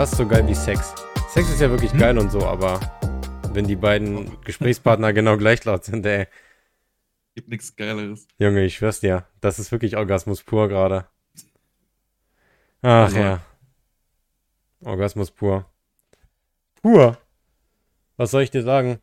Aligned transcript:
fast 0.00 0.16
so 0.16 0.26
geil 0.26 0.48
wie 0.48 0.54
Sex. 0.54 0.94
Sex 1.28 1.50
ist 1.50 1.60
ja 1.60 1.68
wirklich 1.68 1.92
Hm? 1.92 1.98
geil 1.98 2.16
und 2.18 2.30
so, 2.32 2.40
aber 2.46 2.80
wenn 3.52 3.66
die 3.66 3.76
beiden 3.76 4.40
Gesprächspartner 4.40 5.12
genau 5.18 5.36
gleich 5.36 5.62
laut 5.66 5.84
sind, 5.84 6.06
ey. 6.06 6.26
Gibt 7.34 7.50
nichts 7.50 7.76
Geileres. 7.76 8.26
Junge, 8.38 8.64
ich 8.64 8.76
schwör's 8.76 9.00
dir, 9.00 9.26
das 9.42 9.58
ist 9.58 9.72
wirklich 9.72 9.98
Orgasmus 9.98 10.42
pur 10.42 10.68
gerade. 10.68 11.06
Ach 12.80 13.04
Also- 13.04 13.18
ja. 13.18 13.42
Orgasmus 14.82 15.30
pur. 15.32 15.70
Pur. 16.80 17.18
Was 18.16 18.30
soll 18.30 18.40
ich 18.40 18.50
dir 18.50 18.62
sagen? 18.62 19.00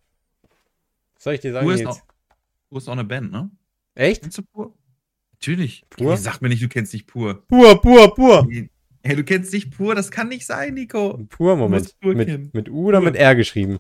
Was 1.14 1.26
soll 1.26 1.34
ich 1.36 1.42
dir 1.42 1.54
sagen 1.54 1.68
Pur 1.68 1.76
ist, 1.76 1.82
jetzt? 1.82 1.90
auch, 1.90 2.02
Pur 2.70 2.78
ist 2.80 2.88
auch 2.88 2.94
eine 2.94 3.04
Band, 3.04 3.32
ne? 3.32 3.52
Echt? 3.94 4.24
Kennst 4.24 4.40
du 4.40 4.42
Pur? 4.42 4.74
Natürlich. 5.34 5.86
Pur? 5.92 6.18
Sag 6.18 6.42
mir 6.42 6.50
nicht, 6.50 6.64
du 6.64 6.68
kennst 6.68 6.92
nicht 6.94 7.06
Pur. 7.06 7.46
Pur, 7.48 7.80
pur, 7.82 8.16
pur. 8.16 8.48
Hey, 9.08 9.16
du 9.16 9.24
kennst 9.24 9.54
nicht 9.54 9.72
Pur, 9.72 9.96
das 9.96 10.12
kann 10.12 10.28
nicht 10.28 10.46
sein, 10.46 10.74
Nico. 10.74 11.18
Pur, 11.30 11.56
Moment. 11.56 11.98
Pur 12.02 12.14
Mit, 12.14 12.28
kennen. 12.28 12.50
mit 12.52 12.68
U 12.70 12.88
oder 12.90 13.00
Pur. 13.00 13.06
mit 13.06 13.16
R 13.16 13.36
geschrieben? 13.36 13.78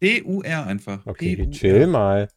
P-U-R 0.00 0.66
einfach. 0.66 1.04
Okay, 1.04 1.50
chill 1.50 1.86
mal. 1.86 2.28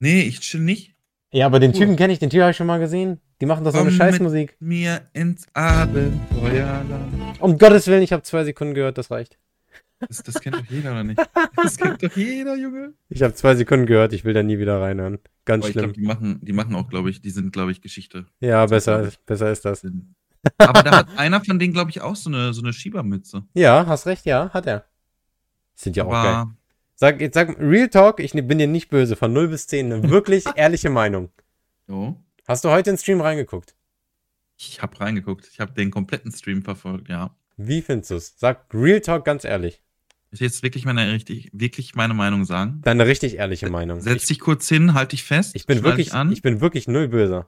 Nee, 0.00 0.20
ich 0.20 0.40
chill 0.40 0.60
nicht. 0.60 0.94
Ja, 1.32 1.46
aber 1.46 1.58
den. 1.58 1.72
Typen 1.72 1.96
kenne 1.96 2.12
ich, 2.12 2.18
den 2.18 2.28
Typ 2.28 2.42
habe 2.42 2.50
ich 2.50 2.58
schon 2.58 2.66
mal 2.66 2.78
gesehen. 2.78 3.20
Die 3.40 3.46
machen 3.46 3.64
doch 3.64 3.72
so 3.72 3.78
eine 3.78 3.90
Scheißmusik. 3.90 4.56
Mir 4.60 5.08
ins 5.14 5.46
Abenteuerland. 5.54 7.40
Um 7.40 7.56
Gottes 7.56 7.86
Willen, 7.86 8.02
ich 8.02 8.12
habe 8.12 8.22
zwei 8.22 8.44
Sekunden 8.44 8.74
gehört, 8.74 8.98
das 8.98 9.10
reicht. 9.10 9.38
Das, 10.00 10.22
das 10.22 10.40
kennt 10.42 10.56
doch 10.56 10.64
jeder, 10.68 10.90
oder 10.92 11.04
nicht? 11.04 11.20
Das 11.56 11.76
kennt 11.78 12.02
doch 12.02 12.14
jeder, 12.16 12.56
Junge. 12.56 12.92
Ich 13.08 13.22
habe 13.22 13.32
zwei 13.32 13.54
Sekunden 13.54 13.86
gehört, 13.86 14.12
ich 14.12 14.24
will 14.26 14.34
da 14.34 14.42
nie 14.42 14.58
wieder 14.58 14.78
reinhören. 14.80 15.18
Ganz 15.46 15.64
Aber 15.64 15.68
ich 15.68 15.72
schlimm. 15.72 15.84
glaube, 15.92 16.00
die 16.00 16.06
machen, 16.06 16.40
die 16.42 16.52
machen 16.52 16.74
auch, 16.74 16.88
glaube 16.88 17.08
ich, 17.08 17.22
die 17.22 17.30
sind, 17.30 17.52
glaube 17.52 17.70
ich, 17.70 17.80
Geschichte. 17.80 18.26
Ja, 18.40 18.66
besser, 18.66 19.10
besser 19.26 19.50
ist 19.50 19.64
das. 19.64 19.86
Aber 20.58 20.82
da 20.82 20.90
hat 20.98 21.18
einer 21.18 21.44
von 21.44 21.58
denen, 21.58 21.72
glaube 21.72 21.90
ich, 21.90 22.00
auch 22.00 22.16
so 22.16 22.30
eine, 22.30 22.52
so 22.54 22.62
eine 22.62 22.72
Schiebermütze. 22.72 23.44
Ja, 23.54 23.86
hast 23.86 24.06
recht, 24.06 24.24
ja, 24.26 24.50
hat 24.52 24.66
er. 24.66 24.86
Sind 25.74 25.96
ja 25.96 26.04
auch 26.04 26.10
geil. 26.12 26.26
Aber 26.34 26.54
Sag, 26.94 27.20
jetzt 27.20 27.34
sag, 27.34 27.58
Real 27.58 27.88
Talk, 27.88 28.20
ich 28.20 28.32
bin 28.32 28.58
dir 28.58 28.66
nicht 28.66 28.90
böse, 28.90 29.16
von 29.16 29.32
0 29.32 29.48
bis 29.48 29.66
10, 29.66 29.92
eine 29.92 30.02
wirklich 30.10 30.44
ehrliche 30.54 30.90
Meinung. 30.90 31.30
jo, 31.88 32.16
Hast 32.46 32.64
du 32.64 32.70
heute 32.70 32.90
in 32.90 32.96
den 32.96 33.00
Stream 33.00 33.20
reingeguckt? 33.20 33.74
ich 34.58 34.82
habe 34.82 35.00
reingeguckt. 35.00 35.48
Ich 35.50 35.60
habe 35.60 35.72
den 35.72 35.90
kompletten 35.90 36.30
Stream 36.32 36.62
verfolgt, 36.62 37.08
ja. 37.08 37.34
Wie 37.56 37.80
findest 37.80 38.10
du 38.10 38.16
es? 38.16 38.34
Sag 38.38 38.66
Real 38.74 39.00
Talk 39.00 39.24
ganz 39.24 39.44
ehrlich. 39.44 39.82
Ich 40.32 40.40
will 40.40 40.46
jetzt 40.46 40.62
wirklich 40.62 40.84
meine, 40.84 41.10
richtig, 41.12 41.48
wirklich 41.52 41.94
meine 41.94 42.12
Meinung 42.14 42.44
sagen. 42.44 42.80
Deine 42.84 43.06
richtig 43.06 43.36
ehrliche 43.36 43.70
Meinung. 43.70 44.00
Setz 44.00 44.22
Ich, 44.22 44.28
dich 44.28 44.40
kurz 44.40 44.68
hin, 44.68 44.92
halt 44.94 45.12
dich 45.12 45.24
fest. 45.24 45.56
ich 45.56 45.66
bin 45.66 45.82
wirklich, 45.82 46.12
ich 46.30 46.42
bin 46.42 46.60
wirklich 46.60 46.86
null 46.88 47.08
böse. 47.08 47.46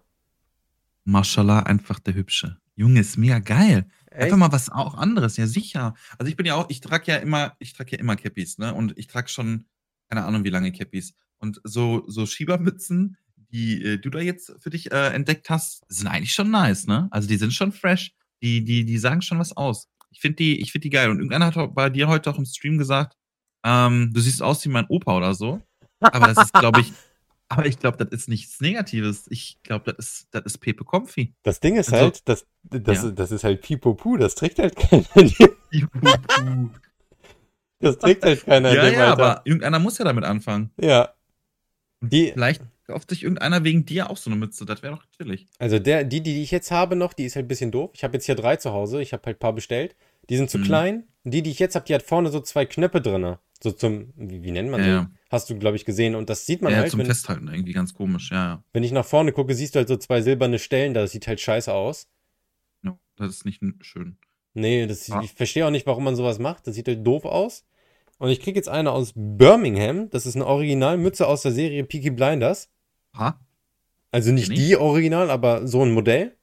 Mashallah, 1.05 1.61
einfach 1.61 1.99
der 2.01 2.15
Hübsche. 2.15 2.57
Junge, 2.75 3.01
ist 3.01 3.19
mega 3.19 3.39
geil. 3.39 3.87
Echt? 4.11 4.25
Einfach 4.25 4.37
mal 4.37 4.53
was 4.53 4.69
auch 4.69 4.95
anderes, 4.95 5.37
ja 5.37 5.47
sicher. 5.47 5.95
Also 6.19 6.31
ich 6.31 6.37
bin 6.37 6.47
ja 6.47 6.55
auch, 6.55 6.69
ich 6.69 6.81
trage 6.81 7.13
ja 7.13 7.17
immer, 7.17 7.55
ich 7.59 7.73
trage 7.73 7.93
ja 7.93 7.99
immer 7.99 8.17
Cappies, 8.17 8.59
ne? 8.59 8.75
Und 8.75 8.97
ich 8.99 9.07
trage 9.07 9.29
schon, 9.29 9.67
keine 10.09 10.25
Ahnung, 10.25 10.45
wie 10.45 10.51
lange 10.51 10.73
Cappies. 10.73 11.15
Und 11.39 11.61
so, 11.65 12.05
so 12.07 12.27
Schiebermützen, 12.27 13.17
die 13.37 13.83
äh, 13.83 13.99
du 13.99 14.11
da 14.11 14.21
jetzt 14.21 14.55
für 14.61 14.71
dich 14.71 14.93
äh, 14.93 15.09
entdeckt 15.09 15.51
hast, 15.51 15.85
sind 15.89 16.09
eigentlich 16.09 16.35
schon 16.35 16.51
nice, 16.51 16.87
ne? 16.87 17.09
Also 17.11 17.29
die 17.29 17.37
sind 17.37 17.53
schon 17.53 17.73
fresh. 17.73 18.13
Die, 18.43 18.65
die, 18.65 18.85
die 18.85 18.99
sagen 18.99 19.23
schon 19.23 19.39
was 19.39 19.57
aus. 19.57 19.89
Ich 20.11 20.21
finde 20.21 20.37
die, 20.37 20.61
ich 20.61 20.73
finde 20.73 20.85
die 20.85 20.91
geil. 20.91 21.11
Und 21.11 21.19
irgendeiner 21.19 21.55
hat 21.55 21.75
bei 21.75 21.91
dir 21.91 22.09
heute 22.09 22.31
auch 22.31 22.39
im 22.39 22.45
Stream 22.45 22.77
gesagt, 22.77 23.17
ähm, 23.65 24.11
du 24.13 24.21
siehst 24.21 24.43
aus 24.43 24.65
wie 24.65 24.69
mein 24.69 24.87
Opa 24.89 25.17
oder 25.17 25.35
so. 25.35 25.63
Aber 26.01 26.33
das 26.33 26.47
ist, 26.47 26.53
glaube 26.53 26.81
ich, 26.81 26.93
aber 27.53 27.67
ich 27.67 27.79
glaube, 27.79 27.97
das 28.05 28.09
ist 28.11 28.29
nichts 28.29 28.61
Negatives. 28.61 29.27
Ich 29.31 29.59
glaube, 29.63 29.93
das 29.93 30.07
ist, 30.07 30.29
das 30.33 30.45
ist 30.45 30.59
Pepe 30.59 30.85
Comfy. 30.85 31.35
Das 31.43 31.61
Ding 31.61 31.77
ist 31.77 31.93
Also- 31.93 32.05
halt, 32.05 32.29
das, 32.29 32.47
das, 32.63 33.03
Ja. 33.03 33.11
das 33.11 33.31
ist 33.31 33.45
halt 33.45 33.61
Pipopu, 33.63 34.17
das 34.17 34.35
trägt 34.35 34.59
halt 34.59 34.77
keiner. 34.77 35.05
Das 37.81 37.99
trägt 37.99 38.25
halt 38.25 38.45
keiner. 38.45 38.73
ja, 38.73 38.89
ja, 38.89 39.11
Alter. 39.11 39.13
aber 39.13 39.43
irgendeiner 39.45 39.79
muss 39.79 39.99
ja 39.99 40.05
damit 40.05 40.25
anfangen. 40.25 40.71
Ja. 40.81 41.11
Die, 42.01 42.31
Vielleicht 42.33 42.63
kauft 42.87 43.11
sich 43.11 43.23
irgendeiner 43.23 43.65
wegen 43.65 43.85
dir 43.85 44.11
auch 44.11 44.17
so 44.17 44.31
eine 44.31 44.39
Mütze. 44.39 44.65
Das 44.65 44.83
wäre 44.83 44.95
doch 44.95 45.05
chillig. 45.17 45.47
also 45.59 45.79
der, 45.79 46.05
die, 46.05 46.21
die 46.23 46.43
ich 46.43 46.51
jetzt 46.51 46.71
habe 46.71 46.95
noch, 46.97 47.13
die 47.13 47.25
ist 47.25 47.37
halt 47.37 47.47
ein 47.47 47.49
bisschen 47.49 47.71
doof. 47.71 47.91
Ich 47.95 48.05
habe 48.05 48.15
jetzt 48.15 48.27
hier 48.27 48.35
drei 48.35 48.57
zu 48.57 48.73
Hause, 48.73 49.01
ich 49.03 49.13
habe 49.13 49.23
halt 49.27 49.37
ein 49.37 49.41
paar 49.41 49.53
bestellt. 49.53 49.97
Die 50.31 50.37
sind 50.37 50.51
zu 50.51 50.59
Mhm. 50.59 50.65
klein. 50.65 51.05
Die, 51.25 51.43
die 51.43 51.51
ich 51.51 51.59
jetzt 51.59 51.75
habe, 51.75 51.85
die 51.87 51.95
hat 51.95 52.03
vorne 52.03 52.31
so 52.31 52.41
zwei 52.41 52.67
Knöpfe 52.67 53.01
drin. 53.01 53.37
So 53.63 53.71
zum, 53.73 54.13
wie, 54.17 54.43
wie 54.43 54.51
nennt 54.51 54.71
man 54.71 54.85
Ja, 54.85 55.01
die? 55.03 55.07
Ja. 55.33 55.37
Hast 55.37 55.51
du, 55.51 55.59
glaube 55.59 55.77
ich, 55.77 55.85
gesehen. 55.85 56.15
Und 56.15 56.29
das 56.31 56.47
sieht 56.47 56.63
man 56.63 56.73
ja, 56.73 56.79
halt, 56.79 56.91
zum 56.91 57.01
wenn, 57.01 57.07
Festhalten 57.07 57.49
irgendwie 57.49 57.73
ganz 57.73 57.95
komisch. 57.95 58.31
Ja, 58.31 58.37
ja. 58.45 58.65
wenn 58.73 58.85
ich 58.85 58.93
nach 58.93 59.05
vorne 59.05 59.33
gucke, 59.33 59.55
siehst 59.55 59.75
du 59.75 59.79
halt 59.79 59.89
so 59.89 59.97
zwei 59.97 60.21
silberne 60.23 60.59
Stellen, 60.59 60.95
da 60.95 61.07
sieht 61.07 61.27
halt 61.27 61.41
scheiße 61.41 61.73
aus. 61.73 62.09
No, 62.83 62.99
das 63.17 63.31
ist 63.31 63.45
nicht 63.45 63.63
schön. 63.81 64.17
Nee, 64.55 64.87
das, 64.87 65.11
Ah. 65.11 65.23
ich 65.25 65.33
verstehe 65.33 65.67
auch 65.67 65.71
nicht, 65.71 65.87
warum 65.87 66.05
man 66.05 66.15
sowas 66.17 66.39
macht. 66.39 66.67
Das 66.67 66.75
sieht 66.75 66.87
halt 66.89 67.07
doof 67.07 67.25
aus. 67.25 67.65
Und 68.19 68.29
ich 68.29 68.41
kriege 68.41 68.57
jetzt 68.59 68.69
eine 68.69 68.93
aus 68.93 69.13
Birmingham. 69.17 70.11
Das 70.11 70.27
ist 70.27 70.37
eine 70.37 70.47
Originalmütze 70.47 71.27
aus 71.27 71.43
der 71.43 71.53
Serie 71.53 71.83
Peaky 71.85 72.11
Blinders. 72.11 72.69
Ha? 73.17 73.41
Also 74.11 74.31
nicht 74.31 74.51
ich. 74.53 74.59
die 74.59 74.77
Original, 74.77 75.31
aber 75.31 75.67
so 75.67 75.83
ein 75.83 75.93
Modell. 75.93 76.37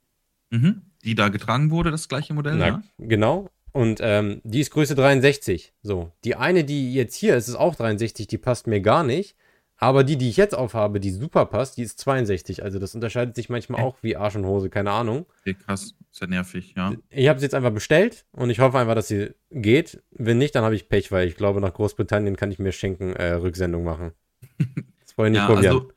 Mhm. 0.49 0.81
Die 1.05 1.15
da 1.15 1.29
getragen 1.29 1.71
wurde, 1.71 1.91
das 1.91 2.09
gleiche 2.09 2.33
Modell, 2.33 2.55
Na, 2.55 2.67
ja? 2.67 2.83
genau. 2.97 3.49
Und 3.71 3.99
ähm, 4.01 4.41
die 4.43 4.59
ist 4.61 4.71
Größe 4.71 4.95
63. 4.95 5.73
So. 5.83 6.11
Die 6.23 6.35
eine, 6.35 6.63
die 6.63 6.93
jetzt 6.93 7.15
hier 7.15 7.35
ist, 7.35 7.47
ist 7.47 7.55
auch 7.55 7.75
63. 7.75 8.27
Die 8.27 8.37
passt 8.37 8.67
mir 8.67 8.81
gar 8.81 9.03
nicht. 9.03 9.35
Aber 9.81 10.03
die, 10.03 10.17
die 10.17 10.27
ich 10.27 10.35
jetzt 10.35 10.55
aufhabe, 10.55 10.99
die 10.99 11.11
super 11.11 11.45
passt, 11.45 11.77
die 11.77 11.83
ist 11.83 11.99
62. 11.99 12.63
Also 12.63 12.79
das 12.79 12.95
unterscheidet 12.95 13.35
sich 13.35 13.47
manchmal 13.47 13.81
auch 13.81 13.95
wie 14.01 14.17
Arsch 14.17 14.35
und 14.35 14.45
Hose, 14.45 14.69
keine 14.69 14.91
Ahnung. 14.91 15.25
Okay, 15.41 15.53
krass. 15.53 15.93
Ist 16.11 16.19
ja 16.19 16.27
nervig, 16.27 16.73
ja. 16.75 16.93
Ich 17.09 17.29
habe 17.29 17.39
sie 17.39 17.45
jetzt 17.45 17.55
einfach 17.55 17.71
bestellt 17.71 18.25
und 18.33 18.49
ich 18.49 18.59
hoffe 18.59 18.77
einfach, 18.77 18.95
dass 18.95 19.07
sie 19.07 19.29
geht. 19.51 20.03
Wenn 20.11 20.37
nicht, 20.37 20.53
dann 20.55 20.65
habe 20.65 20.75
ich 20.75 20.89
Pech, 20.89 21.13
weil 21.13 21.29
ich 21.29 21.37
glaube, 21.37 21.61
nach 21.61 21.73
Großbritannien 21.73 22.35
kann 22.35 22.51
ich 22.51 22.59
mir 22.59 22.73
schenken, 22.73 23.13
äh, 23.13 23.33
Rücksendung 23.33 23.83
machen. 23.85 24.11
Das 25.01 25.17
wollen 25.17 25.33
ich 25.33 25.39
nicht 25.39 25.47
Ja, 25.49 25.53
probieren. 25.55 25.75
also 25.75 25.91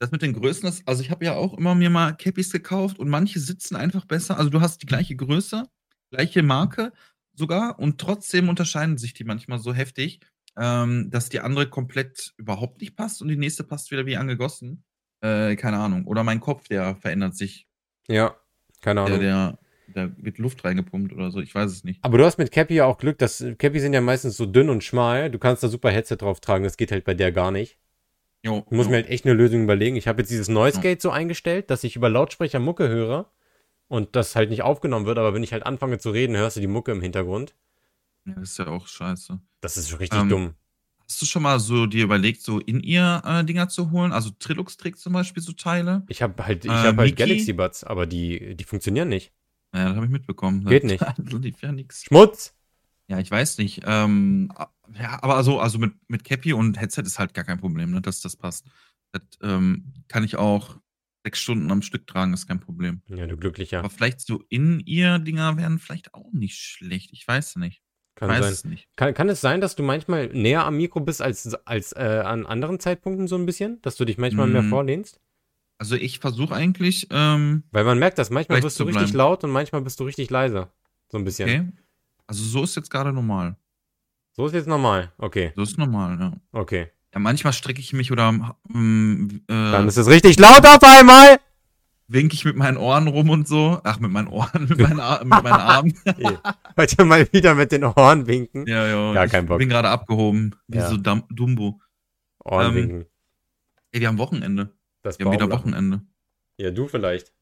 das 0.00 0.10
mit 0.10 0.22
den 0.22 0.32
Größen, 0.32 0.62
das, 0.64 0.82
also 0.86 1.02
ich 1.02 1.10
habe 1.10 1.24
ja 1.24 1.34
auch 1.36 1.56
immer 1.56 1.74
mir 1.74 1.90
mal 1.90 2.12
Cappies 2.16 2.50
gekauft 2.50 2.98
und 2.98 3.08
manche 3.10 3.38
sitzen 3.38 3.76
einfach 3.76 4.06
besser. 4.06 4.38
Also 4.38 4.48
du 4.50 4.60
hast 4.62 4.82
die 4.82 4.86
gleiche 4.86 5.14
Größe, 5.14 5.64
gleiche 6.10 6.42
Marke 6.42 6.92
sogar 7.34 7.78
und 7.78 7.98
trotzdem 8.00 8.48
unterscheiden 8.48 8.98
sich 8.98 9.14
die 9.14 9.24
manchmal 9.24 9.58
so 9.58 9.72
heftig, 9.72 10.20
ähm, 10.58 11.10
dass 11.10 11.28
die 11.28 11.40
andere 11.40 11.68
komplett 11.68 12.32
überhaupt 12.36 12.80
nicht 12.80 12.96
passt 12.96 13.22
und 13.22 13.28
die 13.28 13.36
nächste 13.36 13.64
passt 13.64 13.90
wieder 13.90 14.06
wie 14.06 14.16
angegossen. 14.16 14.84
Äh, 15.22 15.56
keine 15.56 15.78
Ahnung. 15.78 16.06
Oder 16.06 16.24
mein 16.24 16.40
Kopf, 16.40 16.68
der 16.68 16.96
verändert 16.96 17.36
sich. 17.36 17.66
ja, 18.08 18.34
keine 18.80 19.04
Der, 19.04 19.14
Ahnung. 19.14 19.20
der, 19.20 19.58
da 19.92 20.10
wird 20.16 20.38
Luft 20.38 20.64
reingepumpt 20.64 21.12
oder 21.12 21.30
so. 21.30 21.40
Ich 21.40 21.54
weiß 21.54 21.70
es 21.70 21.84
nicht. 21.84 22.02
Aber 22.02 22.16
du 22.18 22.24
hast 22.24 22.38
mit 22.38 22.50
Cappy 22.52 22.74
ja 22.74 22.84
auch 22.86 22.96
Glück, 22.98 23.18
dass 23.18 23.44
Cappy 23.58 23.80
sind 23.80 23.92
ja 23.92 24.00
meistens 24.00 24.36
so 24.36 24.46
dünn 24.46 24.70
und 24.70 24.82
schmal. 24.84 25.30
Du 25.30 25.38
kannst 25.38 25.62
da 25.62 25.68
super 25.68 25.90
Headset 25.90 26.16
drauf 26.16 26.40
tragen, 26.40 26.64
das 26.64 26.76
geht 26.76 26.90
halt 26.92 27.04
bei 27.04 27.12
der 27.14 27.32
gar 27.32 27.50
nicht. 27.50 27.78
Jo, 28.42 28.64
Ich 28.66 28.72
muss 28.72 28.86
jo. 28.86 28.90
mir 28.92 28.96
halt 28.96 29.10
echt 29.10 29.26
eine 29.26 29.34
Lösung 29.34 29.62
überlegen. 29.64 29.96
Ich 29.96 30.08
habe 30.08 30.22
jetzt 30.22 30.30
dieses 30.30 30.48
Noise 30.48 30.80
Gate 30.80 31.02
so 31.02 31.10
eingestellt, 31.10 31.68
dass 31.70 31.84
ich 31.84 31.96
über 31.96 32.08
Lautsprecher 32.08 32.58
Mucke 32.58 32.88
höre 32.88 33.30
und 33.90 34.14
das 34.14 34.36
halt 34.36 34.50
nicht 34.50 34.62
aufgenommen 34.62 35.04
wird, 35.04 35.18
aber 35.18 35.34
wenn 35.34 35.42
ich 35.42 35.52
halt 35.52 35.66
anfange 35.66 35.98
zu 35.98 36.10
reden, 36.10 36.36
hörst 36.36 36.56
du 36.56 36.60
die 36.60 36.68
Mucke 36.68 36.92
im 36.92 37.02
Hintergrund. 37.02 37.56
ja, 38.24 38.34
das 38.34 38.52
ist 38.52 38.58
ja 38.58 38.68
auch 38.68 38.86
scheiße. 38.86 39.40
Das 39.60 39.76
ist 39.76 39.98
richtig 39.98 40.20
Ähm, 40.20 40.28
dumm. 40.28 40.54
Hast 41.08 41.20
du 41.20 41.26
schon 41.26 41.42
mal 41.42 41.58
so 41.58 41.86
dir 41.86 42.04
überlegt, 42.04 42.40
so 42.40 42.60
in 42.60 42.80
ihr 42.80 43.20
äh, 43.24 43.44
Dinger 43.44 43.68
zu 43.68 43.90
holen? 43.90 44.12
Also 44.12 44.30
Trilux 44.38 44.76
trägt 44.76 45.00
zum 45.00 45.12
Beispiel 45.12 45.42
so 45.42 45.52
Teile. 45.52 46.04
Ich 46.08 46.22
habe 46.22 46.46
halt, 46.46 46.64
ich 46.64 46.70
äh, 46.70 46.74
habe 46.74 46.98
halt 46.98 47.10
Mickey? 47.10 47.14
Galaxy 47.16 47.52
Buds, 47.52 47.82
aber 47.82 48.06
die, 48.06 48.54
die 48.54 48.62
funktionieren 48.64 49.08
nicht. 49.08 49.32
Ja, 49.74 49.86
das 49.86 49.96
habe 49.96 50.06
ich 50.06 50.12
mitbekommen. 50.12 50.64
Geht 50.64 50.84
nicht. 50.84 51.00
Das 51.02 51.16
lief 51.32 51.60
ja 51.60 51.72
nix. 51.72 52.04
Schmutz! 52.04 52.54
Ja, 53.08 53.18
ich 53.18 53.28
weiß 53.28 53.58
nicht. 53.58 53.82
Ähm, 53.86 54.52
ja, 54.94 55.20
aber 55.20 55.34
also, 55.34 55.58
also 55.58 55.80
mit, 55.80 55.94
mit 56.06 56.22
Cappy 56.22 56.52
und 56.52 56.80
Headset 56.80 57.02
ist 57.02 57.18
halt 57.18 57.34
gar 57.34 57.44
kein 57.44 57.58
Problem, 57.58 57.90
ne, 57.90 58.00
dass 58.00 58.20
das 58.20 58.36
passt. 58.36 58.66
Das 59.10 59.22
ähm, 59.42 59.92
kann 60.06 60.22
ich 60.22 60.36
auch 60.36 60.76
sechs 61.24 61.40
Stunden 61.40 61.70
am 61.70 61.82
Stück 61.82 62.06
tragen, 62.06 62.32
ist 62.32 62.46
kein 62.46 62.60
Problem. 62.60 63.02
Ja, 63.08 63.26
du 63.26 63.36
glücklicher. 63.36 63.80
Aber 63.80 63.90
vielleicht 63.90 64.20
so 64.20 64.42
in 64.48 64.80
ihr 64.80 65.18
Dinger 65.18 65.56
wären 65.56 65.78
vielleicht 65.78 66.14
auch 66.14 66.32
nicht 66.32 66.56
schlecht. 66.58 67.10
Ich 67.12 67.26
weiß 67.26 67.56
nicht. 67.56 67.82
Kann 68.14 68.28
weiß 68.28 68.40
sein. 68.44 68.52
es 68.52 68.64
nicht. 68.64 68.88
Kann, 68.96 69.14
kann 69.14 69.28
es 69.28 69.40
sein, 69.40 69.60
dass 69.60 69.76
du 69.76 69.82
manchmal 69.82 70.28
näher 70.28 70.64
am 70.64 70.76
Mikro 70.76 71.00
bist 71.00 71.22
als, 71.22 71.54
als 71.66 71.92
äh, 71.92 72.22
an 72.24 72.44
anderen 72.46 72.78
Zeitpunkten 72.80 73.28
so 73.28 73.36
ein 73.36 73.46
bisschen? 73.46 73.80
Dass 73.82 73.96
du 73.96 74.04
dich 74.04 74.18
manchmal 74.18 74.46
mehr 74.46 74.62
Mm. 74.62 74.68
vorlehnst? 74.70 75.20
Also 75.78 75.96
ich 75.96 76.18
versuche 76.18 76.54
eigentlich, 76.54 77.06
ähm, 77.10 77.62
Weil 77.70 77.84
man 77.84 77.98
merkt 77.98 78.18
das, 78.18 78.28
manchmal 78.28 78.60
bist 78.60 78.78
du 78.78 78.84
richtig 78.84 79.12
laut 79.14 79.44
und 79.44 79.50
manchmal 79.50 79.80
bist 79.80 79.98
du 80.00 80.04
richtig 80.04 80.28
leise. 80.28 80.68
So 81.08 81.16
ein 81.16 81.24
bisschen. 81.24 81.48
okay. 81.48 81.72
Also 82.26 82.44
so 82.44 82.62
ist 82.64 82.76
jetzt 82.76 82.90
gerade 82.90 83.12
normal. 83.12 83.56
So 84.32 84.46
ist 84.46 84.52
jetzt 84.52 84.68
normal. 84.68 85.12
Okay, 85.18 85.52
So 85.56 85.62
ist 85.62 85.78
normal, 85.78 86.18
ja. 86.20 86.32
okay. 86.52 86.90
Ja, 87.12 87.18
manchmal 87.20 87.52
strecke 87.52 87.80
ich 87.80 87.92
mich 87.92 88.12
oder 88.12 88.28
ähm, 88.74 89.42
Dann 89.48 89.84
äh, 89.84 89.88
ist 89.88 89.96
es 89.96 90.06
richtig 90.08 90.38
laut 90.38 90.64
auf 90.64 90.82
einmal! 90.82 91.38
winke 92.12 92.34
ich 92.34 92.44
mit 92.44 92.56
meinen 92.56 92.76
Ohren 92.76 93.06
rum 93.06 93.30
und 93.30 93.46
so. 93.46 93.80
Ach, 93.84 94.00
mit 94.00 94.10
meinen 94.10 94.26
Ohren, 94.26 94.64
mit 94.68 94.78
meinen, 94.80 94.98
Ar 94.98 95.20
mit 95.24 95.30
meinen 95.30 95.52
Armen. 95.52 95.94
Heute 96.76 97.04
mal 97.04 97.32
wieder 97.32 97.54
mit 97.54 97.70
den 97.70 97.84
Ohren 97.84 98.26
winken. 98.26 98.66
ja, 98.66 98.84
ja. 98.86 99.12
Gar 99.12 99.26
ich 99.26 99.30
kein 99.30 99.46
Bock. 99.46 99.58
bin 99.58 99.68
gerade 99.68 99.88
abgehoben. 99.90 100.56
Wie 100.66 100.78
Ja. 100.78 100.88
so 100.88 100.96
Dum 100.96 101.22
Dumbo. 101.30 101.80
Ohren 102.44 102.66
Ähm, 102.70 102.74
winken. 102.74 103.06
Ey, 103.92 104.00
wir 104.00 104.08
haben 104.08 104.18
Wochenende. 104.18 104.72
Das 105.02 105.18
Wir 105.20 105.26
haben 105.26 105.32
wieder. 105.32 105.48
Wochenende. 105.50 106.00
Ja, 106.56 106.72
du 106.72 106.88
vielleicht. 106.88 107.32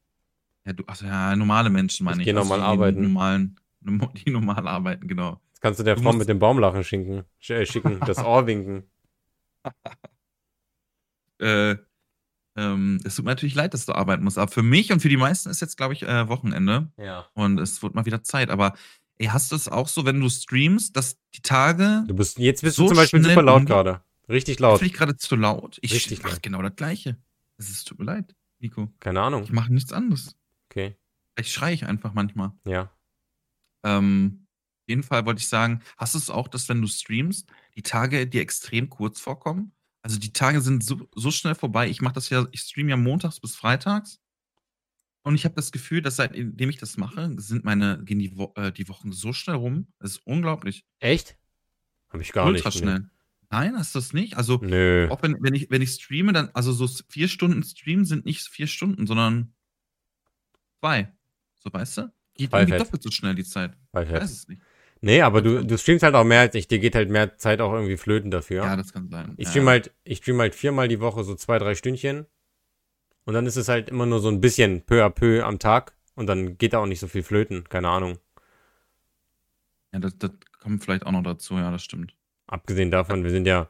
Ja, 0.65 0.73
du, 0.73 0.83
also 0.85 1.05
ja, 1.07 1.35
normale 1.35 1.71
Menschen 1.71 2.03
meine 2.05 2.17
Ich 2.17 2.21
ich. 2.21 2.25
geh 2.27 2.33
noch 2.33 2.41
also 2.41 2.53
mal 2.53 2.57
die 2.59 2.63
arbeiten. 2.63 3.01
Normalen. 3.01 3.59
die 4.25 4.29
normal 4.29 4.67
arbeiten, 4.67 5.07
genau. 5.07 5.39
Jetzt 5.49 5.61
kannst 5.61 5.79
du 5.79 5.83
der 5.83 5.95
Du 5.95 6.03
Frau 6.03 6.13
mit 6.13 6.29
dem 6.29 6.37
Baumlachen 6.37 6.83
schicken, 6.83 7.23
sch- 7.41 7.55
äh, 7.55 7.65
schicken, 7.65 7.99
das 8.05 8.19
Ohr 8.23 8.45
winken. 8.45 8.83
Äh, 11.41 11.77
ähm, 12.57 12.99
es 13.05 13.15
tut 13.15 13.23
mir 13.25 13.31
natürlich 13.31 13.55
leid, 13.55 13.73
dass 13.73 13.85
du 13.85 13.93
arbeiten 13.93 14.23
musst, 14.25 14.37
aber 14.37 14.51
für 14.51 14.63
mich 14.63 14.91
und 14.91 14.99
für 14.99 15.07
die 15.09 15.15
meisten 15.17 15.49
ist 15.49 15.61
jetzt, 15.61 15.77
glaube 15.77 15.93
ich, 15.93 16.03
äh, 16.03 16.27
Wochenende 16.27 16.91
Ja. 16.97 17.29
und 17.33 17.59
es 17.59 17.81
wird 17.81 17.95
mal 17.95 18.05
wieder 18.05 18.23
Zeit. 18.23 18.49
Aber 18.49 18.75
ey, 19.17 19.27
hast 19.27 19.51
du 19.51 19.55
es 19.55 19.69
auch 19.69 19.87
so, 19.87 20.03
wenn 20.05 20.19
du 20.19 20.29
streamst, 20.29 20.97
dass 20.97 21.17
die 21.35 21.41
Tage 21.41 22.03
Du 22.07 22.13
bist, 22.15 22.37
jetzt 22.39 22.61
bist 22.61 22.75
So 22.75 22.83
du 22.83 22.87
zum 22.89 22.97
Beispiel 22.97 23.23
super 23.23 23.41
laut 23.41 23.65
gerade. 23.65 24.03
Richtig 24.27 24.59
laut. 24.59 24.79
Finde 24.79 24.91
ich 24.91 24.97
gerade 24.97 25.15
zu 25.15 25.35
laut. 25.37 25.79
Ich 25.81 25.93
Richtig 25.93 26.21
mache 26.23 26.33
laut. 26.33 26.43
genau 26.43 26.61
das 26.61 26.75
Gleiche. 26.75 27.15
Es 27.57 27.69
ist, 27.69 27.87
tut 27.87 27.99
mir 27.99 28.05
leid, 28.05 28.35
Nico. 28.59 28.91
Keine 28.99 29.21
Ahnung. 29.21 29.43
Ich 29.43 29.51
mache 29.53 29.73
nichts 29.73 29.93
anderes. 29.93 30.35
Okay. 30.69 30.97
Vielleicht 31.35 31.53
schreie 31.53 31.73
ich 31.73 31.85
einfach 31.85 32.13
manchmal. 32.13 32.51
Ja. 32.65 32.91
Ähm, 33.85 34.45
jeden 34.89 35.03
Fall 35.03 35.25
wollte 35.25 35.39
ich 35.39 35.47
sagen, 35.47 35.81
hast 35.97 36.15
du 36.15 36.17
es 36.17 36.29
auch, 36.29 36.47
dass 36.47 36.67
wenn 36.67 36.81
du 36.81 36.87
streamst, 36.87 37.49
die 37.75 37.83
Tage 37.83 38.27
dir 38.27 38.41
extrem 38.41 38.89
kurz 38.89 39.19
vorkommen? 39.19 39.71
Also 40.01 40.19
die 40.19 40.33
Tage 40.33 40.61
sind 40.61 40.83
so, 40.83 41.07
so 41.15 41.31
schnell 41.31 41.55
vorbei. 41.55 41.89
Ich 41.89 42.01
mache 42.01 42.15
das 42.15 42.29
ja, 42.29 42.47
ich 42.51 42.61
streame 42.61 42.89
ja 42.89 42.97
montags 42.97 43.39
bis 43.39 43.55
freitags. 43.55 44.19
Und 45.23 45.35
ich 45.35 45.45
habe 45.45 45.55
das 45.55 45.71
Gefühl, 45.71 46.01
dass 46.01 46.15
seitdem 46.15 46.69
ich 46.69 46.77
das 46.77 46.97
mache, 46.97 47.35
sind 47.37 47.65
meine, 47.65 48.01
gehen 48.03 48.19
die, 48.19 48.37
Wo 48.37 48.53
äh, 48.55 48.71
die 48.71 48.87
Wochen 48.87 49.11
so 49.11 49.33
schnell 49.33 49.57
rum. 49.57 49.87
Das 49.99 50.11
ist 50.11 50.25
unglaublich. 50.25 50.85
Echt? 50.99 51.37
Hab 52.09 52.21
ich 52.21 52.31
gar 52.31 52.45
Ultra 52.45 52.69
nicht. 52.69 52.79
schnell. 52.79 53.09
Nein, 53.51 53.75
hast 53.77 53.95
du 53.95 53.99
das 53.99 54.13
nicht? 54.13 54.37
Also 54.37 54.59
Nee. 54.61 54.69
Nö. 54.69 55.07
Auch 55.09 55.21
wenn, 55.21 55.41
wenn, 55.41 55.53
ich, 55.53 55.69
wenn 55.69 55.81
ich 55.81 55.91
streame, 55.91 56.33
dann, 56.33 56.49
also 56.53 56.71
so 56.71 56.87
vier 57.09 57.27
Stunden 57.27 57.63
Stream 57.63 58.05
sind 58.05 58.25
nicht 58.25 58.47
vier 58.47 58.67
Stunden, 58.67 59.07
sondern 59.07 59.53
zwei. 60.79 61.11
So, 61.59 61.73
weißt 61.73 61.97
du? 61.97 62.13
Geht 62.35 62.53
irgendwie 62.53 62.77
doppelt 62.77 63.03
so 63.03 63.11
schnell 63.11 63.35
die 63.35 63.43
Zeit. 63.43 63.75
Ich. 63.93 64.09
weiß 64.09 64.31
es 64.31 64.47
nicht. 64.47 64.61
Nee, 65.01 65.21
aber 65.21 65.41
du, 65.41 65.65
du 65.65 65.77
streamst 65.77 66.03
halt 66.03 66.15
auch 66.15 66.25
mehr 66.25 66.41
als 66.41 66.55
ich. 66.55 66.67
Dir 66.67 66.79
geht 66.79 66.95
halt 66.95 67.09
mehr 67.09 67.37
Zeit 67.37 67.61
auch 67.61 67.71
irgendwie 67.73 67.95
flöten 67.95 68.31
dafür. 68.31 68.65
Ja, 68.65 68.75
das 68.75 68.91
kann 68.91 69.09
sein. 69.09 69.33
Ich 69.37 69.45
ja. 69.45 69.51
stream 69.51 69.67
halt, 69.69 69.93
ich 70.03 70.17
stream 70.19 70.39
halt 70.39 70.55
viermal 70.55 70.87
die 70.87 70.99
Woche 70.99 71.23
so 71.23 71.35
zwei, 71.35 71.57
drei 71.57 71.75
Stündchen. 71.75 72.25
Und 73.23 73.33
dann 73.33 73.45
ist 73.45 73.55
es 73.55 73.69
halt 73.69 73.89
immer 73.89 74.05
nur 74.05 74.19
so 74.19 74.29
ein 74.29 74.41
bisschen 74.41 74.81
peu 74.81 75.05
à 75.05 75.09
peu 75.09 75.43
am 75.45 75.59
Tag. 75.59 75.93
Und 76.15 76.27
dann 76.27 76.57
geht 76.57 76.73
da 76.73 76.79
auch 76.79 76.85
nicht 76.85 76.99
so 76.99 77.07
viel 77.07 77.23
flöten. 77.23 77.63
Keine 77.69 77.87
Ahnung. 77.87 78.17
Ja, 79.93 79.99
das, 79.99 80.17
das 80.17 80.31
kommt 80.59 80.83
vielleicht 80.83 81.05
auch 81.05 81.11
noch 81.11 81.23
dazu, 81.23 81.55
ja, 81.55 81.71
das 81.71 81.83
stimmt. 81.83 82.13
Abgesehen 82.47 82.91
davon, 82.91 83.23
wir 83.23 83.31
sind 83.31 83.47
ja. 83.47 83.69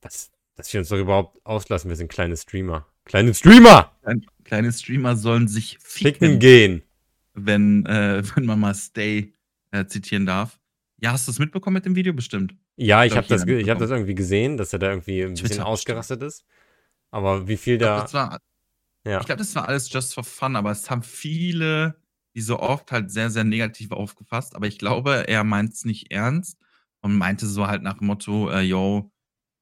Das, 0.00 0.32
dass 0.56 0.72
wir 0.72 0.80
uns 0.80 0.88
doch 0.88 0.98
überhaupt 0.98 1.44
auslassen. 1.46 1.88
Wir 1.88 1.96
sind 1.96 2.08
kleine 2.08 2.36
Streamer. 2.36 2.86
Kleine 3.04 3.34
Streamer! 3.34 3.92
Kleine, 4.02 4.22
kleine 4.44 4.72
Streamer 4.72 5.16
sollen 5.16 5.46
sich 5.46 5.78
Ficken 5.80 6.18
ficken, 6.18 6.38
gehen. 6.40 6.82
wenn, 7.34 7.86
äh, 7.86 8.22
wenn 8.34 8.46
man 8.46 8.58
mal 8.58 8.74
Stay 8.74 9.34
äh, 9.74 9.86
zitieren 9.86 10.24
darf. 10.24 10.58
Ja, 11.00 11.12
hast 11.12 11.26
du 11.26 11.32
es 11.32 11.38
mitbekommen 11.38 11.74
mit 11.74 11.84
dem 11.84 11.96
Video? 11.96 12.12
Bestimmt. 12.12 12.54
Ja, 12.76 13.04
ich 13.04 13.12
Glaub 13.12 13.24
habe 13.24 13.34
ich, 13.34 13.40
das, 13.42 13.48
ich 13.48 13.68
hab 13.68 13.78
das 13.78 13.90
irgendwie 13.90 14.14
gesehen, 14.14 14.56
dass 14.56 14.72
er 14.72 14.78
da 14.78 14.90
irgendwie 14.90 15.22
ein 15.22 15.32
bisschen 15.32 15.48
Twitter 15.48 15.66
ausgerastet 15.66 16.22
ist. 16.22 16.44
Aber 17.10 17.48
wie 17.48 17.56
viel 17.56 17.74
Ich 17.74 17.80
glaub, 17.80 17.96
da. 17.96 18.02
das 18.02 18.14
war, 18.14 18.40
Ja. 19.04 19.20
Ich 19.20 19.26
glaube, 19.26 19.40
das 19.40 19.54
war 19.54 19.68
alles 19.68 19.92
just 19.92 20.14
for 20.14 20.24
fun, 20.24 20.56
aber 20.56 20.70
es 20.70 20.88
haben 20.88 21.02
viele, 21.02 21.96
wie 22.32 22.40
so 22.40 22.60
oft, 22.60 22.92
halt 22.92 23.10
sehr, 23.10 23.30
sehr 23.30 23.44
negativ 23.44 23.90
aufgefasst. 23.90 24.54
Aber 24.54 24.66
ich 24.66 24.78
glaube, 24.78 25.28
er 25.28 25.44
meint 25.44 25.74
es 25.74 25.84
nicht 25.84 26.12
ernst 26.12 26.58
und 27.00 27.16
meinte 27.18 27.46
so 27.46 27.66
halt 27.66 27.82
nach 27.82 27.98
dem 27.98 28.06
Motto, 28.06 28.48
äh, 28.50 28.62
yo, 28.62 29.10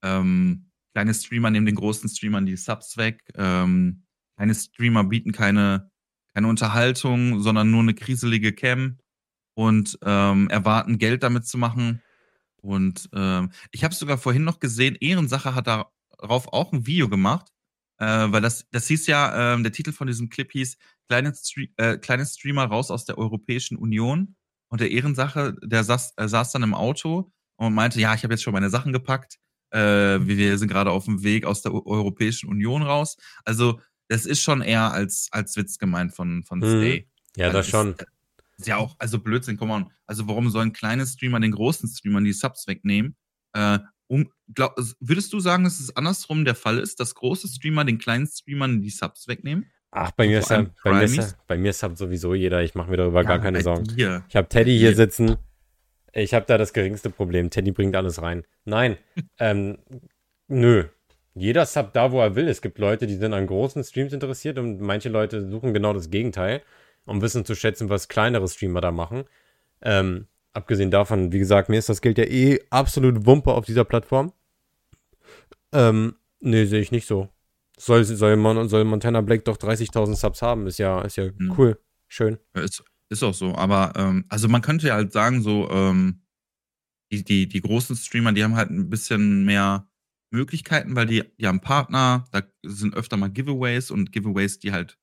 ähm, 0.03 0.71
kleine 0.93 1.15
Streamer 1.15 1.51
nehmen 1.51 1.67
den 1.67 1.75
großen 1.75 2.09
Streamern 2.09 2.45
die 2.47 2.57
Subs 2.57 2.99
weg. 2.99 3.23
Ähm, 3.37 4.05
kleine 4.37 4.55
Streamer 4.55 5.05
bieten 5.05 5.33
keine, 5.33 5.91
keine 6.35 6.49
Unterhaltung, 6.49 7.41
sondern 7.41 7.71
nur 7.71 7.81
eine 7.81 7.95
kriselige 7.95 8.53
Cam 8.53 8.99
und 9.55 9.99
ähm, 10.05 10.49
erwarten, 10.51 10.99
Geld 10.99 11.23
damit 11.23 11.47
zu 11.47 11.59
machen. 11.59 12.03
Und 12.57 13.09
ähm, 13.13 13.51
ich 13.73 13.85
habe 13.85 13.95
sogar 13.95 14.19
vorhin 14.19 14.45
noch 14.45 14.61
gesehen, 14.61 14.97
Ehrensache 15.01 15.55
hat 15.55 15.67
darauf 15.67 16.49
auch 16.53 16.73
ein 16.73 16.87
Video 16.87 17.09
gemacht, 17.09 17.49
äh, 17.99 18.07
weil 18.07 18.41
das, 18.41 18.67
das 18.71 18.87
hieß 18.87 19.07
ja, 19.09 19.55
ähm, 19.55 19.63
der 19.63 19.73
Titel 19.73 19.93
von 19.93 20.07
diesem 20.07 20.29
Clip 20.29 20.51
hieß 20.51 20.77
kleine, 21.09 21.35
Stre 21.35 21.67
äh, 21.77 21.99
kleine 21.99 22.25
Streamer 22.25 22.65
raus 22.65 22.91
aus 22.91 23.05
der 23.05 23.19
Europäischen 23.19 23.77
Union. 23.77 24.37
Und 24.69 24.81
der 24.81 24.91
Ehrensache, 24.91 25.55
der 25.63 25.85
saß, 25.85 26.15
äh, 26.17 26.29
saß 26.29 26.53
dann 26.53 26.63
im 26.63 26.73
Auto 26.73 27.31
und 27.57 27.75
meinte, 27.75 28.01
ja, 28.01 28.15
ich 28.15 28.23
habe 28.25 28.33
jetzt 28.33 28.43
schon 28.43 28.55
meine 28.55 28.71
Sachen 28.71 28.93
gepackt. 28.93 29.39
Äh, 29.71 29.79
wir, 30.27 30.57
sind 30.59 30.69
gerade 30.69 30.91
auf 30.91 31.05
dem 31.05 31.23
Weg 31.23 31.45
aus 31.45 31.63
der 31.63 31.75
Eu- 31.75 31.83
Europäischen 31.85 32.49
Union 32.49 32.83
raus. 32.83 33.17
Also, 33.45 33.81
das 34.09 34.25
ist 34.25 34.41
schon 34.41 34.63
eher 34.63 34.93
als, 34.93 35.29
als 35.31 35.57
Witz 35.57 35.79
gemeint 35.79 36.15
von, 36.15 36.43
von 36.45 36.61
Mhm. 36.61 36.65
Stay. 36.65 37.09
Ja, 37.37 37.47
Weil 37.47 37.53
das 37.55 37.69
schon. 37.69 37.93
Ist 37.93 38.07
ja 38.59 38.77
auch, 38.77 38.97
also 38.99 39.19
Blödsinn, 39.19 39.57
komm 39.57 39.71
on. 39.71 39.91
Also 40.07 40.29
warum 40.29 40.51
sollen 40.51 40.73
kleine 40.73 41.07
Streamer 41.07 41.41
den 41.41 41.53
großen 41.53 41.89
Streamern 41.89 42.25
die 42.25 42.33
Subs 42.33 42.67
wegnehmen? 42.67 43.17
Äh, 43.55 43.79
um, 44.09 44.31
glaub, 44.55 44.77
würdest 45.01 45.33
du 45.33 45.41
sagen, 45.41 45.65
dass 45.65 45.81
es 45.81 45.97
andersrum 45.97 46.45
der 46.45 46.55
Fall 46.55 46.79
ist, 46.79 47.01
dass 47.01 47.15
große 47.15 47.49
Streamer 47.49 47.85
den 47.85 47.99
kleinen 47.99 48.27
Streamern 48.27 48.83
die 48.83 48.91
Subs 48.91 49.27
wegnehmen? 49.27 49.67
Ach, 49.91 50.11
bei 50.13 50.27
mir, 50.27 50.39
ist 50.39 50.51
ja, 50.51 50.57
allem 50.57 50.71
bei, 50.85 50.93
mir 50.93 51.05
ist 51.05 51.17
ja, 51.17 51.27
bei 51.47 51.59
mir 51.59 51.71
ist 51.71 51.83
halt 51.83 51.99
sowieso 51.99 52.35
jeder. 52.35 52.63
Ich 52.63 52.75
mache 52.75 52.91
mir 52.91 52.97
darüber 52.97 53.25
gar 53.25 53.39
keine 53.39 53.63
Sorgen. 53.63 53.85
dir. 53.85 54.25
Ich 54.29 54.37
habe 54.37 54.49
Teddy 54.49 54.77
hier 54.79 54.91
dir. 54.91 54.97
sitzen. 54.97 55.37
Ich 56.15 56.35
habe 56.35 56.47
da 56.47 56.59
das 56.59 56.73
geringste 56.73 57.11
Problem. 57.11 57.51
Teddy 57.51 57.73
bringt 57.73 57.95
alles 57.95 58.21
rein. 58.21 58.45
Nein, 58.65 58.97
ähm, 59.39 59.79
nö. 60.49 60.85
Jeder 61.35 61.65
Sub 61.65 61.93
da, 61.95 62.13
wo 62.13 62.21
er 62.21 62.37
will. 62.37 62.49
Es 62.49 62.61
gibt 62.61 62.79
Leute, 62.79 63.07
die 63.07 63.17
sind 63.17 63.33
an 63.33 63.47
großen 63.47 63.83
Streams 63.85 64.13
interessiert 64.13 64.59
und 64.59 64.81
manche 64.81 65.09
Leute 65.09 65.49
suchen 65.49 65.73
genau 65.73 65.95
das 65.95 66.11
Gegenteil 66.11 66.63
und 67.05 67.23
wissen 67.23 67.45
zu 67.45 67.55
schätzen, 67.55 67.89
was 67.89 68.09
kleinere 68.09 68.49
Streamer 68.49 68.81
da 68.81 68.93
machen. 68.93 69.25
Ähm, 69.83 70.27
abgesehen 70.53 70.91
davon, 70.91 71.33
wie 71.33 71.39
gesagt, 71.39 71.69
mir 71.69 71.79
ist 71.79 71.89
das 71.89 72.01
Geld 72.03 72.19
ja 72.19 72.25
eh 72.25 72.61
absolut 72.71 73.27
Wumpe 73.27 73.53
auf 73.53 73.65
dieser 73.65 73.85
Plattform. 73.85 74.33
Ähm, 75.73 76.17
nee, 76.41 76.65
sehe 76.67 76.81
ich 76.81 76.93
nicht 76.93 77.07
so. 77.07 77.29
Soll, 77.79 78.05
soll, 78.05 78.37
Mon 78.37 78.69
soll 78.69 78.85
Montana 78.85 79.23
Black 79.23 79.45
doch 79.45 79.57
30.000 79.57 80.15
Subs 80.15 80.43
haben? 80.43 80.67
Ist 80.67 80.79
ja, 80.79 81.01
ist 81.03 81.17
ja 81.17 81.31
Mhm. 81.37 81.55
cool. 81.59 81.79
Schön. 82.07 82.39
Ist, 82.55 82.85
ist 83.09 83.23
auch 83.23 83.35
so. 83.35 83.55
Aber 83.55 83.93
ähm, 83.97 84.25
also 84.29 84.49
man 84.49 84.63
könnte 84.63 84.89
ja 84.89 84.95
halt 84.95 85.13
sagen, 85.13 85.43
so, 85.43 85.69
ähm, 85.71 86.21
die, 87.11 87.25
die, 87.25 87.49
die 87.49 87.61
großen 87.61 87.97
Streamer, 87.97 88.33
die 88.33 88.45
haben 88.45 88.57
halt 88.57 88.71
ein 88.71 88.89
bisschen 88.89 89.45
mehr 89.45 89.89
Möglichkeiten, 90.31 90.97
weil 90.97 91.07
die, 91.07 91.25
die 91.39 91.47
haben 91.47 91.61
Partner, 91.61 92.25
da 92.33 92.43
sind 92.63 92.95
öfter 92.95 93.17
mal 93.17 93.29
Giveaways 93.31 93.91
und 93.91 94.13
Giveaways, 94.13 94.59
die 94.61 94.73
halt 94.73 94.99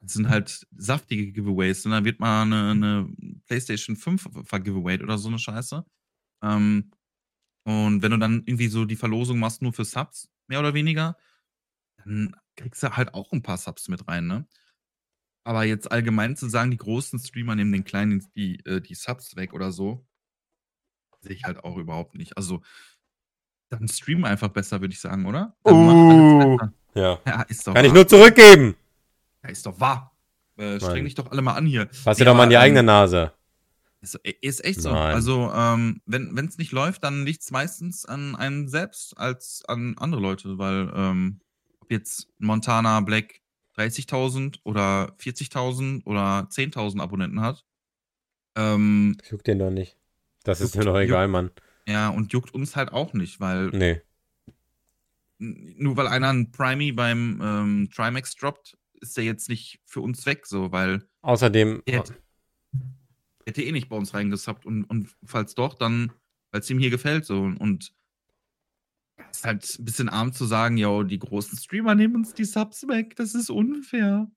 das 0.00 0.14
sind 0.14 0.28
halt 0.28 0.66
saftige 0.76 1.30
Giveaways. 1.32 1.84
Und 1.84 1.92
da 1.92 2.04
wird 2.04 2.20
mal 2.20 2.42
eine, 2.42 2.70
eine 2.70 3.40
PlayStation 3.46 3.96
5 3.96 4.28
vergiveawayt 4.44 5.02
oder 5.02 5.18
so 5.18 5.28
eine 5.28 5.38
Scheiße. 5.38 5.84
Ähm, 6.42 6.90
und 7.64 8.02
wenn 8.02 8.10
du 8.10 8.18
dann 8.18 8.42
irgendwie 8.46 8.68
so 8.68 8.86
die 8.86 8.96
Verlosung 8.96 9.38
machst, 9.38 9.60
nur 9.62 9.72
für 9.72 9.84
Subs, 9.84 10.30
mehr 10.48 10.60
oder 10.60 10.74
weniger, 10.74 11.16
dann 11.98 12.34
kriegst 12.56 12.82
du 12.82 12.96
halt 12.96 13.14
auch 13.14 13.32
ein 13.32 13.42
paar 13.42 13.58
Subs 13.58 13.88
mit 13.88 14.08
rein, 14.08 14.26
ne? 14.26 14.46
Aber 15.44 15.64
jetzt 15.64 15.90
allgemein 15.90 16.36
zu 16.36 16.48
sagen, 16.48 16.70
die 16.70 16.76
großen 16.76 17.18
Streamer 17.18 17.54
nehmen 17.54 17.72
den 17.72 17.84
kleinen 17.84 18.26
die, 18.34 18.64
äh, 18.66 18.80
die 18.80 18.94
Subs 18.94 19.36
weg 19.36 19.52
oder 19.52 19.72
so, 19.72 20.06
sehe 21.20 21.34
ich 21.34 21.44
halt 21.44 21.62
auch 21.64 21.76
überhaupt 21.76 22.14
nicht. 22.14 22.36
Also, 22.36 22.62
dann 23.70 23.88
streamen 23.88 24.24
einfach 24.24 24.48
besser, 24.48 24.80
würde 24.80 24.92
ich 24.92 25.00
sagen, 25.00 25.26
oder? 25.26 25.56
Dann 25.64 25.76
Uh. 25.76 26.58
Ja. 26.94 27.20
Ja, 27.24 27.42
ist 27.42 27.66
doch 27.66 27.74
Kann 27.74 27.84
ich 27.84 27.90
wahr. 27.90 27.98
nur 27.98 28.08
zurückgeben. 28.08 28.74
Ist 29.50 29.66
doch 29.66 29.78
wahr. 29.80 30.16
Äh, 30.56 30.78
streng 30.78 31.04
dich 31.04 31.14
doch 31.14 31.30
alle 31.30 31.42
mal 31.42 31.54
an 31.54 31.66
hier. 31.66 31.88
Fass 31.92 32.18
dir 32.18 32.24
doch 32.24 32.34
mal 32.34 32.44
an 32.44 32.50
die 32.50 32.56
ähm, 32.56 32.62
eigene 32.62 32.82
Nase. 32.82 33.32
Ist, 34.02 34.14
ist 34.40 34.64
echt 34.64 34.80
so. 34.80 34.90
Nein. 34.92 35.14
Also, 35.14 35.52
ähm, 35.54 36.00
wenn 36.06 36.46
es 36.46 36.56
nicht 36.58 36.72
läuft, 36.72 37.04
dann 37.04 37.24
liegt 37.24 37.42
es 37.42 37.50
meistens 37.50 38.04
an 38.06 38.34
einem 38.36 38.68
selbst 38.68 39.16
als 39.18 39.62
an 39.66 39.96
andere 39.98 40.20
Leute, 40.20 40.56
weil 40.58 40.90
ähm, 40.94 41.40
ob 41.80 41.90
jetzt 41.90 42.28
Montana 42.38 43.00
Black 43.00 43.40
30.000 43.76 44.58
oder 44.64 45.14
40.000 45.18 46.04
oder 46.06 46.48
10.000 46.50 47.00
Abonnenten 47.00 47.40
hat, 47.40 47.64
ähm, 48.56 49.16
Juckt 49.30 49.46
den 49.46 49.58
doch 49.58 49.70
nicht. 49.70 49.96
Das 50.44 50.60
ist 50.60 50.74
Juckt- 50.74 50.84
mir 50.86 50.92
doch 50.92 50.98
egal, 50.98 51.28
Mann. 51.28 51.50
ja, 51.86 52.08
und 52.08 52.32
juckt 52.32 52.52
uns 52.54 52.76
halt 52.76 52.92
auch 52.92 53.12
nicht, 53.12 53.38
weil 53.40 53.68
Nee. 53.68 54.00
nur 55.38 55.96
weil 55.96 56.08
einer 56.08 56.28
ein 56.32 56.50
Primey 56.52 56.92
beim 56.92 57.40
ähm, 57.42 57.90
Trimax 57.94 58.34
droppt, 58.36 58.76
ist 59.00 59.16
der 59.16 59.24
jetzt 59.24 59.48
nicht 59.48 59.80
für 59.84 60.00
uns 60.00 60.24
weg, 60.26 60.46
so, 60.46 60.72
weil 60.72 61.08
Außerdem, 61.22 61.82
Der 61.86 61.98
hätte, 61.98 62.14
hätte 63.46 63.62
eh 63.62 63.72
nicht 63.72 63.88
bei 63.88 63.96
uns 63.96 64.14
reingesappt 64.14 64.66
und, 64.66 64.84
und 64.84 65.14
falls 65.24 65.54
doch, 65.54 65.74
dann, 65.74 66.12
weil 66.50 66.60
es 66.60 66.70
ihm 66.70 66.78
hier 66.78 66.90
gefällt 66.90 67.24
so 67.24 67.42
und 67.42 67.92
es 69.30 69.38
ist 69.38 69.44
halt 69.44 69.78
ein 69.78 69.84
bisschen 69.84 70.08
arm 70.08 70.32
zu 70.32 70.44
sagen, 70.44 70.76
ja, 70.76 71.02
die 71.02 71.18
großen 71.18 71.58
Streamer 71.58 71.94
nehmen 71.94 72.16
uns 72.16 72.34
die 72.34 72.44
Subs 72.44 72.86
weg, 72.88 73.16
das 73.16 73.34
ist 73.34 73.50
unfair. 73.50 74.30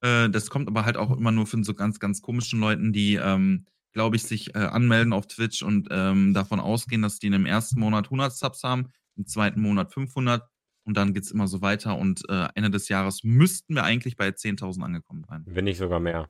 Äh, 0.00 0.30
das 0.30 0.50
kommt 0.50 0.68
aber 0.68 0.84
halt 0.84 0.96
auch 0.96 1.16
immer 1.16 1.32
nur 1.32 1.46
von 1.46 1.64
so 1.64 1.74
ganz, 1.74 1.98
ganz 1.98 2.22
komischen 2.22 2.60
Leuten, 2.60 2.92
die, 2.92 3.14
ähm, 3.14 3.66
glaube 3.92 4.16
ich, 4.16 4.22
sich 4.22 4.54
äh, 4.54 4.58
anmelden 4.58 5.12
auf 5.12 5.26
Twitch 5.26 5.62
und 5.62 5.88
ähm, 5.90 6.34
davon 6.34 6.60
ausgehen, 6.60 7.02
dass 7.02 7.18
die 7.18 7.26
in 7.26 7.32
dem 7.32 7.46
ersten 7.46 7.78
Monat 7.78 8.06
100 8.06 8.34
Subs 8.34 8.64
haben, 8.64 8.90
im 9.16 9.26
zweiten 9.26 9.60
Monat 9.60 9.92
500 9.92 10.48
und 10.84 10.96
dann 10.96 11.14
geht's 11.14 11.30
immer 11.30 11.46
so 11.48 11.62
weiter 11.62 11.96
und 11.98 12.22
äh, 12.28 12.48
Ende 12.54 12.70
des 12.70 12.88
Jahres 12.88 13.22
müssten 13.24 13.74
wir 13.74 13.84
eigentlich 13.84 14.16
bei 14.16 14.28
10.000 14.28 14.82
angekommen 14.82 15.24
sein. 15.28 15.42
wenn 15.46 15.64
nicht 15.64 15.78
sogar 15.78 16.00
mehr. 16.00 16.28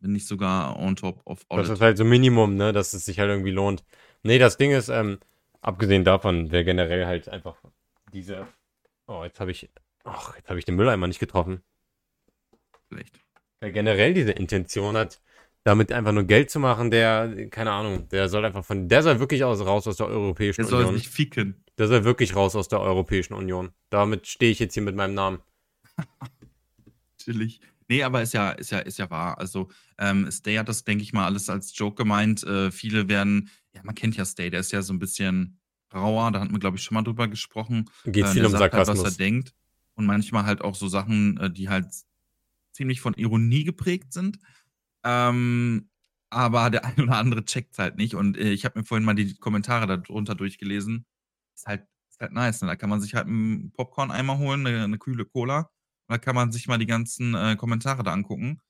wenn 0.00 0.12
nicht 0.12 0.26
sogar 0.26 0.78
on 0.78 0.96
top 0.96 1.22
of 1.24 1.44
Das 1.48 1.68
all 1.68 1.74
ist 1.74 1.80
halt 1.80 1.96
so 1.96 2.04
Minimum, 2.04 2.56
ne, 2.56 2.72
dass 2.72 2.92
es 2.92 3.04
sich 3.06 3.18
halt 3.18 3.30
irgendwie 3.30 3.52
lohnt. 3.52 3.84
Nee, 4.22 4.38
das 4.38 4.56
Ding 4.58 4.70
ist, 4.72 4.88
ähm, 4.90 5.18
abgesehen 5.62 6.04
davon, 6.04 6.50
wer 6.50 6.62
generell 6.64 7.06
halt 7.06 7.28
einfach 7.30 7.56
diese. 8.12 8.46
Oh, 9.06 9.22
jetzt 9.24 9.40
habe 9.40 9.50
ich. 9.50 9.70
Ach, 10.04 10.36
jetzt 10.36 10.48
habe 10.50 10.58
ich 10.58 10.66
den 10.66 10.76
Mülleimer 10.76 11.06
nicht 11.06 11.20
getroffen. 11.20 11.62
Schlecht. 12.88 13.18
Wer 13.60 13.72
generell 13.72 14.12
diese 14.14 14.32
Intention 14.32 14.96
hat, 14.96 15.20
damit 15.62 15.90
einfach 15.92 16.12
nur 16.12 16.24
Geld 16.24 16.50
zu 16.50 16.60
machen, 16.60 16.90
der, 16.90 17.48
keine 17.48 17.72
Ahnung, 17.72 18.08
der 18.10 18.28
soll 18.28 18.44
einfach 18.44 18.64
von. 18.64 18.88
Der 18.88 19.02
soll 19.02 19.18
wirklich 19.20 19.42
aus, 19.44 19.64
raus 19.64 19.86
aus 19.88 19.96
der 19.96 20.06
Europäischen 20.08 20.60
Der 20.62 20.68
soll 20.68 20.80
Union. 20.84 20.98
sich 20.98 21.08
ficken. 21.08 21.63
Der 21.78 21.88
soll 21.88 22.04
wirklich 22.04 22.36
raus 22.36 22.54
aus 22.54 22.68
der 22.68 22.80
Europäischen 22.80 23.34
Union. 23.34 23.72
Damit 23.90 24.26
stehe 24.26 24.52
ich 24.52 24.58
jetzt 24.58 24.74
hier 24.74 24.82
mit 24.82 24.94
meinem 24.94 25.14
Namen. 25.14 25.40
Natürlich. 27.18 27.60
Nee, 27.88 28.02
aber 28.02 28.22
ist 28.22 28.32
ja, 28.32 28.50
ist 28.52 28.70
ja, 28.70 28.78
ist 28.78 28.98
ja 28.98 29.10
wahr. 29.10 29.38
Also, 29.38 29.68
ähm, 29.98 30.30
Stay 30.30 30.56
hat 30.56 30.68
das, 30.68 30.84
denke 30.84 31.02
ich 31.02 31.12
mal, 31.12 31.24
alles 31.26 31.50
als 31.50 31.76
Joke 31.76 31.96
gemeint. 31.96 32.42
Äh, 32.44 32.70
viele 32.70 33.08
werden, 33.08 33.50
ja, 33.72 33.82
man 33.84 33.94
kennt 33.94 34.16
ja 34.16 34.24
Stay, 34.24 34.50
der 34.50 34.60
ist 34.60 34.72
ja 34.72 34.82
so 34.82 34.92
ein 34.92 34.98
bisschen 34.98 35.58
rauer, 35.92 36.32
da 36.32 36.40
hatten 36.40 36.52
wir, 36.52 36.58
glaube 36.58 36.76
ich, 36.76 36.82
schon 36.82 36.94
mal 36.94 37.02
drüber 37.02 37.28
gesprochen. 37.28 37.90
Geht 38.04 38.24
Äh, 38.24 38.28
viel 38.28 38.46
um 38.46 38.52
sagt 38.52 38.72
halt, 38.72 38.72
was 38.74 38.88
er 38.88 38.96
Sarkasmus. 38.96 39.16
denkt. 39.16 39.54
Und 39.96 40.06
manchmal 40.06 40.44
halt 40.44 40.62
auch 40.62 40.74
so 40.74 40.88
Sachen, 40.88 41.36
äh, 41.38 41.50
die 41.50 41.68
halt 41.68 41.86
ziemlich 42.72 43.00
von 43.00 43.14
Ironie 43.14 43.64
geprägt 43.64 44.12
sind. 44.12 44.38
Ähm, 45.04 45.88
aber 46.30 46.70
der 46.70 46.84
ein 46.84 47.00
oder 47.00 47.16
andere 47.16 47.44
checkt 47.44 47.78
halt 47.78 47.96
nicht. 47.96 48.14
Und 48.14 48.36
äh, 48.36 48.50
ich 48.50 48.64
habe 48.64 48.80
mir 48.80 48.84
vorhin 48.84 49.04
mal 49.04 49.14
die 49.14 49.34
Kommentare 49.34 49.86
darunter 49.86 50.34
durchgelesen. 50.34 51.06
Ist 51.54 51.66
halt, 51.66 51.86
ist 52.10 52.20
halt 52.20 52.32
nice. 52.32 52.62
Ne? 52.62 52.68
Da 52.68 52.76
kann 52.76 52.90
man 52.90 53.00
sich 53.00 53.14
halt 53.14 53.26
einen 53.26 53.72
Popcorn-Eimer 53.72 54.38
holen, 54.38 54.66
eine, 54.66 54.84
eine 54.84 54.98
kühle 54.98 55.24
Cola. 55.24 55.70
Und 56.08 56.12
da 56.12 56.18
kann 56.18 56.34
man 56.34 56.52
sich 56.52 56.68
mal 56.68 56.78
die 56.78 56.86
ganzen 56.86 57.34
äh, 57.34 57.56
Kommentare 57.56 58.02
da 58.02 58.12
angucken. 58.12 58.60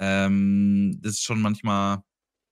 Ähm, 0.00 0.98
das 1.02 1.14
ist 1.14 1.22
schon 1.22 1.40
manchmal, 1.40 2.02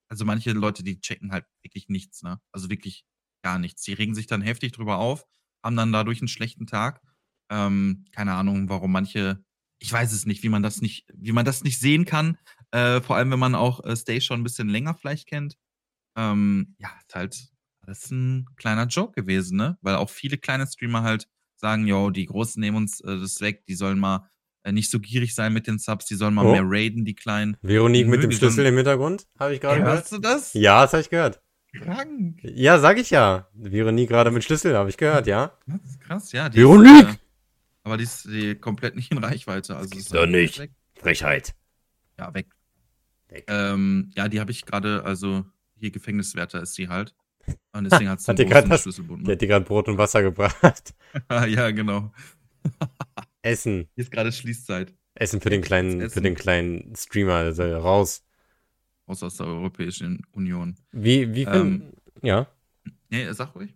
also 0.09 0.25
manche 0.25 0.51
Leute, 0.53 0.83
die 0.83 0.99
checken 0.99 1.31
halt 1.31 1.45
wirklich 1.63 1.89
nichts, 1.89 2.23
ne? 2.23 2.39
Also 2.51 2.69
wirklich 2.69 3.05
gar 3.43 3.59
nichts. 3.59 3.83
Die 3.83 3.93
regen 3.93 4.15
sich 4.15 4.27
dann 4.27 4.41
heftig 4.41 4.71
drüber 4.71 4.97
auf, 4.97 5.25
haben 5.63 5.75
dann 5.75 5.93
dadurch 5.93 6.21
einen 6.21 6.27
schlechten 6.27 6.67
Tag. 6.67 7.01
Ähm, 7.49 8.05
keine 8.11 8.33
Ahnung, 8.33 8.69
warum 8.69 8.91
manche, 8.91 9.43
ich 9.79 9.91
weiß 9.91 10.13
es 10.13 10.25
nicht, 10.25 10.43
wie 10.43 10.49
man 10.49 10.63
das 10.63 10.81
nicht, 10.81 11.05
wie 11.13 11.33
man 11.33 11.45
das 11.45 11.63
nicht 11.63 11.79
sehen 11.79 12.05
kann. 12.05 12.37
Äh, 12.71 13.01
vor 13.01 13.17
allem, 13.17 13.31
wenn 13.31 13.39
man 13.39 13.55
auch 13.55 13.83
äh, 13.83 13.95
Stay 13.95 14.21
schon 14.21 14.41
ein 14.41 14.43
bisschen 14.43 14.69
länger 14.69 14.95
vielleicht 14.95 15.27
kennt. 15.27 15.57
Ähm, 16.17 16.75
ja, 16.79 16.89
ist 17.05 17.15
halt 17.15 17.52
alles 17.85 18.09
ein 18.11 18.47
kleiner 18.55 18.85
Joke 18.87 19.13
gewesen, 19.21 19.57
ne? 19.57 19.77
Weil 19.81 19.95
auch 19.95 20.09
viele 20.09 20.37
kleine 20.37 20.65
Streamer 20.67 21.03
halt 21.03 21.27
sagen, 21.55 21.87
yo, 21.87 22.09
die 22.09 22.25
Großen 22.25 22.59
nehmen 22.59 22.77
uns 22.77 23.01
äh, 23.01 23.17
das 23.19 23.39
weg, 23.41 23.65
die 23.67 23.75
sollen 23.75 23.99
mal 23.99 24.29
äh, 24.63 24.71
nicht 24.71 24.89
so 24.89 24.99
gierig 24.99 25.35
sein 25.35 25.53
mit 25.53 25.67
den 25.67 25.79
Subs, 25.79 26.05
die 26.05 26.15
sollen 26.15 26.33
mal 26.33 26.45
Oh. 26.45 26.51
mehr 26.51 26.63
raiden, 26.65 27.05
die 27.05 27.15
Kleinen. 27.15 27.57
Veronique 27.61 28.07
mit 28.07 28.23
dem 28.23 28.31
Schlüssel 28.31 28.65
im 28.65 28.75
Hintergrund, 28.75 29.27
habe 29.39 29.53
ich 29.53 29.61
gerade 29.61 29.79
gehört. 29.79 29.97
Hörst 29.99 30.11
du 30.11 30.17
das? 30.19 30.53
Ja, 30.53 30.81
das 30.83 30.93
habe 30.93 31.01
ich 31.01 31.09
gehört. 31.09 31.41
Krank. 31.73 32.39
Ja, 32.43 32.77
sag 32.79 32.99
ich 32.99 33.09
ja. 33.09 33.47
Veronique 33.53 34.09
gerade 34.09 34.29
mit 34.31 34.43
Schlüssel, 34.43 34.75
habe 34.77 34.89
ich 34.89 34.97
gehört, 34.97 35.25
ja. 35.27 35.57
Das 35.65 35.83
ist 35.85 35.99
krass, 36.01 36.31
ja. 36.31 36.49
Die 36.49 36.59
Veronique! 36.59 37.09
Ist, 37.09 37.15
äh, 37.15 37.19
aber 37.83 37.97
die 37.97 38.03
ist 38.03 38.25
die 38.25 38.55
komplett 38.55 38.95
nicht 38.95 39.11
in 39.11 39.17
Reichweite. 39.17 39.75
Also 39.75 39.97
ist 39.97 40.13
doch 40.13 40.19
halt 40.21 40.31
nicht. 40.31 40.59
Weg. 40.59 40.71
Frechheit. 40.95 41.53
Ja, 42.19 42.33
weg. 42.33 42.47
Weg. 43.29 43.45
Ähm, 43.47 44.11
ja, 44.15 44.27
die 44.29 44.39
habe 44.39 44.51
ich 44.51 44.65
gerade, 44.65 45.03
also 45.03 45.45
hier 45.75 45.91
Gefängniswärter 45.91 46.61
ist 46.61 46.75
sie 46.75 46.87
halt. 46.87 47.13
Und 47.73 47.83
deswegen 47.85 48.09
hat 48.09 48.21
sie 48.21 48.31
Hat 48.31 48.39
die 48.39 48.45
grad 48.45 48.65
großen 48.65 48.83
Schlüsselbund. 48.83 49.27
Der 49.27 49.33
hat 49.33 49.41
dir 49.41 49.47
gerade 49.47 49.65
Brot 49.65 49.87
und 49.87 49.97
Wasser 49.97 50.21
gebracht. 50.21 50.93
Ja, 51.29 51.71
genau. 51.71 52.11
Essen. 53.41 53.87
Hier 53.95 54.03
ist 54.03 54.11
gerade 54.11 54.31
Schließzeit. 54.31 54.93
Essen 55.15 55.41
für 55.41 55.49
den 55.49 55.61
kleinen, 55.61 55.99
für 55.99 56.05
Essen. 56.05 56.23
den 56.23 56.35
kleinen 56.35 56.95
Streamer, 56.95 57.53
soll 57.53 57.73
raus. 57.73 58.23
Raus 59.07 59.21
aus 59.21 59.37
der 59.37 59.47
Europäischen 59.47 60.25
Union. 60.31 60.75
Wie, 60.91 61.33
wie 61.35 61.43
Ähm. 61.43 61.91
Ja. 62.21 62.47
Nee, 63.09 63.31
sag 63.33 63.53
ruhig. 63.53 63.75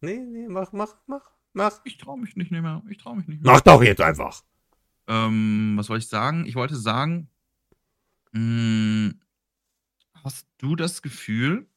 Nee, 0.00 0.18
nee, 0.18 0.48
mach, 0.48 0.72
mach, 0.72 0.94
mach, 1.06 1.30
mach. 1.52 1.80
Ich 1.84 1.98
traue 1.98 2.18
mich 2.18 2.34
nicht 2.36 2.50
mehr. 2.50 2.82
Ich 2.88 2.98
traue 2.98 3.16
mich 3.16 3.28
nicht 3.28 3.42
mehr. 3.42 3.52
Mach 3.52 3.60
doch 3.60 3.82
jetzt 3.82 4.00
einfach. 4.00 4.42
Ähm, 5.06 5.74
was 5.76 5.88
wollte 5.88 6.02
ich 6.02 6.08
sagen? 6.08 6.46
Ich 6.46 6.54
wollte 6.56 6.76
sagen, 6.76 7.28
mh, 8.32 9.12
hast 10.24 10.48
du 10.58 10.74
das 10.74 11.02
Gefühl, 11.02 11.68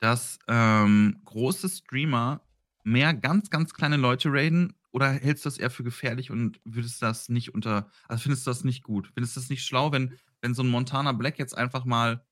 dass 0.00 0.38
ähm, 0.48 1.20
große 1.24 1.68
Streamer 1.68 2.40
mehr 2.82 3.14
ganz, 3.14 3.50
ganz 3.50 3.72
kleine 3.74 3.96
Leute 3.96 4.30
raiden? 4.32 4.74
Oder 4.92 5.10
hältst 5.12 5.44
du 5.44 5.48
das 5.48 5.58
eher 5.58 5.70
für 5.70 5.84
gefährlich 5.84 6.30
und 6.32 6.60
würdest 6.64 7.00
das 7.00 7.28
nicht 7.28 7.54
unter, 7.54 7.88
also 8.08 8.22
findest 8.22 8.46
du 8.46 8.50
das 8.50 8.64
nicht 8.64 8.82
gut? 8.82 9.10
Findest 9.14 9.36
du 9.36 9.40
das 9.40 9.48
nicht 9.48 9.64
schlau, 9.64 9.92
wenn, 9.92 10.18
wenn 10.40 10.52
so 10.54 10.62
ein 10.64 10.68
Montana 10.68 11.12
Black 11.12 11.38
jetzt 11.38 11.56
einfach 11.56 11.84
mal, 11.84 12.24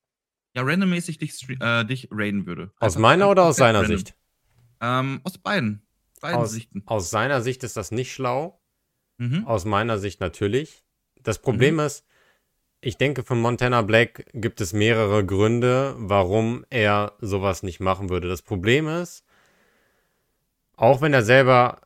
ja, 0.54 0.62
randommäßig 0.62 1.18
dich, 1.18 1.48
äh, 1.60 1.84
dich 1.84 2.08
raiden 2.10 2.46
würde? 2.46 2.72
Aus 2.80 2.96
Einfach- 2.96 3.00
meiner 3.00 3.30
oder 3.30 3.44
aus 3.44 3.56
seiner 3.56 3.80
random. 3.82 3.96
Sicht? 3.98 4.16
Ähm, 4.80 5.20
aus 5.22 5.38
beiden. 5.38 5.82
Beiden 6.20 6.40
Aus, 6.40 6.50
Sichten. 6.50 6.82
aus 6.86 7.10
seiner 7.10 7.42
Sicht 7.42 7.62
ist 7.62 7.76
das 7.76 7.92
nicht 7.92 8.12
schlau. 8.12 8.60
Mhm. 9.18 9.44
Aus 9.46 9.64
meiner 9.64 9.98
Sicht 9.98 10.18
natürlich. 10.20 10.84
Das 11.22 11.40
Problem 11.40 11.78
ist, 11.78 12.04
ich 12.80 12.96
denke, 12.96 13.24
für 13.24 13.34
Montana 13.34 13.82
Black 13.82 14.26
gibt 14.34 14.60
es 14.60 14.72
mehrere 14.72 15.24
Gründe, 15.24 15.94
warum 15.98 16.64
er 16.70 17.12
sowas 17.20 17.62
nicht 17.62 17.80
machen 17.80 18.08
würde. 18.08 18.28
Das 18.28 18.42
Problem 18.42 18.86
ist, 18.86 19.24
auch 20.76 21.00
wenn 21.00 21.12
er 21.12 21.22
selber, 21.22 21.80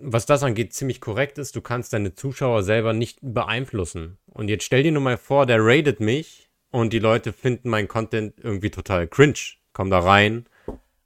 was 0.00 0.24
das 0.24 0.42
angeht, 0.42 0.72
ziemlich 0.72 1.00
korrekt 1.00 1.38
ist, 1.38 1.54
du 1.54 1.60
kannst 1.60 1.92
deine 1.92 2.14
Zuschauer 2.14 2.62
selber 2.62 2.94
nicht 2.94 3.18
beeinflussen. 3.20 4.16
Und 4.26 4.48
jetzt 4.48 4.64
stell 4.64 4.82
dir 4.82 4.92
nur 4.92 5.02
mal 5.02 5.18
vor, 5.18 5.44
der 5.44 5.62
raidet 5.62 6.00
mich 6.00 6.48
und 6.70 6.92
die 6.92 6.98
Leute 6.98 7.32
finden 7.32 7.68
meinen 7.68 7.88
Content 7.88 8.34
irgendwie 8.42 8.70
total 8.70 9.06
cringe. 9.06 9.38
Kommen 9.74 9.90
da 9.90 9.98
rein 9.98 10.46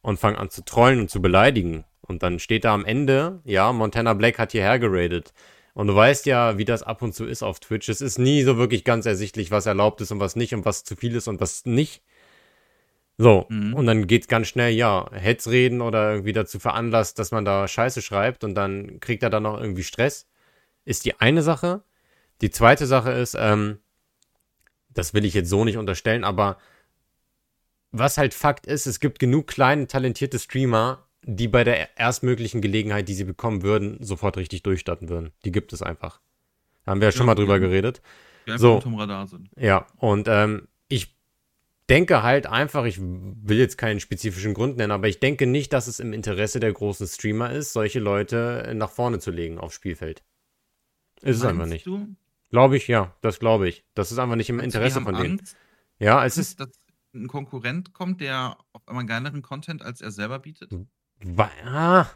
und 0.03 0.21
fangen 0.21 0.37
an 0.37 0.51
zu 0.51 0.65
trollen 0.65 1.01
und 1.01 1.11
zu 1.11 1.21
beleidigen. 1.21 1.85
Und 2.03 2.23
dann 2.23 2.39
steht 2.39 2.65
da 2.65 2.75
am 2.75 2.85
Ende, 2.85 3.41
ja, 3.45 3.73
Montana 3.73 4.15
Black 4.15 4.39
hat 4.39 4.53
hierher 4.53 4.79
geradet. 4.79 5.33
Und 5.81 5.87
du 5.87 5.97
weißt 5.97 6.27
ja, 6.27 6.59
wie 6.59 6.67
das 6.67 6.83
ab 6.83 7.01
und 7.01 7.15
zu 7.15 7.25
ist 7.25 7.43
auf 7.43 7.59
Twitch. 7.59 7.89
Es 7.89 8.03
ist 8.03 8.19
nie 8.19 8.43
so 8.43 8.59
wirklich 8.59 8.85
ganz 8.85 9.07
ersichtlich, 9.07 9.51
was 9.51 9.65
erlaubt 9.65 10.03
ist 10.03 10.11
und 10.13 10.21
was 10.21 10.37
nicht 10.37 10.53
und 10.53 10.67
was 10.67 10.85
zu 10.85 10.95
viel 10.95 11.17
ist 11.17 11.27
und 11.27 11.41
was 11.41 11.65
nicht. 11.65 12.03
So, 13.17 13.47
Mhm. 13.49 13.73
und 13.73 13.87
dann 13.87 14.07
geht's 14.07 14.29
ganz 14.29 14.49
schnell, 14.49 14.75
ja, 14.75 15.11
Heads 15.11 15.49
reden 15.49 15.81
oder 15.81 16.11
irgendwie 16.11 16.35
dazu 16.35 16.59
veranlasst, 16.59 17.19
dass 17.19 17.31
man 17.31 17.47
da 17.47 17.67
Scheiße 17.67 18.03
schreibt 18.03 18.45
und 18.45 18.55
dann 18.57 19.01
kriegt 19.01 19.23
er 19.23 19.31
dann 19.31 19.45
noch 19.45 19.59
irgendwie 19.59 19.83
Stress. 19.83 20.29
Ist 20.85 21.07
die 21.07 21.19
eine 21.19 21.41
Sache. 21.41 21.83
Die 22.43 22.51
zweite 22.51 22.87
Sache 22.87 23.13
ist, 23.13 23.35
ähm, 23.41 23.79
das 24.91 25.15
will 25.15 25.25
ich 25.25 25.33
jetzt 25.33 25.49
so 25.49 25.65
nicht 25.65 25.79
unterstellen, 25.79 26.25
aber 26.25 26.59
was 27.91 28.19
halt 28.19 28.35
Fakt 28.35 28.67
ist, 28.67 28.85
es 28.85 29.01
gibt 29.01 29.19
genug 29.19 29.47
kleine, 29.47 29.87
talentierte 29.87 30.39
Streamer, 30.39 31.07
die 31.23 31.49
bei 31.49 31.65
der 31.65 31.99
erstmöglichen 31.99 32.61
Gelegenheit, 32.61 33.09
die 33.09 33.15
sie 33.15 33.25
bekommen 33.25 33.63
würden, 33.63 34.03
sofort 34.03 34.37
richtig 34.37 34.63
durchstarten 34.63 35.09
würden. 35.09 35.33
Die 35.45 35.53
gibt 35.53 35.73
es 35.73 35.83
einfach. 35.83 36.21
Da 36.85 36.93
haben 36.93 37.01
wir 37.01 37.09
ja 37.09 37.13
schon 37.13 37.27
mal 37.27 37.35
drüber 37.35 37.61
geredet. 37.61 38.01
So. 38.57 38.77
unterm 38.77 38.95
Radar 38.97 39.27
sind. 39.27 39.51
Ja, 39.57 39.87
und 39.97 40.27
ähm, 40.27 40.67
ich 40.89 41.15
denke 41.89 42.23
halt 42.23 42.47
einfach, 42.47 42.85
ich 42.85 42.99
will 43.01 43.59
jetzt 43.59 43.77
keinen 43.77 44.01
spezifischen 44.01 44.55
Grund 44.55 44.77
nennen, 44.77 44.93
aber 44.93 45.09
ich 45.09 45.21
denke 45.21 45.47
nicht, 45.47 45.73
dass 45.73 45.87
es 45.87 46.01
im 46.01 46.13
Interesse 46.13 46.59
der 46.59 46.73
großen 46.73 47.07
Streamer 47.07 47.53
ist, 47.53 47.73
solche 47.73 48.01
Leute 48.01 48.73
nach 48.75 48.91
vorne 48.91 49.19
zu 49.19 49.31
legen 49.31 49.59
aufs 49.59 49.75
Spielfeld. 49.75 50.25
Ist 51.23 51.37
es 51.37 51.45
einfach 51.45 51.67
nicht. 51.67 51.87
Du, 51.87 52.09
Glaube 52.51 52.77
ich, 52.77 52.89
ja, 52.89 53.15
das 53.21 53.39
glaube 53.39 53.69
ich. 53.69 53.85
Das 53.95 54.11
ist 54.11 54.19
einfach 54.19 54.37
nicht 54.37 54.51
im 54.51 54.59
die 54.59 54.65
Interesse 54.65 55.01
von 55.01 55.15
denen. 55.15 55.39
Angst, 55.39 55.57
Ja, 55.99 56.25
es 56.25 56.37
ist. 56.37 56.59
Dass 56.59 56.71
ein 57.15 57.29
Konkurrent 57.29 57.93
kommt, 57.93 58.21
der 58.21 58.57
auf 58.73 58.87
einmal 58.87 59.07
geileren 59.07 59.43
Content 59.43 59.83
als 59.83 60.01
er 60.01 60.11
selber 60.11 60.39
bietet? 60.39 60.73
Ah, 61.67 62.07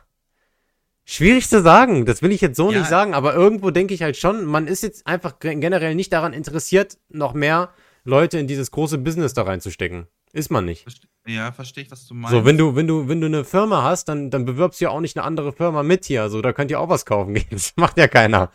schwierig 1.04 1.49
zu 1.49 1.62
sagen. 1.62 2.06
Das 2.06 2.23
will 2.23 2.32
ich 2.32 2.40
jetzt 2.40 2.56
so 2.56 2.70
Ja. 2.73 2.78
nicht 2.78 2.88
sagen, 2.88 3.14
aber 3.14 3.34
irgendwo 3.34 3.70
denke 3.70 3.94
ich 3.94 4.02
halt 4.02 4.16
schon, 4.16 4.44
man 4.44 4.66
ist 4.66 4.82
jetzt 4.82 5.06
einfach 5.06 5.38
gen- 5.38 5.61
generell 5.61 5.94
nicht 5.94 6.12
daran 6.12 6.32
interessiert, 6.32 6.99
noch 7.08 7.34
mehr 7.34 7.70
Leute 8.04 8.38
in 8.38 8.46
dieses 8.46 8.70
große 8.70 8.99
Business 8.99 9.34
da 9.34 9.42
reinzustecken. 9.42 10.06
Ist 10.32 10.50
man 10.50 10.64
nicht. 10.64 10.84
Ja, 11.26 11.52
verstehe 11.52 11.84
ich, 11.84 11.90
was 11.90 12.06
du 12.06 12.14
meinst. 12.14 12.32
So, 12.32 12.44
wenn 12.44 12.58
du, 12.58 12.75
wenn 12.75 12.87
du, 12.88 13.08
wenn 13.08 13.20
du 13.20 13.28
eine 13.28 13.44
Firma 13.44 13.82
hast, 13.84 14.06
dann, 14.08 14.30
dann 14.30 14.44
bewirbst 14.44 14.80
du 14.80 14.87
ja 14.87 14.90
auch 14.90 15.00
nicht 15.00 15.16
eine 15.16 15.25
andere 15.25 15.52
Firma 15.52 15.82
mit 15.84 16.04
hier. 16.04 16.23
Also, 16.23 16.42
da 16.42 16.52
könnt 16.52 16.70
ihr 16.73 16.80
auch 16.80 16.88
was 16.88 17.06
kaufen 17.06 17.34
gehen. 17.34 17.46
Das 17.50 17.73
macht 17.76 17.96
ja 17.99 18.08
keiner. 18.08 18.50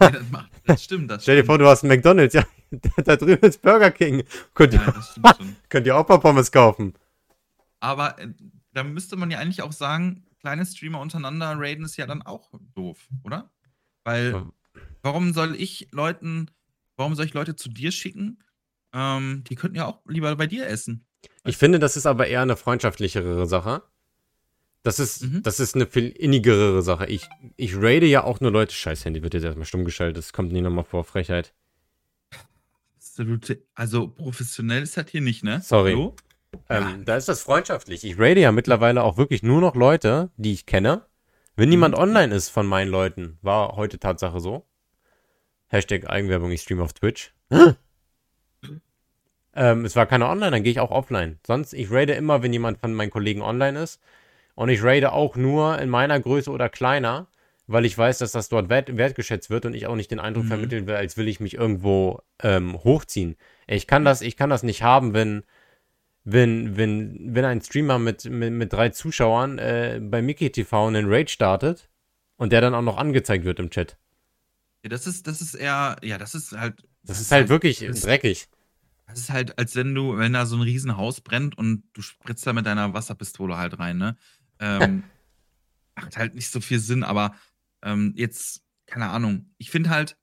Nee, 0.00 0.10
das, 0.12 0.22
macht, 0.30 0.48
das 0.64 0.84
stimmt, 0.84 1.10
das 1.10 1.22
Stell 1.24 1.34
dir 1.36 1.40
stimmt. 1.40 1.46
vor, 1.48 1.58
du 1.58 1.66
hast 1.66 1.82
einen 1.82 1.90
McDonalds, 1.92 2.34
ja, 2.34 2.44
da 3.04 3.16
drüben 3.16 3.46
ist 3.48 3.60
Burger 3.60 3.90
King. 3.90 4.22
Könnt 4.54 4.74
ihr, 4.74 4.80
Ja, 4.80 4.94
schon. 5.34 5.56
könnt 5.68 5.86
ihr 5.88 5.96
auch 5.96 6.00
ein 6.00 6.06
paar 6.06 6.20
Pommes 6.20 6.52
kaufen. 6.52 6.94
Aber 7.80 8.16
äh, 8.20 8.28
da 8.72 8.84
müsste 8.84 9.16
man 9.16 9.30
ja 9.30 9.38
eigentlich 9.38 9.62
auch 9.62 9.72
sagen, 9.72 10.24
kleine 10.40 10.64
Streamer 10.64 11.00
untereinander 11.00 11.52
raiden 11.56 11.84
ist 11.84 11.96
ja 11.96 12.06
dann 12.06 12.22
auch 12.22 12.50
doof, 12.74 13.08
oder? 13.24 13.50
Weil, 14.04 14.44
warum 15.02 15.32
soll 15.32 15.54
ich 15.56 15.88
Leuten, 15.90 16.50
warum 16.96 17.14
soll 17.14 17.26
ich 17.26 17.34
Leute 17.34 17.56
zu 17.56 17.68
dir 17.68 17.90
schicken? 17.92 18.38
Ähm, 18.92 19.44
die 19.48 19.54
könnten 19.54 19.76
ja 19.76 19.86
auch 19.86 20.00
lieber 20.06 20.34
bei 20.36 20.46
dir 20.46 20.66
essen. 20.66 21.04
Ich 21.44 21.56
finde, 21.56 21.78
das 21.78 21.96
ist 21.96 22.06
aber 22.06 22.26
eher 22.28 22.42
eine 22.42 22.56
freundschaftlichere 22.56 23.46
Sache. 23.46 23.82
Das 24.82 25.00
ist, 25.00 25.24
Mhm. 25.24 25.42
das 25.42 25.60
ist 25.60 25.74
eine 25.74 25.86
viel 25.86 26.08
innigere 26.08 26.80
Sache. 26.82 27.06
Ich, 27.06 27.28
ich 27.56 27.76
raide 27.76 28.06
ja 28.06 28.22
auch 28.24 28.40
nur 28.40 28.50
Leute. 28.52 28.72
Scheiß 28.74 29.04
Handy 29.04 29.22
wird 29.22 29.34
jetzt 29.34 29.44
erstmal 29.44 29.66
stumm 29.66 29.84
geschaltet. 29.84 30.18
Das 30.18 30.32
kommt 30.32 30.52
nie 30.52 30.60
nochmal 30.60 30.84
vor. 30.84 31.04
Frechheit. 31.04 31.52
absolute, 32.96 33.62
also 33.74 34.08
professionell 34.08 34.82
ist 34.82 34.96
das 34.96 35.10
hier 35.10 35.20
nicht, 35.20 35.42
ne? 35.42 35.60
Sorry. 35.62 35.92
Hallo? 35.92 36.14
Ähm, 36.70 37.04
da 37.04 37.16
ist 37.16 37.28
das 37.28 37.42
freundschaftlich. 37.42 38.04
Ich 38.04 38.18
rate 38.18 38.40
ja 38.40 38.52
mittlerweile 38.52 39.02
auch 39.02 39.16
wirklich 39.16 39.42
nur 39.42 39.60
noch 39.60 39.74
Leute, 39.74 40.30
die 40.36 40.52
ich 40.52 40.66
kenne. 40.66 41.02
Wenn 41.56 41.68
niemand 41.68 41.94
Mhm. 41.96 42.00
online 42.02 42.34
ist 42.34 42.48
von 42.50 42.66
meinen 42.66 42.90
Leuten, 42.90 43.38
war 43.42 43.76
heute 43.76 43.98
Tatsache 43.98 44.40
so. 44.40 44.64
Hashtag 45.68 46.08
Eigenwerbung, 46.08 46.50
ich 46.50 46.62
stream 46.62 46.80
auf 46.80 46.92
Twitch. 46.94 47.34
ähm, 49.54 49.84
es 49.84 49.96
war 49.96 50.06
keiner 50.06 50.28
online, 50.30 50.52
dann 50.52 50.62
gehe 50.62 50.72
ich 50.72 50.80
auch 50.80 50.90
offline. 50.90 51.38
Sonst, 51.46 51.72
ich 51.72 51.90
rate 51.90 52.12
immer, 52.12 52.42
wenn 52.42 52.52
jemand 52.52 52.78
von 52.78 52.94
meinen 52.94 53.10
Kollegen 53.10 53.42
online 53.42 53.80
ist. 53.82 54.00
Und 54.54 54.68
ich 54.70 54.82
rate 54.82 55.12
auch 55.12 55.36
nur 55.36 55.78
in 55.78 55.88
meiner 55.88 56.18
Größe 56.18 56.50
oder 56.50 56.68
kleiner, 56.68 57.28
weil 57.66 57.84
ich 57.84 57.96
weiß, 57.96 58.18
dass 58.18 58.32
das 58.32 58.48
dort 58.48 58.68
wert, 58.70 58.96
wertgeschätzt 58.96 59.50
wird 59.50 59.66
und 59.66 59.74
ich 59.74 59.86
auch 59.86 59.94
nicht 59.96 60.10
den 60.10 60.20
Eindruck 60.20 60.44
Mhm. 60.44 60.48
vermitteln 60.48 60.86
will, 60.86 60.94
als 60.96 61.16
will 61.16 61.28
ich 61.28 61.38
mich 61.40 61.54
irgendwo 61.54 62.20
ähm, 62.42 62.82
hochziehen. 62.82 63.36
Ich 63.66 63.86
kann 63.86 64.04
das, 64.04 64.22
ich 64.22 64.36
kann 64.36 64.50
das 64.50 64.62
nicht 64.62 64.82
haben, 64.82 65.12
wenn, 65.12 65.44
wenn, 66.24 66.76
wenn, 66.76 67.34
wenn 67.34 67.44
ein 67.44 67.60
Streamer 67.60 67.98
mit, 67.98 68.24
mit, 68.26 68.52
mit 68.52 68.72
drei 68.72 68.90
Zuschauern 68.90 69.58
äh, 69.58 70.00
bei 70.02 70.20
Mickey 70.22 70.50
TV 70.50 70.88
einen 70.88 71.06
Raid 71.08 71.30
startet 71.30 71.88
und 72.36 72.52
der 72.52 72.60
dann 72.60 72.74
auch 72.74 72.82
noch 72.82 72.96
angezeigt 72.98 73.44
wird 73.44 73.58
im 73.58 73.70
Chat. 73.70 73.96
Ja, 74.82 74.90
das 74.90 75.06
ist, 75.06 75.26
das 75.26 75.40
ist 75.40 75.54
eher, 75.54 75.96
ja, 76.02 76.18
das 76.18 76.34
ist 76.34 76.52
halt. 76.52 76.86
Das 77.02 77.20
ist 77.20 77.32
halt 77.32 77.48
wirklich 77.48 77.80
das- 77.80 78.00
dreckig. 78.02 78.48
Das 79.06 79.18
ist 79.18 79.30
halt, 79.30 79.58
als 79.58 79.74
wenn 79.74 79.94
du, 79.94 80.18
wenn 80.18 80.34
da 80.34 80.44
so 80.44 80.56
ein 80.56 80.60
Riesenhaus 80.62 81.22
brennt 81.22 81.56
und 81.56 81.82
du 81.94 82.02
spritzt 82.02 82.46
da 82.46 82.52
mit 82.52 82.66
deiner 82.66 82.92
Wasserpistole 82.92 83.56
halt 83.56 83.78
rein, 83.78 83.96
ne? 83.96 84.18
Ähm, 84.60 85.02
macht 85.96 86.18
halt 86.18 86.34
nicht 86.34 86.50
so 86.50 86.60
viel 86.60 86.78
Sinn, 86.78 87.02
aber 87.02 87.34
ähm, 87.82 88.12
jetzt, 88.16 88.62
keine 88.86 89.08
Ahnung. 89.08 89.50
Ich 89.56 89.70
finde 89.70 89.88
halt, 89.88 90.18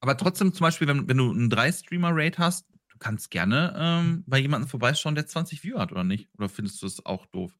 aber 0.00 0.16
trotzdem 0.16 0.54
zum 0.54 0.64
Beispiel, 0.64 0.86
wenn, 0.86 1.08
wenn 1.08 1.16
du 1.16 1.30
einen 1.30 1.50
3-Streamer-Rate 1.50 2.38
hast, 2.38 2.66
kannst 3.00 3.30
gerne 3.30 3.74
ähm, 3.76 4.24
bei 4.26 4.38
jemandem 4.38 4.68
vorbeischauen, 4.68 5.14
der 5.16 5.26
20 5.26 5.62
Viewer 5.64 5.80
hat, 5.80 5.90
oder 5.90 6.04
nicht? 6.04 6.28
Oder 6.38 6.48
findest 6.48 6.80
du 6.82 6.86
das 6.86 7.04
auch 7.04 7.26
doof? 7.26 7.52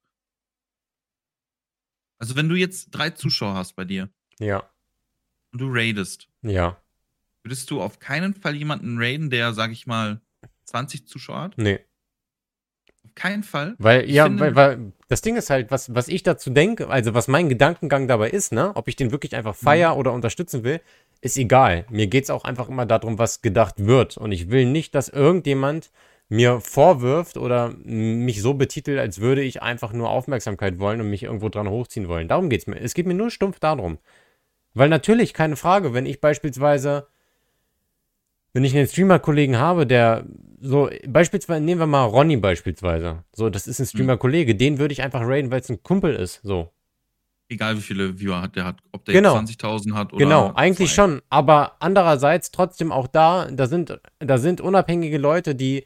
Also, 2.19 2.37
wenn 2.37 2.49
du 2.49 2.55
jetzt 2.55 2.91
drei 2.91 3.11
Zuschauer 3.11 3.55
hast 3.55 3.75
bei 3.77 3.85
dir 3.85 4.11
Ja, 4.39 4.71
und 5.53 5.61
du 5.61 5.69
raidest, 5.71 6.29
ja, 6.43 6.77
würdest 7.43 7.71
du 7.71 7.81
auf 7.81 7.99
keinen 7.99 8.35
Fall 8.35 8.55
jemanden 8.55 8.99
raiden, 8.99 9.31
der, 9.31 9.55
sag 9.55 9.71
ich 9.73 9.87
mal, 9.87 10.21
20 10.65 11.07
Zuschauer 11.09 11.41
hat? 11.41 11.59
nee. 11.59 11.81
Auf 13.03 13.15
keinen 13.15 13.43
Fall. 13.43 13.75
Weil, 13.79 14.05
Ich 14.05 14.11
ja, 14.15 14.25
finde- 14.25 14.41
weil, 14.41 14.55
weil 14.55 14.93
das 15.09 15.23
Ding 15.23 15.35
ist 15.37 15.49
halt, 15.51 15.71
was, 15.71 15.93
was 15.95 16.07
ich 16.09 16.23
dazu 16.23 16.51
denke, 16.51 16.89
also 16.89 17.15
was 17.15 17.29
mein 17.29 17.49
Gedankengang 17.49 18.07
dabei 18.07 18.31
ist, 18.31 18.53
ne, 18.53 18.77
ob 18.77 18.89
ich 18.89 18.95
den 18.97 19.11
wirklich 19.11 19.35
einfach 19.35 19.55
Mhm. 19.55 19.65
feier 19.65 19.97
oder 19.97 20.13
unterstützen 20.13 20.63
will, 20.65 20.81
ist 21.21 21.37
egal. 21.37 21.85
Mir 21.91 22.07
geht's 22.07 22.31
auch 22.31 22.45
einfach 22.45 22.69
immer 22.69 22.87
darum, 22.87 23.19
was 23.19 23.43
gedacht 23.43 23.87
wird. 23.87 24.17
Und 24.17 24.33
ich 24.33 24.51
will 24.51 24.67
nicht, 24.67 24.95
dass 24.95 25.09
irgendjemand 25.09 25.91
mir 26.29 26.61
vorwirft 26.61 27.37
oder 27.37 27.75
mich 27.85 28.41
so 28.41 28.55
betitelt, 28.55 28.99
als 28.99 29.21
würde 29.21 29.43
ich 29.43 29.63
einfach 29.63 29.93
nur 29.93 30.09
Aufmerksamkeit 30.09 30.79
wollen 30.79 31.01
und 31.01 31.11
mich 31.11 31.25
irgendwo 31.25 31.49
dran 31.49 31.69
hochziehen 31.69 32.09
wollen. 32.09 32.29
Darum 32.29 32.49
geht's 32.49 32.67
mir. 32.67 32.81
Es 32.81 32.95
geht 32.95 33.07
mir 33.07 33.15
nur 33.15 33.31
stumpf 33.31 33.59
darum. 33.59 33.99
Weil 34.73 34.89
natürlich, 34.89 35.35
keine 35.35 35.57
Frage, 35.57 35.93
wenn 35.93 36.07
ich 36.07 36.21
beispielsweise, 36.21 37.09
wenn 38.53 38.65
ich 38.65 38.77
einen 38.77 38.87
Streamer-Kollegen 38.87 39.59
habe, 39.59 39.87
der 39.87 40.25
so, 40.61 40.89
beispielsweise, 41.07 41.61
nehmen 41.63 41.81
wir 41.81 41.87
mal 41.87 42.05
Ronny 42.05 42.37
beispielsweise. 42.37 43.25
So, 43.33 43.51
das 43.51 43.67
ist 43.67 43.81
ein 43.81 43.87
Streamer-Kollege, 43.87 44.55
den 44.55 44.79
würde 44.79 44.93
ich 44.93 45.03
einfach 45.03 45.23
raiden, 45.23 45.51
weil 45.51 45.61
es 45.61 45.71
ein 45.71 45.83
Kumpel 45.83 46.15
ist. 46.15 46.41
So. 46.43 46.71
Egal 47.51 47.77
wie 47.77 47.81
viele 47.81 48.19
Viewer 48.21 48.41
hat 48.41 48.55
der 48.55 48.65
hat, 48.65 48.77
ob 48.93 49.05
der 49.05 49.13
Genau. 49.15 49.37
jetzt 49.37 49.61
20.000 49.61 49.95
hat 49.95 50.13
oder. 50.13 50.25
Genau, 50.25 50.53
eigentlich 50.55 50.95
zwei. 50.95 51.03
schon. 51.03 51.23
Aber 51.29 51.77
andererseits 51.81 52.53
trotzdem 52.53 52.93
auch 52.93 53.09
da, 53.09 53.49
da 53.51 53.67
sind, 53.67 54.01
da 54.21 54.39
sind 54.39 54.61
unabhängige 54.61 55.19
Leute, 55.19 55.57
die, 55.57 55.85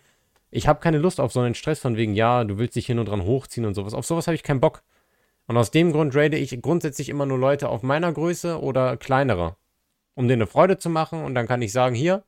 ich 0.51 0.69
habe 0.69 0.81
keine 0.81 0.99
Lust 0.99 1.21
auf 1.21 1.33
so 1.33 1.41
einen 1.41 1.55
Stress 1.55 1.81
von 1.81 1.97
wegen, 1.97 2.15
ja, 2.15 2.45
du 2.45 2.59
willst 2.59 2.77
dich 2.77 2.85
hier 2.87 2.95
nur 2.95 3.07
dran 3.07 3.23
hochziehen 3.25 3.67
und 3.67 3.73
sowas. 3.75 3.95
Auf 3.95 4.05
sowas 4.05 4.27
habe 4.27 4.35
ich 4.35 4.43
keinen 4.43 4.61
Bock. 4.61 4.83
Und 5.47 5.57
aus 5.57 5.71
dem 5.71 5.93
Grund 5.93 6.15
rate 6.15 6.37
ich 6.37 6.61
grundsätzlich 6.61 7.09
immer 7.09 7.25
nur 7.27 7.39
Leute 7.39 7.69
auf 7.71 7.83
meiner 7.83 8.13
Größe 8.13 8.61
oder 8.61 8.97
kleinere, 8.99 9.57
um 10.15 10.29
denen 10.29 10.43
eine 10.43 10.47
Freude 10.47 10.77
zu 10.79 10.91
machen. 10.91 11.25
Und 11.25 11.35
dann 11.35 11.47
kann 11.47 11.63
ich 11.63 11.73
sagen, 11.73 11.95
hier, 11.95 12.25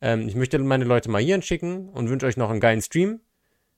ähm, 0.00 0.28
ich 0.28 0.34
möchte 0.34 0.58
meine 0.58 0.84
Leute 0.84 1.08
mal 1.08 1.22
hierhin 1.22 1.42
schicken 1.42 1.88
und 1.88 2.08
wünsche 2.08 2.26
euch 2.26 2.36
noch 2.36 2.50
einen 2.50 2.60
geilen 2.60 2.82
Stream 2.82 3.20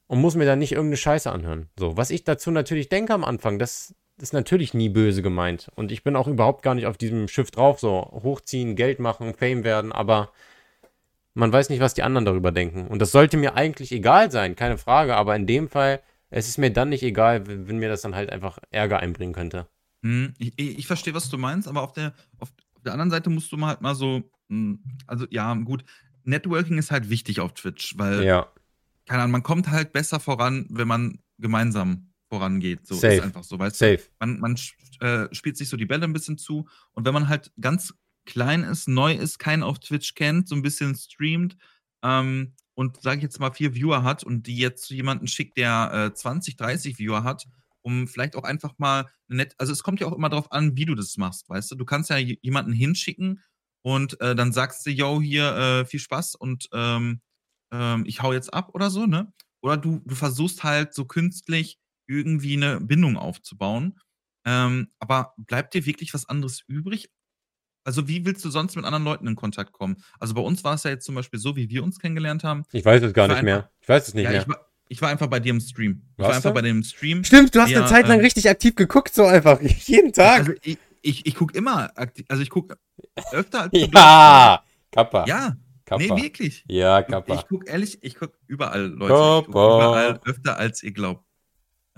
und 0.06 0.20
muss 0.20 0.34
mir 0.34 0.46
dann 0.46 0.58
nicht 0.58 0.72
irgendeine 0.72 0.96
Scheiße 0.96 1.30
anhören. 1.30 1.68
So, 1.78 1.96
was 1.98 2.10
ich 2.10 2.24
dazu 2.24 2.50
natürlich 2.50 2.88
denke 2.88 3.12
am 3.14 3.24
Anfang, 3.24 3.58
das 3.58 3.94
ist 4.22 4.32
natürlich 4.32 4.74
nie 4.74 4.88
böse 4.88 5.22
gemeint. 5.22 5.70
Und 5.74 5.92
ich 5.92 6.02
bin 6.02 6.16
auch 6.16 6.26
überhaupt 6.26 6.62
gar 6.62 6.74
nicht 6.74 6.86
auf 6.86 6.98
diesem 6.98 7.28
Schiff 7.28 7.50
drauf, 7.50 7.80
so 7.80 8.10
hochziehen, 8.22 8.76
Geld 8.76 8.98
machen, 9.00 9.34
Fame 9.34 9.64
werden, 9.64 9.92
aber 9.92 10.32
man 11.34 11.52
weiß 11.52 11.68
nicht, 11.70 11.80
was 11.80 11.94
die 11.94 12.02
anderen 12.02 12.24
darüber 12.24 12.50
denken. 12.52 12.88
Und 12.88 13.00
das 13.00 13.12
sollte 13.12 13.36
mir 13.36 13.54
eigentlich 13.54 13.92
egal 13.92 14.30
sein, 14.30 14.56
keine 14.56 14.78
Frage, 14.78 15.16
aber 15.16 15.36
in 15.36 15.46
dem 15.46 15.68
Fall, 15.68 16.02
es 16.30 16.48
ist 16.48 16.58
mir 16.58 16.72
dann 16.72 16.88
nicht 16.88 17.02
egal, 17.02 17.46
wenn 17.46 17.78
mir 17.78 17.88
das 17.88 18.02
dann 18.02 18.14
halt 18.14 18.30
einfach 18.30 18.58
Ärger 18.70 18.98
einbringen 18.98 19.32
könnte. 19.34 19.68
Hm, 20.02 20.34
ich, 20.38 20.58
ich, 20.58 20.86
verstehe, 20.86 21.14
was 21.14 21.28
du 21.28 21.38
meinst, 21.38 21.68
aber 21.68 21.82
auf 21.82 21.92
der, 21.92 22.12
auf, 22.38 22.52
auf 22.74 22.82
der 22.82 22.92
anderen 22.92 23.10
Seite 23.10 23.30
musst 23.30 23.50
du 23.52 23.56
mal 23.56 23.68
halt 23.68 23.80
mal 23.80 23.94
so. 23.94 24.22
hm, 24.48 24.80
Also, 25.06 25.26
ja, 25.30 25.54
gut. 25.54 25.84
Networking 26.24 26.76
ist 26.76 26.90
halt 26.90 27.08
wichtig 27.08 27.40
auf 27.40 27.54
Twitch, 27.54 27.96
weil, 27.96 28.24
Ja, 28.24 28.48
keine 29.06 29.22
Ahnung, 29.22 29.32
man 29.32 29.42
kommt 29.42 29.68
halt 29.70 29.92
besser 29.92 30.20
voran, 30.20 30.66
wenn 30.70 30.86
man 30.86 31.18
gemeinsam 31.38 32.07
vorangeht. 32.28 32.86
So 32.86 32.94
Safe. 32.94 33.14
ist 33.14 33.22
einfach 33.22 33.44
so, 33.44 33.58
weißt 33.58 33.80
du? 33.80 33.96
safe. 33.96 34.08
Man, 34.20 34.38
man 34.40 34.56
äh, 35.00 35.32
spielt 35.34 35.56
sich 35.56 35.68
so 35.68 35.76
die 35.76 35.86
Bälle 35.86 36.04
ein 36.04 36.12
bisschen 36.12 36.38
zu. 36.38 36.68
Und 36.92 37.06
wenn 37.06 37.14
man 37.14 37.28
halt 37.28 37.52
ganz 37.60 37.94
klein 38.26 38.62
ist, 38.62 38.88
neu 38.88 39.14
ist, 39.14 39.38
keinen 39.38 39.62
auf 39.62 39.78
Twitch 39.78 40.14
kennt, 40.14 40.48
so 40.48 40.54
ein 40.54 40.62
bisschen 40.62 40.94
streamt 40.94 41.56
ähm, 42.02 42.54
und, 42.74 43.00
sage 43.02 43.16
ich 43.16 43.22
jetzt 43.22 43.40
mal, 43.40 43.52
vier 43.52 43.74
Viewer 43.74 44.02
hat 44.02 44.22
und 44.22 44.46
die 44.46 44.56
jetzt 44.56 44.84
zu 44.84 44.94
jemanden 44.94 45.26
schickt, 45.26 45.56
der 45.56 46.10
äh, 46.12 46.14
20, 46.14 46.56
30 46.56 46.98
Viewer 46.98 47.24
hat, 47.24 47.48
um 47.80 48.06
vielleicht 48.06 48.36
auch 48.36 48.44
einfach 48.44 48.74
mal 48.78 49.06
nett, 49.28 49.54
also 49.58 49.72
es 49.72 49.82
kommt 49.82 50.00
ja 50.00 50.06
auch 50.06 50.12
immer 50.12 50.28
darauf 50.28 50.52
an, 50.52 50.76
wie 50.76 50.84
du 50.84 50.94
das 50.94 51.16
machst, 51.16 51.48
weißt 51.48 51.70
du? 51.70 51.74
Du 51.76 51.84
kannst 51.84 52.10
ja 52.10 52.18
jemanden 52.18 52.72
hinschicken 52.72 53.42
und 53.82 54.20
äh, 54.20 54.34
dann 54.34 54.52
sagst 54.52 54.84
du, 54.84 54.90
yo, 54.90 55.20
hier, 55.22 55.56
äh, 55.56 55.84
viel 55.86 56.00
Spaß 56.00 56.34
und 56.34 56.68
ähm, 56.72 57.22
ähm, 57.72 58.04
ich 58.06 58.22
hau 58.22 58.32
jetzt 58.32 58.52
ab 58.52 58.74
oder 58.74 58.90
so, 58.90 59.06
ne? 59.06 59.32
Oder 59.60 59.76
du, 59.76 60.02
du 60.04 60.14
versuchst 60.14 60.62
halt 60.62 60.94
so 60.94 61.04
künstlich 61.04 61.78
irgendwie 62.08 62.56
eine 62.56 62.80
Bindung 62.80 63.16
aufzubauen. 63.16 64.00
Ähm, 64.44 64.88
aber 64.98 65.34
bleibt 65.36 65.74
dir 65.74 65.86
wirklich 65.86 66.14
was 66.14 66.28
anderes 66.28 66.62
übrig? 66.66 67.10
Also, 67.84 68.08
wie 68.08 68.24
willst 68.26 68.44
du 68.44 68.50
sonst 68.50 68.76
mit 68.76 68.84
anderen 68.84 69.04
Leuten 69.04 69.26
in 69.26 69.36
Kontakt 69.36 69.72
kommen? 69.72 69.96
Also, 70.18 70.34
bei 70.34 70.40
uns 70.40 70.64
war 70.64 70.74
es 70.74 70.82
ja 70.82 70.90
jetzt 70.90 71.04
zum 71.04 71.14
Beispiel 71.14 71.38
so, 71.38 71.56
wie 71.56 71.70
wir 71.70 71.82
uns 71.82 71.98
kennengelernt 71.98 72.44
haben. 72.44 72.64
Ich 72.72 72.84
weiß 72.84 73.02
es 73.02 73.14
gar 73.14 73.28
nicht 73.28 73.42
mehr. 73.42 73.70
Ich 73.80 73.88
weiß 73.88 74.08
es 74.08 74.14
nicht 74.14 74.24
ja, 74.24 74.30
mehr. 74.30 74.42
ich 74.42 74.48
war, 74.48 74.68
ich 74.88 75.02
war 75.02 75.08
einfach 75.10 75.26
bei 75.28 75.40
dir 75.40 75.50
im 75.50 75.60
Stream. 75.60 76.02
Ich 76.12 76.18
Warst 76.18 76.28
war 76.28 76.36
einfach 76.36 76.50
du? 76.50 76.54
bei 76.54 76.62
dem 76.62 76.82
Stream. 76.82 77.24
Stimmt, 77.24 77.54
du 77.54 77.60
hast 77.60 77.70
Ja, 77.70 77.80
eine 77.80 77.88
Zeit 77.88 78.08
lang 78.08 78.18
ähm, 78.18 78.24
richtig 78.24 78.48
aktiv 78.48 78.74
geguckt, 78.74 79.14
so 79.14 79.24
einfach. 79.24 79.60
Jeden 79.86 80.12
Tag. 80.12 80.40
Also, 80.40 80.52
ich, 80.62 80.78
ich, 81.02 81.26
ich 81.26 81.34
gucke 81.34 81.56
immer, 81.56 81.90
aktiv, 81.96 82.26
also 82.28 82.42
ich 82.42 82.50
gucke 82.50 82.78
öfter 83.32 83.62
als 83.62 83.70
du 83.72 83.78
ja, 83.78 84.62
Kappa. 84.90 85.26
Ja, 85.26 85.56
Kappa. 85.84 86.02
nee, 86.02 86.22
wirklich. 86.22 86.64
Ja, 86.68 87.02
Kappa. 87.02 87.34
Ich 87.34 87.46
gucke 87.46 87.70
ehrlich, 87.70 87.98
ich 88.02 88.16
gucke 88.16 88.36
überall, 88.46 88.86
Leute. 88.86 89.14
Ich 89.14 89.46
guck 89.46 89.54
Kappa. 89.54 89.76
überall 89.76 90.20
öfter 90.24 90.58
als 90.58 90.82
ihr 90.82 90.92
glaubt. 90.92 91.24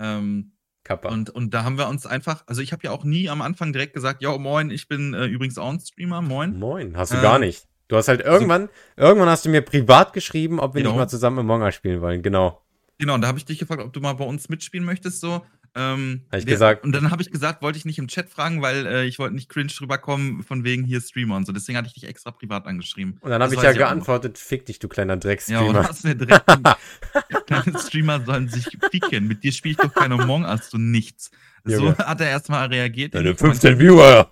Ähm, 0.01 0.53
Kappa. 0.83 1.09
Und, 1.09 1.29
und 1.29 1.53
da 1.53 1.63
haben 1.63 1.77
wir 1.77 1.87
uns 1.87 2.07
einfach, 2.07 2.43
also 2.47 2.61
ich 2.61 2.71
habe 2.71 2.83
ja 2.83 2.91
auch 2.91 3.03
nie 3.03 3.29
am 3.29 3.41
Anfang 3.43 3.71
direkt 3.71 3.93
gesagt, 3.93 4.23
ja, 4.23 4.35
moin, 4.37 4.71
ich 4.71 4.87
bin 4.87 5.13
äh, 5.13 5.25
übrigens 5.25 5.57
auch 5.59 5.69
ein 5.69 5.79
Streamer, 5.79 6.21
moin. 6.21 6.57
Moin, 6.57 6.97
hast 6.97 7.11
du 7.11 7.17
Ähm, 7.17 7.21
gar 7.21 7.37
nicht. 7.39 7.67
Du 7.87 7.97
hast 7.97 8.07
halt 8.07 8.21
irgendwann, 8.21 8.69
irgendwann 8.97 9.29
hast 9.29 9.45
du 9.45 9.49
mir 9.49 9.61
privat 9.61 10.13
geschrieben, 10.13 10.59
ob 10.59 10.73
wir 10.73 10.81
Genau. 10.81 10.93
nicht 10.93 10.99
mal 10.99 11.07
zusammen 11.07 11.39
Among 11.39 11.61
Us 11.61 11.75
spielen 11.75 12.01
wollen. 12.01 12.23
Genau. 12.23 12.61
Genau, 12.97 13.15
und 13.15 13.21
da 13.21 13.27
habe 13.27 13.37
ich 13.37 13.45
dich 13.45 13.59
gefragt, 13.59 13.81
ob 13.83 13.93
du 13.93 13.99
mal 13.99 14.13
bei 14.13 14.23
uns 14.25 14.49
mitspielen 14.49 14.85
möchtest, 14.85 15.21
so. 15.21 15.43
Ähm, 15.73 16.23
Hab 16.31 16.39
ich 16.39 16.45
wer- 16.45 16.53
gesagt. 16.53 16.83
Und 16.83 16.91
dann 16.91 17.11
habe 17.11 17.21
ich 17.21 17.31
gesagt, 17.31 17.61
wollte 17.61 17.77
ich 17.77 17.85
nicht 17.85 17.97
im 17.97 18.07
Chat 18.09 18.29
fragen, 18.29 18.61
weil 18.61 18.85
äh, 18.85 19.05
ich 19.05 19.19
wollte 19.19 19.35
nicht 19.35 19.47
cringe 19.47 19.71
rüberkommen, 19.79 20.43
von 20.43 20.65
wegen 20.65 20.83
hier 20.83 20.99
Streamer 20.99 21.37
und 21.37 21.45
so. 21.45 21.53
Deswegen 21.53 21.77
hatte 21.77 21.87
ich 21.87 21.93
dich 21.93 22.03
extra 22.05 22.31
privat 22.31 22.65
angeschrieben. 22.67 23.17
Und 23.21 23.29
dann 23.29 23.41
habe 23.41 23.55
ich 23.55 23.61
ja 23.61 23.71
auch 23.71 23.75
geantwortet, 23.75 24.37
fick 24.37 24.65
dich, 24.65 24.79
du 24.79 24.89
kleiner 24.89 25.13
Ja, 25.13 25.15
und 25.15 25.23
Dreckstreamer. 25.23 25.87
hast 25.87 26.03
mir 26.03 26.15
direkt. 26.15 26.45
Kleine 27.47 27.79
Streamer 27.79 28.23
sollen 28.25 28.49
sich 28.49 28.65
ficken. 28.91 29.27
Mit 29.27 29.43
dir 29.43 29.51
spiele 29.53 29.71
ich 29.73 29.77
doch 29.77 29.93
keine 29.93 30.15
Among 30.21 30.43
Us, 30.43 30.69
du 30.69 30.77
nichts. 30.77 31.31
So 31.63 31.73
Junge. 31.85 31.97
hat 31.97 32.19
er 32.21 32.29
erstmal 32.29 32.67
reagiert. 32.67 33.13
Deine 33.15 33.29
in 33.29 33.35
die 33.35 33.39
15 33.39 33.79
Viewer. 33.79 34.31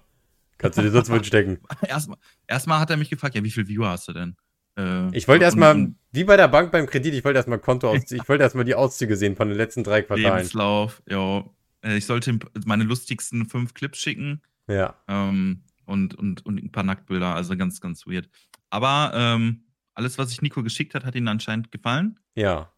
Kannst 0.58 0.78
du 0.78 0.82
dir 0.82 0.92
sonst 0.92 1.10
wohl 1.10 1.24
stecken. 1.24 1.60
Erstmal, 1.88 2.18
erstmal 2.46 2.80
hat 2.82 2.90
er 2.90 2.98
mich 2.98 3.10
gefragt, 3.10 3.34
ja, 3.36 3.44
wie 3.44 3.52
viel 3.52 3.68
Viewer 3.70 3.90
hast 3.90 4.10
du 4.10 4.14
denn? 4.14 4.36
Äh, 4.80 5.10
Ich 5.18 5.28
wollte 5.28 5.44
erstmal, 5.46 5.92
wie 6.12 6.24
bei 6.24 6.38
der 6.38 6.48
Bank 6.48 6.72
beim 6.72 6.86
Kredit, 6.88 7.14
ich 7.14 7.24
wollte 7.26 7.38
erstmal 7.38 7.60
Konto 7.60 7.90
aus, 7.90 8.10
ich 8.12 8.28
wollte 8.30 8.44
erstmal 8.44 8.66
die 8.66 8.76
Auszüge 8.76 9.16
sehen 9.16 9.36
von 9.36 9.48
den 9.50 9.58
letzten 9.58 9.84
drei 9.84 10.02
Quartalen. 10.02 10.38
Lebenslauf, 10.38 11.02
ja. 11.10 11.44
Äh, 11.82 11.98
Ich 11.98 12.06
sollte 12.06 12.32
ihm 12.32 12.40
meine 12.66 12.84
lustigsten 12.84 13.46
fünf 13.46 13.74
Clips 13.74 14.00
schicken 14.00 14.42
Ja. 14.68 14.96
ähm, 15.08 15.64
und, 15.86 16.16
und, 16.16 16.46
und 16.46 16.64
ein 16.64 16.72
paar 16.72 16.84
Nacktbilder, 16.84 17.36
also 17.36 17.56
ganz, 17.58 17.82
ganz 17.82 18.06
weird. 18.08 18.30
Aber 18.70 19.12
ähm, 19.16 19.64
alles, 19.96 20.18
was 20.18 20.32
ich 20.32 20.42
Nico 20.42 20.62
geschickt 20.64 20.94
hat, 20.96 21.04
hat 21.04 21.16
ihm 21.16 21.28
anscheinend 21.28 21.72
gefallen, 21.72 22.20
Ja. 22.36 22.72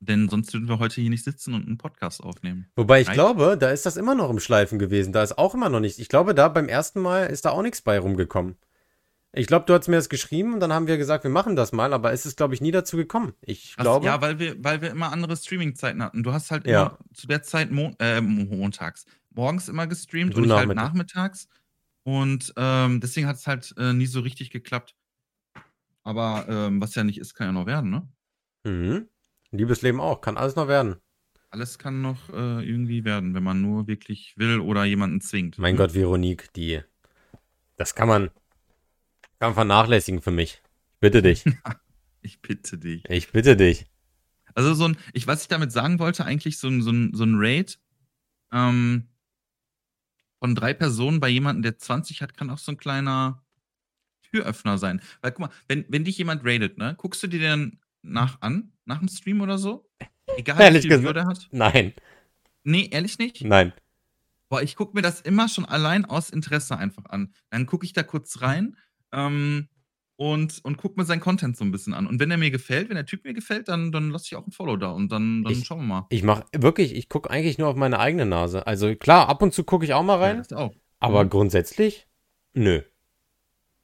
denn 0.00 0.28
sonst 0.28 0.52
würden 0.52 0.68
wir 0.68 0.78
heute 0.80 1.00
hier 1.00 1.08
nicht 1.10 1.24
sitzen 1.24 1.54
und 1.54 1.66
einen 1.66 1.78
Podcast 1.78 2.22
aufnehmen. 2.22 2.66
Wobei 2.76 3.00
ich 3.00 3.06
Right? 3.08 3.14
glaube, 3.14 3.56
da 3.58 3.70
ist 3.70 3.86
das 3.86 3.96
immer 3.96 4.14
noch 4.14 4.28
im 4.30 4.40
Schleifen 4.40 4.78
gewesen. 4.78 5.12
Da 5.12 5.22
ist 5.22 5.38
auch 5.38 5.54
immer 5.54 5.68
noch 5.68 5.80
nichts. 5.80 5.98
Ich 5.98 6.08
glaube, 6.08 6.34
da 6.34 6.48
beim 6.48 6.68
ersten 6.68 7.00
Mal 7.00 7.26
ist 7.26 7.44
da 7.44 7.50
auch 7.50 7.62
nichts 7.62 7.80
bei 7.82 7.98
rumgekommen. 7.98 8.56
Ich 9.38 9.46
glaube, 9.46 9.66
du 9.66 9.74
hast 9.74 9.86
mir 9.86 9.96
das 9.96 10.08
geschrieben 10.08 10.54
und 10.54 10.60
dann 10.60 10.72
haben 10.72 10.86
wir 10.86 10.96
gesagt, 10.96 11.22
wir 11.22 11.30
machen 11.30 11.56
das 11.56 11.72
mal, 11.72 11.92
aber 11.92 12.10
es 12.12 12.24
ist, 12.24 12.38
glaube 12.38 12.54
ich, 12.54 12.62
nie 12.62 12.70
dazu 12.70 12.96
gekommen. 12.96 13.34
Ich 13.42 13.74
Ach, 13.76 13.82
glaube. 13.82 14.06
ja, 14.06 14.20
weil 14.22 14.38
wir, 14.38 14.56
weil 14.64 14.80
wir 14.80 14.90
immer 14.90 15.12
andere 15.12 15.36
Streaming-Zeiten 15.36 16.02
hatten. 16.02 16.22
Du 16.22 16.32
hast 16.32 16.50
halt 16.50 16.66
Ja. 16.66 16.86
immer 16.86 16.98
zu 17.12 17.26
der 17.26 17.42
Zeit 17.42 17.70
Mon 17.70 17.94
äh, 17.98 18.22
montags, 18.22 19.04
morgens 19.34 19.68
immer 19.68 19.86
gestreamt 19.86 20.32
Du 20.32 20.38
und 20.38 20.44
ich 20.44 20.50
halt 20.52 20.68
nachmittags. 20.74 21.48
nachmittags. 21.48 21.48
Und 22.04 22.54
ähm, 22.56 23.00
deswegen 23.00 23.26
hat 23.26 23.36
es 23.36 23.46
halt 23.46 23.74
äh, 23.76 23.92
nie 23.92 24.06
so 24.06 24.20
richtig 24.20 24.50
geklappt. 24.50 24.94
Aber 26.02 26.46
ähm, 26.48 26.80
was 26.80 26.94
ja 26.94 27.04
nicht 27.04 27.18
ist, 27.18 27.34
kann 27.34 27.48
ja 27.48 27.52
noch 27.52 27.66
werden, 27.66 27.90
ne? 27.90 28.08
Mhm. 28.64 29.08
Liebesleben 29.50 30.00
auch, 30.00 30.20
kann 30.22 30.36
alles 30.38 30.56
noch 30.56 30.68
werden. 30.68 30.96
Alles 31.50 31.78
kann 31.78 32.00
noch 32.00 32.30
äh, 32.30 32.64
irgendwie 32.66 33.04
werden, 33.04 33.34
wenn 33.34 33.42
man 33.42 33.60
nur 33.60 33.86
wirklich 33.86 34.34
will 34.38 34.60
oder 34.60 34.84
jemanden 34.84 35.20
zwingt. 35.20 35.58
Mein 35.58 35.74
ne? 35.74 35.78
Gott, 35.78 35.94
Veronique, 35.94 36.52
die. 36.54 36.80
Das 37.76 37.94
kann 37.94 38.08
man, 38.08 38.30
kann 39.38 39.54
vernachlässigen 39.54 40.20
für 40.22 40.30
mich. 40.30 40.62
Ich 40.94 41.00
bitte 41.00 41.22
dich. 41.22 41.44
Ich 42.22 42.40
bitte 42.42 42.76
dich. 42.76 43.04
Ich 43.08 43.30
bitte 43.30 43.56
dich. 43.56 43.86
Also 44.56 44.74
so 44.74 44.86
ein, 44.88 44.96
ich, 45.12 45.28
was 45.28 45.42
ich 45.42 45.48
damit 45.48 45.70
sagen 45.70 46.00
wollte, 46.00 46.24
eigentlich 46.24 46.58
so 46.58 46.66
ein, 46.66 46.82
so 46.82 46.90
ein, 46.90 47.12
so 47.14 47.22
ein 47.22 47.34
Raid 47.36 47.78
ähm, 48.52 49.06
von 50.40 50.56
drei 50.56 50.74
Personen 50.74 51.20
bei 51.20 51.28
jemandem, 51.28 51.62
der 51.62 51.78
20 51.78 52.22
hat, 52.22 52.36
kann 52.36 52.50
auch 52.50 52.58
so 52.58 52.72
ein 52.72 52.78
kleiner 52.78 53.44
Türöffner 54.32 54.76
sein. 54.76 55.00
Weil 55.20 55.30
guck 55.30 55.40
mal, 55.40 55.50
wenn, 55.68 55.84
wenn 55.88 56.04
dich 56.04 56.18
jemand 56.18 56.44
raidet, 56.44 56.78
ne, 56.78 56.96
guckst 56.98 57.22
du 57.22 57.28
dir 57.28 57.38
den 57.38 57.78
nach 58.02 58.40
an, 58.40 58.72
nach 58.86 58.98
dem 58.98 59.06
Stream 59.08 59.40
oder 59.40 59.56
so? 59.56 59.88
Egal 60.36 60.60
Ehrlich 60.60 60.82
wie 60.82 60.88
viel 60.88 60.96
gesagt- 60.98 61.16
der 61.16 61.26
hat. 61.26 61.48
Nein, 61.52 61.94
Nee, 62.64 62.88
ehrlich 62.90 63.18
nicht? 63.18 63.42
nein. 63.44 63.72
Boah, 64.48 64.62
ich 64.62 64.74
gucke 64.74 64.96
mir 64.96 65.02
das 65.02 65.20
immer 65.20 65.48
schon 65.48 65.64
allein 65.64 66.04
aus 66.04 66.30
Interesse 66.30 66.76
einfach 66.76 67.04
an. 67.06 67.32
Dann 67.50 67.66
gucke 67.66 67.86
ich 67.86 67.92
da 67.92 68.02
kurz 68.02 68.40
rein 68.42 68.76
ähm, 69.12 69.68
und, 70.18 70.64
und 70.64 70.78
gucke 70.78 70.98
mir 70.98 71.04
seinen 71.04 71.20
Content 71.20 71.56
so 71.58 71.64
ein 71.64 71.70
bisschen 71.72 71.92
an. 71.92 72.06
Und 72.06 72.20
wenn 72.20 72.30
er 72.30 72.38
mir 72.38 72.50
gefällt, 72.50 72.88
wenn 72.88 72.94
der 72.96 73.04
Typ 73.06 73.24
mir 73.24 73.34
gefällt, 73.34 73.68
dann, 73.68 73.92
dann 73.92 74.10
lasse 74.10 74.24
ich 74.26 74.36
auch 74.36 74.46
ein 74.46 74.52
Follow 74.52 74.76
da 74.76 74.90
und 74.90 75.12
dann, 75.12 75.44
dann 75.44 75.52
Ich- 75.52 75.64
schauen 75.66 75.80
wir 75.80 75.84
mal. 75.86 76.06
Ich 76.08 76.22
mache 76.22 76.44
wirklich, 76.56 76.94
ich 76.94 77.08
gucke 77.10 77.28
eigentlich 77.30 77.58
nur 77.58 77.68
auf 77.68 77.76
meine 77.76 77.98
eigene 77.98 78.24
Nase. 78.24 78.66
Also 78.66 78.94
klar, 78.96 79.28
ab 79.28 79.42
und 79.42 79.52
zu 79.52 79.64
gucke 79.64 79.84
ich 79.84 79.92
auch 79.92 80.02
mal 80.02 80.14
Ja, 80.14 80.20
rein, 80.26 80.36
das 80.38 80.52
auch. 80.54 80.74
aber 81.00 81.24
Mhm. 81.24 81.30
grundsätzlich, 81.30 82.06
nö. 82.54 82.80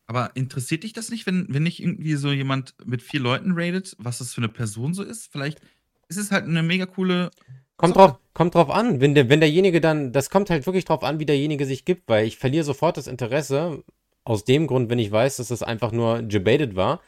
Aber 0.07 0.35
interessiert 0.35 0.83
dich 0.85 0.93
das 0.93 1.11
nicht, 1.11 1.27
wenn, 1.27 1.47
wenn 1.51 1.63
nicht 1.63 1.81
irgendwie 1.83 2.15
so 2.15 2.33
jemand 2.33 2.75
mit 2.85 3.03
vier 3.03 3.21
Leuten 3.21 3.53
raidet, 3.53 3.95
was 3.99 4.19
das 4.19 4.35
für 4.35 4.41
eine 4.41 4.49
Person 4.49 4.95
so 4.95 5.03
ist? 5.03 5.31
Vielleicht 5.31 5.61
ist 6.09 6.17
es 6.19 6.31
halt 6.31 6.45
eine 6.45 6.63
mega 6.63 6.87
coole. 6.87 7.31
Kommt 7.77 7.95
Sache. 7.95 8.09
drauf, 8.09 8.19
kommt 8.35 8.55
drauf 8.55 8.71
an, 8.71 9.01
wenn, 9.01 9.15
der, 9.15 9.29
wenn 9.29 9.41
derjenige 9.41 9.81
dann, 9.81 10.13
das 10.13 10.29
kommt 10.29 10.51
halt 10.51 10.67
wirklich 10.67 10.85
drauf 10.85 11.03
an, 11.03 11.19
wie 11.19 11.27
derjenige 11.27 11.65
sich 11.67 11.85
gibt, 11.85 12.09
weil 12.09 12.27
ich 12.27 12.37
verliere 12.37 12.65
sofort 12.65 12.97
das 12.97 13.07
Interesse, 13.07 13.83
aus 14.25 14.45
dem 14.45 14.67
Grund, 14.67 14.91
wenn 14.91 14.99
ich 14.99 15.11
weiß, 15.11 15.39
dass 15.39 15.49
das 15.49 15.63
einfach 15.63 15.93
nur 15.93 16.23
debated 16.23 16.77
war. 16.77 17.01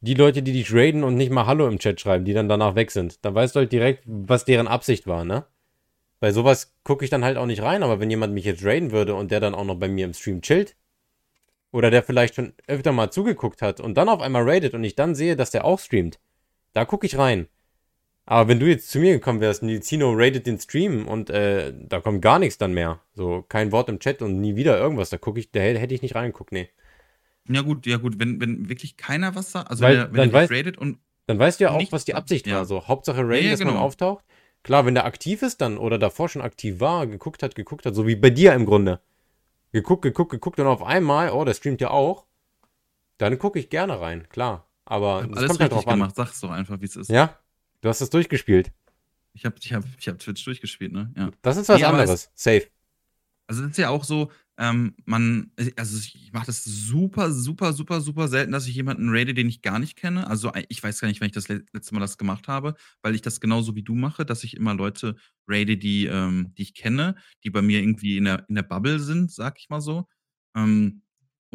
Die 0.00 0.14
Leute, 0.14 0.42
die 0.42 0.52
dich 0.52 0.72
raiden 0.72 1.04
und 1.04 1.14
nicht 1.14 1.30
mal 1.30 1.46
Hallo 1.46 1.66
im 1.68 1.78
Chat 1.78 2.00
schreiben, 2.00 2.24
die 2.24 2.34
dann 2.34 2.48
danach 2.48 2.74
weg 2.74 2.90
sind, 2.90 3.24
dann 3.24 3.34
weißt 3.34 3.54
du 3.54 3.60
halt 3.60 3.72
direkt, 3.72 4.02
was 4.06 4.44
deren 4.44 4.68
Absicht 4.68 5.06
war, 5.06 5.24
ne? 5.24 5.46
Bei 6.20 6.32
sowas 6.32 6.74
gucke 6.82 7.04
ich 7.04 7.10
dann 7.10 7.24
halt 7.24 7.36
auch 7.36 7.46
nicht 7.46 7.62
rein, 7.62 7.82
aber 7.82 8.00
wenn 8.00 8.10
jemand 8.10 8.32
mich 8.32 8.44
jetzt 8.44 8.64
raiden 8.64 8.90
würde 8.90 9.14
und 9.14 9.30
der 9.30 9.40
dann 9.40 9.54
auch 9.54 9.64
noch 9.64 9.76
bei 9.76 9.88
mir 9.88 10.06
im 10.06 10.14
Stream 10.14 10.40
chillt, 10.40 10.76
oder 11.72 11.90
der 11.90 12.02
vielleicht 12.02 12.36
schon 12.36 12.54
öfter 12.66 12.92
mal 12.92 13.10
zugeguckt 13.10 13.60
hat 13.60 13.80
und 13.80 13.96
dann 13.96 14.08
auf 14.08 14.20
einmal 14.20 14.48
raidet 14.48 14.74
und 14.74 14.82
ich 14.82 14.94
dann 14.94 15.14
sehe, 15.14 15.36
dass 15.36 15.50
der 15.50 15.64
auch 15.64 15.78
streamt, 15.78 16.18
da 16.72 16.84
gucke 16.84 17.06
ich 17.06 17.18
rein. 17.18 17.48
Aber 18.28 18.48
wenn 18.48 18.58
du 18.58 18.66
jetzt 18.66 18.90
zu 18.90 18.98
mir 18.98 19.12
gekommen 19.12 19.40
wärst, 19.40 19.62
Nizino 19.62 20.12
rated 20.12 20.46
den 20.46 20.58
Stream 20.58 21.06
und 21.06 21.30
äh, 21.30 21.72
da 21.76 22.00
kommt 22.00 22.22
gar 22.22 22.38
nichts 22.40 22.58
dann 22.58 22.74
mehr, 22.74 23.00
so 23.14 23.44
kein 23.48 23.70
Wort 23.70 23.88
im 23.88 24.00
Chat 24.00 24.20
und 24.20 24.40
nie 24.40 24.56
wieder 24.56 24.76
irgendwas, 24.78 25.10
da 25.10 25.16
gucke 25.16 25.38
ich, 25.38 25.52
da 25.52 25.60
hätte 25.60 25.94
ich 25.94 26.02
nicht 26.02 26.16
reingeguckt, 26.16 26.50
nee. 26.50 26.68
Ja, 27.48 27.62
gut, 27.62 27.86
ja, 27.86 27.98
gut, 27.98 28.18
wenn, 28.18 28.40
wenn 28.40 28.68
wirklich 28.68 28.96
keiner 28.96 29.36
was 29.36 29.52
sagt, 29.52 29.70
also 29.70 29.84
Weil 29.84 30.10
wenn, 30.12 30.18
er- 30.20 30.26
dann 30.26 30.30
weiß- 30.32 30.50
raidet 30.50 30.76
und. 30.76 30.98
Dann 31.28 31.38
weißt 31.40 31.58
du 31.58 31.64
ja 31.64 31.70
auch, 31.70 31.78
Nichts 31.78 31.92
was 31.92 32.04
die 32.04 32.14
Absicht 32.14 32.46
ja. 32.46 32.56
war. 32.58 32.64
So, 32.66 32.86
Hauptsache 32.86 33.18
raiden, 33.20 33.34
Ja, 33.36 33.42
ja, 33.42 33.50
dass 33.52 33.60
man 33.60 33.74
genau. 33.74 33.80
auftaucht. 33.84 34.24
Klar, 34.62 34.86
wenn 34.86 34.94
der 34.94 35.04
aktiv 35.04 35.42
ist 35.42 35.60
dann 35.60 35.76
oder 35.78 35.98
davor 35.98 36.28
schon 36.28 36.42
aktiv 36.42 36.78
war, 36.80 37.06
geguckt 37.06 37.42
hat, 37.44 37.54
geguckt 37.56 37.86
hat, 37.86 37.94
so 37.96 38.06
wie 38.06 38.14
bei 38.16 38.30
dir 38.30 38.52
im 38.54 38.64
Grunde. 38.66 39.00
Geguckt, 39.72 40.02
geguckt, 40.02 40.30
geguckt 40.32 40.58
und 40.60 40.66
auf 40.66 40.82
einmal, 40.84 41.30
oh, 41.30 41.44
der 41.44 41.54
streamt 41.54 41.80
ja 41.80 41.90
auch. 41.90 42.26
Dann 43.18 43.38
gucke 43.38 43.58
ich 43.58 43.70
gerne 43.70 44.00
rein, 44.00 44.28
klar. 44.28 44.66
Aber 44.84 45.22
das 45.28 45.36
alles 45.38 45.48
kommt 45.48 45.60
halt 45.60 45.72
drauf 45.72 45.86
an. 45.88 45.98
gemacht, 45.98 46.14
sag's 46.16 46.40
doch 46.40 46.50
einfach, 46.50 46.80
wie 46.80 46.84
es 46.84 46.96
ist. 46.96 47.10
Ja, 47.10 47.36
du 47.80 47.88
hast 47.88 48.00
es 48.00 48.10
durchgespielt. 48.10 48.72
Ich 49.34 49.44
habe 49.44 49.56
ich 49.60 49.72
hab, 49.72 49.84
ich 49.98 50.08
hab 50.08 50.18
Twitch 50.18 50.44
durchgespielt, 50.44 50.92
ne? 50.92 51.12
Ja. 51.16 51.30
Das 51.42 51.56
ist 51.56 51.68
was 51.68 51.78
Nee, 51.80 51.84
anderes. 51.86 52.30
Safe. 52.34 52.66
Also 53.48 53.62
das 53.62 53.72
ist 53.72 53.76
ja 53.78 53.90
auch 53.90 54.02
so, 54.02 54.32
ähm, 54.58 54.96
man, 55.04 55.52
also 55.76 55.98
ich 55.98 56.32
mache 56.32 56.46
das 56.46 56.64
super, 56.64 57.30
super, 57.30 57.72
super, 57.72 58.00
super 58.00 58.26
selten, 58.28 58.50
dass 58.50 58.66
ich 58.66 58.74
jemanden 58.74 59.10
raide, 59.10 59.34
den 59.34 59.48
ich 59.48 59.62
gar 59.62 59.78
nicht 59.78 59.96
kenne. 59.96 60.26
Also 60.26 60.50
ich 60.68 60.82
weiß 60.82 61.00
gar 61.00 61.06
nicht, 61.08 61.20
wenn 61.20 61.26
ich 61.28 61.34
das 61.34 61.48
le- 61.48 61.64
letzte 61.72 61.94
Mal 61.94 62.00
das 62.00 62.18
gemacht 62.18 62.48
habe, 62.48 62.74
weil 63.02 63.14
ich 63.14 63.22
das 63.22 63.38
genauso 63.40 63.76
wie 63.76 63.82
du 63.82 63.94
mache, 63.94 64.24
dass 64.24 64.42
ich 64.42 64.56
immer 64.56 64.74
Leute 64.74 65.14
raide, 65.46 65.76
die, 65.76 66.06
ähm, 66.06 66.54
die 66.56 66.62
ich 66.62 66.74
kenne, 66.74 67.14
die 67.44 67.50
bei 67.50 67.62
mir 67.62 67.80
irgendwie 67.80 68.16
in 68.16 68.24
der, 68.24 68.48
in 68.48 68.54
der 68.56 68.62
Bubble 68.64 68.98
sind, 68.98 69.30
sag 69.30 69.58
ich 69.60 69.68
mal 69.68 69.80
so. 69.80 70.08
Ähm, 70.56 71.02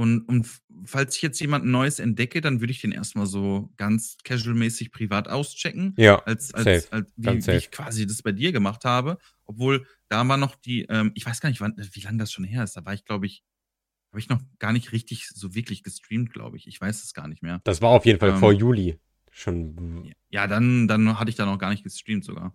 und, 0.01 0.21
und 0.21 0.47
falls 0.85 1.15
ich 1.15 1.21
jetzt 1.21 1.39
jemanden 1.39 1.71
Neues 1.71 1.99
entdecke, 1.99 2.41
dann 2.41 2.59
würde 2.59 2.71
ich 2.71 2.81
den 2.81 2.91
erstmal 2.91 3.25
so 3.27 3.71
ganz 3.77 4.17
casual-mäßig 4.23 4.91
privat 4.91 5.27
auschecken 5.27 5.93
Ja, 5.97 6.19
als, 6.23 6.53
als, 6.53 6.65
Safe, 6.85 6.91
als 6.93 7.13
wie, 7.15 7.47
wie 7.47 7.51
ich 7.57 7.71
quasi 7.71 8.05
das 8.07 8.21
bei 8.21 8.31
dir 8.31 8.51
gemacht 8.51 8.83
habe. 8.85 9.17
Obwohl, 9.45 9.85
da 10.09 10.27
war 10.27 10.37
noch 10.37 10.55
die, 10.55 10.83
ähm, 10.89 11.11
ich 11.15 11.25
weiß 11.25 11.39
gar 11.41 11.49
nicht, 11.49 11.61
wann, 11.61 11.75
wie 11.77 12.01
lange 12.01 12.17
das 12.17 12.31
schon 12.31 12.43
her 12.45 12.63
ist. 12.63 12.75
Da 12.75 12.83
war 12.85 12.93
ich, 12.93 13.05
glaube 13.05 13.25
ich, 13.27 13.43
habe 14.11 14.19
ich 14.19 14.27
noch 14.27 14.41
gar 14.59 14.73
nicht 14.73 14.91
richtig 14.91 15.29
so 15.29 15.55
wirklich 15.55 15.83
gestreamt, 15.83 16.33
glaube 16.33 16.57
ich. 16.57 16.67
Ich 16.67 16.81
weiß 16.81 17.03
es 17.03 17.13
gar 17.13 17.27
nicht 17.27 17.41
mehr. 17.43 17.61
das 17.63 17.81
war 17.81 17.91
auf 17.91 18.05
jeden 18.05 18.19
Fall 18.19 18.31
Ähm, 18.31 18.37
vor 18.39 18.51
Juli. 18.51 18.99
Schon. 19.31 20.13
Ja, 20.29 20.47
dann, 20.47 20.87
dann 20.87 21.17
hatte 21.19 21.29
ich 21.29 21.35
da 21.37 21.45
noch 21.45 21.57
gar 21.57 21.69
nicht 21.69 21.83
gestreamt 21.83 22.25
sogar. 22.25 22.53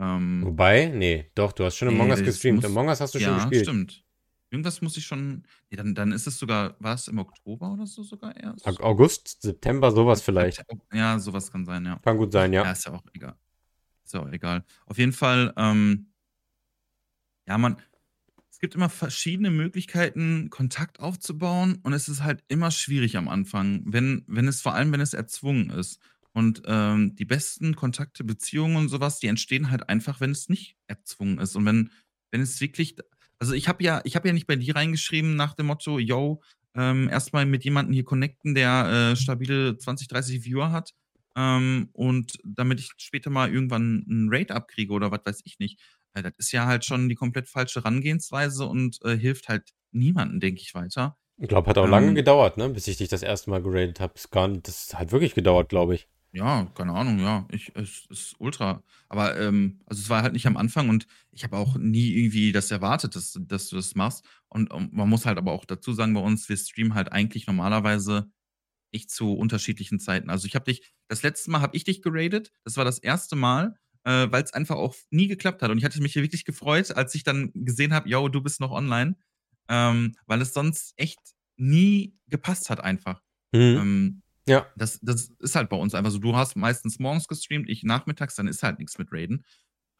Ähm, 0.00 0.42
Wobei, 0.44 0.86
nee, 0.86 1.30
doch, 1.34 1.52
du 1.52 1.64
hast 1.64 1.76
schon 1.76 1.88
Among 1.88 2.10
Us 2.10 2.22
gestreamt. 2.22 2.56
muss- 2.56 2.64
Among 2.64 2.88
Us 2.88 3.00
hast 3.00 3.14
du 3.14 3.20
schon 3.20 3.28
ja, 3.28 3.38
gespielt. 3.44 3.62
stimmt. 3.66 4.04
Irgendwas 4.50 4.80
muss 4.80 4.96
ich 4.96 5.04
schon. 5.04 5.44
Nee, 5.70 5.76
dann, 5.76 5.94
dann 5.94 6.12
ist 6.12 6.26
es 6.26 6.38
sogar, 6.38 6.76
war 6.78 6.94
es 6.94 7.08
im 7.08 7.18
Oktober 7.18 7.72
oder 7.72 7.86
so 7.86 8.02
sogar 8.02 8.34
erst? 8.36 8.66
August, 8.66 9.42
September, 9.42 9.90
sowas 9.90 10.22
vielleicht. 10.22 10.64
Ja, 10.92 11.18
sowas 11.18 11.50
kann 11.50 11.64
sein, 11.66 11.84
ja. 11.84 11.98
Kann 11.98 12.16
gut 12.16 12.32
sein, 12.32 12.52
Ja, 12.52 12.64
ja. 12.64 12.72
ist 12.72 12.86
ja 12.86 12.92
auch 12.92 13.04
egal. 13.12 13.36
Ist 14.04 14.14
ja 14.14 14.20
auch 14.20 14.30
egal. 14.32 14.64
Auf 14.86 14.98
jeden 14.98 15.12
Fall, 15.12 15.52
ähm, 15.56 16.12
ja, 17.46 17.58
man, 17.58 17.76
es 18.50 18.58
gibt 18.58 18.74
immer 18.74 18.88
verschiedene 18.88 19.50
Möglichkeiten, 19.50 20.50
Kontakt 20.50 21.00
aufzubauen 21.00 21.78
und 21.82 21.92
es 21.92 22.08
ist 22.08 22.22
halt 22.22 22.42
immer 22.48 22.70
schwierig 22.70 23.16
am 23.16 23.28
Anfang, 23.28 23.82
wenn, 23.86 24.24
wenn 24.26 24.48
es 24.48 24.60
vor 24.62 24.74
allem, 24.74 24.92
wenn 24.92 25.00
es 25.00 25.14
erzwungen 25.14 25.70
ist. 25.70 26.00
Und 26.32 26.62
ähm, 26.66 27.16
die 27.16 27.24
besten 27.24 27.74
Kontakte, 27.74 28.24
Beziehungen 28.24 28.76
und 28.76 28.88
sowas, 28.88 29.18
die 29.18 29.26
entstehen 29.28 29.70
halt 29.70 29.88
einfach, 29.88 30.20
wenn 30.20 30.30
es 30.30 30.48
nicht 30.48 30.76
erzwungen 30.86 31.38
ist. 31.38 31.56
Und 31.56 31.64
wenn, 31.66 31.90
wenn 32.30 32.40
es 32.40 32.60
wirklich, 32.60 32.96
also 33.38 33.54
ich 33.54 33.68
habe 33.68 33.82
ja, 33.82 34.00
ich 34.04 34.16
habe 34.16 34.28
ja 34.28 34.34
nicht 34.34 34.46
bei 34.46 34.56
dir 34.56 34.74
reingeschrieben 34.74 35.36
nach 35.36 35.54
dem 35.54 35.66
Motto, 35.66 35.98
yo, 35.98 36.42
ähm, 36.74 37.08
erstmal 37.08 37.46
mit 37.46 37.64
jemandem 37.64 37.92
hier 37.92 38.04
connecten, 38.04 38.54
der 38.54 39.12
äh, 39.12 39.16
stabile 39.16 39.76
20, 39.76 40.08
30 40.08 40.44
Viewer 40.44 40.70
hat. 40.72 40.92
Ähm, 41.36 41.90
und 41.92 42.38
damit 42.44 42.80
ich 42.80 42.90
später 42.98 43.30
mal 43.30 43.52
irgendwann 43.52 44.04
einen 44.08 44.28
Raid 44.30 44.50
abkriege 44.50 44.92
oder 44.92 45.10
was 45.10 45.20
weiß 45.24 45.40
ich 45.44 45.58
nicht. 45.58 45.80
Äh, 46.14 46.22
das 46.22 46.32
ist 46.38 46.52
ja 46.52 46.66
halt 46.66 46.84
schon 46.84 47.08
die 47.08 47.14
komplett 47.14 47.48
falsche 47.48 47.80
Herangehensweise 47.80 48.66
und 48.66 48.98
äh, 49.04 49.16
hilft 49.16 49.48
halt 49.48 49.70
niemandem, 49.92 50.40
denke 50.40 50.60
ich, 50.60 50.74
weiter. 50.74 51.16
Ich 51.36 51.48
glaube, 51.48 51.70
hat 51.70 51.78
auch 51.78 51.86
lange 51.86 52.08
Ähm, 52.08 52.14
gedauert, 52.16 52.56
ne, 52.56 52.68
bis 52.68 52.88
ich 52.88 52.96
dich 52.96 53.08
das 53.08 53.22
erste 53.22 53.50
Mal 53.50 53.62
geradet 53.62 54.00
habe. 54.00 54.14
Das 54.62 54.94
hat 54.94 55.12
wirklich 55.12 55.34
gedauert, 55.34 55.68
glaube 55.68 55.94
ich. 55.94 56.08
Ja, 56.32 56.66
keine 56.74 56.92
Ahnung, 56.92 57.18
ja. 57.20 57.46
Ich, 57.50 57.72
es 57.74 58.06
ist 58.10 58.34
ultra. 58.38 58.82
Aber 59.08 59.38
ähm, 59.40 59.80
also 59.86 60.00
es 60.02 60.10
war 60.10 60.22
halt 60.22 60.34
nicht 60.34 60.46
am 60.46 60.58
Anfang 60.58 60.90
und 60.90 61.06
ich 61.30 61.42
habe 61.42 61.56
auch 61.56 61.76
nie 61.78 62.10
irgendwie 62.12 62.52
das 62.52 62.70
erwartet, 62.70 63.16
dass, 63.16 63.38
dass 63.40 63.68
du 63.68 63.76
das 63.76 63.94
machst. 63.94 64.24
Und 64.48 64.72
ähm, 64.72 64.90
man 64.92 65.08
muss 65.08 65.24
halt 65.24 65.38
aber 65.38 65.52
auch 65.52 65.64
dazu 65.64 65.92
sagen, 65.94 66.12
bei 66.12 66.20
uns, 66.20 66.48
wir 66.48 66.56
streamen 66.56 66.94
halt 66.94 67.12
eigentlich 67.12 67.46
normalerweise 67.46 68.30
echt 68.92 69.10
zu 69.10 69.34
unterschiedlichen 69.34 70.00
Zeiten. 70.00 70.30
Also 70.30 70.46
ich 70.46 70.54
habe 70.54 70.66
dich, 70.66 70.92
das 71.08 71.22
letzte 71.22 71.50
Mal 71.50 71.60
habe 71.60 71.76
ich 71.76 71.84
dich 71.84 72.02
geradet, 72.02 72.52
das 72.64 72.76
war 72.76 72.84
das 72.84 72.98
erste 72.98 73.36
Mal, 73.36 73.76
äh, 74.04 74.26
weil 74.30 74.42
es 74.42 74.52
einfach 74.52 74.76
auch 74.76 74.94
nie 75.10 75.28
geklappt 75.28 75.62
hat. 75.62 75.70
Und 75.70 75.78
ich 75.78 75.84
hatte 75.84 76.00
mich 76.02 76.14
wirklich 76.16 76.44
gefreut, 76.44 76.90
als 76.92 77.14
ich 77.14 77.24
dann 77.24 77.52
gesehen 77.54 77.94
habe, 77.94 78.08
yo, 78.08 78.28
du 78.28 78.42
bist 78.42 78.60
noch 78.60 78.70
online, 78.70 79.16
ähm, 79.68 80.14
weil 80.26 80.42
es 80.42 80.52
sonst 80.54 80.92
echt 80.96 81.20
nie 81.56 82.16
gepasst 82.28 82.70
hat 82.70 82.80
einfach. 82.80 83.22
Mhm. 83.52 83.60
Ähm, 83.60 84.22
Ja. 84.48 84.66
das, 84.76 85.00
das 85.00 85.30
ist 85.40 85.54
halt 85.56 85.68
bei 85.70 85.76
uns 85.76 85.94
einfach 85.94 86.10
so. 86.10 86.18
Du 86.18 86.36
hast 86.36 86.56
meistens 86.56 86.98
morgens 86.98 87.28
gestreamt, 87.28 87.68
ich 87.68 87.82
nachmittags, 87.84 88.34
dann 88.36 88.48
ist 88.48 88.62
halt 88.62 88.78
nichts 88.78 88.98
mit 88.98 89.12
Raiden. 89.12 89.44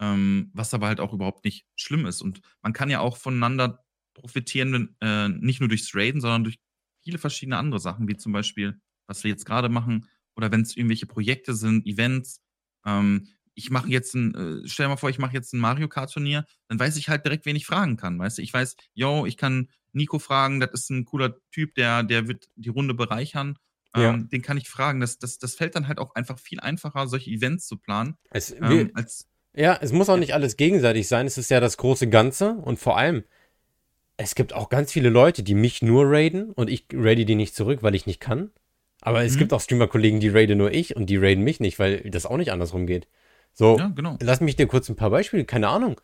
Ähm, 0.01 0.51
was 0.55 0.75
aber 0.75 0.87
halt 0.87 1.01
auch 1.01 1.13
überhaupt 1.13 1.45
nicht 1.45 1.67
schlimm 1.77 2.07
ist. 2.07 2.23
Und 2.23 2.41
man 2.63 2.73
kann 2.73 2.91
ja 2.91 3.01
auch 3.01 3.17
voneinander 3.17 3.85
profitieren, 4.15 4.73
wenn, 4.73 4.97
äh, 5.01 5.29
nicht 5.29 5.61
nur 5.61 5.69
durchs 5.69 5.95
Raiden, 5.95 6.21
sondern 6.21 6.45
durch 6.45 6.59
viele 7.03 7.19
verschiedene 7.19 7.57
andere 7.59 7.81
Sachen, 7.81 8.07
wie 8.09 8.17
zum 8.17 8.33
Beispiel, 8.33 8.81
was 9.09 9.25
wir 9.25 9.31
jetzt 9.31 9.45
gerade 9.47 9.69
machen, 9.69 10.07
oder 10.37 10.53
wenn 10.53 10.61
es 10.63 10.77
irgendwelche 10.77 11.07
Projekte 11.07 11.55
sind, 11.55 11.85
Events. 11.87 12.41
Ähm, 12.87 13.27
ich 13.55 13.71
mache 13.71 13.89
jetzt 13.89 14.15
ein, 14.15 14.35
äh, 14.35 14.69
stell 14.69 14.87
dir 14.87 14.91
mal 14.91 14.97
vor, 14.97 15.11
ich 15.11 15.19
mache 15.19 15.35
jetzt 15.35 15.53
ein 15.53 15.59
Mario 15.59 15.89
Kart 15.89 16.13
Turnier, 16.13 16.45
dann 16.69 16.79
weiß 16.79 16.97
ich 16.97 17.09
halt 17.09 17.25
direkt, 17.25 17.45
wen 17.45 17.57
ich 17.57 17.67
fragen 17.67 17.97
kann, 17.97 18.19
weißt 18.19 18.39
du? 18.39 18.43
Ich 18.43 18.53
weiß, 18.53 18.77
yo, 18.95 19.27
ich 19.27 19.37
kann 19.37 19.69
Nico 19.93 20.19
fragen, 20.21 20.61
das 20.61 20.71
ist 20.75 20.91
ein 20.91 21.05
cooler 21.05 21.37
Typ, 21.51 21.75
der, 21.75 22.05
der 22.05 22.29
wird 22.29 22.49
die 22.55 22.69
Runde 22.69 22.95
bereichern. 22.95 23.59
Ja. 23.97 24.13
Ähm, 24.15 24.29
den 24.29 24.43
kann 24.43 24.57
ich 24.59 24.69
fragen. 24.69 25.01
Das, 25.01 25.19
das, 25.19 25.39
das 25.39 25.55
fällt 25.55 25.75
dann 25.75 25.89
halt 25.89 25.99
auch 25.99 26.15
einfach 26.15 26.39
viel 26.39 26.61
einfacher, 26.61 27.07
solche 27.09 27.31
Events 27.31 27.67
zu 27.67 27.77
planen. 27.79 28.17
Es, 28.31 28.51
Ähm, 28.53 28.91
als, 28.95 29.27
ja, 29.55 29.79
es 29.81 29.93
muss 29.93 30.09
auch 30.09 30.15
Ja. 30.15 30.21
nicht 30.21 30.35
alles 30.35 30.57
gegenseitig 30.57 31.09
sein. 31.09 31.27
Es 31.27 31.39
ist 31.39 31.51
ja 31.51 31.59
das 31.61 31.77
große 31.79 32.09
Ganze. 32.09 32.53
Und 32.55 32.79
vor 32.79 32.99
allem, 32.99 33.25
es 34.17 34.35
gibt 34.35 34.53
auch 34.53 34.69
ganz 34.69 34.93
viele 34.93 35.09
Leute, 35.11 35.43
die 35.43 35.55
mich 35.55 35.81
nur 35.83 36.05
raiden 36.11 36.51
und 36.53 36.69
ich 36.71 36.87
raide 36.93 37.25
die 37.25 37.35
nicht 37.35 37.55
zurück, 37.55 37.83
weil 37.83 37.95
ich 37.95 38.07
nicht 38.07 38.21
kann. 38.21 38.51
Aber 39.01 39.23
es 39.25 39.35
Mhm. 39.35 39.39
gibt 39.39 39.53
auch 39.53 39.61
Streamer-Kollegen, 39.61 40.21
die 40.21 40.29
raiden 40.29 40.59
nur 40.59 40.73
ich 40.75 40.97
und 40.97 41.07
die 41.07 41.17
raiden 41.17 41.45
mich 41.45 41.61
nicht, 41.61 41.79
weil 41.79 42.01
das 42.11 42.27
auch 42.27 42.37
nicht 42.37 42.51
andersrum 42.53 42.87
geht. 42.87 43.07
So, 43.55 43.79
ja, 43.79 43.89
genau. 43.95 44.17
lass 44.21 44.41
mich 44.41 44.57
dir 44.57 44.67
kurz 44.67 44.89
ein 44.89 44.97
paar 44.97 45.11
Beispiele, 45.11 45.45
keine 45.45 45.69
Ahnung. 45.69 46.01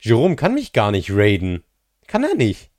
Jerome 0.00 0.34
kann 0.36 0.54
mich 0.54 0.72
gar 0.72 0.90
nicht 0.90 1.10
raiden. 1.12 1.62
Kann 2.06 2.24
er 2.24 2.34
nicht. 2.34 2.70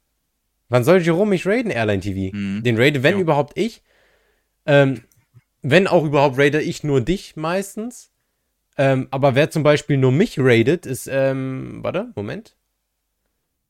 Wann 0.69 0.83
soll 0.83 0.99
Jerome 1.01 1.29
mich 1.29 1.45
raiden, 1.45 1.71
Airline 1.71 2.01
TV? 2.01 2.35
Mhm. 2.35 2.63
Den 2.63 2.77
raide, 2.77 3.03
wenn 3.03 3.15
Ja. 3.15 3.21
überhaupt 3.21 3.57
ich. 3.57 3.83
Ähm, 4.69 5.01
wenn 5.61 5.87
auch 5.87 6.05
überhaupt 6.05 6.37
raide 6.37 6.61
ich 6.61 6.83
nur 6.83 7.01
dich 7.01 7.35
meistens. 7.35 8.11
Ähm, 8.77 9.07
aber 9.11 9.35
wer 9.35 9.49
zum 9.49 9.63
Beispiel 9.63 9.97
nur 9.97 10.11
mich 10.11 10.39
raidet, 10.39 10.85
ist, 10.85 11.09
ähm, 11.11 11.79
warte, 11.81 12.11
Moment. 12.15 12.55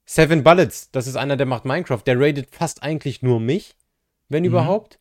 Seven 0.05 0.43
Bullets, 0.43 0.91
das 0.91 1.07
ist 1.07 1.15
einer, 1.15 1.38
der 1.38 1.45
macht 1.45 1.65
Minecraft. 1.65 2.01
Der 2.05 2.19
raidet 2.19 2.47
fast 2.51 2.83
eigentlich 2.83 3.21
nur 3.21 3.39
mich, 3.39 3.75
wenn 4.27 4.43
Mhm. 4.43 4.49
überhaupt. 4.49 4.99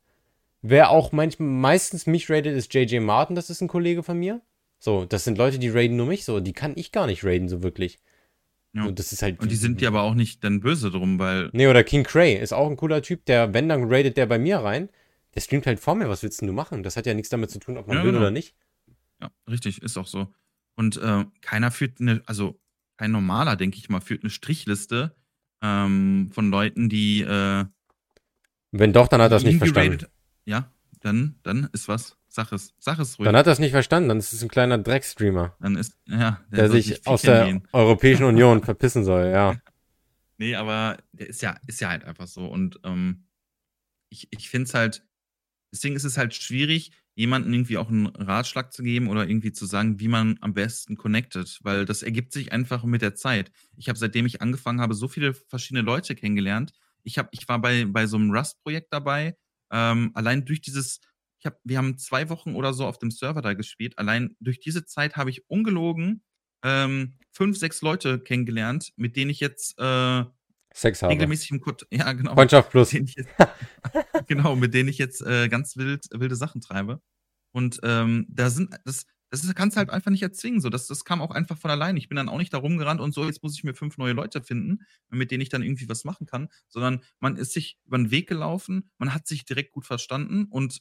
Wer 0.62 0.90
auch 0.90 1.12
manchmal, 1.12 1.48
meistens 1.48 2.06
mich 2.06 2.30
raidet, 2.30 2.56
ist 2.56 2.72
JJ 2.72 3.00
Martin, 3.00 3.36
das 3.36 3.50
ist 3.50 3.60
ein 3.60 3.68
Kollege 3.68 4.02
von 4.02 4.18
mir. 4.18 4.40
So, 4.78 5.04
das 5.04 5.24
sind 5.24 5.36
Leute, 5.38 5.58
die 5.58 5.68
raiden 5.70 5.96
nur 5.96 6.06
mich 6.06 6.24
so. 6.24 6.40
Die 6.40 6.52
kann 6.52 6.72
ich 6.76 6.92
gar 6.92 7.06
nicht 7.06 7.24
raiden, 7.24 7.48
so 7.48 7.62
wirklich. 7.62 7.98
Ja. 8.72 8.84
So, 8.84 8.90
das 8.92 9.12
ist 9.12 9.22
halt. 9.22 9.40
Und 9.40 9.50
die 9.50 9.56
sind 9.56 9.80
dir 9.80 9.88
aber 9.88 10.02
auch 10.02 10.14
nicht 10.14 10.44
dann 10.44 10.60
böse 10.60 10.90
drum, 10.90 11.18
weil 11.18 11.50
Nee, 11.52 11.66
oder 11.66 11.82
King 11.84 12.04
Cray 12.04 12.34
ist 12.34 12.52
auch 12.52 12.68
ein 12.70 12.76
cooler 12.76 13.02
Typ, 13.02 13.24
der, 13.24 13.52
wenn, 13.54 13.68
dann 13.68 13.84
raidet 13.92 14.16
der 14.16 14.26
bei 14.26 14.38
mir 14.38 14.58
rein. 14.58 14.88
Der 15.38 15.42
streamt 15.42 15.66
halt 15.68 15.78
vor 15.78 15.94
mir, 15.94 16.08
was 16.08 16.24
willst 16.24 16.42
du 16.42 16.52
machen? 16.52 16.82
Das 16.82 16.96
hat 16.96 17.06
ja 17.06 17.14
nichts 17.14 17.28
damit 17.28 17.48
zu 17.52 17.60
tun, 17.60 17.76
ob 17.76 17.86
man 17.86 17.98
Ja, 17.98 18.02
will 18.02 18.10
genau. 18.10 18.22
oder 18.22 18.32
nicht. 18.32 18.56
Ja, 19.20 19.30
richtig, 19.48 19.80
ist 19.82 19.96
auch 19.96 20.08
so. 20.08 20.34
Und 20.74 20.96
äh, 20.96 21.26
keiner 21.42 21.70
führt 21.70 22.00
eine, 22.00 22.22
also 22.26 22.60
kein 22.96 23.12
normaler, 23.12 23.54
denke 23.54 23.78
ich 23.78 23.88
mal, 23.88 24.00
führt 24.00 24.24
eine 24.24 24.30
Strichliste 24.30 25.14
ähm, 25.62 26.28
von 26.32 26.50
Leuten, 26.50 26.88
die 26.88 27.20
äh, 27.20 27.66
Wenn 28.72 28.92
doch, 28.92 29.06
dann 29.06 29.20
hat 29.22 29.26
er 29.30 29.36
das 29.36 29.44
nicht 29.44 29.58
verstanden. 29.58 30.06
Ja, 30.44 30.72
dann, 31.02 31.38
dann 31.44 31.68
ist 31.72 31.86
was. 31.86 32.16
Sag 32.26 32.50
es, 32.50 32.74
sag 32.80 32.98
es 32.98 33.16
ruhig. 33.20 33.26
Dann 33.26 33.36
hat 33.36 33.46
er 33.46 33.52
das 33.52 33.60
nicht 33.60 33.70
verstanden, 33.70 34.08
dann 34.08 34.18
ist 34.18 34.32
es 34.32 34.42
ein 34.42 34.48
kleiner 34.48 34.76
Dreckstreamer, 34.76 35.54
Dann 35.60 35.76
ist, 35.76 35.96
ja, 36.06 36.40
der 36.50 36.68
soll 36.68 36.82
sich 36.82 37.06
aus 37.06 37.22
der 37.22 37.44
gehen. 37.44 37.68
Europäischen 37.70 38.24
Union 38.24 38.64
verpissen 38.64 39.04
soll, 39.04 39.28
ja. 39.28 39.54
Nee, 40.36 40.56
aber 40.56 40.96
der 41.12 41.28
ist 41.28 41.42
ja, 41.42 41.56
ist 41.68 41.80
ja 41.80 41.90
halt 41.90 42.02
einfach 42.02 42.26
so. 42.26 42.44
Und 42.46 42.80
ähm, 42.82 43.28
ich, 44.08 44.26
ich 44.32 44.50
finde 44.50 44.66
es 44.66 44.74
halt, 44.74 45.04
deswegen 45.72 45.96
ist 45.96 46.04
es 46.04 46.16
halt 46.16 46.34
schwierig, 46.34 46.92
jemandem 47.14 47.52
irgendwie 47.52 47.78
auch 47.78 47.88
einen 47.88 48.06
Ratschlag 48.06 48.72
zu 48.72 48.82
geben 48.82 49.08
oder 49.08 49.28
irgendwie 49.28 49.52
zu 49.52 49.66
sagen, 49.66 49.98
wie 49.98 50.08
man 50.08 50.38
am 50.40 50.54
besten 50.54 50.96
connectet, 50.96 51.58
weil 51.62 51.84
das 51.84 52.02
ergibt 52.02 52.32
sich 52.32 52.52
einfach 52.52 52.84
mit 52.84 53.02
der 53.02 53.16
Zeit. 53.16 53.50
Ich 53.76 53.88
habe, 53.88 53.98
seitdem 53.98 54.24
ich 54.24 54.40
angefangen 54.40 54.80
habe, 54.80 54.94
so 54.94 55.08
viele 55.08 55.34
verschiedene 55.34 55.82
Leute 55.82 56.14
kennengelernt. 56.14 56.72
Ich, 57.02 57.18
hab, 57.18 57.28
ich 57.32 57.48
war 57.48 57.60
bei, 57.60 57.86
bei 57.86 58.06
so 58.06 58.16
einem 58.16 58.30
Rust-Projekt 58.30 58.92
dabei. 58.92 59.36
Ähm, 59.72 60.12
allein 60.14 60.44
durch 60.44 60.60
dieses, 60.60 61.00
ich 61.40 61.46
hab, 61.46 61.58
wir 61.64 61.78
haben 61.78 61.98
zwei 61.98 62.28
Wochen 62.28 62.54
oder 62.54 62.72
so 62.72 62.86
auf 62.86 62.98
dem 62.98 63.10
Server 63.10 63.42
da 63.42 63.54
gespielt. 63.54 63.98
Allein 63.98 64.36
durch 64.38 64.60
diese 64.60 64.84
Zeit 64.84 65.16
habe 65.16 65.30
ich 65.30 65.48
ungelogen 65.50 66.22
ähm, 66.62 67.18
fünf, 67.32 67.56
sechs 67.58 67.82
Leute 67.82 68.20
kennengelernt, 68.20 68.92
mit 68.96 69.16
denen 69.16 69.30
ich 69.30 69.40
jetzt 69.40 69.78
äh, 69.78 70.24
Sex 70.78 71.02
habe. 71.02 71.12
regelmäßig 71.12 71.50
im 71.50 71.60
Kurt, 71.60 71.86
ja 71.90 72.12
genau, 72.12 72.34
Freundschaft 72.34 72.70
plus. 72.70 72.92
mit 72.92 73.00
denen 73.00 73.08
ich 73.08 73.16
jetzt, 73.16 73.30
genau, 74.26 74.56
mit 74.56 74.74
denen 74.74 74.88
ich 74.88 74.98
jetzt 74.98 75.20
äh, 75.22 75.48
ganz 75.48 75.76
wild, 75.76 76.06
wilde 76.12 76.36
Sachen 76.36 76.60
treibe. 76.60 77.00
Und 77.52 77.80
ähm, 77.82 78.26
da 78.28 78.50
sind, 78.50 78.78
das, 78.84 79.06
das 79.30 79.54
kannst 79.54 79.76
du 79.76 79.78
halt 79.78 79.90
einfach 79.90 80.10
nicht 80.10 80.22
erzwingen. 80.22 80.60
So, 80.60 80.70
das, 80.70 80.86
das 80.86 81.04
kam 81.04 81.20
auch 81.20 81.30
einfach 81.30 81.58
von 81.58 81.70
allein. 81.70 81.96
Ich 81.96 82.08
bin 82.08 82.16
dann 82.16 82.28
auch 82.28 82.38
nicht 82.38 82.52
da 82.52 82.58
rumgerannt 82.58 83.00
und 83.00 83.12
so, 83.12 83.24
jetzt 83.24 83.42
muss 83.42 83.56
ich 83.56 83.64
mir 83.64 83.74
fünf 83.74 83.98
neue 83.98 84.12
Leute 84.12 84.42
finden, 84.42 84.84
mit 85.10 85.30
denen 85.30 85.40
ich 85.40 85.48
dann 85.48 85.62
irgendwie 85.62 85.88
was 85.88 86.04
machen 86.04 86.26
kann, 86.26 86.48
sondern 86.68 87.02
man 87.20 87.36
ist 87.36 87.52
sich 87.52 87.78
über 87.84 87.98
den 87.98 88.10
Weg 88.10 88.28
gelaufen, 88.28 88.90
man 88.98 89.14
hat 89.14 89.26
sich 89.26 89.44
direkt 89.44 89.72
gut 89.72 89.86
verstanden 89.86 90.44
und 90.44 90.80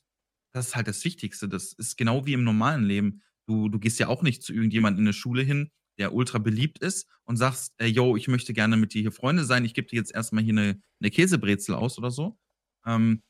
das 0.53 0.67
ist 0.67 0.75
halt 0.75 0.87
das 0.87 1.03
Wichtigste. 1.03 1.49
Das 1.49 1.73
ist 1.73 1.97
genau 1.97 2.25
wie 2.25 2.33
im 2.33 2.43
normalen 2.43 2.83
Leben. 2.83 3.21
Du, 3.45 3.69
du 3.69 3.79
gehst 3.79 3.99
ja 3.99 4.07
auch 4.07 4.23
nicht 4.23 4.43
zu 4.43 4.53
irgendjemandem 4.53 4.99
in 4.99 5.05
der 5.05 5.13
Schule 5.13 5.43
hin, 5.43 5.71
der 5.97 6.13
ultra 6.13 6.37
beliebt 6.37 6.79
ist 6.79 7.07
und 7.25 7.37
sagst, 7.37 7.73
ey, 7.77 7.87
yo, 7.89 8.15
ich 8.15 8.27
möchte 8.27 8.53
gerne 8.53 8.77
mit 8.77 8.93
dir 8.93 9.01
hier 9.01 9.11
Freunde 9.11 9.43
sein, 9.43 9.65
ich 9.65 9.73
gebe 9.73 9.87
dir 9.87 9.97
jetzt 9.97 10.13
erstmal 10.13 10.43
hier 10.43 10.53
eine, 10.53 10.81
eine 10.99 11.09
Käsebrezel 11.11 11.75
aus 11.75 11.97
oder 11.97 12.11
so. 12.11 12.37
Ähm, 12.85 13.21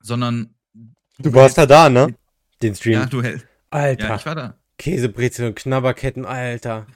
sondern 0.00 0.54
Du 1.18 1.32
warst 1.34 1.56
ja 1.56 1.62
hältst- 1.62 1.70
da, 1.70 1.88
ne? 1.88 2.14
Den 2.62 2.74
Stream. 2.74 2.94
Ja, 2.94 3.06
du 3.06 3.22
hältst. 3.22 3.46
Alter. 3.70 4.08
Ja, 4.08 4.16
ich 4.16 4.26
war 4.26 4.34
da. 4.34 4.58
Käsebrezel 4.78 5.48
und 5.48 5.54
Knabberketten, 5.56 6.24
Alter. 6.24 6.86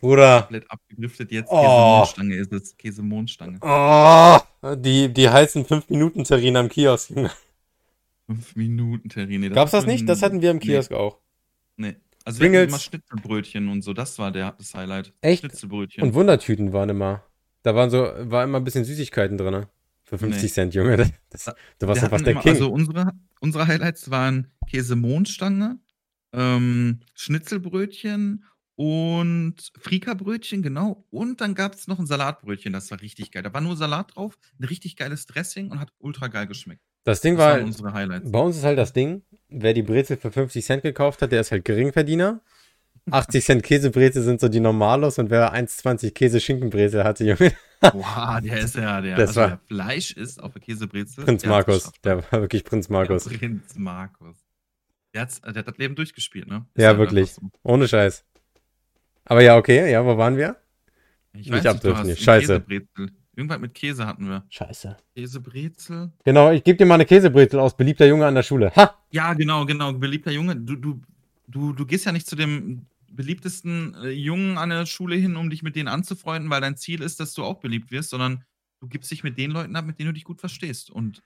Bruder. 0.00 0.42
Komplett 0.42 0.70
abgedriftet 0.70 1.32
jetzt. 1.32 1.48
Oh. 1.50 1.60
Käsemondstange 1.60 2.34
ist 2.36 2.52
es. 2.52 2.76
Käsemondstange. 2.76 3.58
Oh, 3.60 4.38
die, 4.76 5.12
die 5.12 5.28
heißen 5.28 5.64
5-Minuten-Terrine 5.66 6.58
am 6.60 6.68
Kiosk. 6.68 7.10
Junge. 7.10 7.30
Fünf 8.26 8.54
Minuten 8.56 9.08
Terrine. 9.08 9.50
Gab's 9.50 9.72
das 9.72 9.84
nicht? 9.86 10.08
Das 10.08 10.22
hatten 10.22 10.40
wir 10.42 10.50
im 10.50 10.60
Kiosk 10.60 10.92
auch. 10.92 11.18
Nee. 11.76 11.96
Also 12.24 12.40
wir 12.40 12.46
hatten 12.46 12.52
Pringles. 12.54 12.68
immer 12.68 12.78
Schnitzelbrötchen 12.78 13.68
und 13.68 13.82
so. 13.82 13.92
Das 13.92 14.18
war 14.18 14.30
der, 14.32 14.52
das 14.52 14.74
Highlight. 14.74 15.12
Echt? 15.20 15.40
Schnitzelbrötchen. 15.40 16.02
Und 16.02 16.14
Wundertüten 16.14 16.72
waren 16.72 16.88
immer. 16.88 17.24
Da 17.62 17.74
waren 17.74 17.90
so, 17.90 17.98
war 18.02 18.44
immer 18.44 18.58
ein 18.58 18.64
bisschen 18.64 18.84
Süßigkeiten 18.84 19.38
drin. 19.38 19.66
Für 20.04 20.18
50 20.18 20.42
Nee. 20.42 20.48
Cent, 20.48 20.74
Junge. 20.74 20.96
Das, 20.96 21.10
das, 21.30 21.44
du 21.78 21.86
warst 21.86 22.02
Wir 22.02 22.08
ja 22.08 22.10
fast 22.10 22.12
hatten 22.12 22.24
der 22.24 22.32
immer, 22.32 22.42
King. 22.42 22.52
Also 22.52 22.70
unsere, 22.70 23.12
unsere 23.40 23.66
Highlights 23.66 24.10
waren 24.10 24.48
Käsemondstange, 24.68 25.78
ähm, 26.32 27.00
Schnitzelbrötchen 27.14 28.44
und 28.74 29.54
Frikabrötchen, 29.78 30.62
genau. 30.62 31.06
Und 31.10 31.40
dann 31.40 31.54
gab 31.54 31.74
es 31.74 31.86
noch 31.88 31.98
ein 31.98 32.06
Salatbrötchen, 32.06 32.72
das 32.72 32.90
war 32.90 33.00
richtig 33.00 33.30
geil. 33.30 33.42
Da 33.42 33.52
war 33.52 33.60
nur 33.60 33.76
Salat 33.76 34.16
drauf, 34.16 34.38
ein 34.58 34.64
richtig 34.64 34.96
geiles 34.96 35.26
Dressing 35.26 35.70
und 35.70 35.78
hat 35.78 35.92
ultra 35.98 36.28
geil 36.28 36.46
geschmeckt. 36.46 36.82
das 37.04 37.20
Ding 37.20 37.36
Das 37.36 37.44
war, 37.46 37.54
waren 37.56 37.64
unsere 37.66 37.92
Highlights. 37.92 38.30
bei 38.30 38.38
uns 38.40 38.56
ist 38.56 38.64
halt 38.64 38.78
das 38.78 38.92
Ding, 38.92 39.22
wer 39.54 39.74
die 39.74 39.82
Brezel 39.82 40.16
für 40.16 40.30
50 40.30 40.64
Cent 40.64 40.82
gekauft 40.82 41.22
hat, 41.22 41.32
der 41.32 41.40
ist 41.40 41.50
halt 41.52 41.64
Geringverdiener. 41.64 42.40
80 43.10 43.44
Cent 43.44 43.62
Käsebrezel 43.64 44.22
sind 44.22 44.40
so 44.40 44.48
die 44.48 44.60
Normalos 44.60 45.18
und 45.18 45.28
wer 45.30 45.52
1,20 45.52 46.12
Käse-Schinkenbrezel 46.12 47.02
hatte, 47.02 47.24
Junge, 47.24 47.52
Boah, 47.80 48.40
der 48.42 48.58
ist 48.60 48.76
ja, 48.76 49.00
der, 49.00 49.16
Das 49.16 49.30
also 49.30 49.40
war- 49.40 49.48
wer 49.50 49.58
Fleisch 49.66 50.12
ist 50.12 50.40
auf 50.40 50.52
der 50.52 50.62
Käsebrezel. 50.62 51.24
Prinz 51.24 51.42
der 51.42 51.50
Markus. 51.50 51.90
Der 52.04 52.18
war 52.18 52.40
wirklich 52.42 52.62
Prinz 52.64 52.88
Markus. 52.88 53.24
Der 53.24 53.36
Prinz 53.38 53.74
Markus. 53.76 54.36
Der, 55.14 55.26
der 55.26 55.54
hat 55.56 55.66
das 55.68 55.78
Leben 55.78 55.96
durchgespielt, 55.96 56.46
ne? 56.46 56.64
Ja, 56.76 56.88
halt 56.88 56.98
wirklich. 56.98 57.32
so. 57.32 57.42
Ohne 57.64 57.88
Scheiß. 57.88 58.24
Aber 59.24 59.42
ja, 59.42 59.56
okay, 59.56 59.90
ja, 59.90 60.04
wo 60.04 60.16
waren 60.16 60.36
wir? 60.36 60.56
Ich 61.32 61.40
Nicht 61.40 61.50
weiß 61.52 61.64
nicht, 61.64 61.70
abdriften 61.74 62.16
Scheiße. 62.16 62.60
Käsebrezel. 62.60 63.10
Irgendwas 63.34 63.60
mit 63.60 63.74
Käse 63.74 64.06
hatten 64.06 64.28
wir. 64.28 64.44
Scheiße. 64.50 64.96
Käsebrezel. 65.14 66.12
Genau, 66.24 66.50
ich 66.50 66.62
gebe 66.62 66.76
dir 66.76 66.84
mal 66.84 66.94
eine 66.94 67.06
Käsebrezel 67.06 67.58
aus, 67.58 67.76
beliebter 67.76 68.06
Junge 68.06 68.26
an 68.26 68.34
der 68.34 68.42
Schule. 68.42 68.70
Ha! 68.76 68.98
Ja, 69.10 69.32
genau, 69.32 69.64
genau. 69.64 69.92
Beliebter 69.94 70.30
Junge. 70.30 70.56
Du, 70.56 70.76
du, 70.76 71.00
du, 71.48 71.72
du 71.72 71.86
gehst 71.86 72.04
ja 72.04 72.12
nicht 72.12 72.26
zu 72.26 72.36
dem 72.36 72.86
beliebtesten 73.10 73.94
äh, 73.94 74.10
Jungen 74.10 74.58
an 74.58 74.70
der 74.70 74.86
Schule 74.86 75.16
hin, 75.16 75.36
um 75.36 75.50
dich 75.50 75.62
mit 75.62 75.76
denen 75.76 75.88
anzufreunden, 75.88 76.50
weil 76.50 76.60
dein 76.60 76.76
Ziel 76.76 77.02
ist, 77.02 77.20
dass 77.20 77.34
du 77.34 77.44
auch 77.44 77.60
beliebt 77.60 77.90
wirst, 77.90 78.10
sondern 78.10 78.44
du 78.80 78.88
gibst 78.88 79.10
dich 79.10 79.22
mit 79.22 79.38
den 79.38 79.50
Leuten 79.50 79.76
ab, 79.76 79.84
mit 79.86 79.98
denen 79.98 80.08
du 80.08 80.14
dich 80.14 80.24
gut 80.24 80.40
verstehst. 80.40 80.90
Und 80.90 81.22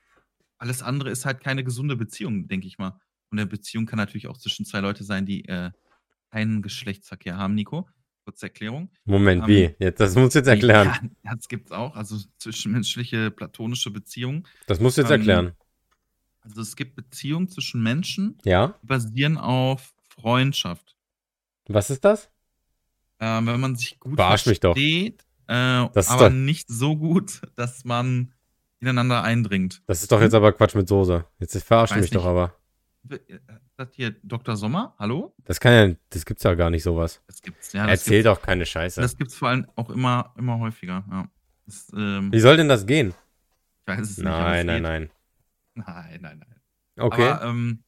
alles 0.57 0.81
andere 0.81 1.09
ist 1.09 1.25
halt 1.25 1.41
keine 1.41 1.63
gesunde 1.63 1.95
Beziehung, 1.95 2.47
denke 2.47 2.67
ich 2.67 2.77
mal. 2.77 2.99
Und 3.29 3.39
eine 3.39 3.47
Beziehung 3.47 3.85
kann 3.85 3.97
natürlich 3.97 4.27
auch 4.27 4.37
zwischen 4.37 4.65
zwei 4.65 4.79
Leute 4.79 5.03
sein, 5.03 5.25
die 5.25 5.45
äh, 5.45 5.71
keinen 6.31 6.61
Geschlechtsverkehr 6.61 7.37
haben, 7.37 7.55
Nico. 7.55 7.87
Kurze 8.27 8.47
Erklärung. 8.47 8.89
Moment, 9.05 9.43
Ähm, 9.43 9.47
wie? 9.47 9.75
Jetzt, 9.79 10.01
das 10.01 10.13
musst 10.15 10.35
du 10.35 10.39
jetzt 10.39 10.47
erklären. 10.49 11.13
Ja, 11.23 11.33
das 11.35 11.47
gibt's 11.47 11.71
auch. 11.71 11.95
Also 11.95 12.17
zwischenmenschliche, 12.39 13.31
platonische 13.31 13.89
Beziehungen. 13.89 14.45
Das 14.65 14.81
musst 14.81 14.97
du 14.97 15.01
jetzt 15.03 15.11
ähm, 15.11 15.19
erklären. 15.21 15.53
Also 16.41 16.59
es 16.59 16.75
gibt 16.75 16.97
Beziehungen 16.97 17.47
zwischen 17.47 17.81
Menschen, 17.81 18.37
Ja? 18.43 18.75
die 18.83 18.87
basieren 18.87 19.37
auf 19.37 19.93
Freundschaft. 20.09 20.97
Was 21.69 21.89
ist 21.89 22.03
das? 22.03 22.29
Ähm, 23.21 23.47
wenn 23.47 23.61
man 23.61 23.77
sich 23.77 23.97
gut 23.97 24.15
Verarsch 24.17 24.43
doch. 24.59 24.73
versteht, 24.73 25.25
äh, 25.47 25.53
aber 25.53 25.93
doch- 25.95 26.29
nicht 26.29 26.67
so 26.67 26.97
gut, 26.97 27.39
dass 27.55 27.85
man 27.85 28.33
ineinander 28.81 29.23
eindringt. 29.23 29.81
Das 29.87 30.01
ist 30.01 30.11
doch 30.11 30.19
jetzt 30.19 30.33
aber 30.33 30.51
Quatsch 30.51 30.75
mit 30.75 30.89
Soße. 30.89 31.23
Jetzt 31.39 31.63
verarscht 31.63 31.95
mich 31.95 32.09
doch 32.11 32.23
nicht. 32.23 32.27
aber. 32.29 32.55
Das 33.77 33.93
hier 33.93 34.15
Dr. 34.23 34.57
Sommer? 34.57 34.95
Hallo? 34.97 35.35
Das 35.45 35.59
kann 35.59 35.71
ja, 35.73 35.95
das 36.09 36.25
gibt's 36.25 36.41
ja 36.41 36.55
gar 36.55 36.71
nicht 36.71 36.81
sowas. 36.81 37.21
Das 37.27 37.43
gibt's. 37.43 37.73
Ja, 37.73 37.85
das 37.85 37.99
Erzähl 37.99 38.23
doch 38.23 38.41
keine 38.41 38.65
Scheiße. 38.65 38.99
Das 38.99 39.15
gibt's 39.15 39.35
vor 39.35 39.49
allem 39.49 39.67
auch 39.75 39.91
immer, 39.91 40.33
immer 40.35 40.57
häufiger. 40.57 41.05
Ja. 41.11 41.29
Das, 41.67 41.91
ähm, 41.95 42.33
Wie 42.33 42.39
soll 42.39 42.57
denn 42.57 42.69
das 42.69 42.87
gehen? 42.87 43.13
ich 43.81 43.87
weiß 43.87 43.99
es 44.09 44.17
nicht. 44.17 44.25
aber 44.25 44.57
es 44.57 44.65
Nein, 44.65 44.65
nein, 44.65 44.81
nein. 44.81 45.09
Nein, 45.75 46.21
nein, 46.21 46.39
nein. 46.39 46.55
Okay. 46.97 47.27
Aber 47.29 47.45
ähm, 47.45 47.83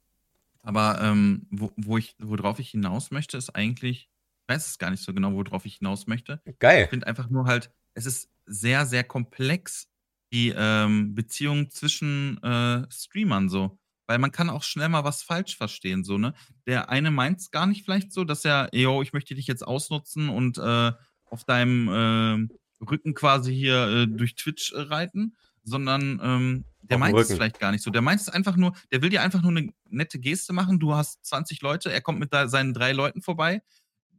Aber 0.62 1.00
ähm, 1.02 1.48
wo, 1.50 1.72
wo 1.76 1.98
ich, 1.98 2.16
worauf 2.20 2.60
ich 2.60 2.70
hinaus 2.70 3.10
möchte, 3.10 3.38
ist 3.38 3.50
eigentlich, 3.56 4.12
ich 4.44 4.54
weiß 4.54 4.68
es 4.68 4.78
gar 4.78 4.92
nicht 4.92 5.04
so 5.04 5.12
genau, 5.16 5.34
worauf 5.34 5.66
ich 5.66 5.78
hinaus 5.78 6.06
möchte. 6.06 6.40
Ich 6.46 6.60
Geil. 6.60 6.88
finde 6.88 7.08
einfach 7.08 7.32
nur 7.32 7.46
halt, 7.46 7.72
es 7.96 8.06
ist 8.06 8.30
sehr, 8.46 8.86
sehr 8.86 9.04
komplex, 9.04 9.90
die 10.32 10.54
ähm, 10.56 11.16
Beziehung 11.16 11.72
zwischen 11.72 12.38
äh, 12.44 12.86
Streamern 12.92 13.50
so. 13.50 13.80
Weil 14.10 14.18
man 14.18 14.32
kann 14.32 14.50
auch 14.50 14.64
schnell 14.64 14.90
mal 14.90 15.04
was 15.04 15.22
falsch 15.22 15.56
verstehen, 15.56 16.04
so, 16.04 16.18
ne? 16.18 16.34
Der 16.66 16.90
eine 16.90 17.12
meint 17.12 17.42
es 17.42 17.52
gar 17.52 17.68
nicht 17.68 17.86
vielleicht 17.86 18.12
so, 18.12 18.24
dass 18.24 18.44
er, 18.44 18.68
yo, 18.74 19.04
ich 19.04 19.14
möchte 19.14 19.36
dich 19.36 19.46
jetzt 19.46 19.62
ausnutzen 19.62 20.30
und 20.30 20.58
äh, 20.58 20.92
auf 21.26 21.44
deinem 21.44 21.88
äh, 21.88 22.84
Rücken 22.84 23.14
quasi 23.14 23.54
hier 23.54 23.88
äh, 23.88 24.08
durch 24.08 24.34
Twitch 24.34 24.74
äh, 24.74 24.80
reiten, 24.80 25.38
sondern 25.64 26.20
ähm, 26.24 26.66
der 26.82 26.98
meint 26.98 27.20
es 27.20 27.32
vielleicht 27.32 27.60
gar 27.60 27.72
nicht 27.72 27.84
so. 27.84 27.92
Der 27.92 28.02
meint 28.02 28.20
es 28.20 28.30
einfach 28.30 28.56
nur, 28.56 28.74
der 28.92 29.04
will 29.04 29.12
dir 29.12 29.22
einfach 29.22 29.44
nur 29.44 29.52
eine 29.52 29.70
nette 29.92 30.18
Geste 30.18 30.54
machen. 30.54 30.80
Du 30.80 30.96
hast 30.96 31.24
20 31.28 31.62
Leute, 31.62 31.92
er 31.92 32.02
kommt 32.02 32.18
mit 32.18 32.32
seinen 32.32 32.74
drei 32.74 32.94
Leuten 32.94 33.22
vorbei. 33.22 33.62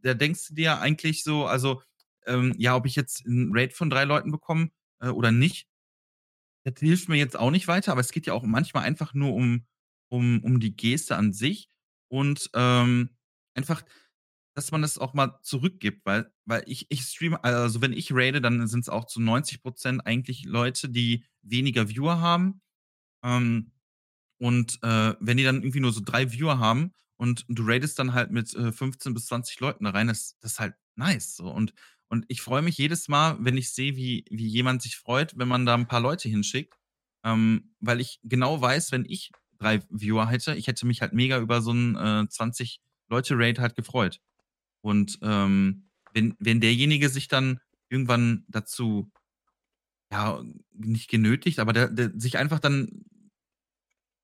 Da 0.03 0.13
denkst 0.13 0.47
du 0.47 0.53
dir 0.53 0.79
eigentlich 0.79 1.25
so, 1.25 1.47
also, 1.47 1.81
ähm, 2.27 2.55
ja, 2.57 2.77
ob 2.77 2.85
ich 2.85 2.95
jetzt 2.95 3.25
einen 3.25 3.51
Raid 3.53 3.73
von 3.73 3.89
drei 3.89 4.05
Leuten 4.05 4.31
bekomme 4.31 4.69
äh, 5.01 5.09
oder 5.09 5.33
nicht, 5.33 5.67
das 6.63 6.75
hilft 6.79 7.09
mir 7.09 7.17
jetzt 7.17 7.37
auch 7.37 7.51
nicht 7.51 7.67
weiter, 7.67 7.91
aber 7.91 7.99
es 7.99 8.13
geht 8.13 8.25
ja 8.25 8.33
auch 8.33 8.43
manchmal 8.43 8.85
einfach 8.85 9.13
nur 9.13 9.33
um, 9.33 9.65
um, 10.11 10.43
um 10.43 10.59
die 10.59 10.75
Geste 10.75 11.15
an 11.15 11.31
sich 11.31 11.69
und 12.09 12.49
ähm, 12.53 13.09
einfach, 13.55 13.83
dass 14.53 14.71
man 14.71 14.81
das 14.81 14.97
auch 14.97 15.13
mal 15.13 15.39
zurückgibt, 15.41 16.05
weil, 16.05 16.31
weil 16.45 16.63
ich, 16.67 16.87
ich 16.89 17.03
streame, 17.03 17.41
also 17.43 17.81
wenn 17.81 17.93
ich 17.93 18.13
raide, 18.13 18.41
dann 18.41 18.67
sind 18.67 18.81
es 18.81 18.89
auch 18.89 19.05
zu 19.05 19.21
90% 19.21 20.01
eigentlich 20.01 20.43
Leute, 20.43 20.89
die 20.89 21.23
weniger 21.41 21.87
Viewer 21.87 22.19
haben. 22.19 22.61
Ähm, 23.23 23.71
und 24.37 24.79
äh, 24.83 25.15
wenn 25.19 25.37
die 25.37 25.43
dann 25.43 25.61
irgendwie 25.61 25.79
nur 25.79 25.93
so 25.93 26.01
drei 26.03 26.33
Viewer 26.33 26.59
haben 26.59 26.91
und 27.15 27.45
du 27.47 27.63
raidest 27.63 27.97
dann 27.97 28.13
halt 28.13 28.31
mit 28.31 28.53
äh, 28.53 28.73
15 28.73 29.13
bis 29.13 29.27
20 29.27 29.59
Leuten 29.61 29.85
da 29.85 29.91
rein, 29.91 30.07
das, 30.07 30.37
das 30.39 30.53
ist 30.53 30.59
halt 30.59 30.75
nice. 30.95 31.37
So. 31.37 31.49
Und, 31.49 31.73
und 32.09 32.25
ich 32.27 32.41
freue 32.41 32.61
mich 32.61 32.77
jedes 32.77 33.07
Mal, 33.07 33.37
wenn 33.39 33.55
ich 33.55 33.71
sehe, 33.71 33.95
wie, 33.95 34.25
wie 34.29 34.47
jemand 34.47 34.81
sich 34.81 34.97
freut, 34.97 35.37
wenn 35.37 35.47
man 35.47 35.65
da 35.65 35.75
ein 35.75 35.87
paar 35.87 36.01
Leute 36.01 36.27
hinschickt. 36.27 36.77
Ähm, 37.23 37.75
weil 37.79 38.01
ich 38.01 38.19
genau 38.23 38.59
weiß, 38.59 38.91
wenn 38.91 39.05
ich 39.05 39.31
drei 39.61 39.81
Viewer 39.89 40.27
hätte, 40.29 40.55
ich 40.55 40.67
hätte 40.67 40.85
mich 40.85 41.01
halt 41.01 41.13
mega 41.13 41.39
über 41.39 41.61
so 41.61 41.71
einen 41.71 41.95
äh, 41.95 42.25
20-Leute-Raid 42.27 43.59
halt 43.59 43.75
gefreut. 43.75 44.19
Und 44.81 45.19
ähm, 45.21 45.89
wenn, 46.13 46.35
wenn 46.39 46.59
derjenige 46.59 47.09
sich 47.09 47.27
dann 47.27 47.59
irgendwann 47.89 48.45
dazu, 48.47 49.11
ja, 50.11 50.43
nicht 50.73 51.09
genötigt, 51.09 51.59
aber 51.59 51.73
der, 51.73 51.89
der 51.89 52.11
sich 52.19 52.37
einfach 52.37 52.59
dann 52.59 53.05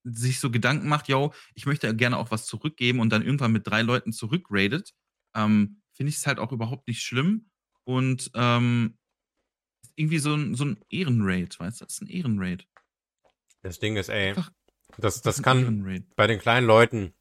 sich 0.03 0.39
so 0.39 0.49
Gedanken 0.51 0.87
macht, 0.87 1.07
yo, 1.09 1.33
ich 1.53 1.65
möchte 1.65 1.93
gerne 1.95 2.17
auch 2.17 2.31
was 2.31 2.45
zurückgeben 2.45 2.99
und 2.99 3.09
dann 3.09 3.23
irgendwann 3.23 3.51
mit 3.51 3.67
drei 3.67 3.81
Leuten 3.81 4.13
zurückradet, 4.13 4.93
ähm, 5.35 5.81
finde 5.93 6.09
ich 6.09 6.15
es 6.17 6.27
halt 6.27 6.39
auch 6.39 6.51
überhaupt 6.51 6.87
nicht 6.87 7.01
schlimm. 7.03 7.49
Und 7.83 8.31
ähm, 8.33 8.97
irgendwie 9.95 10.19
so 10.19 10.33
ein, 10.33 10.55
so 10.55 10.65
ein 10.65 10.79
Ehrenraid, 10.89 11.59
weißt 11.59 11.81
du? 11.81 11.85
Das 11.85 11.93
ist 11.95 12.01
ein 12.01 12.07
Ehrenraid. 12.07 12.67
Das 13.61 13.79
Ding 13.79 13.95
ist, 13.97 14.09
ey, 14.09 14.29
Einfach- 14.29 14.51
das, 14.97 15.21
das 15.21 15.41
kann 15.43 16.05
bei 16.15 16.27
den 16.27 16.39
kleinen 16.39 16.65
Leuten, 16.67 17.13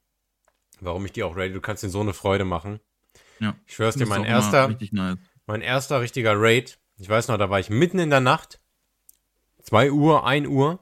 warum 0.80 1.04
ich 1.06 1.12
die 1.12 1.22
auch 1.22 1.36
rate, 1.36 1.52
du 1.52 1.60
kannst 1.60 1.82
ihnen 1.82 1.92
so 1.92 2.00
eine 2.00 2.12
Freude 2.14 2.44
machen. 2.44 2.80
Ja. 3.40 3.54
Ich 3.66 3.74
schwör's 3.74 3.96
dir, 3.96 4.06
mein 4.06 4.24
erster, 4.24 4.68
nice. 4.90 5.18
mein 5.46 5.60
erster 5.60 6.00
richtiger 6.00 6.34
Raid, 6.36 6.78
ich 6.98 7.08
weiß 7.08 7.28
noch, 7.28 7.36
da 7.38 7.50
war 7.50 7.60
ich 7.60 7.68
mitten 7.70 7.98
in 7.98 8.10
der 8.10 8.20
Nacht, 8.20 8.60
2 9.62 9.90
Uhr, 9.92 10.26
1 10.26 10.46
Uhr, 10.48 10.78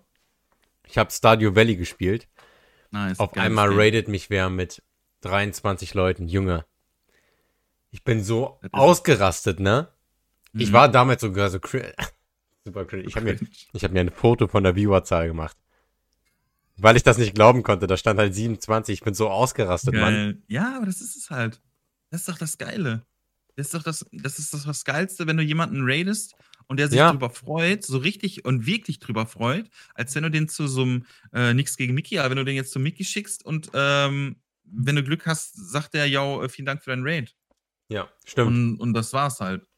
ich 0.87 0.99
habe 0.99 1.11
Stadio 1.11 1.57
Valley 1.57 1.77
gespielt. 1.77 2.29
nice. 2.91 3.19
Auf 3.19 3.37
einmal 3.37 3.71
Game. 3.71 3.79
raidet 3.79 4.09
mich 4.09 4.31
wer 4.31 4.51
mit 4.51 4.83
23 5.23 5.95
Leuten, 5.95 6.29
Junge. 6.29 6.65
Ich 7.91 8.05
bin 8.05 8.23
so 8.23 8.61
ausgerastet, 8.73 9.59
ne? 9.61 9.89
Ich 10.53 10.69
Mhm. 10.69 10.73
war 10.75 10.89
damals 10.89 11.23
sogar 11.23 11.49
so. 11.51 11.59
Super 12.65 12.85
cringe. 12.85 13.05
Ich 13.05 13.17
habe 13.17 13.25
mir, 13.27 13.39
ich 13.73 13.85
hab 13.85 13.93
mir 13.93 14.01
ein 14.01 14.11
Foto 14.11 14.47
von 14.49 14.63
der 14.65 14.77
Viewerzahl 14.77 15.27
gemacht. 15.27 15.57
Weil 16.77 16.97
ich 16.97 17.03
das 17.03 17.19
nicht 17.19 17.35
glauben 17.35 17.63
konnte. 17.63 17.87
Da 17.87 17.97
stand 17.97 18.19
halt 18.19 18.35
27. 18.35 18.95
Ich 18.95 19.01
bin 19.05 19.15
so 19.15 19.29
ausgerastet, 19.29 19.95
Mann. 19.95 20.15
Geil. 20.15 20.43
Ja, 20.49 20.77
aber 20.77 20.87
das 20.87 21.01
ist 21.01 21.17
es 21.17 21.31
halt. 21.31 21.61
Das 22.11 22.21
ist 22.23 22.29
doch 22.29 22.39
das 22.39 22.59
Geile. 22.59 23.07
Das 23.57 23.67
ist 23.67 23.75
doch 23.75 23.83
das, 23.85 24.05
das 24.11 24.39
ist 24.41 24.53
doch 24.53 24.65
das 24.65 24.85
Geilste, 24.85 25.27
wenn 25.29 25.37
du 25.37 25.43
jemanden 25.45 25.83
raidest 25.83 26.35
und 26.67 26.79
der 26.79 26.89
sich 26.89 26.99
Ja. 26.99 27.13
drüber 27.13 27.31
freut, 27.31 27.85
so 27.85 27.99
richtig 27.99 28.45
und 28.45 28.67
wirklich 28.67 28.99
drüber 28.99 29.27
freut, 29.27 29.69
als 29.95 30.15
wenn 30.17 30.25
du 30.25 30.31
den 30.31 30.49
zu 30.49 30.67
so 30.67 30.83
einem, 30.83 31.07
äh, 31.33 31.55
nix 31.55 31.77
gegen 31.77 31.95
Mickey, 31.95 32.19
aber 32.19 32.31
wenn 32.31 32.39
du 32.39 32.45
den 32.45 32.57
jetzt 32.57 32.73
zu 32.73 32.81
Mickey 32.81 33.05
schickst 33.05 33.45
und 33.45 33.71
ähm, 33.75 34.43
wenn 34.65 34.97
du 34.97 35.05
Glück 35.05 35.27
hast, 35.27 35.55
sagt 35.55 35.95
der, 35.95 36.07
ja, 36.09 36.43
äh, 36.43 36.49
vielen 36.49 36.67
Dank 36.67 36.83
für 36.83 36.91
deinen 36.91 37.07
Raid. 37.07 37.37
Ja, 37.89 38.09
stimmt. 38.25 38.49
Und, 38.49 38.81
und 38.81 38.95
das 38.95 39.13
war's 39.13 39.39
halt. 39.39 39.69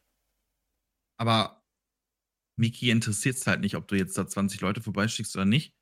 Aber 1.17 1.63
Miki 2.55 2.89
interessiert 2.89 3.35
es 3.35 3.45
halt 3.45 3.61
nicht, 3.61 3.75
ob 3.75 3.87
du 3.87 3.95
jetzt 3.95 4.17
da 4.17 4.25
20 4.27 4.61
Leute 4.61 4.81
vorbeischickst 4.81 5.35
oder 5.35 5.45
nicht. 5.45 5.75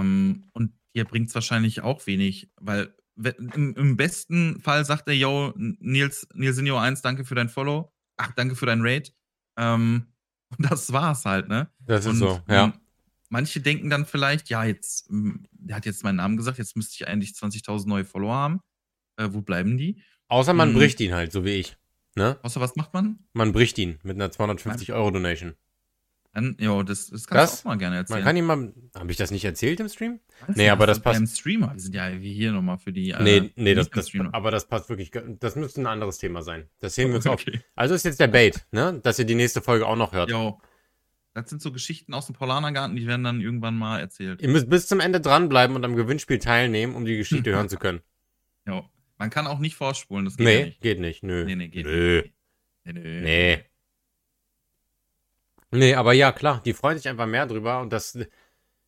Ähm, 0.00 0.44
und 0.52 0.72
dir 0.94 1.04
bringt 1.04 1.28
es 1.28 1.34
wahrscheinlich 1.34 1.80
auch 1.82 2.06
wenig, 2.06 2.50
weil 2.60 2.94
we- 3.16 3.30
im, 3.54 3.74
im 3.74 3.96
besten 3.96 4.60
Fall 4.60 4.84
sagt 4.84 5.08
er, 5.08 5.14
yo, 5.14 5.52
Nils, 5.56 6.26
Nilsinho 6.34 6.76
1, 6.78 7.02
danke 7.02 7.24
für 7.24 7.34
dein 7.34 7.48
Follow. 7.48 7.92
Ach, 8.16 8.32
danke 8.32 8.54
für 8.56 8.66
dein 8.66 8.80
Raid. 8.82 9.14
Ähm, 9.58 10.06
und 10.58 10.70
das 10.70 10.92
war's 10.92 11.24
halt, 11.24 11.48
ne? 11.48 11.70
das 11.80 12.00
ist 12.04 12.10
Und, 12.12 12.16
so, 12.18 12.40
ja. 12.48 12.64
ähm, 12.66 12.72
manche 13.28 13.60
denken 13.60 13.90
dann 13.90 14.06
vielleicht, 14.06 14.48
ja, 14.50 14.64
jetzt, 14.64 15.08
ähm, 15.10 15.46
der 15.52 15.76
hat 15.76 15.86
jetzt 15.86 16.04
meinen 16.04 16.16
Namen 16.16 16.36
gesagt, 16.36 16.58
jetzt 16.58 16.76
müsste 16.76 16.94
ich 16.94 17.08
eigentlich 17.08 17.30
20.000 17.32 17.88
neue 17.88 18.04
Follower 18.04 18.34
haben. 18.34 18.60
Äh, 19.16 19.28
wo 19.32 19.40
bleiben 19.42 19.76
die? 19.78 20.02
Außer 20.28 20.54
man 20.54 20.70
Mhm. 20.70 20.74
bricht 20.76 21.00
ihn 21.00 21.12
halt, 21.14 21.32
so 21.32 21.44
wie 21.44 21.50
ich. 21.56 21.76
Ne? 22.14 22.38
Außer 22.42 22.60
was 22.60 22.76
macht 22.76 22.92
man? 22.94 23.18
Man 23.32 23.52
bricht 23.52 23.78
ihn 23.78 23.98
mit 24.02 24.16
einer 24.16 24.30
250 24.30 24.92
Euro 24.92 25.10
Donation. 25.10 25.54
Dann, 26.34 26.56
jo, 26.58 26.82
das, 26.82 27.10
das 27.10 27.26
kannst 27.26 27.52
Das- 27.52 27.62
du 27.62 27.68
auch 27.68 27.72
mal 27.72 27.78
gerne 27.78 27.96
erzählen. 27.96 28.20
Man 28.20 28.24
kann 28.26 28.36
ihm 28.36 28.46
mal. 28.46 28.72
Habe 28.94 29.10
ich 29.10 29.18
das 29.18 29.30
nicht 29.30 29.44
erzählt 29.44 29.80
im 29.80 29.88
Stream? 29.90 30.18
Weiß 30.46 30.56
nee, 30.56 30.70
aber 30.70 30.86
das 30.86 31.00
passt- 31.00 31.18
Beim 31.18 31.26
Streamer, 31.26 31.74
wir 31.74 31.80
sind 31.80 31.94
ja 31.94 32.20
wie 32.22 32.32
hier 32.32 32.52
nochmal 32.52 32.78
für 32.78 32.90
die. 32.92 33.10
äh, 33.10 33.22
nee, 33.22 33.52
nee, 33.56 33.74
das, 33.74 33.90
das, 33.90 34.10
aber 34.32 34.50
das 34.50 34.66
passt 34.66 34.88
wirklich. 34.88 35.10
Das 35.40 35.56
müsste 35.56 35.82
ein 35.82 35.86
anderes 35.86 36.16
Thema 36.18 36.40
sein. 36.42 36.68
Das 36.80 36.94
sehen 36.94 37.08
wir 37.10 37.16
uns 37.16 37.26
auf. 37.26 37.42
Okay. 37.42 37.60
Also 37.74 37.94
ist 37.94 38.04
jetzt 38.06 38.18
der 38.18 38.28
Bait, 38.28 38.64
ne? 38.72 38.98
Dass 39.02 39.18
ihr 39.18 39.26
die 39.26 39.34
nächste 39.34 39.60
Folge 39.60 39.86
auch 39.86 39.96
noch 39.96 40.12
hört. 40.12 40.30
Jo. 40.30 40.58
Das 41.34 41.48
sind 41.50 41.60
so 41.62 41.70
Geschichten 41.72 42.12
aus 42.14 42.26
dem 42.26 42.34
Paulanergarten, 42.34 42.94
die 42.96 43.06
werden 43.06 43.24
dann 43.24 43.40
irgendwann 43.40 43.76
mal 43.76 44.00
erzählt. 44.00 44.40
Ihr 44.42 44.48
müsst 44.48 44.68
bis 44.68 44.86
zum 44.86 45.00
Ende 45.00 45.20
dranbleiben 45.20 45.76
und 45.76 45.84
am 45.84 45.96
Gewinnspiel 45.96 46.38
teilnehmen, 46.38 46.94
um 46.94 47.04
die 47.06 47.16
Geschichte 47.18 47.50
hören 47.54 47.68
zu 47.68 47.76
können. 47.78 48.00
Jo. 48.66 48.84
Man 49.18 49.30
kann 49.30 49.46
auch 49.46 49.58
nicht 49.58 49.74
vorspulen, 49.76 50.24
das 50.24 50.36
geht 50.36 50.46
Nee, 50.46 50.58
ja 50.60 50.64
nicht. 50.66 50.80
geht 50.80 51.00
nicht. 51.00 51.22
Nö. 51.22 51.44
Nee, 51.44 51.56
nee, 51.56 51.68
geht 51.68 51.86
Nö. 51.86 52.22
nicht. 52.22 52.34
Nee, 52.84 52.92
nee. 52.94 53.20
Nee. 53.20 53.64
Nee, 55.72 55.94
aber 55.94 56.12
ja, 56.12 56.32
klar, 56.32 56.60
die 56.64 56.74
freuen 56.74 56.98
sich 56.98 57.08
einfach 57.08 57.26
mehr 57.26 57.46
drüber 57.46 57.80
und 57.80 57.92
das, 57.92 58.18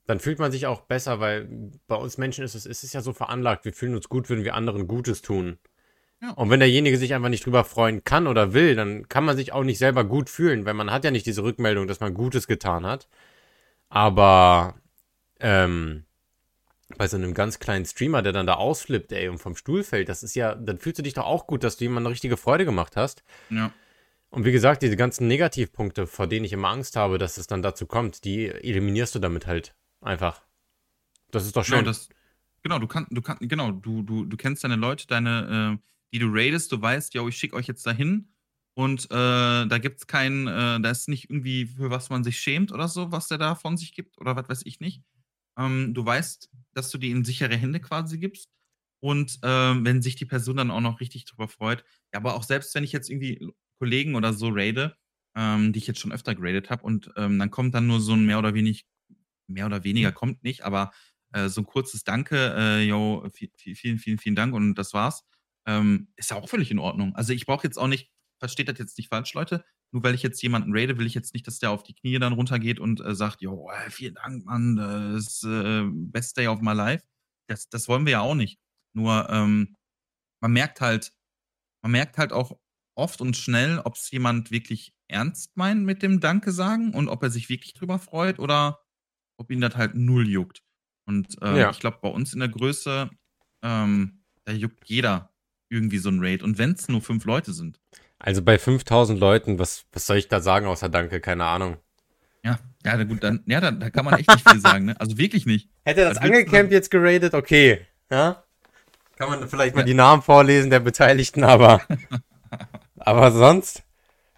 dann 0.06 0.20
fühlt 0.20 0.38
man 0.38 0.52
sich 0.52 0.66
auch 0.66 0.82
besser, 0.82 1.18
weil 1.18 1.48
bei 1.86 1.96
uns 1.96 2.18
Menschen 2.18 2.44
ist 2.44 2.54
es, 2.54 2.66
ist 2.66 2.84
es 2.84 2.92
ja 2.92 3.00
so 3.00 3.12
veranlagt, 3.12 3.64
wir 3.64 3.72
fühlen 3.72 3.94
uns 3.94 4.08
gut, 4.08 4.28
wenn 4.28 4.44
wir 4.44 4.54
anderen 4.54 4.86
Gutes 4.86 5.22
tun. 5.22 5.58
Ja. 6.20 6.30
Und 6.32 6.50
wenn 6.50 6.60
derjenige 6.60 6.98
sich 6.98 7.14
einfach 7.14 7.30
nicht 7.30 7.46
drüber 7.46 7.64
freuen 7.64 8.04
kann 8.04 8.26
oder 8.26 8.52
will, 8.52 8.76
dann 8.76 9.08
kann 9.08 9.24
man 9.24 9.36
sich 9.36 9.52
auch 9.52 9.64
nicht 9.64 9.78
selber 9.78 10.04
gut 10.04 10.28
fühlen, 10.28 10.66
weil 10.66 10.74
man 10.74 10.90
hat 10.90 11.04
ja 11.04 11.10
nicht 11.10 11.26
diese 11.26 11.42
Rückmeldung, 11.42 11.86
dass 11.86 12.00
man 12.00 12.14
Gutes 12.14 12.46
getan 12.46 12.84
hat. 12.84 13.08
Aber 13.88 14.74
ähm, 15.40 16.04
bei 16.98 17.06
so 17.08 17.16
einem 17.16 17.34
ganz 17.34 17.58
kleinen 17.58 17.86
Streamer, 17.86 18.22
der 18.22 18.32
dann 18.32 18.46
da 18.46 18.54
ausflippt, 18.54 19.12
ey, 19.12 19.28
und 19.28 19.38
vom 19.38 19.56
Stuhl 19.56 19.82
fällt, 19.84 20.08
das 20.08 20.22
ist 20.22 20.34
ja, 20.34 20.54
dann 20.54 20.78
fühlst 20.78 20.98
du 20.98 21.02
dich 21.02 21.14
doch 21.14 21.24
auch 21.24 21.46
gut, 21.46 21.64
dass 21.64 21.76
du 21.76 21.84
jemandem 21.84 22.08
eine 22.08 22.12
richtige 22.12 22.36
Freude 22.36 22.64
gemacht 22.66 22.96
hast. 22.96 23.24
Ja. 23.48 23.72
Und 24.34 24.44
wie 24.44 24.50
gesagt, 24.52 24.82
diese 24.82 24.96
ganzen 24.96 25.28
Negativpunkte, 25.28 26.08
vor 26.08 26.26
denen 26.26 26.44
ich 26.44 26.52
immer 26.52 26.68
Angst 26.68 26.96
habe, 26.96 27.18
dass 27.18 27.38
es 27.38 27.46
dann 27.46 27.62
dazu 27.62 27.86
kommt, 27.86 28.24
die 28.24 28.46
eliminierst 28.48 29.14
du 29.14 29.20
damit 29.20 29.46
halt 29.46 29.76
einfach. 30.00 30.42
Das 31.30 31.46
ist 31.46 31.56
doch 31.56 31.64
Genau, 31.64 31.76
schön. 31.76 31.84
das, 31.84 32.08
genau, 32.62 32.80
du 32.80 32.88
kannst, 32.88 33.16
du 33.16 33.22
kannst, 33.22 33.48
genau, 33.48 33.70
du, 33.70 34.02
du, 34.02 34.24
du 34.24 34.36
kennst 34.36 34.64
deine 34.64 34.74
Leute, 34.74 35.06
deine, 35.06 35.78
äh, 35.80 35.88
die 36.12 36.18
du 36.18 36.26
raidest, 36.30 36.72
du 36.72 36.82
weißt, 36.82 37.14
yo, 37.14 37.28
ich 37.28 37.36
schicke 37.36 37.54
euch 37.54 37.68
jetzt 37.68 37.86
dahin 37.86 38.28
und 38.74 39.04
äh, 39.04 39.66
da 39.66 39.78
gibt's 39.78 40.08
keinen, 40.08 40.48
äh, 40.48 40.80
da 40.80 40.90
ist 40.90 41.08
nicht 41.08 41.30
irgendwie, 41.30 41.66
für 41.66 41.90
was 41.90 42.10
man 42.10 42.24
sich 42.24 42.40
schämt 42.40 42.72
oder 42.72 42.88
so, 42.88 43.12
was 43.12 43.28
der 43.28 43.38
da 43.38 43.54
von 43.54 43.76
sich 43.76 43.94
gibt 43.94 44.18
oder 44.18 44.34
was 44.34 44.48
weiß 44.48 44.62
ich 44.64 44.80
nicht. 44.80 45.04
Ähm, 45.56 45.94
du 45.94 46.04
weißt, 46.04 46.50
dass 46.72 46.90
du 46.90 46.98
die 46.98 47.12
in 47.12 47.24
sichere 47.24 47.56
Hände 47.56 47.78
quasi 47.78 48.18
gibst 48.18 48.50
und 49.00 49.38
ähm, 49.44 49.84
wenn 49.84 50.02
sich 50.02 50.16
die 50.16 50.26
Person 50.26 50.56
dann 50.56 50.72
auch 50.72 50.80
noch 50.80 50.98
richtig 50.98 51.24
drüber 51.24 51.46
freut, 51.46 51.84
ja, 52.12 52.18
aber 52.18 52.34
auch 52.34 52.42
selbst 52.42 52.74
wenn 52.74 52.82
ich 52.82 52.90
jetzt 52.90 53.10
irgendwie 53.10 53.52
Kollegen 53.84 54.14
oder 54.14 54.32
so 54.32 54.48
raide, 54.50 54.96
ähm, 55.36 55.72
die 55.72 55.78
ich 55.78 55.86
jetzt 55.86 56.00
schon 56.00 56.12
öfter 56.12 56.34
geradet 56.34 56.70
habe 56.70 56.84
und 56.84 57.10
ähm, 57.16 57.38
dann 57.38 57.50
kommt 57.50 57.74
dann 57.74 57.86
nur 57.86 58.00
so 58.00 58.12
ein 58.14 58.24
mehr 58.26 58.38
oder 58.38 58.54
wenig, 58.54 58.86
mehr 59.48 59.66
oder 59.66 59.84
weniger 59.84 60.12
kommt 60.12 60.42
nicht, 60.44 60.62
aber 60.64 60.92
äh, 61.32 61.48
so 61.48 61.60
ein 61.62 61.66
kurzes 61.66 62.04
Danke, 62.04 62.54
äh, 62.56 62.82
yo, 62.86 63.24
vi- 63.34 63.50
vi- 63.56 63.74
vielen, 63.76 63.98
vielen, 63.98 64.18
vielen 64.18 64.36
Dank 64.36 64.54
und 64.54 64.74
das 64.76 64.94
war's. 64.94 65.24
Ähm, 65.66 66.08
ist 66.16 66.30
ja 66.30 66.36
auch 66.36 66.48
völlig 66.48 66.70
in 66.70 66.78
Ordnung. 66.78 67.14
Also 67.16 67.32
ich 67.32 67.46
brauche 67.46 67.66
jetzt 67.66 67.78
auch 67.78 67.88
nicht, 67.88 68.10
versteht 68.38 68.68
das 68.68 68.78
jetzt 68.78 68.98
nicht 68.98 69.08
falsch, 69.08 69.34
Leute. 69.34 69.64
Nur 69.92 70.02
weil 70.02 70.14
ich 70.14 70.22
jetzt 70.22 70.42
jemanden 70.42 70.72
raide, 70.76 70.98
will 70.98 71.06
ich 71.06 71.14
jetzt 71.14 71.34
nicht, 71.34 71.46
dass 71.46 71.58
der 71.58 71.70
auf 71.70 71.82
die 71.82 71.94
Knie 71.94 72.18
dann 72.18 72.32
runtergeht 72.34 72.80
und 72.80 73.00
äh, 73.00 73.14
sagt, 73.14 73.42
yo, 73.42 73.70
äh, 73.70 73.90
vielen 73.90 74.14
Dank, 74.16 74.44
Mann, 74.44 74.76
das 74.76 75.26
ist 75.26 75.44
äh, 75.44 75.84
best 75.90 76.36
day 76.36 76.48
of 76.48 76.60
my 76.60 76.72
life. 76.72 77.04
Das, 77.48 77.68
das 77.68 77.88
wollen 77.88 78.06
wir 78.06 78.12
ja 78.12 78.20
auch 78.20 78.34
nicht. 78.34 78.58
Nur, 78.94 79.28
ähm, 79.30 79.76
man 80.40 80.52
merkt 80.52 80.80
halt 80.80 81.12
man 81.82 81.92
merkt 81.92 82.18
halt 82.18 82.32
auch 82.32 82.58
oft 82.94 83.20
und 83.20 83.36
schnell, 83.36 83.80
ob 83.84 83.94
es 83.96 84.10
jemand 84.10 84.50
wirklich 84.50 84.92
ernst 85.08 85.56
meint 85.56 85.84
mit 85.84 86.02
dem 86.02 86.20
Danke 86.20 86.52
sagen 86.52 86.92
und 86.94 87.08
ob 87.08 87.22
er 87.22 87.30
sich 87.30 87.48
wirklich 87.48 87.74
drüber 87.74 87.98
freut 87.98 88.38
oder 88.38 88.80
ob 89.36 89.50
ihn 89.50 89.60
das 89.60 89.76
halt 89.76 89.94
null 89.94 90.28
juckt. 90.28 90.62
Und 91.06 91.36
ähm, 91.42 91.56
Ja. 91.56 91.70
ich 91.70 91.80
glaube, 91.80 91.98
bei 92.00 92.08
uns 92.08 92.32
in 92.32 92.40
der 92.40 92.48
Größe, 92.48 93.10
ähm, 93.62 94.22
da 94.44 94.52
juckt 94.52 94.84
jeder 94.86 95.30
irgendwie 95.68 95.98
so 95.98 96.08
ein 96.08 96.20
Raid. 96.20 96.42
Und 96.42 96.58
wenn 96.58 96.72
es 96.72 96.88
nur 96.88 97.02
fünf 97.02 97.24
Leute 97.24 97.52
sind. 97.52 97.80
Also 98.18 98.42
bei 98.42 98.58
5000 98.58 99.18
Leuten, 99.18 99.58
was, 99.58 99.84
was 99.92 100.06
soll 100.06 100.16
ich 100.16 100.28
da 100.28 100.40
sagen 100.40 100.66
außer 100.66 100.88
Danke? 100.88 101.20
Keine 101.20 101.44
Ahnung. 101.44 101.76
Ja, 102.42 102.58
ja, 102.84 103.02
gut, 103.04 103.22
dann, 103.24 103.42
ja, 103.46 103.60
da, 103.60 103.70
da 103.70 103.88
kann 103.90 104.04
man 104.04 104.18
echt 104.18 104.28
nicht 104.30 104.48
viel 104.48 104.60
sagen, 104.60 104.84
ne? 104.86 105.00
Also 105.00 105.16
wirklich 105.16 105.46
nicht. 105.46 105.70
Hätte 105.82 106.02
das 106.02 106.18
du 106.18 106.24
Angelcamp 106.24 106.70
jetzt 106.70 106.90
geradet, 106.90 107.32
okay. 107.32 107.86
Ja? 108.10 108.44
Kann 109.16 109.30
man 109.30 109.48
vielleicht 109.48 109.74
mal 109.74 109.84
die 109.84 109.94
Namen 109.94 110.20
vorlesen 110.22 110.70
der 110.70 110.80
Beteiligten, 110.80 111.42
aber. 111.44 111.80
aber 113.04 113.30
sonst. 113.32 113.82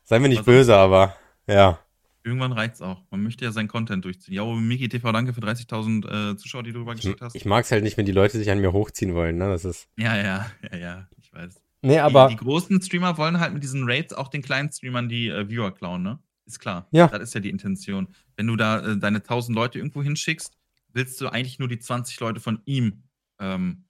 Seien 0.04 0.22
wir 0.22 0.28
nicht 0.28 0.40
Was 0.40 0.46
böse, 0.46 0.76
aber. 0.76 1.16
Ja. 1.46 1.80
Irgendwann 2.22 2.52
reicht's 2.52 2.82
auch. 2.82 3.02
Man 3.10 3.22
möchte 3.22 3.44
ja 3.44 3.52
seinen 3.52 3.68
Content 3.68 4.04
durchziehen. 4.04 4.34
Ja, 4.34 4.44
Miki 4.44 4.88
TV, 4.88 5.12
danke 5.12 5.32
für 5.32 5.40
30.000 5.40 6.32
äh, 6.32 6.36
Zuschauer, 6.36 6.64
die 6.64 6.72
du 6.72 6.80
rübergeschickt 6.80 7.20
hast. 7.20 7.36
Ich 7.36 7.44
mag 7.44 7.64
es 7.64 7.70
halt 7.70 7.84
nicht, 7.84 7.96
wenn 7.96 8.06
die 8.06 8.12
Leute 8.12 8.38
sich 8.38 8.50
an 8.50 8.60
mir 8.60 8.72
hochziehen 8.72 9.14
wollen, 9.14 9.36
ne? 9.38 9.48
Das 9.48 9.64
ist. 9.64 9.88
Ja, 9.96 10.16
ja, 10.16 10.46
ja, 10.70 10.76
ja, 10.76 11.08
ich 11.18 11.32
weiß. 11.32 11.62
Nee, 11.82 11.98
aber. 11.98 12.28
Die, 12.28 12.34
die 12.34 12.44
großen 12.44 12.82
Streamer 12.82 13.16
wollen 13.18 13.38
halt 13.38 13.54
mit 13.54 13.62
diesen 13.62 13.84
Raids 13.84 14.12
auch 14.12 14.28
den 14.28 14.42
kleinen 14.42 14.72
Streamern 14.72 15.08
die 15.08 15.28
äh, 15.28 15.48
Viewer 15.48 15.72
klauen, 15.72 16.02
ne? 16.02 16.18
Ist 16.46 16.58
klar. 16.58 16.88
Ja. 16.90 17.08
Das 17.08 17.22
ist 17.22 17.34
ja 17.34 17.40
die 17.40 17.50
Intention. 17.50 18.08
Wenn 18.36 18.46
du 18.46 18.56
da 18.56 18.80
äh, 18.80 18.96
deine 18.96 19.18
1000 19.18 19.54
Leute 19.54 19.78
irgendwo 19.78 20.02
hinschickst, 20.02 20.56
willst 20.92 21.20
du 21.20 21.28
eigentlich 21.28 21.58
nur 21.58 21.68
die 21.68 21.78
20 21.78 22.18
Leute 22.20 22.40
von 22.40 22.60
ihm 22.64 23.04
ähm, 23.40 23.84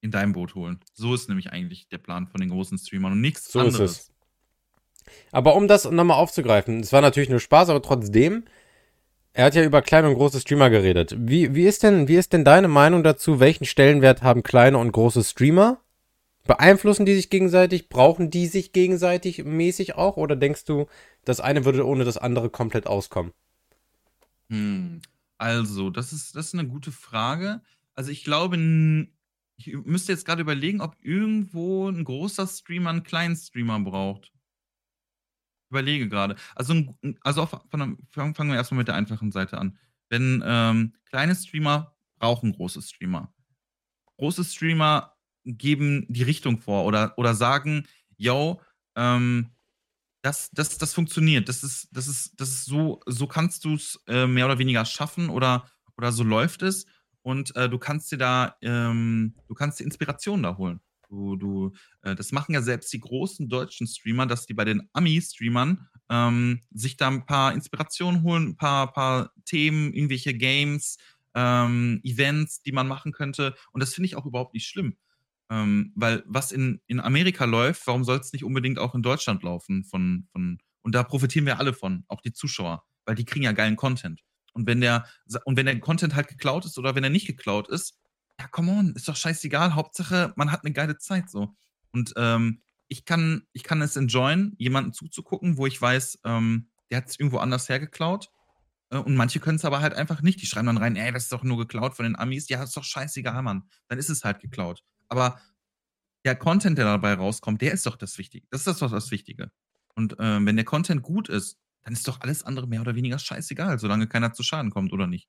in 0.00 0.10
deinem 0.10 0.32
Boot 0.32 0.54
holen. 0.54 0.80
So 0.92 1.14
ist 1.14 1.28
nämlich 1.28 1.52
eigentlich 1.52 1.88
der 1.88 1.98
Plan 1.98 2.26
von 2.26 2.40
den 2.40 2.50
großen 2.50 2.78
Streamern 2.78 3.12
und 3.12 3.20
nichts 3.20 3.50
So 3.52 3.60
ist 3.60 3.74
anderes. 3.74 3.90
es. 3.90 4.12
Aber 5.32 5.56
um 5.56 5.68
das 5.68 5.90
nochmal 5.90 6.18
aufzugreifen, 6.18 6.80
es 6.80 6.92
war 6.92 7.00
natürlich 7.00 7.28
nur 7.28 7.40
Spaß, 7.40 7.68
aber 7.68 7.82
trotzdem, 7.82 8.44
er 9.32 9.46
hat 9.46 9.54
ja 9.54 9.64
über 9.64 9.82
kleine 9.82 10.08
und 10.08 10.14
große 10.14 10.40
Streamer 10.40 10.70
geredet. 10.70 11.14
Wie, 11.18 11.54
wie, 11.54 11.64
ist 11.64 11.82
denn, 11.82 12.08
wie 12.08 12.16
ist 12.16 12.32
denn 12.32 12.44
deine 12.44 12.68
Meinung 12.68 13.02
dazu? 13.02 13.40
Welchen 13.40 13.64
Stellenwert 13.64 14.22
haben 14.22 14.42
kleine 14.42 14.78
und 14.78 14.92
große 14.92 15.24
Streamer? 15.24 15.80
Beeinflussen 16.46 17.06
die 17.06 17.14
sich 17.14 17.30
gegenseitig? 17.30 17.88
Brauchen 17.88 18.30
die 18.30 18.46
sich 18.46 18.72
gegenseitig 18.72 19.44
mäßig 19.44 19.94
auch? 19.94 20.16
Oder 20.16 20.36
denkst 20.36 20.64
du, 20.64 20.86
das 21.24 21.40
eine 21.40 21.64
würde 21.64 21.86
ohne 21.86 22.04
das 22.04 22.18
andere 22.18 22.50
komplett 22.50 22.86
auskommen? 22.86 23.32
Hm. 24.48 25.00
Also, 25.38 25.90
das 25.90 26.12
ist, 26.12 26.34
das 26.34 26.48
ist 26.48 26.54
eine 26.54 26.68
gute 26.68 26.92
Frage. 26.92 27.60
Also, 27.94 28.10
ich 28.10 28.24
glaube, 28.24 28.56
ich 29.66 29.74
müsste 29.84 30.12
jetzt 30.12 30.24
gerade 30.26 30.42
überlegen, 30.42 30.80
ob 30.80 30.96
irgendwo 31.02 31.88
ein 31.88 32.04
großer 32.04 32.46
Streamer 32.46 32.90
einen 32.90 33.02
kleinen 33.02 33.36
Streamer 33.36 33.80
braucht. 33.80 34.32
Überlege 35.70 36.08
gerade. 36.08 36.34
Also, 36.56 36.74
also 37.20 37.42
auf, 37.42 37.50
der- 37.72 37.96
fangen 38.10 38.34
fangen 38.34 38.50
wir 38.50 38.56
erstmal 38.56 38.78
mit 38.78 38.88
der 38.88 38.96
einfachen 38.96 39.30
Seite 39.30 39.58
an. 39.58 39.78
Wenn 40.08 40.42
ähm, 40.44 40.94
kleine 41.04 41.36
Streamer 41.36 41.94
brauchen 42.18 42.52
große 42.52 42.82
Streamer. 42.82 43.32
Große 44.18 44.44
Streamer 44.44 45.16
geben 45.44 46.06
die 46.08 46.24
Richtung 46.24 46.58
vor 46.60 46.84
oder, 46.84 47.16
oder 47.18 47.34
sagen, 47.34 47.86
yo, 48.16 48.60
ähm, 48.96 49.50
das, 50.22 50.50
das, 50.52 50.78
das 50.78 50.94
funktioniert. 50.94 51.48
Das 51.48 51.62
ist, 51.62 51.88
das 51.92 52.08
ist, 52.08 52.40
das 52.40 52.50
ist 52.50 52.64
so, 52.66 53.00
so 53.06 53.26
kannst 53.26 53.64
du 53.64 53.74
es 53.74 54.00
äh, 54.08 54.26
mehr 54.26 54.46
oder 54.46 54.58
weniger 54.58 54.84
schaffen 54.84 55.30
oder, 55.30 55.66
oder 55.96 56.12
so 56.12 56.24
läuft 56.24 56.62
es. 56.62 56.86
Und 57.22 57.54
äh, 57.56 57.68
du 57.68 57.78
kannst 57.78 58.10
dir 58.12 58.18
da, 58.18 58.56
ähm, 58.62 59.34
du 59.48 59.54
kannst 59.54 59.80
dir 59.80 59.84
Inspiration 59.84 60.42
da 60.42 60.56
holen. 60.56 60.80
Du, 61.08 61.36
du, 61.36 61.72
äh, 62.02 62.14
das 62.14 62.30
machen 62.30 62.54
ja 62.54 62.62
selbst 62.62 62.92
die 62.92 63.00
großen 63.00 63.48
deutschen 63.48 63.86
Streamer, 63.86 64.26
dass 64.26 64.46
die 64.46 64.54
bei 64.54 64.64
den 64.64 64.88
Ami-Streamern 64.92 65.88
ähm, 66.08 66.60
sich 66.70 66.96
da 66.96 67.08
ein 67.08 67.26
paar 67.26 67.52
Inspirationen 67.52 68.22
holen, 68.22 68.50
ein 68.50 68.56
paar, 68.56 68.92
paar 68.92 69.32
Themen, 69.44 69.92
irgendwelche 69.92 70.34
Games, 70.34 70.98
ähm, 71.34 72.00
Events, 72.04 72.62
die 72.62 72.72
man 72.72 72.86
machen 72.86 73.12
könnte. 73.12 73.54
Und 73.72 73.82
das 73.82 73.92
finde 73.92 74.06
ich 74.06 74.16
auch 74.16 74.26
überhaupt 74.26 74.54
nicht 74.54 74.66
schlimm. 74.66 74.96
Ähm, 75.50 75.92
weil 75.96 76.22
was 76.26 76.52
in, 76.52 76.80
in 76.86 77.00
Amerika 77.00 77.44
läuft, 77.44 77.86
warum 77.88 78.04
soll 78.04 78.18
es 78.18 78.32
nicht 78.32 78.44
unbedingt 78.44 78.78
auch 78.78 78.94
in 78.94 79.02
Deutschland 79.02 79.42
laufen? 79.42 79.84
Von, 79.84 80.28
von, 80.30 80.58
und 80.82 80.94
da 80.94 81.02
profitieren 81.02 81.44
wir 81.44 81.58
alle 81.58 81.74
von, 81.74 82.04
auch 82.06 82.20
die 82.20 82.32
Zuschauer, 82.32 82.84
weil 83.04 83.16
die 83.16 83.24
kriegen 83.24 83.44
ja 83.44 83.52
geilen 83.52 83.76
Content. 83.76 84.22
Und 84.52 84.66
wenn 84.66 84.80
der, 84.80 85.06
und 85.44 85.56
wenn 85.56 85.66
der 85.66 85.78
Content 85.80 86.14
halt 86.14 86.28
geklaut 86.28 86.64
ist 86.64 86.78
oder 86.78 86.94
wenn 86.94 87.04
er 87.04 87.10
nicht 87.10 87.26
geklaut 87.26 87.68
ist, 87.68 87.98
ja, 88.38 88.48
come 88.48 88.72
on, 88.72 88.94
ist 88.94 89.08
doch 89.08 89.16
scheißegal. 89.16 89.74
Hauptsache, 89.74 90.32
man 90.36 90.50
hat 90.50 90.64
eine 90.64 90.72
geile 90.72 90.96
Zeit 90.98 91.30
so. 91.30 91.54
Und 91.92 92.14
ähm, 92.16 92.62
ich, 92.88 93.04
kann, 93.04 93.46
ich 93.52 93.62
kann 93.62 93.82
es 93.82 93.96
enjoyen, 93.96 94.54
jemanden 94.58 94.92
zuzugucken, 94.92 95.56
wo 95.58 95.66
ich 95.66 95.80
weiß, 95.80 96.20
ähm, 96.24 96.70
der 96.90 96.98
hat 96.98 97.08
es 97.08 97.18
irgendwo 97.18 97.38
anders 97.38 97.68
hergeklaut. 97.68 98.30
Äh, 98.90 98.98
Und 98.98 99.14
manche 99.16 99.40
können 99.40 99.56
es 99.56 99.64
aber 99.64 99.80
halt 99.80 99.94
einfach 99.94 100.22
nicht. 100.22 100.40
Die 100.40 100.46
schreiben 100.46 100.66
dann 100.66 100.78
rein, 100.78 100.96
ey, 100.96 101.12
das 101.12 101.24
ist 101.24 101.32
doch 101.32 101.42
nur 101.42 101.58
geklaut 101.58 101.94
von 101.94 102.04
den 102.04 102.16
Amis. 102.16 102.48
Ja, 102.48 102.62
ist 102.62 102.76
doch 102.76 102.84
scheißegal, 102.84 103.42
Mann. 103.42 103.68
Dann 103.88 103.98
ist 103.98 104.10
es 104.10 104.24
halt 104.24 104.40
geklaut. 104.40 104.82
Aber 105.08 105.40
der 106.24 106.36
Content, 106.36 106.78
der 106.78 106.84
dabei 106.84 107.14
rauskommt, 107.14 107.62
der 107.62 107.72
ist 107.72 107.86
doch 107.86 107.96
das 107.96 108.18
Wichtige. 108.18 108.46
Das 108.50 108.66
ist 108.66 108.80
was 108.80 108.90
das 108.90 109.10
Wichtige. 109.10 109.50
Und 109.94 110.16
ähm, 110.18 110.46
wenn 110.46 110.56
der 110.56 110.64
Content 110.64 111.02
gut 111.02 111.28
ist, 111.28 111.58
dann 111.82 111.92
ist 111.92 112.06
doch 112.06 112.20
alles 112.20 112.42
andere 112.44 112.66
mehr 112.66 112.80
oder 112.80 112.94
weniger 112.94 113.18
scheißegal, 113.18 113.78
solange 113.78 114.06
keiner 114.06 114.32
zu 114.32 114.42
Schaden 114.42 114.70
kommt, 114.70 114.92
oder 114.92 115.06
nicht? 115.06 115.28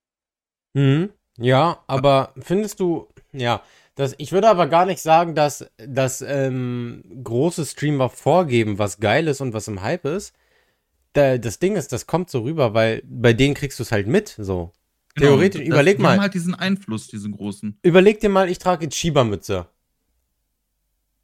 Mhm. 0.73 1.09
Ja, 1.37 1.83
aber 1.87 2.33
findest 2.39 2.79
du, 2.79 3.07
ja, 3.31 3.63
das, 3.95 4.15
ich 4.17 4.31
würde 4.31 4.49
aber 4.49 4.67
gar 4.67 4.85
nicht 4.85 5.01
sagen, 5.01 5.35
dass, 5.35 5.65
dass 5.77 6.21
ähm, 6.21 7.03
große 7.23 7.65
Streamer 7.65 8.09
vorgeben, 8.09 8.79
was 8.79 8.99
geil 8.99 9.27
ist 9.27 9.41
und 9.41 9.53
was 9.53 9.67
im 9.67 9.81
Hype 9.81 10.05
ist. 10.05 10.33
Da, 11.13 11.37
das 11.37 11.59
Ding 11.59 11.75
ist, 11.75 11.91
das 11.91 12.07
kommt 12.07 12.29
so 12.29 12.41
rüber, 12.41 12.73
weil 12.73 13.03
bei 13.05 13.33
denen 13.33 13.53
kriegst 13.53 13.79
du 13.79 13.83
es 13.83 13.91
halt 13.91 14.07
mit, 14.07 14.35
so. 14.37 14.71
Theoretisch, 15.17 15.61
das, 15.61 15.67
überleg 15.67 15.97
die 15.97 16.03
mal. 16.03 16.13
haben 16.13 16.21
halt 16.21 16.33
diesen 16.33 16.55
Einfluss, 16.55 17.07
diesen 17.07 17.33
großen. 17.33 17.77
Überleg 17.83 18.21
dir 18.21 18.29
mal, 18.29 18.49
ich 18.49 18.59
trage 18.59 18.85
jetzt 18.85 18.95
Schiebermütze. 18.95 19.67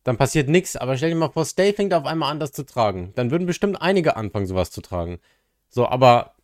Dann 0.08 0.16
passiert 0.16 0.48
nichts, 0.48 0.78
aber 0.78 0.96
stell 0.96 1.10
dir 1.10 1.18
mal 1.18 1.28
vor, 1.28 1.44
Stay 1.44 1.74
fängt 1.74 1.94
auf 1.94 2.06
einmal 2.06 2.32
an, 2.32 2.40
das 2.40 2.54
zu 2.54 2.66
tragen. 2.66 3.12
Dann 3.16 3.30
würden 3.30 3.46
bestimmt 3.46 3.82
einige 3.82 4.16
anfangen, 4.16 4.48
sowas 4.48 4.72
zu 4.72 4.80
tragen. 4.80 5.20
So, 5.68 5.86
aber 5.86 6.36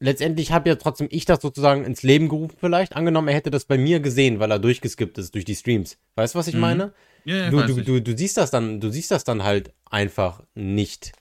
letztendlich 0.00 0.50
habe 0.50 0.70
ja 0.70 0.74
trotzdem 0.74 1.06
ich 1.08 1.24
das 1.24 1.40
sozusagen 1.40 1.84
ins 1.84 2.02
Leben 2.02 2.28
gerufen, 2.28 2.56
vielleicht. 2.58 2.96
Angenommen, 2.96 3.28
er 3.28 3.34
hätte 3.34 3.52
das 3.52 3.64
bei 3.64 3.78
mir 3.78 4.00
gesehen, 4.00 4.40
weil 4.40 4.50
er 4.50 4.58
durchgeskippt 4.58 5.18
ist 5.18 5.36
durch 5.36 5.44
die 5.44 5.54
Streams. 5.54 5.98
Weißt 6.16 6.34
du, 6.34 6.40
was 6.40 6.48
ich 6.48 6.56
Mhm. 6.56 6.60
meine? 6.60 6.92
Ja, 7.24 7.36
ja, 7.36 7.50
du, 7.50 7.62
du, 7.62 7.80
du, 7.80 8.02
du 8.02 8.18
siehst 8.18 8.36
das 8.36 8.50
dann, 8.50 8.80
du 8.80 8.90
siehst 8.90 9.12
das 9.12 9.22
dann 9.22 9.44
halt 9.44 9.72
einfach 9.88 10.42
nicht. 10.56 11.12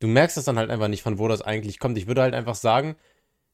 Du 0.00 0.08
merkst 0.08 0.36
das 0.36 0.46
dann 0.46 0.58
halt 0.58 0.70
einfach 0.70 0.88
nicht, 0.88 1.04
von 1.04 1.16
wo 1.20 1.28
das 1.28 1.42
eigentlich 1.42 1.78
kommt. 1.78 1.96
Ich 1.96 2.08
würde 2.08 2.22
halt 2.22 2.34
einfach 2.34 2.56
sagen, 2.56 2.96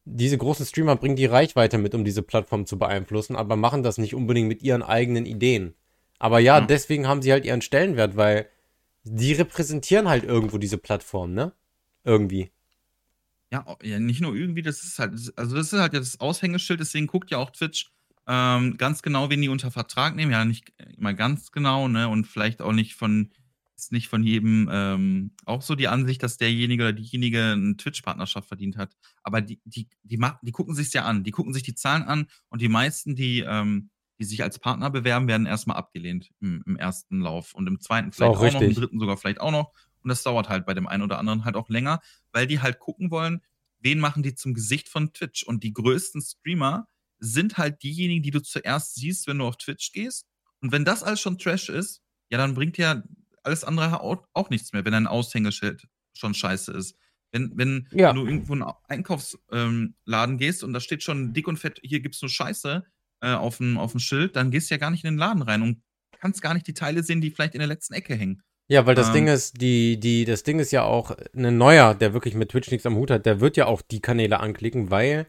diese 0.07 0.39
großen 0.39 0.65
Streamer 0.65 0.97
bringen 0.97 1.17
die 1.17 1.27
Reichweite 1.27 1.77
mit, 1.77 1.95
um 1.95 2.07
diese 2.07 2.23
Plattform 2.23 2.65
zu 2.65 2.79
beeinflussen, 2.79 3.37
aber 3.37 3.57
machen 3.57 3.83
das 3.83 3.99
nicht 3.99 4.15
unbedingt 4.15 4.49
mit 4.49 4.63
ihren 4.63 4.83
eigenen 4.83 5.27
Ideen. 5.27 5.75
Aber 6.19 6.39
ja, 6.41 6.59
Ja. 6.59 6.67
deswegen 6.67 7.07
haben 7.07 7.23
sie 7.23 7.33
halt 7.33 7.45
ihren 7.45 7.63
Stellenwert, 7.63 8.17
weil 8.17 8.49
die 9.05 9.33
repräsentieren 9.33 10.09
halt 10.09 10.25
irgendwo 10.25 10.59
diese 10.59 10.79
Plattform, 10.79 11.33
ne? 11.35 11.53
Irgendwie. 12.05 12.51
Ja, 13.51 13.67
o- 13.67 13.79
ja, 13.83 13.99
nicht 13.99 14.21
nur 14.21 14.35
irgendwie, 14.35 14.63
das 14.63 14.83
ist 14.85 14.99
halt, 14.99 15.13
also 15.37 15.57
das 15.57 15.73
ist 15.73 15.79
halt 15.81 15.95
ja 15.95 16.01
das 16.01 16.21
Aushängeschild, 16.21 16.81
deswegen 16.81 17.07
guckt 17.07 17.31
ja 17.31 17.39
auch 17.39 17.51
Twitch 17.51 17.91
ähm, 18.27 18.77
ganz 18.77 19.01
genau, 19.01 19.31
wen 19.31 19.41
die 19.41 19.49
unter 19.49 19.71
Vertrag 19.71 20.15
nehmen. 20.15 20.33
Ja, 20.33 20.45
nicht 20.45 20.71
immer 20.99 21.15
ganz 21.15 21.51
genau, 21.51 21.89
ne? 21.89 22.09
Und 22.09 22.27
vielleicht 22.27 22.61
auch 22.61 22.73
nicht 22.73 22.95
von, 22.95 23.31
ist 23.75 23.91
nicht 23.91 24.09
von 24.09 24.23
jedem 24.23 24.69
ähm, 24.71 25.31
auch 25.47 25.63
so 25.63 25.75
die 25.75 25.89
Ansicht, 25.89 26.23
dass 26.23 26.37
derjenige 26.37 26.83
oder 26.83 26.93
diejenige 26.93 27.53
eine 27.53 27.77
Twitch-Partnerschaft 27.79 28.47
verdient 28.49 28.77
hat. 28.77 28.95
Aber 29.23 29.41
die, 29.41 29.61
die, 29.65 29.89
die, 30.03 30.19
ma- 30.19 30.39
die 30.43 30.53
gucken 30.53 30.75
sich's 30.75 30.93
ja 30.93 31.05
an, 31.05 31.25
die 31.25 31.31
gucken 31.31 31.55
sich 31.55 31.63
die 31.63 31.75
Zahlen 31.75 32.03
an 32.03 32.27
und 32.51 32.61
die 32.61 32.69
meisten, 32.69 33.17
die, 33.17 33.41
ähm, 33.49 33.89
die 34.19 34.25
sich 34.25 34.43
als 34.43 34.59
Partner 34.59 34.91
bewerben, 34.91 35.29
werden 35.29 35.47
erstmal 35.47 35.77
abgelehnt 35.77 36.31
im, 36.41 36.63
im 36.67 36.77
ersten 36.77 37.21
Lauf 37.21 37.55
und 37.55 37.67
im 37.67 37.81
zweiten 37.81 38.13
vielleicht 38.13 38.37
auch 38.37 38.43
auch, 38.43 38.53
noch, 38.53 38.61
im 38.61 38.75
dritten 38.75 38.99
sogar 38.99 39.17
vielleicht 39.17 39.41
auch 39.41 39.53
noch. 39.53 39.73
Und 40.03 40.09
das 40.11 40.23
dauert 40.23 40.49
halt 40.49 40.67
bei 40.67 40.75
dem 40.75 40.87
einen 40.87 41.03
oder 41.03 41.19
anderen 41.19 41.45
halt 41.45 41.57
auch 41.57 41.69
länger, 41.69 42.01
weil 42.33 42.47
die 42.47 42.61
halt 42.61 42.79
gucken 42.79 43.11
wollen, 43.11 43.43
wen 43.81 43.99
machen 43.99 44.23
die 44.23 44.35
zum 44.35 44.55
Gesicht 44.55 44.89
von 44.89 45.13
Twitch. 45.13 45.43
Und 45.45 45.63
die 45.63 45.73
größten 45.73 46.21
Streamer 46.21 46.87
sind 47.19 47.59
halt 47.59 47.83
diejenigen, 47.83 48.23
die 48.23 48.31
du 48.31 48.43
zuerst 48.43 48.95
siehst, 48.95 49.27
wenn 49.27 49.39
du 49.39 49.45
auf 49.45 49.57
Twitch 49.57 49.93
gehst. 49.93 50.27
Und 50.61 50.73
wenn 50.73 50.85
das 50.85 51.03
alles 51.03 51.21
schon 51.21 51.39
Trash 51.39 51.69
ist, 51.69 52.03
ja, 52.31 52.39
dann 52.39 52.55
bringt 52.55 52.79
ja 52.79 53.03
alles 53.43 53.65
andere 53.65 54.01
auch, 54.01 54.51
nichts 54.51 54.73
mehr, 54.73 54.85
wenn 54.85 54.95
ein 54.95 55.07
Aushängeschild 55.07 55.89
schon 56.13 56.35
scheiße 56.35 56.73
ist. 56.73 56.97
Wenn, 57.31 57.53
wenn, 57.57 57.89
Ja. 57.93 58.09
wenn 58.09 58.17
du 58.17 58.27
irgendwo 58.27 58.55
in 58.55 58.63
einen 58.63 58.73
Einkaufsladen 58.89 60.39
gehst 60.39 60.65
und 60.65 60.73
da 60.73 60.81
steht 60.81 61.03
schon 61.03 61.33
dick 61.33 61.47
und 61.47 61.59
fett, 61.59 61.81
hier 61.83 62.01
gibt's 62.01 62.23
nur 62.23 62.31
Scheiße 62.31 62.85
äh, 63.21 63.33
auf 63.33 63.59
dem 63.59 63.79
auf 63.79 63.93
dem 63.93 64.01
Schild, 64.01 64.37
dann 64.37 64.51
gehst 64.51 64.71
du 64.71 64.75
ja 64.75 64.79
gar 64.79 64.91
nicht 64.91 65.05
in 65.05 65.13
den 65.15 65.19
Laden 65.19 65.43
rein 65.43 65.63
und 65.63 65.83
kannst 66.21 66.43
gar 66.43 66.55
nicht 66.55 66.67
die 66.67 66.75
Teile 66.75 67.03
sehen, 67.03 67.21
die 67.21 67.31
vielleicht 67.31 67.55
in 67.55 67.61
der 67.61 67.69
letzten 67.69 67.95
Ecke 67.95 68.15
hängen. 68.15 68.43
Ja, 68.69 68.85
weil 68.87 68.95
das 68.95 69.09
Ähm. 69.09 69.15
Ding 69.15 69.29
ist, 69.29 69.61
die, 69.63 69.99
die, 69.99 70.25
das 70.25 70.43
Ding 70.43 70.59
ist 70.59 70.73
ja 70.73 70.83
auch, 70.83 71.17
ein 71.35 71.57
Neuer, 71.57 71.95
der 71.95 72.13
wirklich 72.13 72.35
mit 72.35 72.51
Twitch 72.51 72.71
nichts 72.71 72.87
am 72.87 72.97
Hut 72.97 73.11
hat, 73.11 73.25
der 73.25 73.41
wird 73.41 73.57
ja 73.57 73.67
auch 73.67 73.81
die 73.81 74.01
Kanäle 74.01 74.41
anklicken, 74.41 74.91
weil 74.91 75.27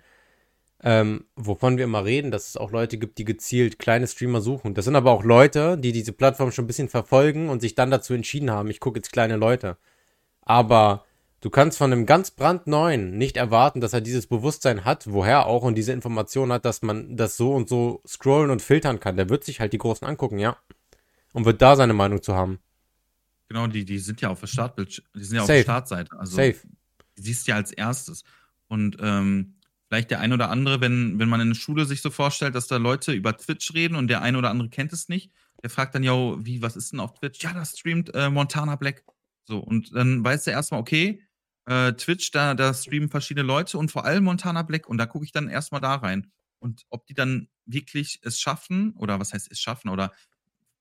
ähm, 0.81 1.25
wovon 1.35 1.77
wir 1.77 1.83
immer 1.83 2.05
reden, 2.05 2.31
dass 2.31 2.47
es 2.49 2.57
auch 2.57 2.71
Leute 2.71 2.97
gibt, 2.97 3.17
die 3.17 3.25
gezielt 3.25 3.79
kleine 3.79 4.07
Streamer 4.07 4.39
suchen. 4.41 4.73
Das 4.73 4.85
sind 4.85 4.95
aber 4.95 5.11
auch 5.11 5.23
Leute, 5.23 5.77
die 5.77 5.91
diese 5.91 6.13
Plattform 6.13 6.51
schon 6.51 6.65
ein 6.65 6.67
bisschen 6.67 6.87
verfolgen 6.89 7.49
und 7.49 7.59
sich 7.61 7.75
dann 7.75 7.91
dazu 7.91 8.13
entschieden 8.13 8.49
haben, 8.49 8.69
ich 8.69 8.79
gucke 8.79 8.99
jetzt 8.99 9.11
kleine 9.11 9.35
Leute. 9.35 9.77
Aber 10.41 11.05
du 11.41 11.49
kannst 11.49 11.77
von 11.77 11.91
einem 11.91 12.05
ganz 12.05 12.31
brandneuen 12.31 13.17
nicht 13.17 13.37
erwarten, 13.37 13.81
dass 13.81 13.93
er 13.93 14.01
dieses 14.01 14.27
Bewusstsein 14.27 14.85
hat, 14.85 15.11
woher 15.11 15.45
auch 15.45 15.63
und 15.63 15.75
diese 15.75 15.93
Information 15.93 16.51
hat, 16.51 16.65
dass 16.65 16.81
man 16.81 17.15
das 17.15 17.37
so 17.37 17.53
und 17.53 17.69
so 17.69 18.01
scrollen 18.07 18.51
und 18.51 18.61
filtern 18.61 18.99
kann. 18.99 19.17
Der 19.17 19.29
wird 19.29 19.43
sich 19.43 19.59
halt 19.59 19.73
die 19.73 19.77
Großen 19.77 20.07
angucken, 20.07 20.39
ja. 20.39 20.57
Und 21.33 21.45
wird 21.45 21.61
da 21.61 21.75
seine 21.75 21.93
Meinung 21.93 22.21
zu 22.21 22.35
haben. 22.35 22.59
Genau, 23.47 23.67
die, 23.67 23.85
die 23.85 23.99
sind 23.99 24.21
ja 24.21 24.29
auf 24.29 24.39
der 24.39 24.47
Startbild, 24.47 25.03
die 25.15 25.23
sind 25.23 25.37
ja 25.37 25.41
Safe. 25.41 25.53
auf 25.53 25.57
der 25.57 25.63
Startseite. 25.63 26.19
Also 26.19 26.35
Safe. 26.35 26.55
Die 27.17 27.21
siehst 27.21 27.47
du 27.47 27.51
ja 27.51 27.57
als 27.57 27.71
erstes. 27.71 28.23
Und 28.67 28.97
ähm, 29.01 29.55
vielleicht 29.87 30.11
der 30.11 30.19
ein 30.19 30.33
oder 30.33 30.49
andere, 30.49 30.81
wenn, 30.81 31.17
wenn 31.19 31.29
man 31.29 31.41
in 31.41 31.49
der 31.49 31.55
Schule 31.55 31.85
sich 31.85 32.01
so 32.01 32.11
vorstellt, 32.11 32.55
dass 32.55 32.67
da 32.67 32.77
Leute 32.77 33.11
über 33.11 33.35
Twitch 33.35 33.73
reden 33.73 33.95
und 33.95 34.07
der 34.07 34.21
ein 34.21 34.35
oder 34.35 34.49
andere 34.49 34.69
kennt 34.69 34.93
es 34.93 35.09
nicht, 35.09 35.31
der 35.63 35.69
fragt 35.69 35.95
dann, 35.95 36.03
ja, 36.03 36.13
wie, 36.45 36.61
was 36.61 36.75
ist 36.75 36.91
denn 36.91 36.99
auf 36.99 37.13
Twitch? 37.13 37.43
Ja, 37.43 37.53
da 37.53 37.65
streamt 37.65 38.13
äh, 38.13 38.29
Montana 38.29 38.75
Black. 38.75 39.03
So, 39.45 39.57
und 39.57 39.95
dann 39.95 40.23
weiß 40.23 40.45
er 40.47 40.53
erstmal, 40.53 40.79
okay, 40.79 41.23
äh, 41.70 41.93
Twitch, 41.93 42.32
da, 42.32 42.55
da 42.55 42.74
streamen 42.74 43.09
verschiedene 43.09 43.45
Leute 43.45 43.78
und 43.78 43.91
vor 43.91 44.03
allem 44.03 44.24
Montana 44.24 44.63
Black 44.63 44.88
und 44.88 44.97
da 44.97 45.05
gucke 45.05 45.24
ich 45.24 45.32
dann 45.32 45.49
erstmal 45.49 45.82
da 45.82 45.95
rein. 45.95 46.32
Und 46.57 46.86
ob 46.89 47.05
die 47.05 47.13
dann 47.13 47.47
wirklich 47.65 48.20
es 48.24 48.39
schaffen, 48.39 48.93
oder 48.97 49.20
was 49.20 49.34
heißt 49.34 49.51
es 49.51 49.59
schaffen, 49.59 49.89
oder 49.89 50.11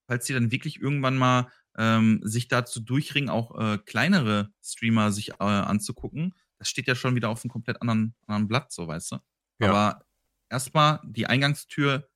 falls 0.06 0.24
die 0.24 0.32
dann 0.32 0.50
wirklich 0.50 0.80
irgendwann 0.80 1.18
mal 1.18 1.52
ähm, 1.76 2.20
sich 2.24 2.48
dazu 2.48 2.80
durchringen, 2.80 3.28
auch 3.28 3.56
äh, 3.60 3.78
kleinere 3.78 4.50
Streamer 4.64 5.12
sich 5.12 5.32
äh, 5.32 5.44
anzugucken, 5.44 6.34
das 6.58 6.70
steht 6.70 6.88
ja 6.88 6.94
schon 6.94 7.14
wieder 7.14 7.28
auf 7.28 7.44
einem 7.44 7.50
komplett 7.50 7.82
anderen, 7.82 8.14
anderen 8.26 8.48
Blatt, 8.48 8.72
so 8.72 8.88
weißt 8.88 9.12
du. 9.12 9.16
Ja. 9.60 9.68
Aber 9.68 10.06
erstmal 10.48 11.00
die 11.04 11.26
Eingangstür, 11.26 12.08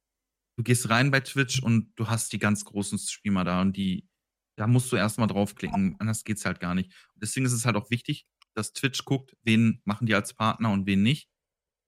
du 0.56 0.64
gehst 0.64 0.88
rein 0.88 1.10
bei 1.10 1.20
Twitch 1.20 1.62
und 1.62 1.92
du 1.96 2.08
hast 2.08 2.32
die 2.32 2.38
ganz 2.38 2.64
großen 2.64 2.98
Streamer 2.98 3.44
da 3.44 3.60
und 3.60 3.76
die, 3.76 4.08
da 4.56 4.66
musst 4.66 4.90
du 4.90 4.96
erstmal 4.96 5.28
draufklicken, 5.28 5.96
anders 5.98 6.24
geht's 6.24 6.46
halt 6.46 6.58
gar 6.58 6.74
nicht. 6.74 6.90
Und 7.14 7.22
deswegen 7.22 7.44
ist 7.44 7.52
es 7.52 7.66
halt 7.66 7.76
auch 7.76 7.90
wichtig, 7.90 8.26
dass 8.54 8.72
Twitch 8.72 9.04
guckt, 9.04 9.36
wen 9.42 9.80
machen 9.84 10.06
die 10.06 10.14
als 10.14 10.34
Partner 10.34 10.70
und 10.70 10.86
wen 10.86 11.02
nicht. 11.02 11.28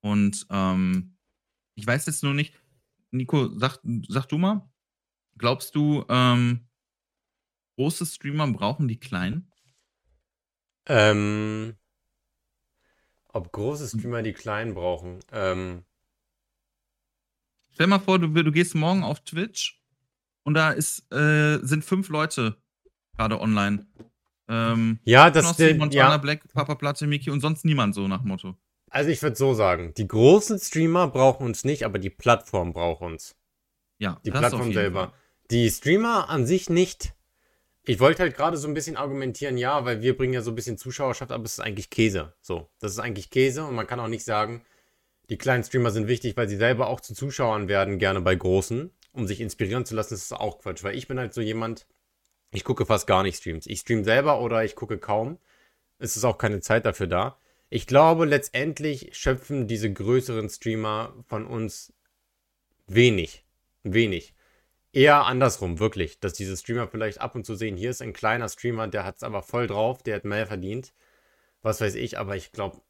Und 0.00 0.46
ähm, 0.50 1.16
ich 1.74 1.86
weiß 1.86 2.06
jetzt 2.06 2.22
nur 2.22 2.34
nicht, 2.34 2.54
Nico, 3.10 3.48
sag, 3.58 3.78
sag 4.08 4.26
du 4.26 4.38
mal, 4.38 4.68
glaubst 5.38 5.74
du, 5.74 6.04
ähm, 6.08 6.68
große 7.76 8.06
Streamer 8.06 8.46
brauchen 8.48 8.88
die 8.88 8.98
kleinen? 8.98 9.50
Ähm, 10.86 11.76
ob 13.28 13.50
große 13.50 13.88
Streamer 13.88 14.22
die 14.22 14.32
kleinen 14.32 14.74
brauchen. 14.74 15.20
Ähm, 15.32 15.84
Stell 17.72 17.88
mal 17.88 17.98
vor, 17.98 18.20
du, 18.20 18.28
du 18.28 18.52
gehst 18.52 18.76
morgen 18.76 19.02
auf 19.02 19.24
Twitch 19.24 19.82
und 20.44 20.54
da 20.54 20.70
ist, 20.70 21.12
äh, 21.12 21.58
sind 21.62 21.84
fünf 21.84 22.08
Leute 22.08 22.56
gerade 23.16 23.40
online. 23.40 23.86
Ähm, 24.48 24.98
ja, 25.04 25.30
das 25.30 25.58
ist 25.58 25.78
Montana 25.78 26.10
ja. 26.10 26.16
Black, 26.18 26.52
Papa 26.52 26.74
Platte, 26.74 27.06
Miki 27.06 27.30
und 27.30 27.40
sonst 27.40 27.64
niemand 27.64 27.94
so 27.94 28.06
nach 28.08 28.22
Motto. 28.22 28.56
Also 28.90 29.10
ich 29.10 29.22
würde 29.22 29.36
so 29.36 29.54
sagen, 29.54 29.92
die 29.96 30.06
großen 30.06 30.58
Streamer 30.58 31.08
brauchen 31.08 31.46
uns 31.46 31.64
nicht, 31.64 31.84
aber 31.84 31.98
die 31.98 32.10
Plattform 32.10 32.72
braucht 32.72 33.02
uns. 33.02 33.36
Ja, 33.98 34.20
die 34.24 34.30
Plattform 34.30 34.72
selber. 34.72 35.08
Fall. 35.08 35.12
Die 35.50 35.70
Streamer 35.70 36.28
an 36.28 36.46
sich 36.46 36.70
nicht. 36.70 37.14
Ich 37.86 38.00
wollte 38.00 38.22
halt 38.22 38.36
gerade 38.36 38.56
so 38.56 38.66
ein 38.66 38.74
bisschen 38.74 38.96
argumentieren, 38.96 39.58
ja, 39.58 39.84
weil 39.84 40.00
wir 40.00 40.16
bringen 40.16 40.32
ja 40.32 40.42
so 40.42 40.50
ein 40.52 40.54
bisschen 40.54 40.78
Zuschauerschaft, 40.78 41.32
aber 41.32 41.44
es 41.44 41.54
ist 41.54 41.60
eigentlich 41.60 41.90
Käse. 41.90 42.34
So, 42.40 42.70
das 42.78 42.92
ist 42.92 42.98
eigentlich 42.98 43.30
Käse 43.30 43.64
und 43.64 43.74
man 43.74 43.86
kann 43.86 44.00
auch 44.00 44.08
nicht 44.08 44.24
sagen, 44.24 44.62
die 45.28 45.38
kleinen 45.38 45.64
Streamer 45.64 45.90
sind 45.90 46.06
wichtig, 46.06 46.36
weil 46.36 46.48
sie 46.48 46.56
selber 46.56 46.88
auch 46.88 47.00
zu 47.00 47.14
Zuschauern 47.14 47.68
werden, 47.68 47.98
gerne 47.98 48.20
bei 48.20 48.34
großen, 48.34 48.90
um 49.12 49.26
sich 49.26 49.40
inspirieren 49.40 49.84
zu 49.84 49.94
lassen. 49.94 50.14
Das 50.14 50.22
ist 50.22 50.32
auch 50.32 50.60
Quatsch, 50.60 50.82
weil 50.82 50.96
ich 50.96 51.08
bin 51.08 51.18
halt 51.18 51.34
so 51.34 51.40
jemand, 51.40 51.86
ich 52.54 52.64
gucke 52.64 52.86
fast 52.86 53.06
gar 53.06 53.22
nicht 53.22 53.36
Streams. 53.36 53.66
Ich 53.66 53.80
stream 53.80 54.04
selber 54.04 54.40
oder 54.40 54.64
ich 54.64 54.76
gucke 54.76 54.96
kaum. 54.96 55.38
Es 55.98 56.16
ist 56.16 56.24
auch 56.24 56.38
keine 56.38 56.60
Zeit 56.60 56.86
dafür 56.86 57.08
da. 57.08 57.38
Ich 57.68 57.86
glaube, 57.88 58.26
letztendlich 58.26 59.10
schöpfen 59.12 59.66
diese 59.66 59.92
größeren 59.92 60.48
Streamer 60.48 61.12
von 61.26 61.46
uns 61.46 61.92
wenig. 62.86 63.44
Wenig. 63.82 64.34
Eher 64.92 65.26
andersrum, 65.26 65.80
wirklich. 65.80 66.20
Dass 66.20 66.34
diese 66.34 66.56
Streamer 66.56 66.86
vielleicht 66.86 67.20
ab 67.20 67.34
und 67.34 67.44
zu 67.44 67.56
sehen, 67.56 67.76
hier 67.76 67.90
ist 67.90 68.00
ein 68.00 68.12
kleiner 68.12 68.48
Streamer, 68.48 68.86
der 68.86 69.04
hat 69.04 69.16
es 69.16 69.24
aber 69.24 69.42
voll 69.42 69.66
drauf, 69.66 70.04
der 70.04 70.14
hat 70.14 70.24
mehr 70.24 70.46
verdient. 70.46 70.94
Was 71.62 71.80
weiß 71.80 71.96
ich, 71.96 72.18
aber 72.18 72.36
ich 72.36 72.52
glaube, 72.52 72.80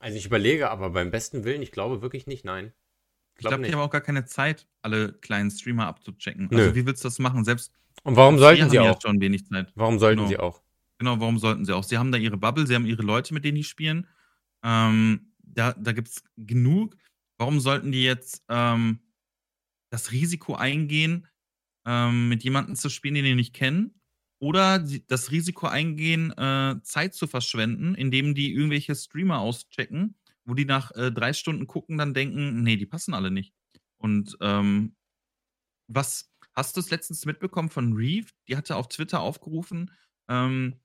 also 0.00 0.16
ich 0.16 0.26
überlege, 0.26 0.68
aber 0.68 0.90
beim 0.90 1.12
besten 1.12 1.44
Willen, 1.44 1.62
ich 1.62 1.70
glaube 1.70 2.02
wirklich 2.02 2.26
nicht, 2.26 2.44
nein. 2.44 2.72
Ich 3.34 3.42
glaube, 3.42 3.58
glaub, 3.58 3.68
die 3.68 3.72
haben 3.72 3.80
auch 3.80 3.90
gar 3.92 4.00
keine 4.00 4.24
Zeit, 4.24 4.66
alle 4.82 5.12
kleinen 5.12 5.52
Streamer 5.52 5.86
abzuchecken. 5.86 6.48
Nö. 6.50 6.58
Also 6.58 6.74
wie 6.74 6.86
willst 6.86 7.04
du 7.04 7.08
das 7.08 7.20
machen? 7.20 7.44
Selbst 7.44 7.72
und 8.02 8.16
warum 8.16 8.38
sollten 8.38 8.70
sie 8.70 8.78
auch? 8.78 9.00
schon 9.00 9.20
wenig 9.20 9.46
Zeit. 9.46 9.72
Warum 9.74 9.98
sollten 9.98 10.18
genau. 10.18 10.28
sie 10.28 10.38
auch? 10.38 10.62
Genau, 10.98 11.18
warum 11.20 11.38
sollten 11.38 11.64
sie 11.64 11.72
auch? 11.72 11.84
Sie 11.84 11.98
haben 11.98 12.12
da 12.12 12.18
ihre 12.18 12.36
Bubble, 12.36 12.66
sie 12.66 12.74
haben 12.74 12.86
ihre 12.86 13.02
Leute, 13.02 13.32
mit 13.34 13.44
denen 13.44 13.56
die 13.56 13.64
spielen. 13.64 14.06
Ähm, 14.62 15.32
da 15.38 15.72
da 15.72 15.92
gibt 15.92 16.08
es 16.08 16.22
genug. 16.36 16.96
Warum 17.38 17.60
sollten 17.60 17.90
die 17.92 18.02
jetzt 18.02 18.44
ähm, 18.48 19.00
das 19.90 20.12
Risiko 20.12 20.54
eingehen, 20.54 21.26
ähm, 21.86 22.28
mit 22.28 22.44
jemandem 22.44 22.76
zu 22.76 22.90
spielen, 22.90 23.14
den 23.14 23.24
die 23.24 23.34
nicht 23.34 23.54
kennen, 23.54 24.00
oder 24.40 24.78
das 24.78 25.30
Risiko 25.30 25.66
eingehen, 25.66 26.32
äh, 26.32 26.76
Zeit 26.82 27.14
zu 27.14 27.26
verschwenden, 27.26 27.94
indem 27.94 28.34
die 28.34 28.52
irgendwelche 28.52 28.94
Streamer 28.94 29.40
auschecken, 29.40 30.16
wo 30.44 30.54
die 30.54 30.64
nach 30.64 30.90
äh, 30.92 31.12
drei 31.12 31.32
Stunden 31.32 31.66
gucken, 31.66 31.98
dann 31.98 32.14
denken, 32.14 32.62
nee, 32.62 32.76
die 32.76 32.86
passen 32.86 33.14
alle 33.14 33.30
nicht. 33.30 33.52
Und 33.98 34.36
ähm, 34.40 34.96
was 35.88 36.29
hast 36.54 36.76
du 36.76 36.80
es 36.80 36.90
letztens 36.90 37.26
mitbekommen 37.26 37.70
von 37.70 37.92
Reeve? 37.94 38.28
Die 38.48 38.56
hatte 38.56 38.76
auf 38.76 38.88
Twitter 38.88 39.20
aufgerufen, 39.20 39.90
ähm, 40.28 40.80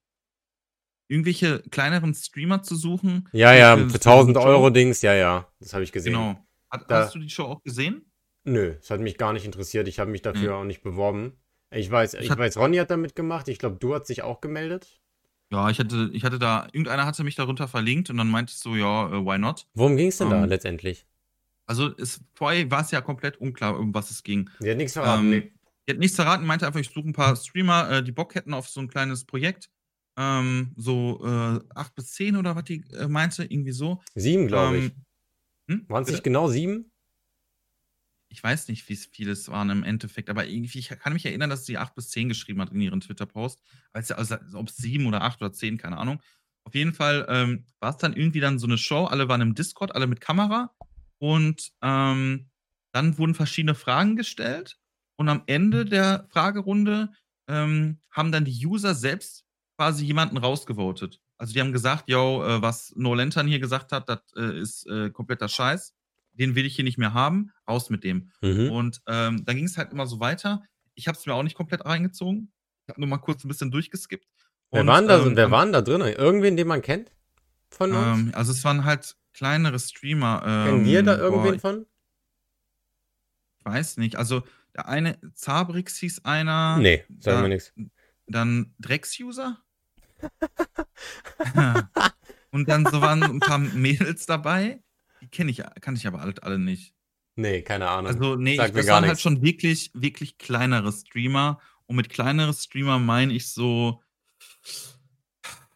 irgendwelche 1.08 1.60
kleineren 1.72 2.14
Streamer 2.14 2.64
zu 2.64 2.76
suchen. 2.76 3.30
Ja, 3.32 3.54
ja, 3.54 3.78
für 3.78 3.96
1000 3.96 4.38
Euro 4.38 4.70
Dings, 4.70 5.02
ja, 5.02 5.14
ja, 5.14 5.48
das 5.60 5.74
habe 5.74 5.84
ich 5.84 5.92
gesehen. 5.92 6.14
Genau. 6.14 6.46
Hat, 6.70 6.86
hast 6.90 7.16
du 7.16 7.20
die 7.20 7.30
Show 7.30 7.44
auch 7.44 7.64
gesehen? 7.64 8.12
Nö, 8.44 8.76
es 8.80 8.90
hat 8.92 9.00
mich 9.00 9.18
gar 9.18 9.34
nicht 9.34 9.46
interessiert. 9.46 9.88
Ich 9.88 10.00
habe 10.00 10.12
mich 10.12 10.22
dafür 10.22 10.54
mhm. 10.54 10.62
auch 10.62 10.64
nicht 10.66 10.84
beworben. 10.84 11.34
Ich 11.72 11.90
weiß, 11.90 12.14
ich, 12.16 12.30
ich 12.30 12.38
weiß, 12.38 12.58
Ronny 12.58 12.78
hat 12.78 12.92
damit 12.92 13.16
gemacht. 13.16 13.48
Ich 13.48 13.60
glaube, 13.60 13.78
du 13.78 13.96
hast 13.96 14.08
dich 14.08 14.22
auch 14.22 14.40
gemeldet. 14.40 15.02
Ja, 15.52 15.70
ich 15.70 15.80
hatte, 15.80 16.10
ich 16.14 16.24
hatte 16.24 16.40
da, 16.40 16.66
irgendeiner 16.72 17.06
hatte 17.06 17.24
mich 17.24 17.36
darunter 17.36 17.68
verlinkt 17.68 18.10
und 18.10 18.18
dann 18.18 18.30
meintest 18.30 18.64
du, 18.66 18.76
ja, 18.76 19.08
uh, 19.08 19.26
why 19.26 19.38
not? 19.38 19.68
Worum 19.74 19.96
ging 19.96 20.08
es 20.08 20.18
denn 20.18 20.28
um, 20.28 20.34
da 20.34 20.44
ähm, 20.44 20.50
letztendlich? 20.50 21.06
Also 21.66 21.96
es, 21.98 22.22
vorher 22.34 22.70
war 22.70 22.82
es 22.82 22.92
ja 22.92 23.02
komplett 23.02 23.38
unklar, 23.38 23.78
um 23.78 23.94
was 23.94 24.12
es 24.12 24.24
ging. 24.24 24.50
Die 24.60 24.70
hat 24.70 24.78
nichts 24.78 24.94
verraten, 24.94 25.24
ähm, 25.24 25.30
nee. 25.30 25.52
Die 25.88 25.94
hat 25.94 26.00
nichts 26.00 26.16
verraten, 26.16 26.46
meinte 26.46 26.66
einfach, 26.66 26.80
ich 26.80 26.90
suche 26.90 27.10
ein 27.10 27.14
paar 27.14 27.36
Streamer, 27.36 27.90
äh, 27.92 28.04
die 28.04 28.12
Bock 28.12 28.36
hätten 28.36 28.54
auf 28.54 28.68
so 28.68 28.80
ein 28.80 28.88
kleines 28.88 29.26
Projekt. 29.26 29.70
Ähm, 30.18 30.74
so 30.78 31.22
äh, 31.26 31.60
8 31.76 31.96
bis 31.96 32.14
10 32.14 32.38
oder 32.38 32.56
was 32.56 32.64
die 32.64 32.84
äh, 32.94 33.08
meinte, 33.08 33.44
irgendwie 33.44 33.74
so. 33.74 34.02
Sieben, 34.16 34.48
glaube 34.48 34.78
ich. 34.78 34.86
Ähm, 34.86 35.06
hm? 35.70 35.90
Waren 35.90 36.04
es 36.04 36.10
nicht 36.10 36.24
genau 36.24 36.48
sieben? 36.48 36.92
ich 38.36 38.44
weiß 38.44 38.68
nicht, 38.68 38.88
wie 38.90 38.98
viele 38.98 39.32
es 39.32 39.48
waren 39.48 39.70
im 39.70 39.84
Endeffekt, 39.84 40.30
aber 40.30 40.46
irgendwie, 40.46 40.80
ich 40.80 40.90
kann 40.90 41.14
mich 41.14 41.26
erinnern, 41.26 41.50
dass 41.50 41.66
sie 41.66 41.78
acht 41.78 41.96
bis 41.96 42.10
zehn 42.10 42.28
geschrieben 42.28 42.60
hat 42.62 42.72
in 42.72 42.82
ihren 42.82 43.00
Twitter-Post. 43.00 43.62
Also, 43.94 44.16
also 44.16 44.36
ob 44.56 44.68
es 44.68 44.76
sieben 44.76 45.06
oder 45.06 45.22
acht 45.22 45.42
oder 45.42 45.54
zehn, 45.54 45.78
keine 45.78 45.98
Ahnung. 45.98 46.22
Auf 46.66 46.76
jeden 46.76 46.94
Fall 46.94 47.26
ähm, 47.30 47.66
war 47.80 47.92
es 47.92 47.98
dann 47.98 48.14
irgendwie 48.14 48.42
dann 48.42 48.60
so 48.60 48.68
eine 48.68 48.78
Show. 48.78 49.06
Alle 49.06 49.30
waren 49.30 49.40
im 49.40 49.56
Discord, 49.56 49.96
alle 49.96 50.08
mit 50.08 50.20
Kamera. 50.20 50.76
Und 51.18 51.72
ähm, 51.82 52.50
dann 52.92 53.18
wurden 53.18 53.36
verschiedene 53.36 53.74
Fragen 53.74 54.18
gestellt. 54.18 54.78
Und 55.18 55.30
am 55.30 55.44
Ende 55.46 55.86
der 55.86 56.28
Fragerunde 56.30 57.10
ähm, 57.48 58.00
haben 58.12 58.32
dann 58.32 58.46
die 58.46 58.66
User 58.66 58.96
selbst 58.96 59.46
quasi 59.78 60.06
jemanden 60.06 60.38
rausgevotet. 60.38 61.22
Also 61.38 61.54
die 61.54 61.60
haben 61.60 61.74
gesagt, 61.74 62.10
yo, 62.10 62.44
äh, 62.44 62.62
was 62.62 62.94
No 62.96 63.14
Lantern 63.14 63.48
hier 63.48 63.60
gesagt 63.60 63.92
hat, 63.92 64.10
das 64.10 64.20
äh, 64.38 64.60
ist 64.60 64.88
äh, 64.88 65.10
kompletter 65.10 65.48
Scheiß 65.48 65.94
den 66.38 66.56
will 66.56 66.66
ich 66.66 66.76
hier 66.76 66.84
nicht 66.84 66.98
mehr 66.98 67.14
haben, 67.14 67.52
raus 67.68 67.90
mit 67.90 68.04
dem. 68.04 68.32
Mhm. 68.42 68.72
Und 68.72 69.02
ähm, 69.08 69.44
dann 69.46 69.56
ging 69.56 69.66
es 69.66 69.78
halt 69.78 69.92
immer 69.92 70.08
so 70.08 70.20
weiter. 70.20 70.64
Ich 70.94 71.08
habe 71.08 71.18
es 71.18 71.26
mir 71.26 71.34
auch 71.34 71.44
nicht 71.44 71.56
komplett 71.56 71.86
reingezogen. 71.86 72.52
Ich 72.84 72.90
habe 72.90 73.02
nur 73.02 73.10
mal 73.10 73.18
kurz 73.18 73.44
ein 73.44 73.48
bisschen 73.48 73.72
durchgeskippt. 73.72 74.28
Wer 74.72 74.82
und, 74.82 74.88
waren 74.88 75.08
da, 75.08 75.26
ähm, 75.26 75.36
wer 75.36 75.52
waren 75.52 75.72
da 75.72 75.82
drin? 75.82 76.02
Irgendwen, 76.02 76.58
den 76.58 76.68
man 76.68 76.82
kennt? 76.82 77.12
Von 77.70 77.92
uns? 77.94 78.20
Ähm, 78.20 78.32
also 78.34 78.52
es 78.52 78.64
waren 78.64 78.86
halt 78.86 79.16
kleinere 79.34 79.80
Streamer. 79.80 80.42
Kennen 80.66 80.86
wir 80.86 81.04
da 81.04 81.16
ähm, 81.16 81.20
irgendwen 81.20 81.54
boah, 81.54 81.60
von? 81.60 81.86
Ich 83.60 83.66
weiß 83.66 83.98
nicht. 83.98 84.18
Also 84.18 84.44
der 84.76 84.88
eine, 84.90 85.18
Zabrix 85.34 85.98
hieß 85.98 86.26
einer. 86.26 86.78
Nee, 86.78 87.04
sagen 87.20 87.44
wir 87.44 87.50
nichts. 87.50 87.74
Dann 88.28 88.74
Drex-User. 88.80 89.62
und 92.52 92.70
dann 92.70 92.86
so 92.86 93.02
waren 93.02 93.24
ein 93.24 93.40
paar 93.40 93.60
Mädels 93.60 94.26
dabei. 94.26 94.84
Die 95.22 95.28
kenne 95.28 95.52
ich, 95.52 95.64
kann 95.82 95.96
ich 95.96 96.08
aber 96.08 96.22
alle, 96.22 96.34
alle 96.42 96.60
nicht. 96.60 96.94
Nee, 97.36 97.62
keine 97.62 97.90
Ahnung. 97.90 98.12
Also, 98.12 98.36
nee, 98.36 98.58
Sag 98.58 98.70
ich, 98.70 98.76
das 98.76 98.88
waren 98.88 99.06
halt 99.06 99.20
schon 99.20 99.42
wirklich, 99.42 99.92
wirklich 99.94 100.38
kleinere 100.38 100.92
Streamer. 100.92 101.60
Und 101.86 101.96
mit 101.96 102.10
kleineren 102.10 102.54
Streamer 102.54 103.00
meine 103.00 103.34
ich 103.34 103.52
so, 103.52 104.02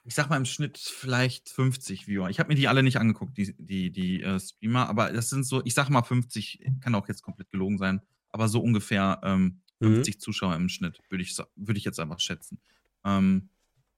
ich 0.03 0.15
sag 0.15 0.29
mal 0.29 0.37
im 0.37 0.45
Schnitt 0.45 0.77
vielleicht 0.77 1.49
50 1.49 2.07
Viewer. 2.07 2.29
Ich 2.29 2.39
habe 2.39 2.49
mir 2.49 2.55
die 2.55 2.67
alle 2.67 2.83
nicht 2.83 2.97
angeguckt, 2.97 3.37
die, 3.37 3.53
die, 3.57 3.91
die 3.91 4.23
äh, 4.23 4.39
Streamer, 4.39 4.89
aber 4.89 5.11
das 5.11 5.29
sind 5.29 5.43
so, 5.45 5.61
ich 5.65 5.73
sag 5.73 5.89
mal 5.89 6.01
50, 6.01 6.65
kann 6.81 6.95
auch 6.95 7.07
jetzt 7.07 7.21
komplett 7.21 7.51
gelogen 7.51 7.77
sein, 7.77 8.01
aber 8.31 8.47
so 8.47 8.61
ungefähr 8.61 9.19
ähm, 9.23 9.61
50 9.81 10.15
mhm. 10.15 10.19
Zuschauer 10.19 10.55
im 10.55 10.69
Schnitt, 10.69 10.99
würde 11.09 11.23
ich, 11.23 11.37
würd 11.55 11.77
ich 11.77 11.85
jetzt 11.85 11.99
einfach 11.99 12.19
schätzen. 12.19 12.59
Ähm, 13.05 13.49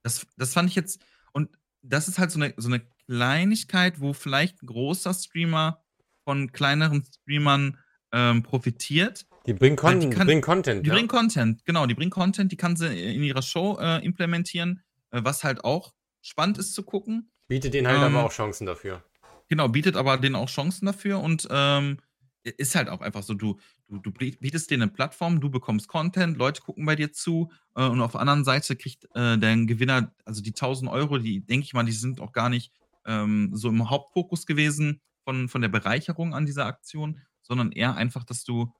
das, 0.03 0.25
das 0.37 0.53
fand 0.53 0.69
ich 0.69 0.75
jetzt, 0.75 1.03
und 1.31 1.49
das 1.81 2.07
ist 2.07 2.19
halt 2.19 2.31
so 2.31 2.39
eine, 2.39 2.53
so 2.57 2.67
eine 2.67 2.81
Kleinigkeit, 3.07 3.99
wo 3.99 4.13
vielleicht 4.13 4.61
ein 4.61 4.67
großer 4.67 5.13
Streamer 5.13 5.83
von 6.23 6.51
kleineren 6.51 7.03
Streamern 7.03 7.77
ähm, 8.11 8.43
profitiert. 8.43 9.25
Die 9.47 9.53
bringen, 9.53 9.75
Con 9.75 9.99
die 9.99 10.09
kann, 10.09 10.27
bringen 10.27 10.41
Content. 10.41 10.85
Die 10.85 10.89
ja. 10.89 10.93
bringen 10.93 11.07
Content, 11.07 11.65
genau, 11.65 11.87
die 11.87 11.95
bringen 11.95 12.11
Content, 12.11 12.51
die 12.51 12.57
kann 12.57 12.75
sie 12.75 12.87
in 12.87 13.23
ihrer 13.23 13.41
Show 13.41 13.77
äh, 13.81 14.03
implementieren, 14.05 14.83
äh, 15.09 15.21
was 15.23 15.43
halt 15.43 15.63
auch 15.63 15.93
spannend 16.21 16.59
ist 16.59 16.75
zu 16.75 16.83
gucken. 16.83 17.31
Bietet 17.47 17.73
denen 17.73 17.87
halt 17.87 17.97
ähm, 17.97 18.15
aber 18.15 18.25
auch 18.25 18.31
Chancen 18.31 18.67
dafür. 18.67 19.03
Genau, 19.47 19.67
bietet 19.67 19.97
aber 19.97 20.17
denen 20.17 20.35
auch 20.35 20.49
Chancen 20.49 20.85
dafür 20.85 21.19
und 21.19 21.47
ähm, 21.49 21.97
ist 22.43 22.75
halt 22.75 22.89
auch 22.89 23.01
einfach 23.01 23.23
so, 23.23 23.33
du, 23.33 23.59
du, 23.91 23.99
du 23.99 24.11
bietest 24.11 24.71
denen 24.71 24.83
eine 24.83 24.91
Plattform, 24.91 25.41
du 25.41 25.49
bekommst 25.49 25.87
Content, 25.87 26.37
Leute 26.37 26.61
gucken 26.61 26.85
bei 26.85 26.95
dir 26.95 27.11
zu 27.11 27.51
äh, 27.75 27.85
und 27.85 28.01
auf 28.01 28.13
der 28.13 28.21
anderen 28.21 28.45
Seite 28.45 28.75
kriegt 28.75 29.05
äh, 29.15 29.37
der 29.37 29.57
Gewinner, 29.65 30.13
also 30.25 30.41
die 30.41 30.51
1000 30.51 30.89
Euro, 30.89 31.17
die 31.17 31.45
denke 31.45 31.65
ich 31.65 31.73
mal, 31.73 31.83
die 31.83 31.91
sind 31.91 32.21
auch 32.21 32.31
gar 32.31 32.49
nicht 32.49 32.71
ähm, 33.05 33.49
so 33.53 33.69
im 33.69 33.89
Hauptfokus 33.89 34.45
gewesen 34.45 35.01
von, 35.23 35.49
von 35.49 35.61
der 35.61 35.69
Bereicherung 35.69 36.33
an 36.33 36.45
dieser 36.45 36.65
Aktion, 36.65 37.19
sondern 37.41 37.71
eher 37.71 37.95
einfach, 37.95 38.23
dass 38.23 38.43
du, 38.43 38.73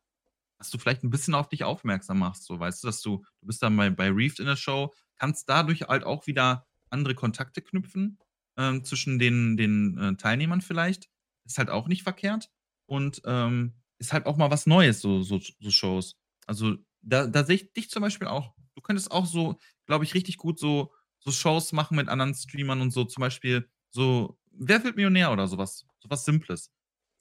dass 0.57 0.70
du 0.70 0.78
vielleicht 0.78 1.03
ein 1.03 1.09
bisschen 1.09 1.36
auf 1.36 1.49
dich 1.49 1.64
aufmerksam 1.64 2.20
machst, 2.20 2.45
so 2.45 2.59
weißt 2.59 2.84
du, 2.84 2.88
dass 2.88 3.01
du, 3.01 3.18
du 3.41 3.47
bist 3.47 3.62
dann 3.62 3.76
bei, 3.76 3.89
bei 3.89 4.09
Reefed 4.09 4.39
in 4.39 4.45
der 4.45 4.55
Show, 4.55 4.93
kannst 5.18 5.49
dadurch 5.49 5.82
halt 5.84 6.03
auch 6.03 6.26
wieder 6.28 6.66
andere 6.89 7.16
Kontakte 7.16 7.62
knüpfen 7.62 8.18
ähm, 8.57 8.84
zwischen 8.84 9.20
den, 9.20 9.57
den 9.57 9.97
äh, 9.97 10.16
Teilnehmern 10.16 10.62
vielleicht. 10.62 11.09
Ist 11.45 11.57
halt 11.57 11.70
auch 11.70 11.88
nicht 11.88 12.03
verkehrt. 12.03 12.49
Und 12.86 13.22
ähm, 13.26 13.80
ist 14.01 14.13
halt 14.13 14.25
auch 14.25 14.35
mal 14.35 14.49
was 14.49 14.65
Neues, 14.65 14.99
so, 14.99 15.21
so, 15.21 15.39
so 15.39 15.69
Shows. 15.69 16.17
Also 16.47 16.75
da, 17.01 17.27
da 17.27 17.43
sehe 17.43 17.55
ich 17.55 17.71
dich 17.71 17.89
zum 17.89 18.01
Beispiel 18.01 18.27
auch. 18.27 18.53
Du 18.75 18.81
könntest 18.81 19.11
auch 19.11 19.25
so, 19.25 19.59
glaube 19.85 20.03
ich, 20.03 20.15
richtig 20.15 20.37
gut 20.37 20.59
so, 20.59 20.91
so 21.19 21.31
Shows 21.31 21.71
machen 21.71 21.95
mit 21.95 22.09
anderen 22.09 22.33
Streamern 22.33 22.81
und 22.81 22.91
so. 22.91 23.05
Zum 23.05 23.21
Beispiel 23.21 23.69
so, 23.91 24.39
wer 24.51 24.83
wird 24.83 24.95
Millionär 24.95 25.31
oder 25.31 25.47
sowas. 25.47 25.85
Sowas 25.99 26.25
Simples. 26.25 26.71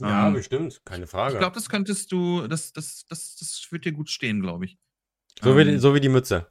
Ja, 0.00 0.28
ähm, 0.28 0.32
bestimmt, 0.32 0.80
keine 0.86 1.06
Frage. 1.06 1.34
Ich 1.34 1.38
glaube, 1.38 1.54
das 1.54 1.68
könntest 1.68 2.10
du, 2.12 2.46
das, 2.48 2.72
das, 2.72 3.04
das, 3.08 3.36
das 3.36 3.66
wird 3.70 3.84
dir 3.84 3.92
gut 3.92 4.08
stehen, 4.08 4.40
glaube 4.40 4.64
ich. 4.64 4.78
So, 5.42 5.50
ähm, 5.50 5.74
wie, 5.74 5.78
so 5.78 5.94
wie 5.94 6.00
die 6.00 6.08
Mütze. 6.08 6.50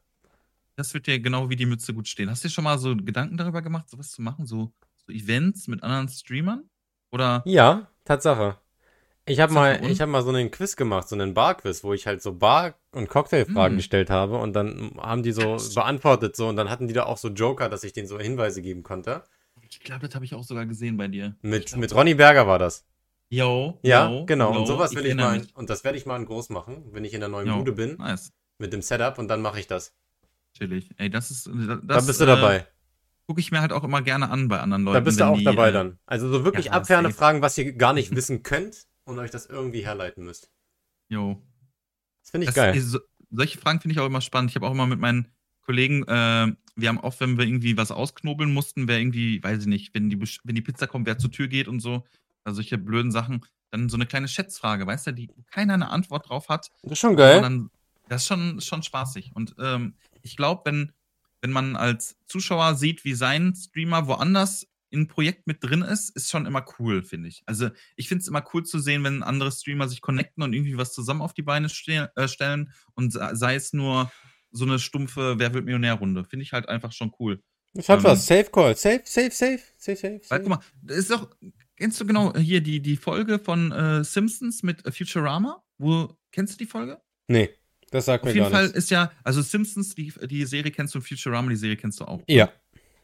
Das 0.75 0.93
wird 0.93 1.07
dir 1.07 1.19
genau 1.19 1.49
wie 1.49 1.55
die 1.55 1.65
Mütze 1.65 1.93
gut 1.93 2.07
stehen. 2.07 2.29
Hast 2.29 2.43
du 2.43 2.47
dir 2.47 2.53
schon 2.53 2.63
mal 2.63 2.77
so 2.77 2.95
Gedanken 2.95 3.35
darüber 3.35 3.63
gemacht, 3.63 3.89
sowas 3.89 4.11
zu 4.11 4.21
machen? 4.21 4.45
So, 4.45 4.71
so 5.07 5.11
Events 5.11 5.67
mit 5.67 5.81
anderen 5.81 6.07
Streamern? 6.07 6.69
Oder? 7.11 7.41
Ja, 7.45 7.89
Tatsache. 8.05 8.59
Ich 9.29 9.39
habe 9.39 9.53
mal, 9.53 9.79
hab 9.79 10.09
mal 10.09 10.23
so 10.23 10.29
einen 10.29 10.49
Quiz 10.49 10.75
gemacht, 10.75 11.07
so 11.07 11.15
einen 11.15 11.35
Bar-Quiz, 11.35 11.83
wo 11.83 11.93
ich 11.93 12.07
halt 12.07 12.21
so 12.21 12.33
Bar- 12.33 12.73
und 12.91 13.09
Cocktailfragen 13.09 13.75
mm. 13.75 13.77
gestellt 13.77 14.09
habe 14.09 14.37
und 14.37 14.53
dann 14.53 14.93
haben 14.97 15.21
die 15.21 15.31
so 15.31 15.57
beantwortet 15.75 16.35
so 16.35 16.47
und 16.47 16.55
dann 16.55 16.69
hatten 16.69 16.87
die 16.87 16.93
da 16.93 17.03
auch 17.03 17.17
so 17.17 17.29
Joker, 17.29 17.69
dass 17.69 17.83
ich 17.83 17.93
denen 17.93 18.07
so 18.07 18.19
Hinweise 18.19 18.61
geben 18.61 18.81
konnte. 18.81 19.23
Ich 19.69 19.79
glaube, 19.81 20.07
das 20.07 20.15
habe 20.15 20.25
ich 20.25 20.33
auch 20.33 20.43
sogar 20.43 20.65
gesehen 20.65 20.97
bei 20.97 21.07
dir. 21.07 21.35
Mit, 21.41 21.67
glaub, 21.67 21.79
mit 21.79 21.93
Ronny 21.93 22.15
Berger 22.15 22.47
war 22.47 22.57
das. 22.57 22.87
Jo. 23.29 23.77
Ja, 23.83 24.09
yo, 24.09 24.25
genau. 24.25 24.51
Yo, 24.53 24.61
und 24.61 24.65
sowas 24.65 24.95
will 24.95 25.05
ich, 25.05 25.11
ich 25.11 25.15
mal, 25.15 25.37
mich. 25.37 25.55
und 25.55 25.69
das 25.69 25.83
werde 25.83 25.99
ich 25.99 26.07
mal 26.07 26.17
in 26.17 26.25
groß 26.25 26.49
machen, 26.49 26.85
wenn 26.91 27.05
ich 27.05 27.13
in 27.13 27.19
der 27.19 27.29
neuen 27.29 27.47
yo, 27.47 27.57
Bude 27.57 27.73
bin. 27.73 27.97
Nice. 27.97 28.33
Mit 28.57 28.73
dem 28.73 28.81
Setup 28.81 29.19
und 29.19 29.27
dann 29.27 29.43
mache 29.43 29.59
ich 29.59 29.67
das. 29.67 29.93
Chillig. 30.57 30.89
Ey, 30.97 31.11
das 31.11 31.29
ist. 31.29 31.47
Das, 31.47 31.79
da 31.83 32.01
bist 32.01 32.19
du 32.19 32.25
dabei. 32.25 32.57
Äh, 32.57 32.63
Gucke 33.27 33.41
ich 33.41 33.51
mir 33.51 33.61
halt 33.61 33.71
auch 33.71 33.83
immer 33.83 34.01
gerne 34.01 34.31
an 34.31 34.47
bei 34.47 34.59
anderen 34.59 34.83
Leuten. 34.83 34.95
Da 34.95 34.99
bist 35.01 35.19
du 35.19 35.25
auch 35.25 35.37
die, 35.37 35.43
dabei 35.43 35.69
äh, 35.69 35.71
dann. 35.71 35.99
Also 36.07 36.29
so 36.29 36.43
wirklich 36.43 36.65
ja, 36.65 36.71
abferne 36.71 37.11
Fragen, 37.11 37.43
was 37.43 37.55
ihr 37.59 37.73
gar 37.73 37.93
nicht 37.93 38.09
wissen 38.15 38.41
könnt 38.41 38.88
und 39.09 39.19
euch 39.19 39.31
das 39.31 39.47
irgendwie 39.47 39.85
herleiten 39.85 40.23
müsst. 40.23 40.51
Jo. 41.09 41.41
Das 42.21 42.31
finde 42.31 42.45
ich 42.45 42.53
das, 42.53 42.55
geil. 42.55 42.79
So, 42.79 42.99
solche 43.31 43.57
Fragen 43.57 43.81
finde 43.81 43.93
ich 43.93 43.99
auch 43.99 44.05
immer 44.05 44.21
spannend. 44.21 44.51
Ich 44.51 44.55
habe 44.55 44.67
auch 44.67 44.71
immer 44.71 44.87
mit 44.87 44.99
meinen 44.99 45.31
Kollegen, 45.61 46.03
äh, 46.03 46.53
wir 46.75 46.89
haben 46.89 46.99
oft, 46.99 47.19
wenn 47.19 47.37
wir 47.37 47.45
irgendwie 47.45 47.77
was 47.77 47.91
ausknobeln 47.91 48.53
mussten, 48.53 48.87
wer 48.87 48.99
irgendwie, 48.99 49.43
weiß 49.43 49.61
ich 49.61 49.67
nicht, 49.67 49.93
wenn 49.93 50.09
die, 50.09 50.19
wenn 50.19 50.55
die 50.55 50.61
Pizza 50.61 50.87
kommt, 50.87 51.05
wer 51.05 51.17
zur 51.17 51.31
Tür 51.31 51.47
geht 51.47 51.67
und 51.67 51.79
so, 51.79 52.05
also 52.43 52.55
solche 52.55 52.77
blöden 52.77 53.11
Sachen, 53.11 53.45
dann 53.71 53.89
so 53.89 53.97
eine 53.97 54.05
kleine 54.05 54.27
Schätzfrage, 54.27 54.87
weißt 54.87 55.07
du, 55.07 55.13
die 55.13 55.29
keiner 55.51 55.73
eine 55.73 55.89
Antwort 55.89 56.29
drauf 56.29 56.49
hat. 56.49 56.71
Das 56.83 56.93
ist 56.93 56.99
schon 56.99 57.15
geil. 57.15 57.41
Dann, 57.41 57.69
das 58.07 58.23
ist 58.23 58.27
schon, 58.27 58.61
schon 58.61 58.81
spaßig. 58.81 59.31
Und 59.35 59.55
ähm, 59.59 59.95
ich 60.23 60.35
glaube, 60.35 60.61
wenn, 60.65 60.91
wenn 61.41 61.51
man 61.51 61.75
als 61.75 62.17
Zuschauer 62.25 62.75
sieht, 62.75 63.03
wie 63.05 63.13
sein 63.13 63.53
Streamer 63.55 64.07
woanders 64.07 64.67
in 64.89 65.01
ein 65.01 65.07
Projekt 65.07 65.47
mit 65.47 65.63
drin 65.63 65.81
ist, 65.81 66.15
ist 66.15 66.29
schon 66.29 66.45
immer 66.45 66.65
cool, 66.79 67.03
finde 67.03 67.29
ich. 67.29 67.43
Also 67.45 67.69
ich 67.95 68.07
finde 68.07 68.23
es 68.23 68.27
immer 68.27 68.43
cool 68.53 68.63
zu 68.63 68.79
sehen, 68.79 69.03
wenn 69.03 69.23
andere 69.23 69.51
Streamer 69.51 69.87
sich 69.87 70.01
connecten 70.01 70.43
und 70.43 70.53
irgendwie 70.53 70.77
was 70.77 70.93
zusammen 70.93 71.21
auf 71.21 71.33
die 71.33 71.43
Beine 71.43 71.69
ste 71.69 72.11
äh, 72.15 72.27
stellen 72.27 72.73
und 72.95 73.13
sei 73.13 73.55
es 73.55 73.73
nur 73.73 74.11
so 74.51 74.65
eine 74.65 74.79
stumpfe 74.79 75.35
Wer 75.37 75.53
wird 75.53 75.65
Millionär-Runde. 75.65 76.25
Finde 76.25 76.43
ich 76.43 76.53
halt 76.53 76.67
einfach 76.67 76.91
schon 76.91 77.13
cool. 77.19 77.41
Das 77.73 77.87
hat 77.89 77.99
ähm, 77.99 78.05
was. 78.05 78.25
Safe 78.25 78.49
Call. 78.51 78.75
Safe, 78.75 79.01
safe, 79.05 79.31
safe, 79.31 79.61
safe, 79.77 79.95
safe. 79.95 80.21
Weil, 80.29 80.39
guck 80.39 80.49
mal, 80.49 80.59
das 80.81 80.97
ist 80.97 81.11
doch, 81.11 81.29
kennst 81.75 82.01
du 82.01 82.05
genau 82.05 82.35
hier 82.35 82.61
die, 82.61 82.81
die 82.81 82.97
Folge 82.97 83.39
von 83.39 83.71
äh, 83.71 84.03
Simpsons 84.03 84.63
mit 84.63 84.81
Futurama? 84.93 85.63
Wo, 85.77 86.17
kennst 86.31 86.53
du 86.53 86.57
die 86.57 86.69
Folge? 86.69 86.99
Nee. 87.27 87.49
Das 87.91 88.05
sagt 88.05 88.23
Auf 88.23 88.29
mir 88.29 88.35
jeden 88.35 88.51
Fall 88.51 88.63
nichts. 88.63 88.77
ist 88.77 88.91
ja, 88.91 89.11
also 89.23 89.41
Simpsons, 89.41 89.95
die, 89.95 90.13
die 90.27 90.45
Serie 90.45 90.71
kennst 90.71 90.93
du, 90.93 91.01
Futurama, 91.01 91.49
die 91.49 91.55
Serie 91.55 91.77
kennst 91.77 91.99
du 91.99 92.05
auch. 92.05 92.21
Ja. 92.27 92.51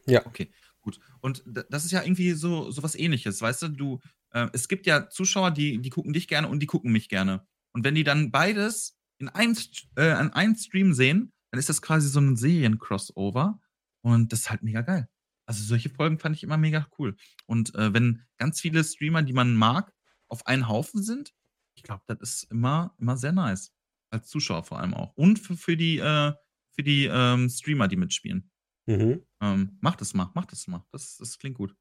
Ja. 0.08 0.24
Okay, 0.24 0.50
gut. 0.86 1.00
Und 1.20 1.42
das 1.68 1.84
ist 1.84 1.90
ja 1.90 2.02
irgendwie 2.02 2.32
so, 2.32 2.70
so 2.70 2.82
was 2.82 2.94
ähnliches, 2.94 3.42
weißt 3.42 3.62
du? 3.62 3.68
Du, 3.68 4.00
äh, 4.30 4.48
es 4.52 4.68
gibt 4.68 4.86
ja 4.86 5.08
Zuschauer, 5.10 5.50
die, 5.50 5.78
die 5.80 5.90
gucken 5.90 6.12
dich 6.12 6.28
gerne 6.28 6.48
und 6.48 6.60
die 6.60 6.66
gucken 6.66 6.92
mich 6.92 7.08
gerne. 7.08 7.46
Und 7.72 7.84
wenn 7.84 7.96
die 7.96 8.04
dann 8.04 8.30
beides 8.30 8.96
in 9.18 9.28
einem, 9.28 9.56
äh, 9.96 10.10
an 10.10 10.32
einem 10.32 10.54
Stream 10.54 10.94
sehen, 10.94 11.32
dann 11.50 11.58
ist 11.58 11.68
das 11.68 11.82
quasi 11.82 12.08
so 12.08 12.20
ein 12.20 12.36
Serien-Crossover. 12.36 13.60
Und 14.02 14.32
das 14.32 14.40
ist 14.40 14.50
halt 14.50 14.62
mega 14.62 14.82
geil. 14.82 15.08
Also 15.46 15.64
solche 15.64 15.90
Folgen 15.90 16.18
fand 16.18 16.36
ich 16.36 16.44
immer 16.44 16.56
mega 16.56 16.86
cool. 16.98 17.16
Und 17.46 17.74
äh, 17.74 17.92
wenn 17.92 18.22
ganz 18.38 18.60
viele 18.60 18.84
Streamer, 18.84 19.22
die 19.22 19.32
man 19.32 19.56
mag, 19.56 19.92
auf 20.28 20.46
einen 20.46 20.68
Haufen 20.68 21.02
sind, 21.02 21.34
ich 21.74 21.82
glaube, 21.82 22.02
das 22.06 22.18
ist 22.20 22.50
immer, 22.50 22.94
immer 22.98 23.16
sehr 23.16 23.32
nice. 23.32 23.72
Als 24.10 24.28
Zuschauer 24.28 24.62
vor 24.62 24.78
allem 24.78 24.94
auch. 24.94 25.12
Und 25.16 25.38
für, 25.38 25.56
für 25.56 25.76
die, 25.76 25.98
äh, 25.98 26.32
für 26.72 26.82
die 26.82 27.06
ähm, 27.10 27.48
Streamer, 27.48 27.88
die 27.88 27.96
mitspielen. 27.96 28.50
Mhm. 28.86 29.22
Ähm, 29.40 29.78
mach 29.80 29.96
das 29.96 30.14
mal, 30.14 30.30
mach 30.34 30.46
das 30.46 30.66
mal. 30.66 30.84
Das, 30.92 31.16
das 31.16 31.38
klingt 31.38 31.56
gut. 31.56 31.74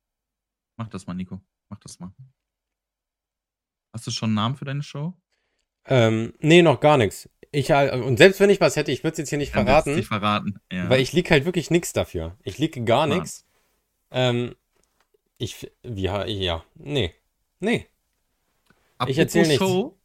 Mach 0.78 0.88
das 0.90 1.08
mal, 1.08 1.14
Nico. 1.14 1.42
Mach 1.70 1.80
das 1.80 2.00
mal. 2.00 2.14
Hast 3.94 4.08
du 4.08 4.12
schon 4.12 4.30
einen 4.30 4.36
Namen 4.36 4.56
für 4.56 4.66
deine 4.66 4.84
Show? 4.84 5.14
Ähm, 5.86 6.34
nee, 6.40 6.62
noch 6.62 6.80
gar 6.80 6.98
nichts. 6.98 7.30
Ich, 7.52 7.70
äh, 7.70 7.92
und 7.92 8.18
selbst 8.18 8.40
wenn 8.40 8.50
ich 8.50 8.60
was 8.60 8.76
hätte, 8.76 8.92
ich 8.92 9.04
würde 9.04 9.14
es 9.14 9.18
jetzt 9.20 9.30
hier 9.30 9.38
nicht 9.38 9.56
Dann 9.56 9.66
verraten. 9.66 9.96
Nicht 9.96 10.08
verraten. 10.08 10.60
Ja. 10.72 10.90
Weil 10.90 11.00
ich 11.00 11.14
liege 11.14 11.30
halt 11.30 11.46
wirklich 11.46 11.72
nichts 11.72 11.94
dafür. 11.94 12.38
Ich 12.44 12.58
liege 12.58 12.84
gar 12.84 13.08
nichts. 13.08 13.46
Ähm, 14.12 14.56
ich, 15.38 15.72
wie, 15.84 16.04
ja, 16.04 16.64
nee. 16.76 17.14
Nee. 17.60 17.88
Apropos 18.98 19.12
ich 19.12 19.18
erzähle 19.20 19.48
nichts. 19.48 19.64
Show, 19.64 19.98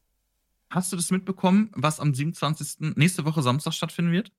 Hast 0.70 0.92
du 0.92 0.96
das 0.96 1.10
mitbekommen, 1.10 1.70
was 1.74 1.98
am 1.98 2.14
27. 2.14 2.94
nächste 2.96 3.24
Woche 3.24 3.42
Samstag 3.42 3.74
stattfinden 3.74 4.12
wird? 4.12 4.30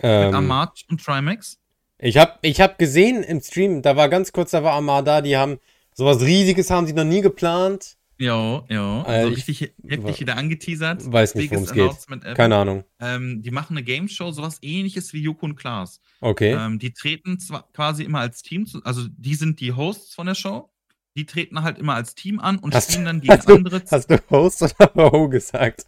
Ähm, 0.00 0.26
Mit 0.26 0.34
Amar 0.34 0.74
und 0.90 1.04
Trimax? 1.04 1.58
Ich 1.98 2.16
habe 2.16 2.38
ich 2.42 2.60
hab 2.60 2.78
gesehen 2.78 3.22
im 3.22 3.40
Stream, 3.40 3.82
da 3.82 3.96
war 3.96 4.08
ganz 4.08 4.32
kurz, 4.32 4.50
da 4.50 4.62
war 4.64 4.74
Amar 4.74 5.02
da, 5.02 5.20
die 5.20 5.36
haben 5.36 5.58
sowas 5.94 6.20
Riesiges 6.20 6.70
haben 6.70 6.86
sie 6.86 6.92
noch 6.92 7.04
nie 7.04 7.20
geplant. 7.20 7.96
Ja, 8.18 8.64
ja. 8.68 9.02
Also 9.02 9.28
so 9.28 9.34
richtig 9.34 9.74
heftig 9.88 10.20
wieder 10.20 10.36
angeteasert. 10.36 11.10
Weiß 11.10 11.34
nicht, 11.34 11.50
worum 11.50 11.64
es 11.64 11.72
geht. 11.72 12.36
Keine 12.36 12.56
Ahnung. 12.56 12.84
Ähm, 13.00 13.42
die 13.42 13.50
machen 13.50 13.76
eine 13.76 13.84
Game 13.84 14.08
Show, 14.08 14.30
sowas 14.30 14.58
ähnliches 14.62 15.12
wie 15.12 15.22
Joko 15.22 15.46
und 15.46 15.56
Klaas. 15.56 16.00
Okay. 16.20 16.52
Ähm, 16.52 16.78
die 16.78 16.92
treten 16.92 17.40
zwar 17.40 17.68
quasi 17.72 18.04
immer 18.04 18.20
als 18.20 18.42
Team, 18.42 18.66
also 18.84 19.02
die 19.08 19.34
sind 19.34 19.60
die 19.60 19.72
Hosts 19.72 20.14
von 20.14 20.26
der 20.26 20.34
Show 20.34 20.72
die 21.14 21.26
treten 21.26 21.62
halt 21.62 21.78
immer 21.78 21.94
als 21.94 22.14
Team 22.14 22.40
an 22.40 22.58
und 22.58 22.74
hast, 22.74 22.90
spielen 22.92 23.04
dann 23.04 23.20
gegen 23.20 23.32
hast 23.32 23.48
andere. 23.48 23.80
Du, 23.80 23.90
hast 23.90 24.10
du 24.10 24.18
Host 24.30 24.62
oder 24.62 25.12
Ho 25.12 25.28
gesagt? 25.28 25.86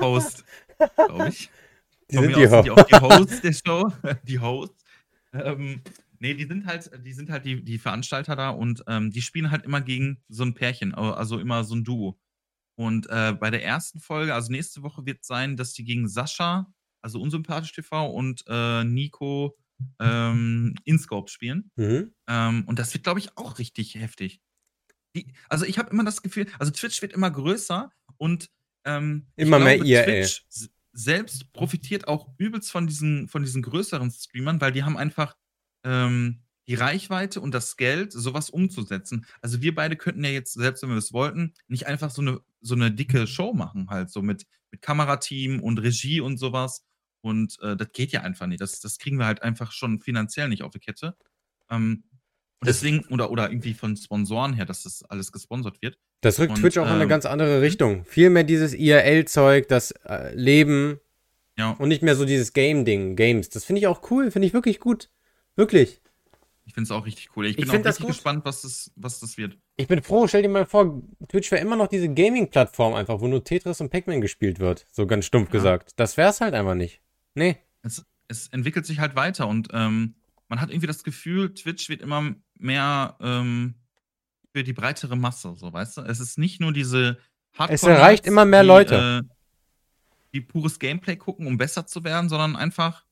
Host, 0.00 0.44
glaube 1.06 1.28
ich. 1.28 1.50
Die 2.10 2.16
Von 2.16 2.24
sind 2.24 2.36
die, 2.36 2.48
Ho 2.48 2.62
die 2.62 2.70
auch 2.70 2.82
die 2.86 2.94
Hosts 2.94 3.40
der 3.40 3.52
Show. 3.52 3.92
Die 4.24 4.38
Hosts. 4.38 4.84
Ähm, 5.32 5.82
nee, 6.18 6.34
die 6.34 6.46
sind 6.46 6.66
halt, 6.66 6.90
die 7.04 7.12
sind 7.12 7.30
halt 7.30 7.44
die, 7.44 7.62
die 7.62 7.78
Veranstalter 7.78 8.34
da 8.34 8.50
und 8.50 8.82
ähm, 8.88 9.10
die 9.10 9.22
spielen 9.22 9.50
halt 9.50 9.64
immer 9.64 9.80
gegen 9.80 10.22
so 10.28 10.42
ein 10.42 10.54
Pärchen, 10.54 10.94
also 10.94 11.38
immer 11.38 11.62
so 11.64 11.76
ein 11.76 11.84
Duo. 11.84 12.18
Und 12.76 13.08
äh, 13.10 13.32
bei 13.38 13.50
der 13.50 13.64
ersten 13.64 14.00
Folge, 14.00 14.34
also 14.34 14.50
nächste 14.50 14.82
Woche 14.82 15.04
wird 15.06 15.24
sein, 15.24 15.56
dass 15.56 15.72
die 15.72 15.84
gegen 15.84 16.08
Sascha, 16.08 16.72
also 17.02 17.20
unsympathisch 17.20 17.72
TV 17.72 18.10
und 18.10 18.42
äh, 18.48 18.84
Nico 18.84 19.56
ähm, 19.98 20.74
InScope 20.84 21.30
spielen. 21.30 21.70
Mhm. 21.76 22.14
Ähm, 22.26 22.64
und 22.66 22.78
das 22.78 22.92
wird, 22.94 23.04
glaube 23.04 23.20
ich, 23.20 23.36
auch 23.36 23.58
richtig 23.58 23.94
heftig. 23.94 24.40
Die, 25.14 25.32
also 25.48 25.64
ich 25.64 25.78
habe 25.78 25.90
immer 25.90 26.04
das 26.04 26.22
Gefühl, 26.22 26.46
also 26.58 26.72
Twitch 26.72 27.02
wird 27.02 27.12
immer 27.12 27.30
größer 27.30 27.90
und 28.16 28.50
ähm, 28.84 29.26
immer 29.36 29.58
mehr 29.58 29.76
glaube, 29.76 29.90
IRL. 29.90 30.24
Twitch 30.24 30.70
selbst 31.04 31.52
profitiert 31.52 32.08
auch 32.08 32.28
übelst 32.38 32.70
von 32.70 32.86
diesen, 32.86 33.28
von 33.28 33.42
diesen 33.42 33.62
größeren 33.62 34.10
Streamern, 34.10 34.60
weil 34.60 34.72
die 34.72 34.84
haben 34.84 34.96
einfach 34.96 35.36
ähm, 35.84 36.42
die 36.66 36.74
Reichweite 36.74 37.40
und 37.40 37.52
das 37.52 37.76
Geld, 37.76 38.12
sowas 38.12 38.50
umzusetzen. 38.50 39.26
Also 39.42 39.60
wir 39.60 39.74
beide 39.74 39.96
könnten 39.96 40.22
ja 40.22 40.30
jetzt, 40.30 40.52
selbst 40.52 40.82
wenn 40.82 40.90
wir 40.90 40.96
es 40.96 41.12
wollten, 41.12 41.54
nicht 41.66 41.86
einfach 41.86 42.10
so 42.10 42.22
eine, 42.22 42.40
so 42.60 42.74
eine 42.74 42.92
dicke 42.92 43.26
Show 43.26 43.52
machen, 43.52 43.90
halt, 43.90 44.10
so 44.10 44.22
mit, 44.22 44.46
mit 44.70 44.82
Kamerateam 44.82 45.60
und 45.60 45.78
Regie 45.78 46.20
und 46.20 46.38
sowas. 46.38 46.84
Und 47.22 47.58
äh, 47.60 47.76
das 47.76 47.90
geht 47.92 48.12
ja 48.12 48.22
einfach 48.22 48.46
nicht. 48.46 48.60
Das, 48.60 48.80
das 48.80 48.98
kriegen 48.98 49.18
wir 49.18 49.26
halt 49.26 49.42
einfach 49.42 49.72
schon 49.72 50.00
finanziell 50.00 50.48
nicht 50.48 50.62
auf 50.62 50.70
die 50.70 50.78
Kette. 50.78 51.16
Ähm, 51.70 52.04
deswegen, 52.64 53.00
oder, 53.06 53.30
oder 53.30 53.50
irgendwie 53.50 53.74
von 53.74 53.96
Sponsoren 53.96 54.54
her, 54.54 54.64
dass 54.64 54.84
das 54.84 55.02
alles 55.02 55.32
gesponsert 55.32 55.82
wird. 55.82 55.98
Das 56.20 56.38
rückt 56.38 56.52
und, 56.52 56.60
Twitch 56.60 56.78
auch 56.78 56.82
ähm, 56.82 56.88
in 56.88 56.94
eine 56.94 57.02
ähm, 57.04 57.08
ganz 57.08 57.26
andere 57.26 57.62
Richtung. 57.62 58.04
Viel 58.04 58.30
mehr 58.30 58.44
dieses 58.44 58.74
IRL-Zeug, 58.74 59.68
das 59.68 59.92
äh, 60.06 60.34
Leben 60.34 61.00
ja. 61.56 61.70
und 61.72 61.88
nicht 61.88 62.02
mehr 62.02 62.16
so 62.16 62.24
dieses 62.24 62.52
Game-Ding, 62.52 63.16
Games. 63.16 63.48
Das 63.48 63.64
finde 63.64 63.80
ich 63.80 63.86
auch 63.86 64.10
cool, 64.10 64.30
finde 64.30 64.46
ich 64.46 64.54
wirklich 64.54 64.80
gut. 64.80 65.10
Wirklich. 65.56 66.00
Ich 66.66 66.74
finde 66.74 66.84
es 66.84 66.90
auch 66.92 67.04
richtig 67.04 67.30
cool. 67.36 67.46
Ich 67.46 67.56
bin 67.56 67.64
ich 67.64 67.70
auch 67.70 67.84
richtig 67.84 68.06
gespannt, 68.06 68.44
was 68.44 68.62
das, 68.62 68.92
was 68.94 69.18
das 69.18 69.36
wird. 69.36 69.58
Ich 69.76 69.88
bin 69.88 70.02
froh, 70.02 70.28
stell 70.28 70.42
dir 70.42 70.48
mal 70.48 70.66
vor, 70.66 71.02
Twitch 71.28 71.50
wäre 71.50 71.60
immer 71.60 71.74
noch 71.74 71.88
diese 71.88 72.08
Gaming-Plattform 72.08 72.94
einfach, 72.94 73.20
wo 73.20 73.26
nur 73.26 73.42
Tetris 73.42 73.80
und 73.80 73.90
Pac-Man 73.90 74.20
gespielt 74.20 74.60
wird. 74.60 74.86
So 74.92 75.06
ganz 75.06 75.24
stumpf 75.24 75.48
ja. 75.48 75.52
gesagt. 75.52 75.92
Das 75.96 76.16
wäre 76.16 76.30
es 76.30 76.40
halt 76.40 76.54
einfach 76.54 76.74
nicht. 76.74 77.00
Nee. 77.34 77.56
Es, 77.82 78.04
es 78.28 78.48
entwickelt 78.48 78.86
sich 78.86 79.00
halt 79.00 79.16
weiter 79.16 79.48
und 79.48 79.68
ähm, 79.72 80.14
man 80.48 80.60
hat 80.60 80.70
irgendwie 80.70 80.86
das 80.86 81.02
Gefühl, 81.02 81.54
Twitch 81.54 81.88
wird 81.88 82.02
immer 82.02 82.34
mehr 82.58 83.16
ähm, 83.20 83.74
für 84.52 84.64
die 84.64 84.72
breitere 84.72 85.16
Masse, 85.16 85.54
so 85.56 85.72
weißt 85.72 85.98
du? 85.98 86.00
Es 86.02 86.20
ist 86.20 86.38
nicht 86.38 86.60
nur 86.60 86.72
diese 86.72 87.18
Hardcore 87.52 87.74
Es 87.74 87.82
erreicht 87.82 88.26
immer 88.26 88.44
mehr 88.44 88.62
die, 88.62 88.68
Leute. 88.68 89.22
Äh, 89.24 89.34
die 90.32 90.40
pures 90.40 90.78
Gameplay 90.78 91.16
gucken, 91.16 91.46
um 91.46 91.56
besser 91.58 91.86
zu 91.86 92.04
werden, 92.04 92.28
sondern 92.28 92.56
einfach 92.56 93.04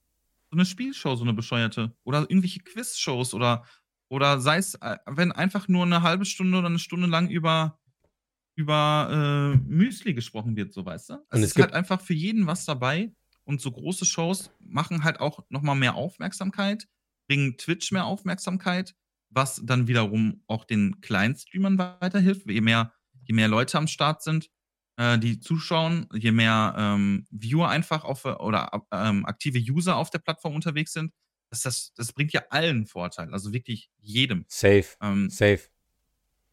so 0.51 0.57
eine 0.57 0.65
Spielshow, 0.65 1.15
so 1.17 1.25
eine 1.25 1.35
bescheuerte. 1.35 1.93
Oder 2.05 2.21
irgendwelche 2.21 2.61
Quiz-Shows 2.61 3.35
oder, 3.35 3.65
oder 4.09 4.41
sei 4.41 4.59
es, 4.59 4.75
äh, 4.77 4.97
wenn 5.07 5.33
einfach 5.33 5.69
nur 5.69 5.85
eine 5.85 6.03
halbe 6.03 6.25
Stunde 6.25 6.59
oder 6.59 6.69
eine 6.69 6.79
Stunde 6.79 7.07
lang 7.07 7.29
über, 7.29 7.79
über 8.55 9.55
äh, 9.55 9.57
Müsli 9.69 10.15
gesprochen 10.15 10.57
wird, 10.57 10.73
so 10.73 10.85
weißt 10.85 11.11
du? 11.11 11.15
Also 11.29 11.45
es, 11.45 11.51
es 11.51 11.57
ist 11.57 11.63
halt 11.63 11.75
einfach 11.75 12.01
für 12.01 12.15
jeden 12.15 12.47
was 12.47 12.65
dabei. 12.65 13.13
Und 13.45 13.63
so 13.63 13.71
große 13.71 14.05
Shows 14.05 14.51
machen 14.61 15.05
halt 15.05 15.21
auch 15.21 15.43
nochmal 15.49 15.75
mehr 15.75 15.95
Aufmerksamkeit, 15.95 16.87
bringen 17.29 17.57
Twitch 17.57 17.93
mehr 17.93 18.05
Aufmerksamkeit, 18.05 18.95
was 19.31 19.61
dann 19.65 19.89
wiederum 19.89 20.43
auch 20.47 20.65
den 20.65 21.01
kleinen 21.01 21.37
Streamern 21.37 21.79
weiterhilft. 21.79 22.49
Je 22.49 22.61
mehr, 22.61 22.93
je 23.25 23.35
mehr 23.35 23.49
Leute 23.49 23.79
am 23.79 23.89
Start 23.89 24.23
sind, 24.23 24.51
äh, 24.97 25.19
die 25.19 25.41
zuschauen, 25.41 26.09
je 26.15 26.33
mehr 26.33 26.75
ähm, 26.77 27.27
Viewer 27.31 27.69
einfach 27.69 28.05
auf 28.05 28.25
oder 28.25 28.71
ähm, 28.93 29.27
aktive 29.27 29.59
User 29.59 29.97
auf 29.97 30.11
der 30.11 30.19
Plattform 30.19 30.55
unterwegs 30.55 30.93
sind, 30.93 31.13
das, 31.51 31.63
das, 31.63 31.93
das 31.95 32.13
bringt 32.13 32.33
ja 32.33 32.43
allen 32.51 32.87
Vorteil. 32.87 33.33
Also 33.33 33.53
wirklich 33.53 33.91
jedem. 33.99 34.45
Safe. 34.49 34.87
Ähm, 35.01 35.31
Safe. 35.31 35.61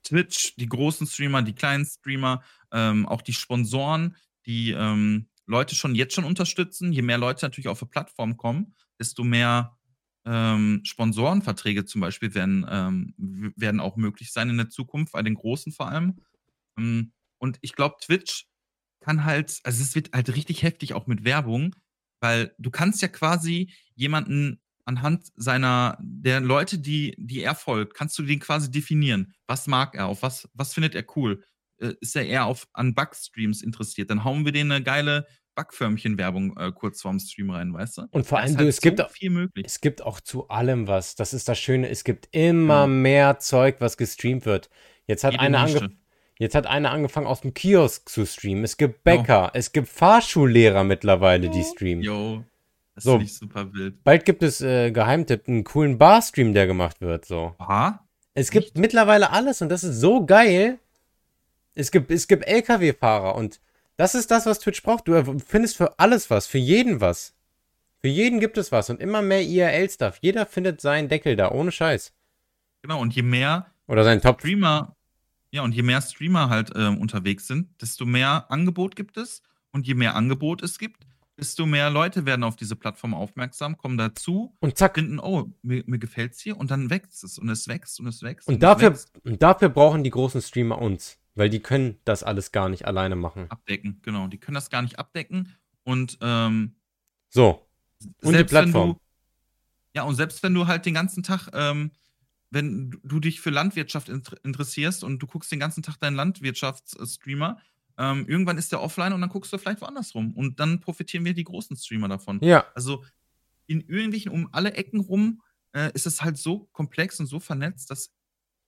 Twitch, 0.03 0.55
die 0.55 0.69
großen 0.69 1.07
Streamer, 1.07 1.41
die 1.41 1.55
kleinen 1.55 1.85
Streamer, 1.85 2.43
ähm, 2.71 3.05
auch 3.07 3.21
die 3.21 3.33
Sponsoren, 3.33 4.15
die 4.45 4.71
ähm, 4.71 5.27
Leute 5.47 5.75
schon 5.75 5.95
jetzt 5.95 6.13
schon 6.13 6.23
unterstützen. 6.23 6.93
Je 6.93 7.01
mehr 7.01 7.17
Leute 7.17 7.45
natürlich 7.45 7.67
auf 7.67 7.79
der 7.79 7.87
Plattform 7.87 8.37
kommen, 8.37 8.75
desto 8.99 9.23
mehr 9.23 9.77
ähm, 10.25 10.81
Sponsorenverträge 10.83 11.85
zum 11.85 12.01
Beispiel 12.01 12.33
werden, 12.33 12.65
ähm, 12.69 13.13
werden 13.55 13.79
auch 13.79 13.95
möglich 13.95 14.31
sein 14.31 14.49
in 14.49 14.57
der 14.57 14.69
Zukunft, 14.69 15.13
bei 15.13 15.21
den 15.21 15.35
Großen 15.35 15.71
vor 15.71 15.89
allem. 15.89 16.21
Ähm, 16.77 17.13
und 17.37 17.57
ich 17.61 17.73
glaube, 17.73 17.95
Twitch 18.01 18.47
kann 19.01 19.23
halt, 19.23 19.59
also 19.63 19.81
es 19.81 19.93
wird 19.93 20.11
halt 20.13 20.35
richtig 20.35 20.63
heftig 20.63 20.93
auch 20.93 21.07
mit 21.07 21.23
Werbung, 21.23 21.75
weil 22.21 22.55
du 22.57 22.71
kannst 22.71 23.01
ja 23.01 23.07
quasi 23.07 23.71
jemanden 23.93 24.61
anhand 24.85 25.31
seiner, 25.35 25.97
der 26.01 26.39
Leute, 26.39 26.79
die, 26.79 27.15
die 27.17 27.41
er 27.41 27.55
folgt, 27.55 27.93
kannst 27.95 28.17
du 28.17 28.23
den 28.23 28.39
quasi 28.39 28.71
definieren. 28.71 29.33
Was 29.47 29.67
mag 29.67 29.95
er, 29.95 30.07
auf 30.07 30.21
was, 30.21 30.49
was 30.53 30.73
findet 30.73 30.95
er 30.95 31.05
cool? 31.15 31.43
Äh, 31.77 31.93
ist 32.01 32.15
er 32.15 32.25
eher 32.25 32.45
auf, 32.45 32.67
an 32.73 32.95
Bug-Streams 32.95 33.61
interessiert? 33.61 34.09
Dann 34.09 34.23
hauen 34.23 34.45
wir 34.45 34.51
denen 34.51 34.71
eine 34.71 34.83
geile 34.83 35.27
Backförmchen-Werbung 35.55 36.57
äh, 36.57 36.71
kurz 36.73 37.01
vorm 37.01 37.19
Stream 37.19 37.49
rein, 37.49 37.73
weißt 37.73 37.97
du? 37.97 38.01
Und 38.11 38.25
vor 38.25 38.39
allem, 38.39 38.53
du, 38.53 38.59
halt 38.59 38.69
es 38.69 38.75
so 38.77 38.81
gibt 38.81 39.11
viel 39.11 39.29
möglich. 39.29 39.65
Es 39.65 39.81
gibt 39.81 40.01
auch 40.01 40.19
zu 40.19 40.47
allem 40.49 40.87
was. 40.87 41.15
Das 41.15 41.33
ist 41.33 41.47
das 41.47 41.57
Schöne. 41.57 41.89
Es 41.89 42.03
gibt 42.03 42.27
immer 42.31 42.81
ja. 42.81 42.87
mehr 42.87 43.39
Zeug, 43.39 43.77
was 43.79 43.97
gestreamt 43.97 44.45
wird. 44.45 44.69
Jetzt 45.07 45.23
hat 45.23 45.39
eine 45.39 45.57
angefangen. 45.59 45.99
Jetzt 46.37 46.53
hat 46.53 46.67
einer 46.67 46.91
angefangen, 46.91 47.27
aus 47.27 47.41
dem 47.41 47.53
Kiosk 47.53 48.09
zu 48.09 48.25
streamen. 48.25 48.65
Es 48.65 48.75
gibt 48.75 49.05
Bäcker, 49.05 49.51
oh. 49.53 49.57
es 49.57 49.71
gibt 49.71 49.87
Fahrschullehrer 49.87 50.83
mittlerweile, 50.83 51.49
die 51.49 51.63
streamen. 51.63 52.03
Jo, 52.03 52.43
das 52.93 53.05
so, 53.05 53.11
finde 53.11 53.25
ich 53.25 53.37
super 53.37 53.73
wild. 53.73 54.03
Bald 54.03 54.25
gibt 54.25 54.43
es 54.43 54.59
äh, 54.59 54.91
Geheimtipp, 54.91 55.47
einen 55.47 55.63
coolen 55.63 55.97
Barstream, 55.97 56.53
der 56.53 56.67
gemacht 56.67 56.99
wird. 56.99 57.25
So. 57.25 57.55
Aha. 57.57 58.05
Es 58.33 58.51
gibt 58.51 58.65
Echt? 58.65 58.77
mittlerweile 58.77 59.31
alles 59.31 59.61
und 59.61 59.69
das 59.69 59.85
ist 59.85 60.01
so 60.01 60.25
geil. 60.25 60.79
Es 61.73 61.91
gibt, 61.91 62.11
es 62.11 62.27
gibt 62.27 62.45
LKW-Fahrer 62.45 63.35
und 63.35 63.61
das 63.97 64.15
ist 64.15 64.31
das, 64.31 64.45
was 64.45 64.59
Twitch 64.59 64.83
braucht. 64.83 65.07
Du 65.07 65.39
findest 65.39 65.77
für 65.77 65.99
alles 65.99 66.29
was, 66.29 66.47
für 66.47 66.57
jeden 66.57 67.01
was. 67.01 67.33
Für 68.01 68.09
jeden 68.09 68.39
gibt 68.39 68.57
es 68.57 68.71
was 68.71 68.89
und 68.89 68.99
immer 68.99 69.21
mehr 69.21 69.41
IRL-Stuff. 69.41 70.19
Jeder 70.21 70.45
findet 70.45 70.81
seinen 70.81 71.09
Deckel 71.09 71.35
da, 71.35 71.51
ohne 71.51 71.71
Scheiß. 71.71 72.13
Genau, 72.83 73.01
und 73.01 73.15
je 73.15 73.23
mehr 73.23 73.71
Oder 73.87 74.03
seinen 74.03 74.21
Top 74.21 74.41
Streamer, 74.41 74.95
ja, 75.51 75.63
und 75.63 75.73
je 75.73 75.81
mehr 75.81 76.01
Streamer 76.01 76.49
halt 76.49 76.75
äh, 76.75 76.87
unterwegs 76.87 77.47
sind, 77.47 77.81
desto 77.81 78.05
mehr 78.05 78.45
Angebot 78.49 78.95
gibt 78.95 79.17
es. 79.17 79.41
Und 79.71 79.87
je 79.87 79.93
mehr 79.93 80.15
Angebot 80.15 80.61
es 80.61 80.77
gibt, 80.77 81.05
desto 81.37 81.65
mehr 81.65 81.89
Leute 81.89 82.25
werden 82.25 82.43
auf 82.43 82.55
diese 82.55 82.75
Plattform 82.75 83.13
aufmerksam, 83.13 83.77
kommen 83.77 83.97
dazu 83.97 84.55
und 84.59 84.77
zack. 84.77 84.95
finden, 84.95 85.19
oh, 85.19 85.51
mir, 85.63 85.83
mir 85.85 85.99
gefällt 85.99 86.33
es 86.33 86.39
hier 86.39 86.57
und 86.57 86.71
dann 86.71 86.89
wächst 86.89 87.23
es 87.23 87.37
und 87.37 87.49
es 87.49 87.67
wächst 87.67 87.99
und 87.99 88.07
es 88.07 88.21
wächst. 88.21 88.47
Und, 88.47 88.55
und 88.55 88.63
dafür, 88.63 88.91
wächst. 88.91 89.11
dafür 89.23 89.69
brauchen 89.69 90.03
die 90.03 90.11
großen 90.11 90.41
Streamer 90.41 90.79
uns. 90.79 91.17
Weil 91.35 91.49
die 91.49 91.59
können 91.59 91.99
das 92.05 92.23
alles 92.23 92.51
gar 92.51 92.69
nicht 92.69 92.85
alleine 92.85 93.15
machen. 93.15 93.51
Abdecken, 93.51 93.99
genau. 94.01 94.27
Die 94.27 94.39
können 94.39 94.55
das 94.55 94.69
gar 94.69 94.81
nicht 94.81 94.97
abdecken. 94.97 95.53
Und 95.83 96.17
ähm, 96.21 96.75
so. 97.29 97.67
Und 98.21 98.37
die 98.37 98.43
Plattform. 98.43 98.93
Du, 98.93 98.99
ja, 99.93 100.03
und 100.03 100.15
selbst 100.15 100.41
wenn 100.43 100.53
du 100.53 100.67
halt 100.67 100.85
den 100.85 100.93
ganzen 100.93 101.23
Tag, 101.23 101.49
ähm, 101.53 101.91
wenn 102.51 102.99
du 103.03 103.19
dich 103.19 103.41
für 103.41 103.49
Landwirtschaft 103.49 104.09
interessierst 104.09 105.03
und 105.03 105.19
du 105.19 105.27
guckst 105.27 105.51
den 105.51 105.59
ganzen 105.59 105.83
Tag 105.83 105.99
deinen 105.99 106.15
Landwirtschaftsstreamer, 106.15 107.59
ähm, 107.97 108.25
irgendwann 108.27 108.57
ist 108.57 108.71
der 108.71 108.81
offline 108.81 109.13
und 109.13 109.21
dann 109.21 109.29
guckst 109.29 109.51
du 109.51 109.57
vielleicht 109.57 109.81
woanders 109.81 110.15
rum. 110.15 110.33
Und 110.33 110.59
dann 110.59 110.79
profitieren 110.79 111.25
wir 111.25 111.33
die 111.33 111.43
großen 111.43 111.75
Streamer 111.75 112.07
davon. 112.07 112.39
Ja. 112.41 112.65
Also 112.75 113.03
in 113.67 113.81
irgendwelchen, 113.81 114.31
um 114.31 114.49
alle 114.51 114.73
Ecken 114.73 115.01
rum, 115.01 115.41
äh, 115.73 115.91
ist 115.93 116.05
es 116.05 116.21
halt 116.21 116.37
so 116.37 116.69
komplex 116.71 117.19
und 117.19 117.25
so 117.25 117.39
vernetzt, 117.39 117.89
dass 117.91 118.14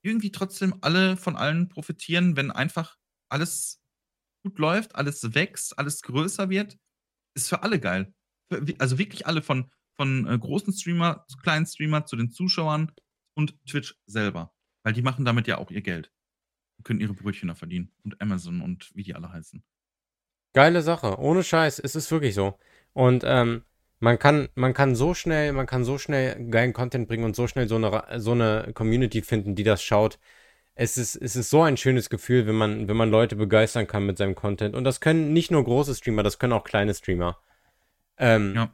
irgendwie 0.08 0.32
trotzdem 0.32 0.76
alle 0.82 1.18
von 1.18 1.36
allen 1.36 1.70
profitieren, 1.70 2.36
wenn 2.36 2.52
einfach 2.52 2.98
alles 3.30 3.82
gut 4.44 4.58
läuft, 4.60 4.96
alles 4.96 5.36
wächst, 5.36 5.78
alles 5.78 6.02
größer 6.02 6.50
wird, 6.50 6.78
ist 7.36 7.50
für 7.50 7.64
alle 7.64 7.80
geil. 7.80 8.14
also 8.80 8.98
wirklich 8.98 9.28
alle 9.28 9.42
von, 9.42 9.70
von 9.96 10.26
äh, 10.28 10.38
großen 10.38 10.74
Streamer 10.74 11.26
zu 11.28 11.38
kleinen 11.38 11.66
Streamer 11.66 12.06
zu 12.06 12.16
den 12.16 12.32
Zuschauern 12.32 12.92
und 13.36 13.56
Twitch 13.66 13.96
selber. 14.06 14.54
Weil 14.84 14.94
die 14.94 15.02
machen 15.02 15.26
damit 15.26 15.48
ja 15.48 15.58
auch 15.58 15.70
ihr 15.70 15.82
Geld. 15.82 16.12
Die 16.80 16.84
können 16.84 17.02
ihre 17.02 17.14
Brötchen 17.14 17.50
da 17.50 17.56
verdienen. 17.56 17.92
Und 18.04 18.22
Amazon 18.22 18.62
und 18.62 18.90
wie 18.96 19.04
die 19.04 19.16
alle 19.16 19.32
heißen. 19.32 19.64
Geile 20.54 20.82
Sache. 20.82 21.20
Ohne 21.20 21.44
Scheiß. 21.44 21.80
Es 21.80 21.96
ist 21.96 22.10
wirklich 22.10 22.36
so. 22.36 22.58
Und 22.94 23.24
ähm, 23.26 23.64
man 24.00 24.20
kann, 24.20 24.50
man 24.56 24.74
kann 24.74 24.96
so 24.96 25.14
schnell, 25.14 25.54
man 25.54 25.66
kann 25.66 25.84
so 25.84 25.98
schnell 25.98 26.50
geilen 26.50 26.74
Content 26.74 27.08
bringen 27.08 27.24
und 27.24 27.36
so 27.36 27.48
schnell 27.48 27.68
so 27.68 27.76
eine, 27.76 28.20
so 28.20 28.32
eine 28.32 28.72
Community 28.74 29.22
finden, 29.22 29.56
die 29.56 29.64
das 29.64 29.82
schaut. 29.82 30.20
Es 30.76 30.98
ist, 30.98 31.16
es 31.16 31.36
ist 31.36 31.50
so 31.50 31.64
ein 31.64 31.78
schönes 31.78 32.10
Gefühl, 32.10 32.46
wenn 32.46 32.56
man, 32.56 32.88
wenn 32.88 32.98
man 32.98 33.10
Leute 33.10 33.36
begeistern 33.36 33.88
kann 33.88 34.06
mit 34.06 34.18
seinem 34.18 34.36
Content. 34.36 34.76
Und 34.76 34.84
das 34.84 35.02
können 35.02 35.34
nicht 35.34 35.50
nur 35.50 35.64
große 35.64 35.96
Streamer, 35.96 36.22
das 36.22 36.38
können 36.38 36.54
auch 36.54 36.64
kleine 36.64 36.94
Streamer. 36.94 37.40
Ähm, 38.18 38.54
ja. 38.56 38.72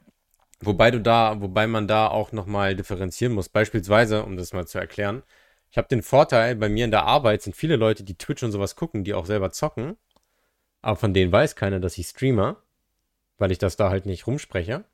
Wobei 0.59 0.91
du 0.91 0.99
da, 0.99 1.41
wobei 1.41 1.67
man 1.67 1.87
da 1.87 2.07
auch 2.07 2.31
nochmal 2.31 2.75
differenzieren 2.75 3.33
muss. 3.33 3.49
Beispielsweise, 3.49 4.23
um 4.23 4.37
das 4.37 4.53
mal 4.53 4.67
zu 4.67 4.79
erklären, 4.79 5.23
ich 5.71 5.77
habe 5.77 5.87
den 5.87 6.03
Vorteil, 6.03 6.55
bei 6.55 6.69
mir 6.69 6.85
in 6.85 6.91
der 6.91 7.05
Arbeit 7.05 7.41
sind 7.41 7.55
viele 7.55 7.77
Leute, 7.77 8.03
die 8.03 8.17
Twitch 8.17 8.43
und 8.43 8.51
sowas 8.51 8.75
gucken, 8.75 9.03
die 9.03 9.13
auch 9.13 9.25
selber 9.25 9.51
zocken. 9.51 9.97
Aber 10.81 10.97
von 10.97 11.13
denen 11.13 11.31
weiß 11.31 11.55
keiner, 11.55 11.79
dass 11.79 11.97
ich 11.97 12.07
streamer, 12.07 12.57
weil 13.37 13.51
ich 13.51 13.57
das 13.57 13.75
da 13.75 13.89
halt 13.89 14.05
nicht 14.05 14.27
rumspreche. 14.27 14.85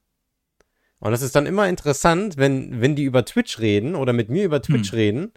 Und 0.99 1.11
das 1.11 1.21
ist 1.21 1.35
dann 1.35 1.45
immer 1.45 1.67
interessant, 1.69 2.37
wenn, 2.37 2.81
wenn 2.81 2.95
die 2.95 3.03
über 3.03 3.23
Twitch 3.25 3.59
reden 3.59 3.95
oder 3.95 4.13
mit 4.13 4.29
mir 4.29 4.43
über 4.43 4.61
Twitch 4.61 4.91
hm. 4.91 4.97
reden. 4.97 5.31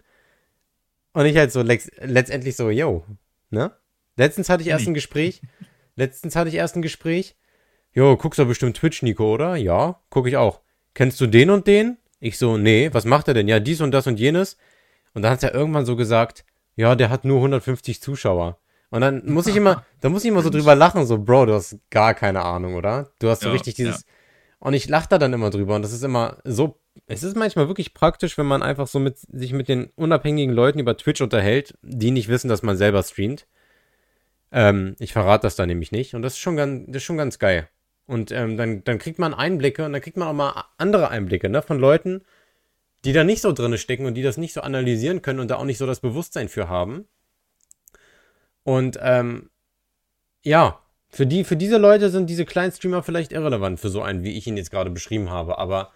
Und 1.13 1.25
ich 1.25 1.37
halt 1.37 1.51
so 1.51 1.61
letztendlich 1.61 2.55
so, 2.55 2.69
yo, 2.69 3.05
ne? 3.49 3.71
Letztens 4.15 4.49
hatte 4.49 4.61
ich 4.61 4.69
erst 4.69 4.87
ein 4.87 4.93
Gespräch. 4.93 5.41
Letztens 5.95 6.35
hatte 6.35 6.49
ich 6.49 6.55
erst 6.55 6.75
ein 6.75 6.81
Gespräch. 6.81 7.35
Jo, 7.93 8.17
guckst 8.17 8.39
du 8.39 8.45
bestimmt 8.45 8.77
Twitch, 8.77 9.03
Nico, 9.03 9.33
oder? 9.33 9.55
Ja, 9.55 10.01
guck 10.09 10.27
ich 10.27 10.37
auch. 10.37 10.61
Kennst 10.93 11.21
du 11.21 11.27
den 11.27 11.49
und 11.49 11.67
den? 11.67 11.97
Ich 12.19 12.37
so, 12.37 12.57
nee, 12.57 12.89
was 12.91 13.05
macht 13.05 13.27
er 13.27 13.33
denn? 13.33 13.47
Ja, 13.47 13.59
dies 13.59 13.81
und 13.81 13.91
das 13.91 14.07
und 14.07 14.19
jenes. 14.19 14.57
Und 15.13 15.21
dann 15.21 15.31
hat 15.31 15.43
er 15.43 15.53
irgendwann 15.53 15.85
so 15.85 15.95
gesagt, 15.95 16.45
ja, 16.75 16.95
der 16.95 17.09
hat 17.09 17.25
nur 17.25 17.37
150 17.37 18.01
Zuschauer. 18.01 18.57
Und 18.89 19.01
dann 19.01 19.25
muss 19.25 19.47
ich 19.47 19.55
immer, 19.55 19.85
da 20.01 20.09
muss 20.09 20.23
ich 20.23 20.29
immer 20.29 20.41
so 20.41 20.49
drüber 20.49 20.75
lachen, 20.75 21.05
so, 21.05 21.17
Bro, 21.19 21.47
du 21.47 21.53
hast 21.53 21.77
gar 21.89 22.13
keine 22.13 22.43
Ahnung, 22.43 22.75
oder? 22.75 23.11
Du 23.19 23.29
hast 23.29 23.41
so 23.41 23.47
ja, 23.47 23.53
richtig 23.53 23.75
dieses, 23.75 24.01
ja. 24.01 24.07
Und 24.63 24.73
ich 24.73 24.87
lache 24.87 25.09
da 25.09 25.17
dann 25.17 25.33
immer 25.33 25.49
drüber 25.49 25.75
und 25.75 25.81
das 25.81 25.91
ist 25.91 26.03
immer 26.03 26.37
so 26.45 26.79
es 27.07 27.23
ist 27.23 27.35
manchmal 27.35 27.67
wirklich 27.67 27.93
praktisch, 27.93 28.37
wenn 28.37 28.45
man 28.45 28.63
einfach 28.63 28.87
so 28.87 28.99
mit 28.99 29.17
sich 29.17 29.51
mit 29.51 29.67
den 29.67 29.89
unabhängigen 29.95 30.53
Leuten 30.53 30.79
über 30.79 30.95
Twitch 30.95 31.21
unterhält, 31.21 31.77
die 31.81 32.11
nicht 32.11 32.29
wissen, 32.29 32.47
dass 32.47 32.63
man 32.63 32.77
selber 32.77 33.03
streamt. 33.03 33.47
Ähm, 34.51 34.95
ich 34.99 35.11
verrate 35.11 35.43
das 35.43 35.55
da 35.55 35.65
nämlich 35.65 35.91
nicht. 35.91 36.13
Und 36.13 36.21
das 36.21 36.33
ist 36.33 36.39
schon 36.39 36.55
ganz, 36.55 36.85
das 36.87 36.97
ist 36.97 37.03
schon 37.03 37.17
ganz 37.17 37.39
geil. 37.39 37.67
Und 38.05 38.31
ähm, 38.31 38.57
dann, 38.57 38.83
dann 38.83 38.99
kriegt 38.99 39.19
man 39.19 39.33
Einblicke 39.33 39.85
und 39.85 39.93
dann 39.93 40.01
kriegt 40.01 40.17
man 40.17 40.27
auch 40.27 40.33
mal 40.33 40.65
andere 40.77 41.09
Einblicke, 41.09 41.49
ne? 41.49 41.61
Von 41.61 41.79
Leuten, 41.79 42.23
die 43.05 43.13
da 43.13 43.23
nicht 43.23 43.41
so 43.41 43.51
drin 43.51 43.77
stecken 43.77 44.05
und 44.05 44.13
die 44.13 44.23
das 44.23 44.37
nicht 44.37 44.53
so 44.53 44.61
analysieren 44.61 45.21
können 45.21 45.39
und 45.39 45.49
da 45.49 45.55
auch 45.57 45.65
nicht 45.65 45.77
so 45.77 45.87
das 45.87 45.99
Bewusstsein 45.99 46.47
für 46.49 46.69
haben. 46.69 47.07
Und 48.63 48.99
ähm, 49.01 49.49
ja, 50.43 50.79
für, 51.13 51.27
die, 51.27 51.43
für 51.43 51.55
diese 51.55 51.77
Leute 51.77 52.09
sind 52.09 52.27
diese 52.27 52.43
kleinen 52.43 52.71
Streamer 52.71 53.03
vielleicht 53.03 53.31
irrelevant, 53.31 53.79
für 53.79 53.89
so 53.89 54.01
einen, 54.01 54.23
wie 54.23 54.35
ich 54.35 54.47
ihn 54.47 54.57
jetzt 54.57 54.71
gerade 54.71 54.89
beschrieben 54.89 55.29
habe. 55.29 55.59
Aber 55.59 55.91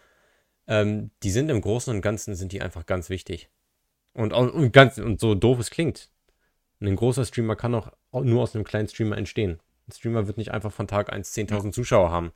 ähm, 0.68 1.10
die 1.24 1.32
sind 1.32 1.50
im 1.50 1.60
Großen 1.60 1.94
und 1.94 2.02
Ganzen 2.02 2.36
sind 2.36 2.52
die 2.52 2.62
einfach 2.62 2.86
ganz 2.86 3.10
wichtig. 3.10 3.50
Und, 4.14 4.32
und, 4.32 4.72
ganz, 4.72 5.00
und 5.00 5.20
so 5.20 5.34
doof 5.34 5.60
es 5.60 5.72
klingt. 5.72 6.12
Ein 6.80 6.96
großer 6.96 7.26
Streamer 7.26 7.56
kann 7.56 7.74
auch 7.74 7.92
nur 8.12 8.44
aus 8.44 8.54
einem 8.54 8.64
kleinen 8.64 8.88
Streamer 8.88 9.18
entstehen. 9.18 9.60
Ein 9.88 9.92
Streamer 9.92 10.28
wird 10.28 10.38
nicht 10.38 10.52
einfach 10.52 10.72
von 10.72 10.88
Tag 10.88 11.12
1 11.12 11.34
10.000 11.36 11.72
Zuschauer 11.72 12.12
haben. 12.12 12.32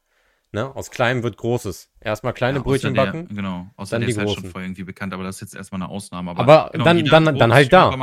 Ne? 0.52 0.76
Aus 0.76 0.90
kleinem 0.90 1.22
wird 1.22 1.38
Großes. 1.38 1.92
Erstmal 2.00 2.34
kleine 2.34 2.58
ja, 2.58 2.64
Brötchen 2.64 2.96
der, 2.96 3.06
backen. 3.06 3.28
Genau, 3.30 3.68
außer 3.78 3.96
dann 3.96 4.02
der 4.02 4.08
die 4.08 4.12
ist 4.12 4.18
halt 4.18 4.32
schon 4.32 4.46
voll 4.46 4.64
irgendwie 4.64 4.84
bekannt, 4.84 5.14
aber 5.14 5.24
das 5.24 5.36
ist 5.36 5.42
jetzt 5.42 5.56
erstmal 5.56 5.82
eine 5.82 5.90
Ausnahme. 5.90 6.32
Aber, 6.32 6.42
aber 6.42 6.70
genau, 6.72 6.84
dann, 6.86 7.06
dann, 7.26 7.38
dann 7.38 7.54
halt 7.54 7.72
da. 7.72 7.96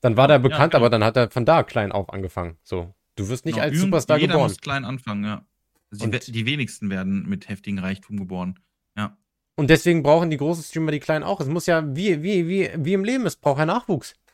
Dann 0.00 0.16
war 0.16 0.28
der 0.28 0.38
bekannt, 0.38 0.60
ja, 0.60 0.66
genau. 0.68 0.76
aber 0.78 0.90
dann 0.90 1.04
hat 1.04 1.16
er 1.16 1.30
von 1.30 1.44
da 1.44 1.64
klein 1.64 1.90
auf 1.92 2.10
angefangen. 2.12 2.56
So. 2.62 2.94
Du 3.16 3.28
wirst 3.28 3.44
nicht 3.44 3.54
genau, 3.54 3.66
als 3.66 3.78
Superstar 3.78 4.16
jeder 4.16 4.34
geboren. 4.34 4.48
Jeder 4.48 4.54
muss 4.54 4.60
klein 4.60 4.84
anfangen, 4.84 5.24
ja. 5.24 5.44
Also 5.90 6.06
die, 6.06 6.32
die, 6.32 6.46
wenigsten 6.46 6.88
werden 6.88 7.28
mit 7.28 7.48
heftigem 7.48 7.78
Reichtum 7.78 8.16
geboren. 8.16 8.58
Ja. 8.96 9.16
Und 9.56 9.68
deswegen 9.68 10.02
brauchen 10.02 10.30
die 10.30 10.38
großen 10.38 10.64
Streamer 10.64 10.92
die 10.92 11.00
kleinen 11.00 11.22
auch. 11.22 11.40
Es 11.40 11.48
muss 11.48 11.66
ja 11.66 11.84
wie, 11.94 12.22
wie, 12.22 12.48
wie, 12.48 12.70
wie 12.78 12.92
im 12.94 13.04
Leben, 13.04 13.26
es 13.26 13.36
braucht 13.36 13.60
ein 13.60 13.68
Nachwuchs. 13.68 14.14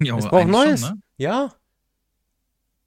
Ja, 0.00 0.18
es 0.18 0.26
braucht 0.26 0.46
Neues. 0.46 0.82
Schon, 0.82 0.90
ne? 0.96 1.02
Ja. 1.16 1.54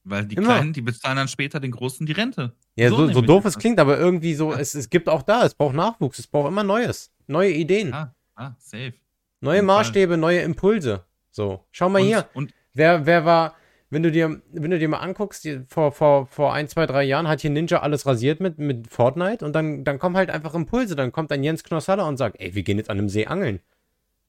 Weil 0.04 0.26
die 0.26 0.36
Immer. 0.36 0.47
Kleinen, 0.47 0.74
die 0.74 0.82
bezahlen 0.82 1.18
dann 1.18 1.28
später 1.28 1.60
den 1.60 1.72
Großen 1.72 2.06
die 2.06 2.12
Rente. 2.12 2.54
Ja, 2.76 2.89
so, 2.89 3.08
so, 3.08 3.14
so 3.14 3.22
doof 3.22 3.45
es 3.45 3.58
klingt, 3.58 3.80
aber 3.80 3.97
irgendwie 3.97 4.36
so, 4.36 4.52
ja. 4.52 4.60
es, 4.60 4.76
es 4.76 4.89
gibt 4.89 5.10
auch 5.10 5.24
da, 5.24 5.43
es 5.43 5.56
braucht 5.56 5.76
Nachwuchs, 5.76 6.20
es 6.20 6.28
braucht 6.28 6.47
immer 6.49 6.64
Neues. 6.64 7.12
Neue 7.28 7.52
Ideen. 7.52 7.91
Ah, 7.91 8.14
ah 8.36 8.56
safe. 8.60 8.93
Neue 9.41 9.64
Maßstäbe, 9.64 10.18
neue 10.18 10.41
Impulse. 10.41 11.04
So, 11.32 11.66
schau 11.72 11.89
mal 11.89 12.02
und, 12.02 12.08
hier. 12.08 12.30
Und 12.34 12.54
wer, 12.74 13.06
wer 13.06 13.26
war, 13.26 13.56
wenn 13.92 14.04
du 14.04 14.12
dir, 14.12 14.42
wenn 14.52 14.72
du 14.72 14.80
dir 14.80 14.88
mal 14.88 15.00
anguckst, 15.00 15.44
die, 15.44 15.62
vor, 15.68 15.92
vor, 15.92 16.26
vor 16.26 16.54
ein, 16.54 16.68
zwei, 16.70 16.86
drei 16.86 17.04
Jahren 17.04 17.28
hat 17.28 17.42
hier 17.42 17.50
Ninja 17.50 17.82
alles 17.82 18.06
rasiert 18.06 18.39
mit, 18.39 18.58
mit 18.58 18.88
Fortnite 18.88 19.46
und 19.46 19.54
dann, 19.54 19.84
dann 19.84 20.00
kommen 20.00 20.16
halt 20.16 20.30
einfach 20.30 20.54
Impulse. 20.54 20.96
Dann 20.96 21.12
kommt 21.12 21.32
ein 21.32 21.44
Jens 21.44 21.64
Knossalla 21.64 22.08
und 22.08 22.18
sagt, 22.18 22.39
ey, 22.39 22.56
wir 22.56 22.64
gehen 22.64 22.78
jetzt 22.78 22.89
an 22.89 22.98
einem 22.98 23.10
See 23.10 23.28
angeln. 23.28 23.60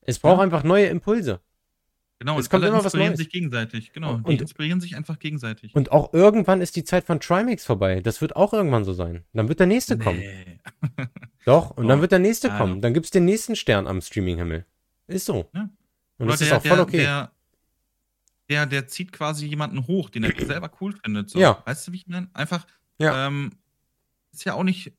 Es 0.03 0.19
braucht 0.19 0.39
ja. 0.39 0.43
einfach 0.43 0.65
neue 0.65 0.87
Impulse. 0.87 1.41
Genau, 2.19 2.39
es 2.39 2.51
kommt 2.51 2.65
immer 2.65 2.85
was 2.85 2.95
Neues. 2.95 3.19
sich 3.19 3.31
gegenseitig, 3.31 3.93
genau. 3.93 4.15
Und, 4.15 4.29
die 4.29 4.37
inspirieren 4.37 4.81
sich 4.81 4.97
einfach 4.97 5.19
gegenseitig. 5.19 5.75
Und 5.75 5.91
auch 5.91 6.13
irgendwann 6.13 6.61
ist 6.61 6.77
die 6.77 6.85
Zeit 6.85 7.05
von 7.05 7.19
Trimax 7.19 7.65
vorbei. 7.65 8.01
Das 8.01 8.21
wird 8.21 8.37
auch 8.37 8.53
irgendwann 8.53 8.85
so 8.85 8.93
sein. 8.93 9.25
Dann 9.33 9.49
wird 9.49 9.59
der 9.59 9.67
nächste 9.67 9.97
nee. 9.97 10.05
kommen. 10.05 10.23
Doch, 11.45 11.71
und 11.73 11.87
oh. 11.87 11.89
dann 11.89 12.01
wird 12.01 12.13
der 12.13 12.21
nächste 12.21 12.49
ja, 12.49 12.59
kommen. 12.59 12.81
Dann 12.81 12.95
gibt 12.95 13.07
es 13.07 13.11
den 13.11 13.25
nächsten 13.25 13.57
Stern 13.57 13.89
am 13.89 14.01
Streaming-Himmel. 14.01 14.65
Ist 15.09 15.27
so. 15.27 15.49
Ja. 15.53 15.69
Und 16.19 16.29
das 16.29 16.39
der, 16.39 16.49
ist 16.49 16.53
auch 16.53 16.65
voll 16.65 16.79
okay. 16.79 16.99
Der, 16.99 17.33
der, 18.53 18.67
der, 18.67 18.89
zieht 18.89 19.13
quasi 19.13 19.47
jemanden 19.47 19.87
hoch, 19.87 20.11
den 20.11 20.25
er 20.25 20.47
selber 20.47 20.71
cool 20.81 20.93
findet. 20.93 21.31
So. 21.31 21.39
Ja. 21.39 21.63
Weißt 21.65 21.87
du, 21.87 21.93
wie 21.93 21.97
ich 21.97 22.07
meine? 22.07 22.29
Einfach, 22.35 22.67
ja. 22.99 23.27
Ähm, 23.27 23.53
ist 24.33 24.45
ja 24.45 24.55
auch 24.55 24.65
nicht 24.65 24.93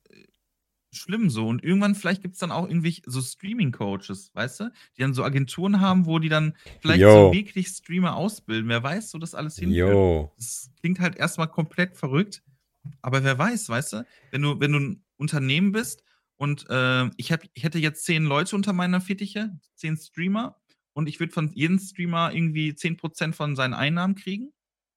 schlimm 0.92 1.30
so. 1.30 1.48
Und 1.48 1.62
irgendwann 1.62 1.94
vielleicht 1.94 2.22
gibt 2.22 2.34
es 2.34 2.40
dann 2.40 2.50
auch 2.50 2.68
irgendwie 2.68 3.02
so 3.04 3.20
Streaming-Coaches, 3.20 4.30
weißt 4.34 4.60
du? 4.60 4.72
Die 4.96 5.02
dann 5.02 5.14
so 5.14 5.24
Agenturen 5.24 5.80
haben, 5.80 6.06
wo 6.06 6.18
die 6.18 6.28
dann 6.28 6.54
vielleicht 6.80 7.00
Yo. 7.00 7.28
so 7.28 7.32
wirklich 7.32 7.68
Streamer 7.68 8.16
ausbilden. 8.16 8.68
Wer 8.68 8.82
weiß, 8.82 9.14
wo 9.14 9.18
das 9.18 9.34
alles 9.34 9.56
hinführt. 9.56 10.30
Das 10.36 10.70
klingt 10.80 11.00
halt 11.00 11.16
erstmal 11.16 11.48
komplett 11.48 11.96
verrückt. 11.96 12.42
Aber 13.02 13.24
wer 13.24 13.38
weiß, 13.38 13.68
weißt 13.68 13.92
du? 13.94 14.06
Wenn 14.30 14.42
du, 14.42 14.60
wenn 14.60 14.72
du 14.72 14.78
ein 14.78 15.04
Unternehmen 15.16 15.72
bist 15.72 16.04
und 16.36 16.66
äh, 16.68 17.06
ich, 17.16 17.32
hab, 17.32 17.40
ich 17.54 17.64
hätte 17.64 17.78
jetzt 17.78 18.04
zehn 18.04 18.24
Leute 18.24 18.54
unter 18.56 18.72
meiner 18.72 19.00
Fittiche, 19.00 19.58
zehn 19.74 19.96
Streamer, 19.96 20.56
und 20.94 21.08
ich 21.08 21.20
würde 21.20 21.32
von 21.32 21.52
jedem 21.52 21.78
Streamer 21.78 22.32
irgendwie 22.32 22.70
10% 22.70 23.34
von 23.34 23.54
seinen 23.54 23.74
Einnahmen 23.74 24.14
kriegen 24.14 24.52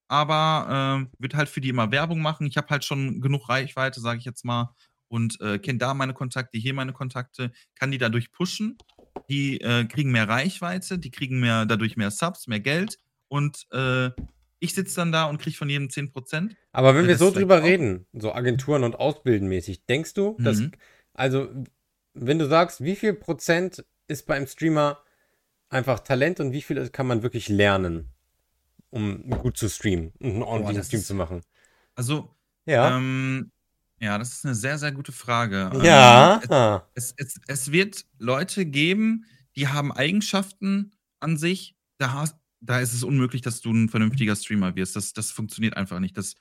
aber 0.07 1.07
äh, 1.09 1.21
wird 1.21 1.35
halt 1.35 1.49
für 1.49 1.61
die 1.61 1.69
immer 1.69 1.91
Werbung 1.91 2.21
machen. 2.21 2.47
Ich 2.47 2.57
habe 2.57 2.69
halt 2.69 2.85
schon 2.85 3.21
genug 3.21 3.49
Reichweite, 3.49 3.99
sage 3.99 4.19
ich 4.19 4.25
jetzt 4.25 4.45
mal, 4.45 4.73
und 5.09 5.39
äh, 5.41 5.59
kenne 5.59 5.79
da 5.79 5.93
meine 5.93 6.13
Kontakte, 6.13 6.57
hier 6.57 6.73
meine 6.73 6.93
Kontakte, 6.93 7.51
kann 7.75 7.91
die 7.91 7.97
dadurch 7.97 8.31
pushen. 8.31 8.77
Die 9.29 9.59
äh, 9.61 9.85
kriegen 9.85 10.11
mehr 10.11 10.29
Reichweite, 10.29 10.99
die 10.99 11.11
kriegen 11.11 11.39
mehr, 11.39 11.65
dadurch 11.65 11.97
mehr 11.97 12.11
Subs, 12.11 12.47
mehr 12.47 12.59
Geld 12.59 12.99
und 13.27 13.65
äh, 13.71 14.11
ich 14.59 14.73
sitze 14.73 14.95
dann 14.95 15.11
da 15.11 15.25
und 15.25 15.39
kriege 15.39 15.55
von 15.55 15.69
jedem 15.69 15.87
10%. 15.87 16.55
Aber 16.71 16.95
wenn 16.95 17.07
wir 17.07 17.17
so 17.17 17.29
drüber 17.29 17.61
reden, 17.61 18.07
so 18.13 18.33
Agenturen 18.33 18.83
und 18.83 18.95
Ausbildenmäßig, 18.95 19.85
denkst 19.85 20.13
du, 20.13 20.35
mhm. 20.37 20.43
dass, 20.43 20.61
also, 21.13 21.49
wenn 22.13 22.39
du 22.39 22.47
sagst, 22.47 22.83
wie 22.83 22.95
viel 22.95 23.13
Prozent 23.13 23.85
ist 24.07 24.25
beim 24.25 24.47
Streamer 24.47 25.03
einfach 25.69 25.99
Talent 25.99 26.39
und 26.39 26.51
wie 26.51 26.61
viel 26.61 26.89
kann 26.89 27.07
man 27.07 27.23
wirklich 27.23 27.49
lernen, 27.49 28.13
um 28.89 29.29
gut 29.29 29.57
zu 29.57 29.69
streamen 29.69 30.11
und 30.19 30.31
einen 30.31 30.43
ordentlichen 30.43 30.83
Stream 30.83 31.01
ist, 31.01 31.07
zu 31.07 31.15
machen? 31.15 31.41
Also, 31.95 32.35
ja. 32.65 32.97
Ähm, 32.97 33.51
ja, 33.99 34.17
das 34.17 34.33
ist 34.33 34.45
eine 34.45 34.55
sehr, 34.55 34.77
sehr 34.77 34.91
gute 34.91 35.11
Frage. 35.11 35.71
Ja. 35.83 36.41
Ähm, 36.49 36.81
es, 36.93 37.13
es, 37.17 37.35
es, 37.35 37.41
es, 37.47 37.71
wird 37.71 38.05
Leute 38.19 38.65
geben, 38.65 39.25
die 39.55 39.67
haben 39.67 39.91
Eigenschaften 39.91 40.95
an 41.19 41.37
sich, 41.37 41.75
da, 41.97 42.13
hast, 42.13 42.37
da 42.61 42.79
ist 42.79 42.93
es 42.93 43.03
unmöglich, 43.03 43.41
dass 43.41 43.61
du 43.61 43.71
ein 43.71 43.89
vernünftiger 43.89 44.35
Streamer 44.35 44.75
wirst. 44.75 44.95
Das, 44.95 45.13
das 45.13 45.31
funktioniert 45.31 45.75
einfach 45.75 45.99
nicht. 45.99 46.15
Das, 46.15 46.35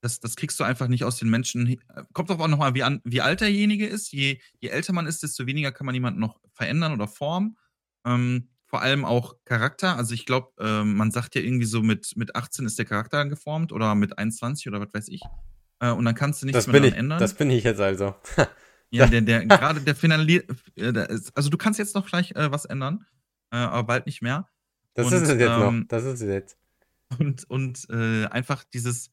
das, 0.00 0.20
das 0.20 0.36
kriegst 0.36 0.58
du 0.58 0.64
einfach 0.64 0.88
nicht 0.88 1.04
aus 1.04 1.18
den 1.18 1.28
Menschen. 1.28 1.78
Kommt 2.14 2.30
doch 2.30 2.40
auch 2.40 2.48
nochmal, 2.48 2.74
wie, 2.74 2.82
wie 3.04 3.20
alt 3.20 3.42
derjenige 3.42 3.86
ist. 3.86 4.12
Je, 4.12 4.40
je 4.58 4.68
älter 4.70 4.94
man 4.94 5.06
ist, 5.06 5.22
desto 5.22 5.46
weniger 5.46 5.70
kann 5.70 5.84
man 5.84 5.94
jemanden 5.94 6.20
noch 6.20 6.40
verändern 6.54 6.92
oder 6.92 7.06
formen. 7.06 7.58
Ähm, 8.06 8.48
vor 8.72 8.80
allem 8.80 9.04
auch 9.04 9.36
Charakter. 9.44 9.98
Also 9.98 10.14
ich 10.14 10.24
glaube, 10.24 10.48
ähm, 10.58 10.96
man 10.96 11.10
sagt 11.10 11.34
ja 11.34 11.42
irgendwie 11.42 11.66
so, 11.66 11.82
mit, 11.82 12.16
mit 12.16 12.34
18 12.34 12.64
ist 12.64 12.78
der 12.78 12.86
Charakter 12.86 13.26
geformt 13.26 13.70
oder 13.70 13.94
mit 13.94 14.16
21 14.16 14.66
oder 14.66 14.80
was 14.80 14.94
weiß 14.94 15.08
ich 15.08 15.20
äh, 15.80 15.90
und 15.90 16.06
dann 16.06 16.14
kannst 16.14 16.40
du 16.40 16.46
nichts 16.46 16.64
das 16.64 16.72
mehr 16.72 16.82
ich, 16.82 16.94
ändern. 16.94 17.20
Das 17.20 17.34
bin 17.34 17.50
ich 17.50 17.64
jetzt 17.64 17.80
also. 17.80 18.14
ja, 18.90 19.06
der, 19.08 19.20
der 19.20 19.44
gerade 19.44 19.82
der 19.82 19.94
finaliert, 19.94 20.48
äh, 20.76 21.06
also 21.34 21.50
du 21.50 21.58
kannst 21.58 21.78
jetzt 21.78 21.94
noch 21.94 22.06
gleich 22.06 22.30
äh, 22.30 22.50
was 22.50 22.64
ändern, 22.64 23.04
äh, 23.50 23.56
aber 23.56 23.84
bald 23.84 24.06
nicht 24.06 24.22
mehr. 24.22 24.48
Das 24.94 25.08
und, 25.08 25.12
ist 25.12 25.22
es 25.22 25.28
jetzt 25.28 25.50
ähm, 25.50 25.80
noch. 25.80 25.88
Das 25.88 26.04
ist 26.04 26.22
es 26.22 26.28
jetzt. 26.28 26.56
Und, 27.18 27.44
und 27.50 27.86
äh, 27.90 28.24
einfach 28.26 28.64
dieses, 28.64 29.10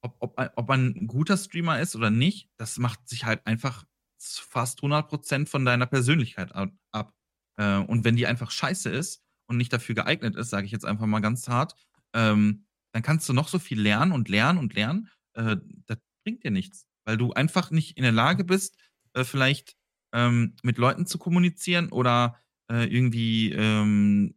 ob, 0.00 0.14
ob, 0.20 0.40
ob 0.54 0.68
man 0.68 0.94
ein 0.94 1.06
guter 1.08 1.36
Streamer 1.36 1.80
ist 1.80 1.96
oder 1.96 2.10
nicht, 2.10 2.50
das 2.56 2.78
macht 2.78 3.08
sich 3.08 3.24
halt 3.24 3.44
einfach 3.48 3.84
fast 4.20 4.80
100% 4.80 5.48
von 5.48 5.64
deiner 5.64 5.86
Persönlichkeit 5.86 6.54
ab. 6.54 7.12
Äh, 7.56 7.78
und 7.78 8.04
wenn 8.04 8.16
die 8.16 8.26
einfach 8.26 8.50
scheiße 8.50 8.90
ist 8.90 9.22
und 9.46 9.56
nicht 9.56 9.72
dafür 9.72 9.94
geeignet 9.94 10.36
ist, 10.36 10.50
sage 10.50 10.66
ich 10.66 10.72
jetzt 10.72 10.84
einfach 10.84 11.06
mal 11.06 11.20
ganz 11.20 11.48
hart, 11.48 11.74
ähm, 12.14 12.66
dann 12.92 13.02
kannst 13.02 13.28
du 13.28 13.32
noch 13.32 13.48
so 13.48 13.58
viel 13.58 13.80
lernen 13.80 14.12
und 14.12 14.28
lernen 14.28 14.58
und 14.58 14.74
lernen 14.74 15.08
äh, 15.34 15.56
das 15.86 15.98
bringt 16.24 16.44
dir 16.44 16.50
nichts, 16.50 16.86
weil 17.04 17.16
du 17.16 17.32
einfach 17.32 17.70
nicht 17.70 17.96
in 17.96 18.02
der 18.02 18.12
Lage 18.12 18.44
bist, 18.44 18.76
äh, 19.14 19.24
vielleicht 19.24 19.76
ähm, 20.12 20.56
mit 20.62 20.78
Leuten 20.78 21.06
zu 21.06 21.18
kommunizieren 21.18 21.90
oder 21.90 22.38
äh, 22.70 22.84
irgendwie 22.84 23.52
ähm, 23.52 24.34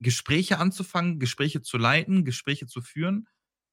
Gespräche 0.00 0.58
anzufangen, 0.58 1.18
Gespräche 1.18 1.62
zu 1.62 1.78
leiten, 1.78 2.24
Gespräche 2.24 2.66
zu 2.66 2.82
führen, 2.82 3.28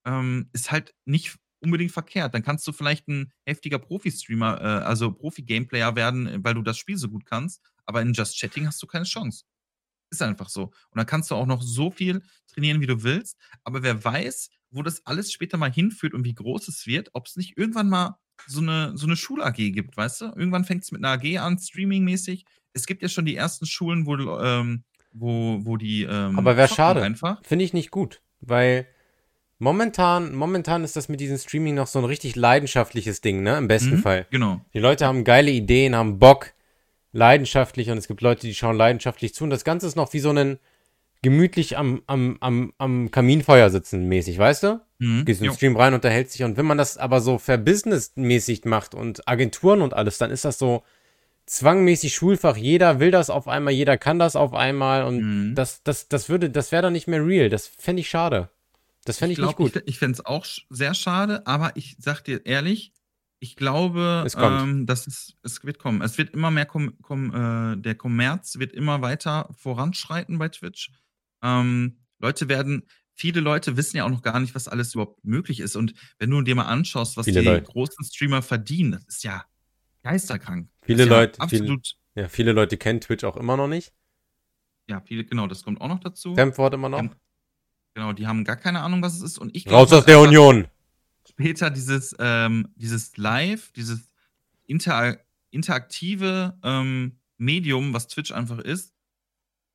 ähm, 0.06 0.50
ist 0.54 0.72
halt 0.72 0.94
nicht 1.06 1.38
unbedingt 1.62 1.91
verkehrt. 1.91 2.34
Dann 2.34 2.43
kannst 2.43 2.68
du 2.68 2.72
vielleicht 2.72 3.07
ein 3.07 3.32
heftiger 3.45 3.80
Profi-Streamer, 3.80 4.62
äh, 4.62 4.84
also 4.84 5.12
Profi-Gameplayer 5.12 5.95
werden, 5.95 6.43
weil 6.43 6.53
du 6.53 6.62
das 6.62 6.78
Spiel 6.78 6.97
so 6.97 7.07
gut 7.09 7.26
kannst, 7.26 7.62
aber 7.86 8.01
in 8.01 8.14
Just 8.14 8.38
Chatting 8.38 8.68
hast 8.68 8.82
du 8.82 8.88
keine 8.88 9.05
Chance. 9.05 9.45
Ist 10.09 10.22
einfach 10.22 10.49
so. 10.49 10.64
Und 10.64 10.97
dann 10.97 11.05
kannst 11.05 11.32
du 11.32 11.36
auch 11.36 11.45
noch 11.45 11.62
so 11.62 11.89
viel 11.89 12.22
trainieren, 12.47 12.82
wie 12.82 12.88
du 12.88 13.03
willst. 13.03 13.38
Aber 13.64 13.82
wer 13.82 14.03
weiß, 14.03 14.49
wo 14.72 14.84
das 14.84 15.05
alles 15.05 15.32
später 15.32 15.57
mal 15.57 15.72
hinführt 15.72 16.14
und 16.14 16.26
wie 16.26 16.34
groß 16.34 16.68
es 16.68 16.86
wird, 16.86 17.09
ob 17.14 17.28
es 17.28 17.38
nicht 17.38 17.57
irgendwann 17.57 17.89
mal 17.89 18.18
so 18.47 18.59
eine, 18.59 18.97
so 18.97 19.05
eine 19.05 19.16
Schul-AG 19.16 19.55
gibt, 19.55 19.95
weißt 19.95 20.22
du? 20.22 20.26
Irgendwann 20.26 20.66
fängt 20.66 20.84
es 20.84 20.91
mit 20.91 21.03
einer 21.03 21.14
AG 21.14 21.38
an, 21.38 21.57
streamingmäßig. 21.57 22.45
Es 22.74 22.86
gibt 22.86 23.01
ja 23.01 23.09
schon 23.09 23.26
die 23.26 23.36
ersten 23.36 23.66
Schulen, 23.66 24.05
wo, 24.05 24.16
ähm, 24.39 24.84
wo, 25.12 25.59
wo 25.64 25.78
die. 25.78 26.03
Ähm, 26.03 26.38
Aber 26.38 26.57
wäre 26.57 26.68
schade. 26.68 27.01
Finde 27.43 27.66
ich 27.66 27.74
nicht 27.74 27.91
gut, 27.91 28.22
weil 28.39 28.88
momentan, 29.62 30.34
momentan 30.34 30.84
ist 30.84 30.95
das 30.95 31.07
mit 31.07 31.20
diesem 31.20 31.38
Streaming 31.38 31.76
noch 31.76 31.88
so 31.88 31.99
ein 31.99 32.05
richtig 32.05 32.36
leidenschaftliches 32.36 33.22
Ding, 33.22 33.43
ne? 33.43 33.57
Im 33.57 33.68
besten 33.68 33.95
mhm, 33.95 33.99
Fall. 33.99 34.26
Genau. 34.32 34.59
Die 34.74 34.80
Leute 34.80 35.05
haben 35.05 35.24
geile 35.24 35.51
Ideen, 35.51 35.95
haben 35.95 36.20
Bock, 36.20 36.53
leidenschaftlich 37.14 37.89
und 37.89 37.97
es 37.97 38.07
gibt 38.07 38.22
Leute, 38.22 38.47
die 38.47 38.55
schauen 38.55 38.76
leidenschaftlich 38.76 39.34
zu 39.34 39.43
und 39.43 39.51
das 39.51 39.64
Ganze 39.64 39.86
ist 39.86 39.95
noch 39.95 40.14
wie 40.14 40.20
so 40.20 40.32
ein 40.32 40.59
gemütlich 41.22 41.78
am, 41.78 42.01
am, 42.07 42.38
am, 42.39 42.74
am 42.80 43.12
Kaminfeuer 43.12 43.70
sitzen 43.70 44.07
mäßig, 44.07 44.39
weißt 44.39 44.64
du? 44.64 44.82
Mhm. 44.97 45.26
Gehst 45.26 45.41
in 45.41 45.47
den 45.47 45.53
Stream 45.53 45.76
rein, 45.76 45.93
unterhältst 45.93 46.34
dich 46.34 46.43
und 46.43 46.57
wenn 46.57 46.66
man 46.66 46.80
das 46.80 46.97
aber 46.97 47.22
so 47.22 47.38
verbusinessmäßig 47.38 48.66
macht 48.66 48.95
und 48.95 49.28
Agenturen 49.28 49.82
und 49.84 49.93
alles, 49.93 50.18
dann 50.18 50.32
ist 50.32 50.45
das 50.45 50.57
so 50.57 50.84
zwangmäßig 51.45 52.16
Schulfach. 52.16 52.57
Jeder 52.57 52.99
will 52.99 53.12
das 53.12 53.30
auf 53.30 53.47
einmal, 53.47 53.74
jeder 53.74 53.97
kann 53.97 54.18
das 54.18 54.36
auf 54.36 54.53
einmal 54.55 55.03
und 55.03 55.20
Mhm. 55.20 55.55
das, 55.55 55.84
das, 55.84 56.07
das 56.07 56.30
würde, 56.30 56.49
das 56.49 56.72
wäre 56.72 56.82
dann 56.82 56.93
nicht 56.93 57.07
mehr 57.07 57.24
real. 57.24 57.49
Das 57.49 57.68
fände 57.68 57.99
ich 57.99 58.09
schade. 58.09 58.49
Das 59.06 59.18
fände 59.18 59.34
ich, 59.34 59.38
glaub, 59.39 59.58
nicht 59.60 59.74
gut. 59.74 59.84
Ich, 59.84 59.93
ich 59.93 59.99
fände 59.99 60.14
es 60.20 60.26
auch 60.26 60.45
sehr 60.70 60.93
schade, 60.93 61.45
aber 61.47 61.76
ich 61.76 61.95
sag 61.99 62.22
dir 62.22 62.45
ehrlich, 62.45 62.93
ich 63.39 63.56
glaube, 63.56 64.24
Es 64.26 64.36
ähm, 64.38 64.86
dass 64.86 65.08
es, 65.08 65.34
es 65.41 65.64
wird 65.64 65.80
kommen. 65.80 66.02
Es 66.04 66.18
wird 66.20 66.30
immer 66.36 66.52
mehr, 66.52 66.66
kom, 66.68 67.02
kom, 67.02 67.34
äh, 67.34 67.78
der 67.82 67.95
Kommerz 67.95 68.60
wird 68.60 68.72
immer 68.74 69.02
weiter 69.02 69.49
voranschreiten 69.58 70.38
bei 70.38 70.49
Twitch. 70.49 70.91
Ähm, 71.41 71.97
Leute 72.20 72.47
werden, 72.49 72.84
viele 73.16 73.41
Leute 73.41 73.78
wissen 73.78 73.97
ja 73.97 74.06
auch 74.06 74.10
noch 74.12 74.22
gar 74.22 74.39
nicht, 74.39 74.54
was 74.54 74.68
alles 74.68 74.93
überhaupt 74.93 75.26
möglich 75.26 75.60
ist. 75.60 75.76
Und 75.76 75.95
wenn 76.20 76.30
du 76.30 76.43
dir 76.43 76.54
mal 76.54 76.66
anschaust, 76.66 77.18
was 77.18 77.26
Viele 77.26 77.39
die 77.41 77.47
Leute. 77.47 77.64
großen 77.64 78.06
Streamer 78.06 78.43
verdienen, 78.43 78.91
das 78.91 79.06
ist 79.06 79.24
ja 79.24 79.43
geisterkrank. 80.04 80.70
Viele 80.84 81.06
ja 81.06 81.10
Leute- 81.10 81.47
viele- 81.49 81.64
Absolut. 81.64 81.95
Ja, 82.14 82.28
viele 82.30 82.52
Leute 82.52 82.78
kennen 82.78 83.02
Twitch 83.02 83.24
auch 83.24 83.38
immer 83.38 83.58
noch 83.58 83.68
nicht. 83.70 83.93
Ja, 84.88 85.02
viele, 85.02 85.24
genau, 85.24 85.47
das 85.47 85.64
kommt 85.64 85.80
auch 85.82 85.88
noch 85.88 85.99
dazu. 86.02 86.36
Fremdwort 86.36 86.74
immer 86.76 86.89
noch. 86.89 87.02
Ja, 87.02 87.10
Genau, 87.94 88.14
die 88.14 88.28
haben 88.28 88.44
gar 88.44 88.56
keine 88.56 88.82
Ahnung, 88.82 89.02
was 89.02 89.16
es 89.16 89.22
ist. 89.22 89.38
Und 89.38 89.56
ich 89.56 89.66
Raus 89.68 89.89
glaub, 89.89 90.00
aus 90.00 90.06
der 90.06 90.20
Union. 90.20 90.68
später 91.30 91.70
dieses, 91.70 92.16
ähm, 92.20 92.70
dieses 92.76 93.18
Live, 93.18 93.72
dieses 93.74 94.14
inter 94.66 95.18
interaktive 95.52 96.58
ähm, 96.64 97.20
Medium, 97.38 97.94
was 97.94 98.08
Twitch 98.08 98.32
einfach 98.32 98.60
ist, 98.60 98.94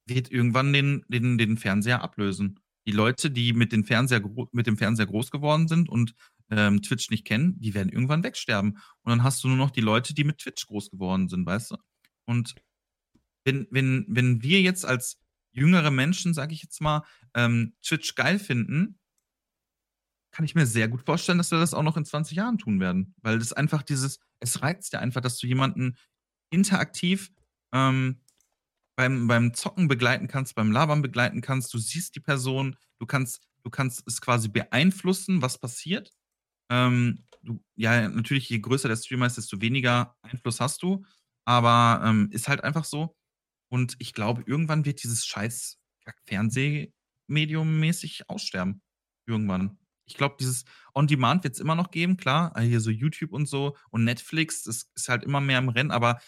wird 0.06 0.30
irgendwann 0.30 0.72
den, 0.72 1.04
den, 1.08 1.36
den 1.36 1.58
Fernseher 1.58 2.02
ablösen. 2.02 2.60
Die 2.86 2.92
Leute, 2.92 3.30
die 3.30 3.52
mit, 3.52 3.72
den 3.72 3.84
Fernseher, 3.84 4.22
mit 4.52 4.66
dem 4.66 4.78
Fernseher 4.78 5.06
groß 5.06 5.30
geworden 5.30 5.68
sind 5.68 5.88
und 5.88 6.14
ähm, 6.50 6.80
Twitch 6.80 7.10
nicht 7.10 7.24
kennen, 7.24 7.58
die 7.58 7.74
werden 7.74 7.90
irgendwann 7.90 8.22
wegsterben. 8.22 8.78
Und 9.02 9.10
dann 9.10 9.22
hast 9.22 9.42
du 9.42 9.48
nur 9.48 9.56
noch 9.56 9.70
die 9.70 9.80
Leute, 9.80 10.14
die 10.14 10.24
mit 10.24 10.38
Twitch 10.38 10.66
groß 10.66 10.90
geworden 10.90 11.28
sind, 11.28 11.44
weißt 11.44 11.72
du? 11.72 11.76
Und 12.24 12.54
wenn, 13.44 13.66
wenn, 13.70 14.06
wenn 14.08 14.42
wir 14.42 14.60
jetzt 14.60 14.84
als 14.86 15.18
jüngere 15.56 15.90
Menschen, 15.90 16.34
sage 16.34 16.52
ich 16.52 16.62
jetzt 16.62 16.80
mal, 16.80 17.02
ähm, 17.34 17.74
Twitch 17.82 18.14
geil 18.14 18.38
finden, 18.38 18.98
kann 20.30 20.44
ich 20.44 20.54
mir 20.54 20.66
sehr 20.66 20.88
gut 20.88 21.02
vorstellen, 21.02 21.38
dass 21.38 21.50
wir 21.50 21.58
das 21.58 21.72
auch 21.72 21.82
noch 21.82 21.96
in 21.96 22.04
20 22.04 22.36
Jahren 22.36 22.58
tun 22.58 22.78
werden. 22.78 23.14
Weil 23.22 23.38
das 23.38 23.54
einfach 23.54 23.82
dieses, 23.82 24.20
es 24.38 24.62
reizt 24.62 24.92
ja 24.92 25.00
einfach, 25.00 25.22
dass 25.22 25.38
du 25.38 25.46
jemanden 25.46 25.96
interaktiv 26.50 27.32
ähm, 27.72 28.20
beim, 28.96 29.26
beim 29.28 29.54
Zocken 29.54 29.88
begleiten 29.88 30.28
kannst, 30.28 30.54
beim 30.54 30.72
Labern 30.72 31.00
begleiten 31.00 31.40
kannst. 31.40 31.72
Du 31.72 31.78
siehst 31.78 32.14
die 32.16 32.20
Person, 32.20 32.76
du 32.98 33.06
kannst, 33.06 33.40
du 33.62 33.70
kannst 33.70 34.02
es 34.06 34.20
quasi 34.20 34.48
beeinflussen, 34.48 35.40
was 35.40 35.58
passiert. 35.58 36.12
Ähm, 36.70 37.24
du, 37.42 37.62
ja, 37.74 38.08
natürlich, 38.08 38.50
je 38.50 38.58
größer 38.58 38.88
der 38.88 38.96
Streamer 38.96 39.26
ist, 39.26 39.38
desto 39.38 39.60
weniger 39.60 40.16
Einfluss 40.22 40.60
hast 40.60 40.82
du. 40.82 41.04
Aber 41.46 42.02
ähm, 42.04 42.28
ist 42.30 42.48
halt 42.48 42.62
einfach 42.62 42.84
so. 42.84 43.16
Und 43.76 43.94
ich 43.98 44.14
glaube, 44.14 44.42
irgendwann 44.46 44.86
wird 44.86 45.02
dieses 45.02 45.26
scheiß 45.26 45.76
Fernsehmedium 46.24 47.78
mäßig 47.78 48.30
aussterben. 48.30 48.80
Irgendwann. 49.26 49.78
Ich 50.06 50.14
glaube, 50.14 50.36
dieses 50.40 50.64
On-Demand 50.94 51.44
wird 51.44 51.52
es 51.54 51.60
immer 51.60 51.74
noch 51.74 51.90
geben, 51.90 52.16
klar. 52.16 52.56
äh, 52.56 52.62
Hier 52.62 52.80
so 52.80 52.90
YouTube 52.90 53.34
und 53.34 53.44
so 53.46 53.76
und 53.90 54.04
Netflix, 54.04 54.62
das 54.62 54.88
ist 54.94 55.10
halt 55.10 55.24
immer 55.24 55.42
mehr 55.42 55.58
im 55.58 55.68
Rennen, 55.68 55.90
aber 55.90 56.20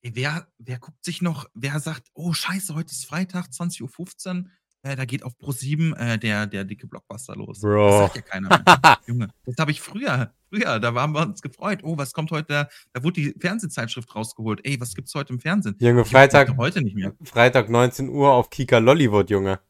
ey, 0.00 0.12
wer, 0.14 0.50
wer 0.56 0.78
guckt 0.78 1.04
sich 1.04 1.20
noch, 1.20 1.44
wer 1.52 1.78
sagt, 1.78 2.08
oh 2.14 2.32
Scheiße, 2.32 2.74
heute 2.74 2.92
ist 2.92 3.04
Freitag, 3.04 3.48
20.15 3.48 4.44
Uhr, 4.44 4.50
äh, 4.82 4.96
da 4.96 5.04
geht 5.04 5.24
auf 5.24 5.34
Pro7 5.36 5.94
äh, 5.96 6.18
der, 6.18 6.46
der 6.46 6.64
dicke 6.64 6.86
Blockbuster 6.86 7.36
los. 7.36 7.60
Bro. 7.60 7.90
Das 7.90 8.00
sagt 8.00 8.16
ja 8.16 8.22
keiner 8.22 8.48
mehr. 8.48 8.98
Junge, 9.06 9.28
das 9.44 9.56
habe 9.58 9.72
ich 9.72 9.82
früher, 9.82 10.32
früher, 10.54 10.78
da 10.80 10.94
haben 10.94 11.12
wir 11.14 11.22
uns 11.22 11.42
gefreut. 11.42 11.80
Oh, 11.82 11.96
was 11.98 12.12
kommt 12.12 12.30
heute, 12.30 12.46
da, 12.48 12.68
da 12.92 13.02
wurde 13.02 13.20
die 13.20 13.34
Fernsehzeitschrift 13.38 14.14
rausgeholt. 14.14 14.60
Ey, 14.64 14.80
was 14.80 14.94
gibt's 14.94 15.14
heute 15.14 15.32
im 15.32 15.40
Fernsehen? 15.40 15.76
Junge, 15.80 16.02
Ich 16.02 16.08
Freitag, 16.08 16.56
Heute 16.56 16.82
nicht 16.82 16.96
mehr. 16.96 17.12
Freitag 17.22 17.68
19 17.68 18.08
Uhr 18.08 18.32
auf 18.32 18.50
Kika 18.50 18.78
Lollywood, 18.78 19.30
Junge. 19.30 19.60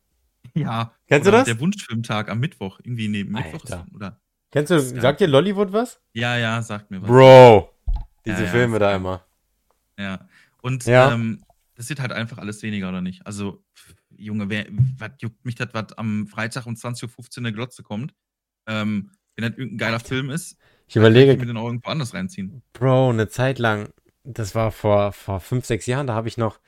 Ja. 0.54 0.92
Kennst 1.08 1.26
du 1.26 1.30
das? 1.32 1.46
Der 1.46 1.58
Wunschfilmtag 1.58 2.28
am 2.30 2.38
Mittwoch. 2.40 2.78
Irgendwie, 2.82 3.08
nee, 3.08 3.24
Mittwoch 3.24 3.64
oder? 3.94 4.20
Kennst 4.50 4.70
du, 4.70 4.78
sagt 4.80 5.20
dir 5.20 5.26
Lollywood 5.26 5.72
was? 5.72 6.00
Ja, 6.12 6.36
ja, 6.36 6.62
sagt 6.62 6.90
mir 6.90 7.02
was. 7.02 7.08
Bro. 7.08 7.70
Diese 8.24 8.38
Ja, 8.38 8.44
ja, 8.44 8.50
Filme 8.50 8.78
da 8.78 8.94
immer. 8.94 9.24
Ja. 9.98 10.28
Und 10.62 10.84
Ja. 10.86 11.12
Ähm, 11.12 11.42
das 11.76 11.88
wird 11.88 11.98
halt 12.00 12.12
einfach 12.12 12.38
alles 12.38 12.62
weniger, 12.62 12.88
oder 12.88 13.00
nicht? 13.00 13.26
Also, 13.26 13.64
Junge, 14.16 14.48
wer, 14.48 14.66
was 14.96 15.10
juckt 15.18 15.44
mich 15.44 15.56
das, 15.56 15.68
was 15.72 15.92
am 15.94 16.28
Freitag 16.28 16.66
um 16.66 16.74
20.15 16.74 17.18
Uhr 17.18 17.38
in 17.38 17.44
der 17.44 17.52
Glotze 17.52 17.82
kommt? 17.82 18.14
Ähm, 18.68 19.10
wenn 19.36 19.42
das 19.48 19.58
irgendein 19.58 19.78
geiler 19.78 20.00
Film 20.00 20.30
ist, 20.30 20.56
Ich 20.88 20.96
überlege, 20.96 21.32
ich 21.32 21.38
mir 21.38 21.46
den 21.46 21.56
auch 21.56 21.66
irgendwo 21.66 21.90
anders 21.90 22.14
reinziehen. 22.14 22.62
Bro, 22.72 23.10
eine 23.10 23.28
Zeit 23.28 23.58
lang, 23.58 23.88
das 24.24 24.54
war 24.54 24.70
vor, 24.72 25.12
vor 25.12 25.40
fünf, 25.40 25.64
sechs 25.66 25.86
Jahren, 25.86 26.06
da 26.06 26.14
habe 26.14 26.28
ich 26.28 26.36
noch, 26.36 26.58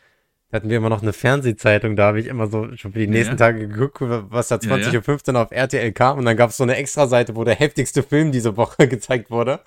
da 0.50 0.56
hatten 0.56 0.68
wir 0.70 0.76
immer 0.76 0.88
noch 0.88 1.02
eine 1.02 1.12
Fernsehzeitung, 1.12 1.96
da 1.96 2.06
habe 2.08 2.20
ich 2.20 2.26
immer 2.26 2.46
so 2.48 2.74
schon 2.76 2.92
für 2.92 2.98
die 2.98 3.06
nächsten 3.06 3.32
Ja. 3.34 3.36
Tage 3.36 3.68
geguckt, 3.68 3.98
was 4.00 4.48
da 4.48 4.58
Ja, 4.62 4.76
ja. 4.76 4.88
20.15 4.90 5.34
Uhr 5.34 5.40
auf 5.42 5.50
RTL 5.52 5.92
kam 5.92 6.18
und 6.18 6.24
dann 6.24 6.36
gab 6.36 6.50
es 6.50 6.56
so 6.56 6.62
eine 6.64 6.76
Extra-Seite, 6.76 7.36
wo 7.36 7.44
der 7.44 7.54
heftigste 7.56 8.02
Film 8.02 8.32
diese 8.32 8.56
Woche 8.56 8.88
gezeigt 8.88 9.30
wurde, 9.30 9.60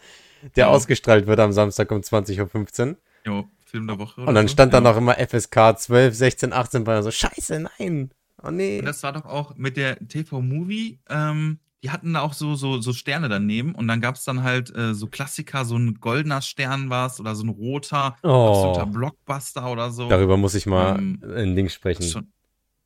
der 0.55 0.65
Ja. 0.65 0.69
ausgestrahlt 0.71 1.27
wird 1.27 1.39
am 1.39 1.51
Samstag 1.51 1.91
um 1.91 2.01
20.15 2.01 2.87
Uhr. 2.89 2.97
Jo, 3.25 3.49
Film 3.65 3.85
der 3.87 3.99
Woche. 3.99 4.21
Und 4.21 4.33
dann 4.35 4.47
so. 4.47 4.53
stand 4.53 4.73
da 4.73 4.77
Ja. 4.77 4.81
noch 4.81 4.97
immer 4.97 5.15
FSK 5.19 5.77
12, 5.77 6.15
16, 6.15 6.53
18 6.53 6.83
bei 6.85 7.01
so, 7.01 7.11
scheiße, 7.11 7.59
nein. 7.77 8.11
Oh 8.41 8.49
nee. 8.51 8.79
Und 8.79 8.85
das 8.85 9.03
war 9.03 9.11
doch 9.13 9.25
auch 9.25 9.55
mit 9.57 9.75
der 9.75 9.97
TV-Movie, 10.07 10.99
ähm, 11.09 11.59
die 11.83 11.91
hatten 11.91 12.13
da 12.13 12.21
auch 12.21 12.33
so, 12.33 12.55
so, 12.55 12.81
so 12.81 12.91
Sterne 12.93 13.29
daneben 13.29 13.73
und 13.73 13.87
dann 13.87 14.01
gab 14.01 14.15
es 14.15 14.23
dann 14.25 14.43
halt 14.43 14.75
äh, 14.75 14.93
so 14.93 15.07
Klassiker, 15.07 15.63
so 15.65 15.77
ein 15.77 15.95
goldener 16.01 16.41
Stern 16.41 16.89
war 16.89 17.07
es 17.07 17.19
oder 17.19 17.35
so 17.35 17.43
ein 17.43 17.49
roter, 17.49 18.15
absoluter 18.21 18.83
Oh, 18.87 18.91
Blockbuster 18.91 19.71
oder 19.71 19.89
so. 19.91 20.09
darüber 20.09 20.35
muss 20.37 20.55
ich 20.55 20.65
mal 20.65 20.97
Ähm, 20.99 21.21
ein 21.35 21.55
Ding 21.55 21.65
Das 21.67 21.73
sprechen. 21.73 22.03
ist 22.03 22.11
schon, 22.11 22.27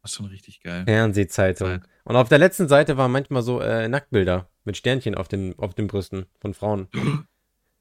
das 0.01 0.11
ist 0.11 0.17
schon 0.17 0.25
richtig 0.27 0.59
geil. 0.61 0.83
Fernsehzeitung. 0.85 1.67
Zeit. 1.67 1.81
Und 2.03 2.15
auf 2.15 2.29
der 2.29 2.37
letzten 2.37 2.67
Seite 2.67 2.97
waren 2.97 3.11
manchmal 3.11 3.41
so 3.41 3.59
äh, 3.61 3.87
Nacktbilder 3.87 4.49
mit 4.65 4.77
Sternchen 4.77 5.15
auf 5.15 5.27
den, 5.27 5.57
auf 5.57 5.73
den 5.73 5.87
Brüsten 5.87 6.25
von 6.39 6.53
Frauen. 6.53 6.87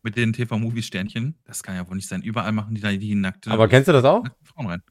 Mit 0.05 0.17
den 0.17 0.33
TV-Movie-Sternchen. 0.33 1.37
Das 1.45 1.63
kann 1.63 1.77
ja 1.77 1.89
wohl 1.89 1.95
nicht 1.95 2.09
sein. 2.09 2.23
Überall 2.23 2.51
machen 2.51 2.75
die 2.75 2.81
da 2.81 2.91
die 2.91 3.15
nackte 3.15 3.53
Aber 3.53 3.69
kennst 3.69 3.87
du 3.87 3.93
das 3.93 4.05
auch? 4.05 4.25
Frauen 4.43 4.67
rein. 4.67 4.83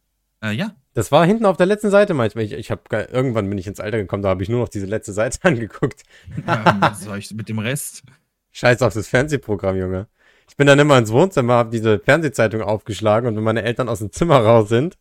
Äh, 0.41 0.51
ja. 0.53 0.75
Das 0.93 1.11
war 1.11 1.25
hinten 1.25 1.45
auf 1.45 1.55
der 1.57 1.65
letzten 1.67 1.89
Seite 1.89 2.13
manchmal. 2.13 2.43
Ich, 2.43 2.51
ich 2.53 2.69
hab, 2.71 2.89
ge- 2.89 3.07
irgendwann 3.11 3.49
bin 3.49 3.57
ich 3.57 3.67
ins 3.67 3.79
Alter 3.79 3.97
gekommen, 3.97 4.23
da 4.23 4.29
habe 4.29 4.43
ich 4.43 4.49
nur 4.49 4.59
noch 4.59 4.69
diese 4.69 4.85
letzte 4.87 5.13
Seite 5.13 5.39
angeguckt. 5.43 6.03
ähm, 6.47 6.81
was 6.81 7.03
soll 7.03 7.17
ich 7.17 7.31
mit 7.33 7.47
dem 7.49 7.59
Rest? 7.59 8.03
Scheiß 8.51 8.81
auf 8.81 8.93
das 8.93 9.07
Fernsehprogramm, 9.07 9.77
Junge. 9.77 10.07
Ich 10.49 10.55
bin 10.57 10.67
dann 10.67 10.79
immer 10.79 10.97
ins 10.97 11.11
Wohnzimmer, 11.11 11.53
habe 11.53 11.69
diese 11.69 11.99
Fernsehzeitung 11.99 12.61
aufgeschlagen 12.61 13.27
und 13.27 13.35
wenn 13.37 13.43
meine 13.43 13.63
Eltern 13.63 13.87
aus 13.89 13.99
dem 13.99 14.11
Zimmer 14.11 14.37
raus 14.39 14.69
sind, 14.69 14.97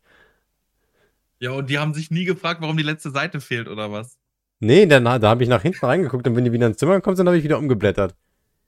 Ja, 1.38 1.52
und 1.52 1.68
die 1.70 1.78
haben 1.78 1.92
sich 1.94 2.10
nie 2.10 2.24
gefragt, 2.24 2.60
warum 2.60 2.76
die 2.76 2.82
letzte 2.82 3.10
Seite 3.10 3.40
fehlt 3.40 3.68
oder 3.68 3.90
was? 3.92 4.18
nee, 4.60 4.86
dann, 4.86 5.04
da 5.04 5.20
habe 5.28 5.42
ich 5.42 5.48
nach 5.48 5.62
hinten 5.62 5.84
reingeguckt 5.84 6.26
und 6.26 6.36
wenn 6.36 6.44
die 6.44 6.52
wieder 6.52 6.66
ins 6.66 6.76
Zimmer 6.78 6.94
gekommen 6.96 7.16
sind, 7.16 7.26
habe 7.26 7.38
ich 7.38 7.44
wieder 7.44 7.58
umgeblättert. 7.58 8.14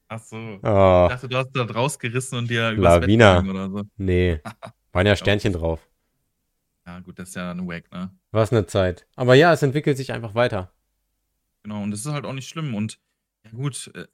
Ach 0.08 0.18
so. 0.20 0.36
Ich 0.56 0.62
Oh, 0.62 1.06
dachte, 1.06 1.28
du 1.28 1.36
hast 1.36 1.52
da 1.52 1.64
rausgerissen 1.64 2.38
und 2.38 2.50
dir 2.50 2.70
übers 2.72 2.98
Bett 2.98 3.16
Lawina. 3.16 3.16
gegangen 3.16 3.50
oder 3.50 3.70
so. 3.70 3.82
nee. 3.96 4.40
Waren 4.92 5.06
ja 5.06 5.16
Sternchen 5.16 5.52
drauf. 5.54 5.88
Ja, 6.86 7.00
gut, 7.00 7.18
das 7.18 7.30
ist 7.30 7.34
ja 7.36 7.50
ein 7.50 7.66
Wack, 7.68 7.90
ne? 7.92 8.10
Was 8.32 8.52
eine 8.52 8.66
Zeit. 8.66 9.06
Aber 9.14 9.34
ja, 9.34 9.52
es 9.52 9.62
entwickelt 9.62 9.96
sich 9.96 10.12
einfach 10.12 10.34
weiter. 10.34 10.72
Genau, 11.62 11.82
und 11.82 11.92
das 11.92 12.00
ist 12.00 12.12
halt 12.12 12.24
auch 12.24 12.32
nicht 12.32 12.48
schlimm. 12.48 12.74
Und 12.74 12.98
ja 13.44 13.50
gut, 13.50 13.90
äh, 13.94 14.06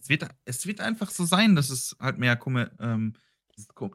es 0.00 0.08
wird, 0.08 0.28
es 0.44 0.66
wird 0.66 0.80
einfach 0.80 1.10
so 1.10 1.24
sein, 1.24 1.56
dass 1.56 1.70
es 1.70 1.96
halt 1.98 2.18
mehr 2.18 2.36
Kommer 2.36 2.70
ähm, 2.80 3.14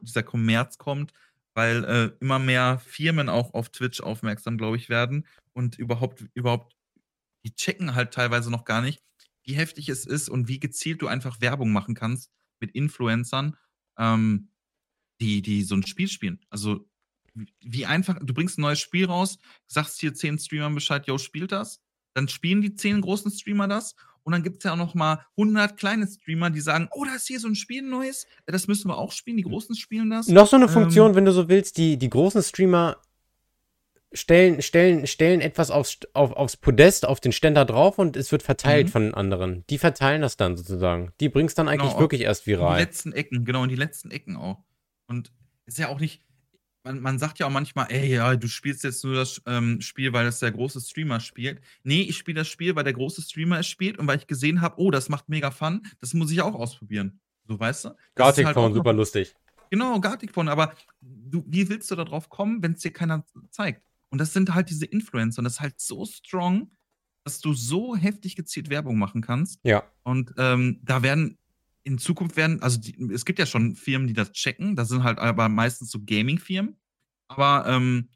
dieser 0.02 0.22
Kommerz 0.22 0.76
kommt, 0.76 1.12
weil 1.54 1.84
äh, 1.84 2.10
immer 2.20 2.38
mehr 2.38 2.78
Firmen 2.84 3.30
auch 3.30 3.54
auf 3.54 3.70
Twitch 3.70 4.00
aufmerksam, 4.00 4.58
glaube 4.58 4.76
ich, 4.76 4.90
werden 4.90 5.26
und 5.52 5.78
überhaupt, 5.78 6.26
überhaupt, 6.34 6.76
die 7.44 7.54
checken 7.54 7.94
halt 7.94 8.12
teilweise 8.12 8.50
noch 8.50 8.64
gar 8.64 8.82
nicht, 8.82 9.02
wie 9.44 9.54
heftig 9.54 9.88
es 9.88 10.04
ist 10.04 10.28
und 10.28 10.48
wie 10.48 10.60
gezielt 10.60 11.00
du 11.00 11.06
einfach 11.06 11.40
Werbung 11.40 11.72
machen 11.72 11.94
kannst 11.94 12.30
mit 12.60 12.72
Influencern, 12.72 13.56
ähm, 13.98 14.50
die, 15.20 15.40
die 15.42 15.62
so 15.62 15.74
ein 15.74 15.86
Spiel 15.86 16.08
spielen. 16.08 16.40
Also 16.50 16.86
wie- 17.60 17.86
einfach, 17.86 18.18
du 18.22 18.32
bringst 18.34 18.58
ein 18.58 18.62
neues 18.62 18.80
Spiel 18.80 19.06
raus, 19.06 19.38
sagst 19.66 20.00
hier 20.00 20.14
zehn 20.14 20.38
Streamern 20.38 20.74
Bescheid, 20.74 21.06
yo, 21.06 21.18
spielt 21.18 21.52
das. 21.52 21.80
Dann 22.14 22.28
spielen 22.28 22.62
die 22.62 22.74
zehn 22.74 23.00
großen 23.00 23.30
Streamer 23.30 23.66
das 23.68 23.94
und 24.22 24.32
dann 24.32 24.42
gibt 24.42 24.58
es 24.58 24.64
ja 24.64 24.72
auch 24.72 24.76
noch 24.76 24.94
mal 24.94 25.24
100 25.36 25.76
kleine 25.76 26.06
Streamer, 26.06 26.50
die 26.50 26.60
sagen, 26.60 26.88
oh, 26.92 27.04
da 27.04 27.14
ist 27.16 27.26
hier 27.26 27.40
so 27.40 27.48
ein 27.48 27.56
Spiel 27.56 27.82
neues, 27.82 28.24
äh, 28.46 28.52
das 28.52 28.68
müssen 28.68 28.88
wir 28.88 28.96
auch 28.98 29.10
spielen, 29.12 29.36
die 29.36 29.42
Großen 29.42 29.74
spielen 29.74 30.10
das. 30.10 30.28
Noch 30.28 30.46
so 30.46 30.56
eine 30.56 30.66
Ähm, 30.66 30.70
Funktion, 30.70 31.14
wenn 31.16 31.24
du 31.24 31.32
so 31.32 31.48
willst, 31.48 31.76
die, 31.76 31.96
die 31.96 32.08
großen 32.10 32.42
Streamer 32.42 32.98
stellen, 34.12 34.62
stellen, 34.62 35.06
stellen 35.08 35.40
etwas 35.40 35.72
aufs, 35.72 35.98
auf, 36.12 36.32
aufs 36.32 36.56
Podest, 36.56 37.04
auf 37.04 37.18
den 37.18 37.32
Ständer 37.32 37.64
drauf 37.64 37.98
und 37.98 38.16
es 38.16 38.30
wird 38.30 38.44
verteilt 38.44 38.86
Mhm. 38.86 38.90
von 38.92 39.02
den 39.02 39.14
anderen. 39.14 39.64
Die 39.70 39.78
verteilen 39.78 40.22
das 40.22 40.36
dann 40.36 40.56
sozusagen. 40.56 41.12
Die 41.20 41.28
bringst 41.28 41.58
dann 41.58 41.66
eigentlich 41.68 41.90
Genau, 41.90 42.00
wirklich 42.00 42.20
erst 42.20 42.46
In 42.46 42.52
die 42.52 42.58
viral. 42.58 42.78
letzten 42.78 43.12
Ecken, 43.12 43.44
genau, 43.44 43.64
in 43.64 43.70
die 43.70 43.74
letzten 43.76 44.12
Ecken 44.12 44.36
auch. 44.36 44.62
Und 45.08 45.32
ist 45.66 45.78
ja 45.78 45.88
auch 45.88 45.98
nicht, 45.98 46.22
man, 46.84 47.00
man 47.00 47.18
sagt 47.18 47.38
ja 47.38 47.46
auch 47.46 47.50
manchmal, 47.50 47.86
ey, 47.90 48.14
ja, 48.14 48.36
du 48.36 48.46
spielst 48.46 48.84
jetzt 48.84 49.02
nur 49.04 49.14
das 49.14 49.42
ähm, 49.46 49.80
Spiel, 49.80 50.12
weil 50.12 50.24
das 50.26 50.38
der 50.38 50.52
große 50.52 50.80
Streamer 50.80 51.18
spielt. 51.18 51.60
Nee, 51.82 52.02
ich 52.02 52.16
spiele 52.16 52.40
das 52.40 52.48
Spiel, 52.48 52.76
weil 52.76 52.84
der 52.84 52.92
große 52.92 53.22
Streamer 53.22 53.58
es 53.60 53.66
spielt 53.66 53.98
und 53.98 54.06
weil 54.06 54.18
ich 54.18 54.26
gesehen 54.26 54.60
habe, 54.60 54.76
oh, 54.78 54.90
das 54.90 55.08
macht 55.08 55.28
mega 55.28 55.50
Fun, 55.50 55.82
das 56.00 56.14
muss 56.14 56.30
ich 56.30 56.42
auch 56.42 56.54
ausprobieren. 56.54 57.20
So, 57.48 57.58
weißt 57.58 57.86
du? 57.86 57.96
Gartic 58.14 58.46
halt 58.46 58.56
noch- 58.56 58.72
super 58.72 58.92
lustig. 58.92 59.34
Genau, 59.70 59.98
Gartic 59.98 60.32
Porn, 60.32 60.48
aber 60.48 60.74
du, 61.00 61.42
wie 61.48 61.68
willst 61.68 61.90
du 61.90 61.96
da 61.96 62.04
drauf 62.04 62.28
kommen, 62.28 62.62
wenn 62.62 62.72
es 62.72 62.80
dir 62.80 62.92
keiner 62.92 63.24
zeigt? 63.50 63.82
Und 64.10 64.18
das 64.18 64.32
sind 64.32 64.54
halt 64.54 64.70
diese 64.70 64.86
Influencer 64.86 65.40
und 65.40 65.44
das 65.44 65.54
ist 65.54 65.60
halt 65.60 65.80
so 65.80 66.04
strong, 66.04 66.70
dass 67.24 67.40
du 67.40 67.54
so 67.54 67.96
heftig 67.96 68.36
gezielt 68.36 68.70
Werbung 68.70 68.98
machen 68.98 69.22
kannst. 69.22 69.58
Ja. 69.64 69.82
Und 70.04 70.32
ähm, 70.36 70.80
da 70.84 71.02
werden 71.02 71.38
in 71.84 71.98
Zukunft 71.98 72.36
werden, 72.36 72.62
also 72.62 72.80
die, 72.80 72.94
es 73.12 73.24
gibt 73.24 73.38
ja 73.38 73.46
schon 73.46 73.76
Firmen, 73.76 74.08
die 74.08 74.14
das 74.14 74.32
checken, 74.32 74.74
das 74.76 74.88
sind 74.88 75.04
halt 75.04 75.18
aber 75.18 75.48
meistens 75.48 75.90
so 75.90 76.00
Gaming-Firmen. 76.04 76.76
Aber 77.28 77.66
ähm, 77.68 78.08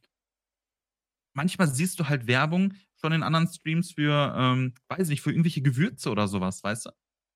manchmal 1.34 1.68
siehst 1.68 1.98
du 2.00 2.08
halt 2.08 2.26
Werbung 2.26 2.74
schon 3.00 3.12
in 3.12 3.22
anderen 3.22 3.46
Streams 3.48 3.92
für, 3.92 4.34
ähm, 4.36 4.74
weiß 4.88 5.08
nicht, 5.08 5.22
für 5.22 5.30
irgendwelche 5.30 5.62
Gewürze 5.62 6.10
oder 6.10 6.28
sowas, 6.28 6.62
weißt 6.62 6.86
du? 6.86 6.90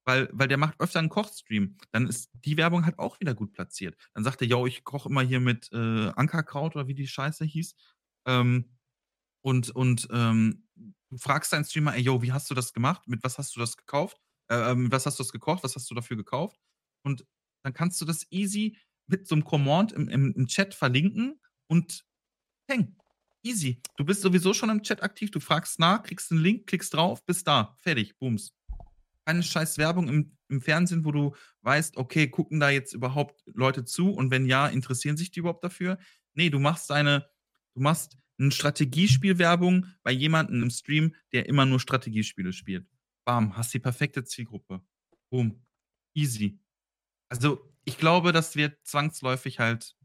Weil, 0.05 0.29
weil 0.33 0.49
der 0.49 0.57
macht 0.59 0.81
öfter 0.81 0.99
einen 0.99 1.09
Kochstream. 1.11 1.77
Dann 1.93 2.09
ist 2.09 2.29
die 2.33 2.57
Werbung 2.57 2.85
halt 2.85 2.99
auch 2.99 3.21
wieder 3.21 3.35
gut 3.35 3.53
platziert. 3.53 3.97
Dann 4.15 4.25
sagt 4.25 4.41
er, 4.43 4.49
yo, 4.49 4.67
ich 4.67 4.83
koche 4.83 5.09
immer 5.09 5.23
hier 5.23 5.39
mit 5.39 5.71
äh, 5.73 6.09
Ankerkraut 6.17 6.75
oder 6.75 6.89
wie 6.89 6.95
die 6.95 7.07
Scheiße 7.07 7.45
hieß. 7.45 7.75
Ähm, 8.27 8.71
und 9.43 9.71
und 9.71 10.09
ähm, 10.13 10.67
du 10.77 11.19
fragst 11.19 11.53
deinen 11.53 11.65
Streamer, 11.65 11.95
ey, 11.95 12.03
yo, 12.03 12.23
wie 12.23 12.33
hast 12.33 12.51
du 12.51 12.55
das 12.55 12.73
gemacht? 12.73 13.07
Mit 13.09 13.23
was 13.25 13.39
hast 13.39 13.55
du 13.57 13.61
das 13.61 13.77
gekauft? 13.77 14.19
Äh, 14.53 14.71
ähm, 14.71 14.93
was 14.93 15.07
hast 15.07 15.19
du 15.19 15.23
das 15.23 15.33
gekocht? 15.33 15.65
Was 15.65 15.75
hast 15.75 15.91
du 15.91 15.95
dafür 15.95 16.17
gekauft? 16.17 16.61
Und 17.03 17.25
dann 17.65 17.73
kannst 17.73 18.01
du 18.01 18.05
das 18.05 18.27
easy 18.31 18.77
mit 19.07 19.27
so 19.27 19.35
einem 19.35 19.45
Command 19.45 19.93
im, 19.93 20.09
im, 20.09 20.33
im 20.35 20.47
Chat 20.47 20.75
verlinken 20.75 21.41
und 21.69 22.05
peng, 22.69 22.97
easy. 23.43 23.81
Du 23.97 24.05
bist 24.05 24.21
sowieso 24.21 24.53
schon 24.53 24.69
im 24.69 24.83
Chat 24.83 25.03
aktiv, 25.03 25.31
du 25.31 25.41
fragst 25.41 25.79
nach, 25.79 26.03
kriegst 26.03 26.31
einen 26.31 26.43
Link, 26.43 26.67
klickst 26.67 26.93
drauf, 26.93 27.25
bist 27.25 27.49
da, 27.49 27.77
fertig, 27.81 28.19
booms. 28.19 28.55
Keine 29.25 29.43
scheiß 29.43 29.79
Werbung 29.79 30.09
im, 30.09 30.37
im 30.49 30.61
Fernsehen, 30.61 31.05
wo 31.05 31.13
du 31.13 31.35
weißt, 31.63 31.97
okay, 31.97 32.29
gucken 32.29 32.61
da 32.61 32.71
jetzt 32.71 32.93
überhaupt 32.93 33.43
Leute 33.47 33.85
zu 33.85 34.11
und 34.11 34.31
wenn 34.31 34.45
ja, 34.45 34.67
interessieren 34.67 35.17
sich 35.17 35.31
die 35.31 35.41
überhaupt 35.41 35.65
dafür? 35.65 35.99
Nee, 36.35 36.51
du 36.51 36.59
machst 36.59 36.91
deine, 36.91 37.27
du 37.75 37.81
machst 37.81 38.19
eine 38.39 38.51
Strategiespielwerbung 38.51 39.87
bei 40.03 40.11
jemandem 40.11 40.63
im 40.63 40.71
Stream, 40.71 41.15
der 41.33 41.47
immer 41.47 41.65
nur 41.65 41.81
Strategiespiele 41.81 42.53
spielt. 42.53 42.87
Bam, 43.25 43.57
hast 43.57 43.73
die 43.75 43.79
perfekte 43.79 44.25
Zielgruppe. 44.25 44.83
Boom. 45.31 45.65
Easy. 46.15 46.59
Also, 47.29 47.73
ich 47.85 47.99
glaube, 47.99 48.33
dass 48.33 48.57
wir 48.57 48.83
zwangsläufig 48.85 49.59
halt 49.59 49.97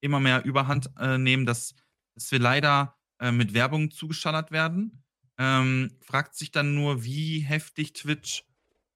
immer 0.00 0.20
mehr 0.20 0.44
Überhand 0.44 0.90
äh, 0.98 1.18
nehmen, 1.18 1.46
dass, 1.46 1.74
dass 2.14 2.30
wir 2.30 2.38
leider 2.38 2.96
äh, 3.20 3.32
mit 3.32 3.54
Werbung 3.54 3.90
zugeschallert 3.90 4.50
werden. 4.50 5.02
Ähm, 5.38 5.96
fragt 6.00 6.34
sich 6.34 6.50
dann 6.50 6.74
nur, 6.74 7.04
wie 7.04 7.40
heftig 7.40 7.92
Twitch 7.92 8.44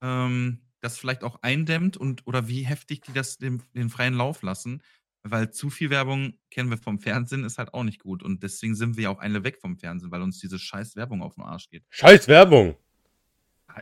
ähm, 0.01 0.61
das 0.81 0.99
vielleicht 0.99 1.23
auch 1.23 1.39
eindämmt 1.43 1.97
und 1.97 2.27
oder 2.27 2.49
wie 2.49 2.63
heftig 2.63 3.03
die 3.03 3.13
das 3.13 3.39
den, 3.39 3.63
den 3.75 3.91
freien 3.91 4.15
Lauf 4.15 4.43
lassen. 4.43 4.83
Weil 5.25 5.53
zu 5.53 5.71
viel 5.71 5.91
Werbung 5.91 6.37
kennen 6.51 6.69
wir 6.69 6.79
vom 6.79 6.99
Fernsehen, 6.99 7.45
ist 7.45 7.59
halt 7.59 7.73
auch 7.75 7.85
nicht 7.85 8.01
gut. 8.01 8.25
Und 8.25 8.43
deswegen 8.43 8.75
sind 8.75 8.97
wir 8.97 9.09
auch 9.09 9.21
eine 9.21 9.45
weg 9.45 9.61
vom 9.61 9.77
Fernsehen, 9.77 10.11
weil 10.11 10.21
uns 10.21 10.41
diese 10.41 10.59
scheiß 10.59 10.97
Werbung 10.97 11.23
auf 11.23 11.37
den 11.37 11.45
Arsch 11.45 11.69
geht. 11.69 11.85
Scheiß 11.91 12.27
Werbung! 12.27 12.77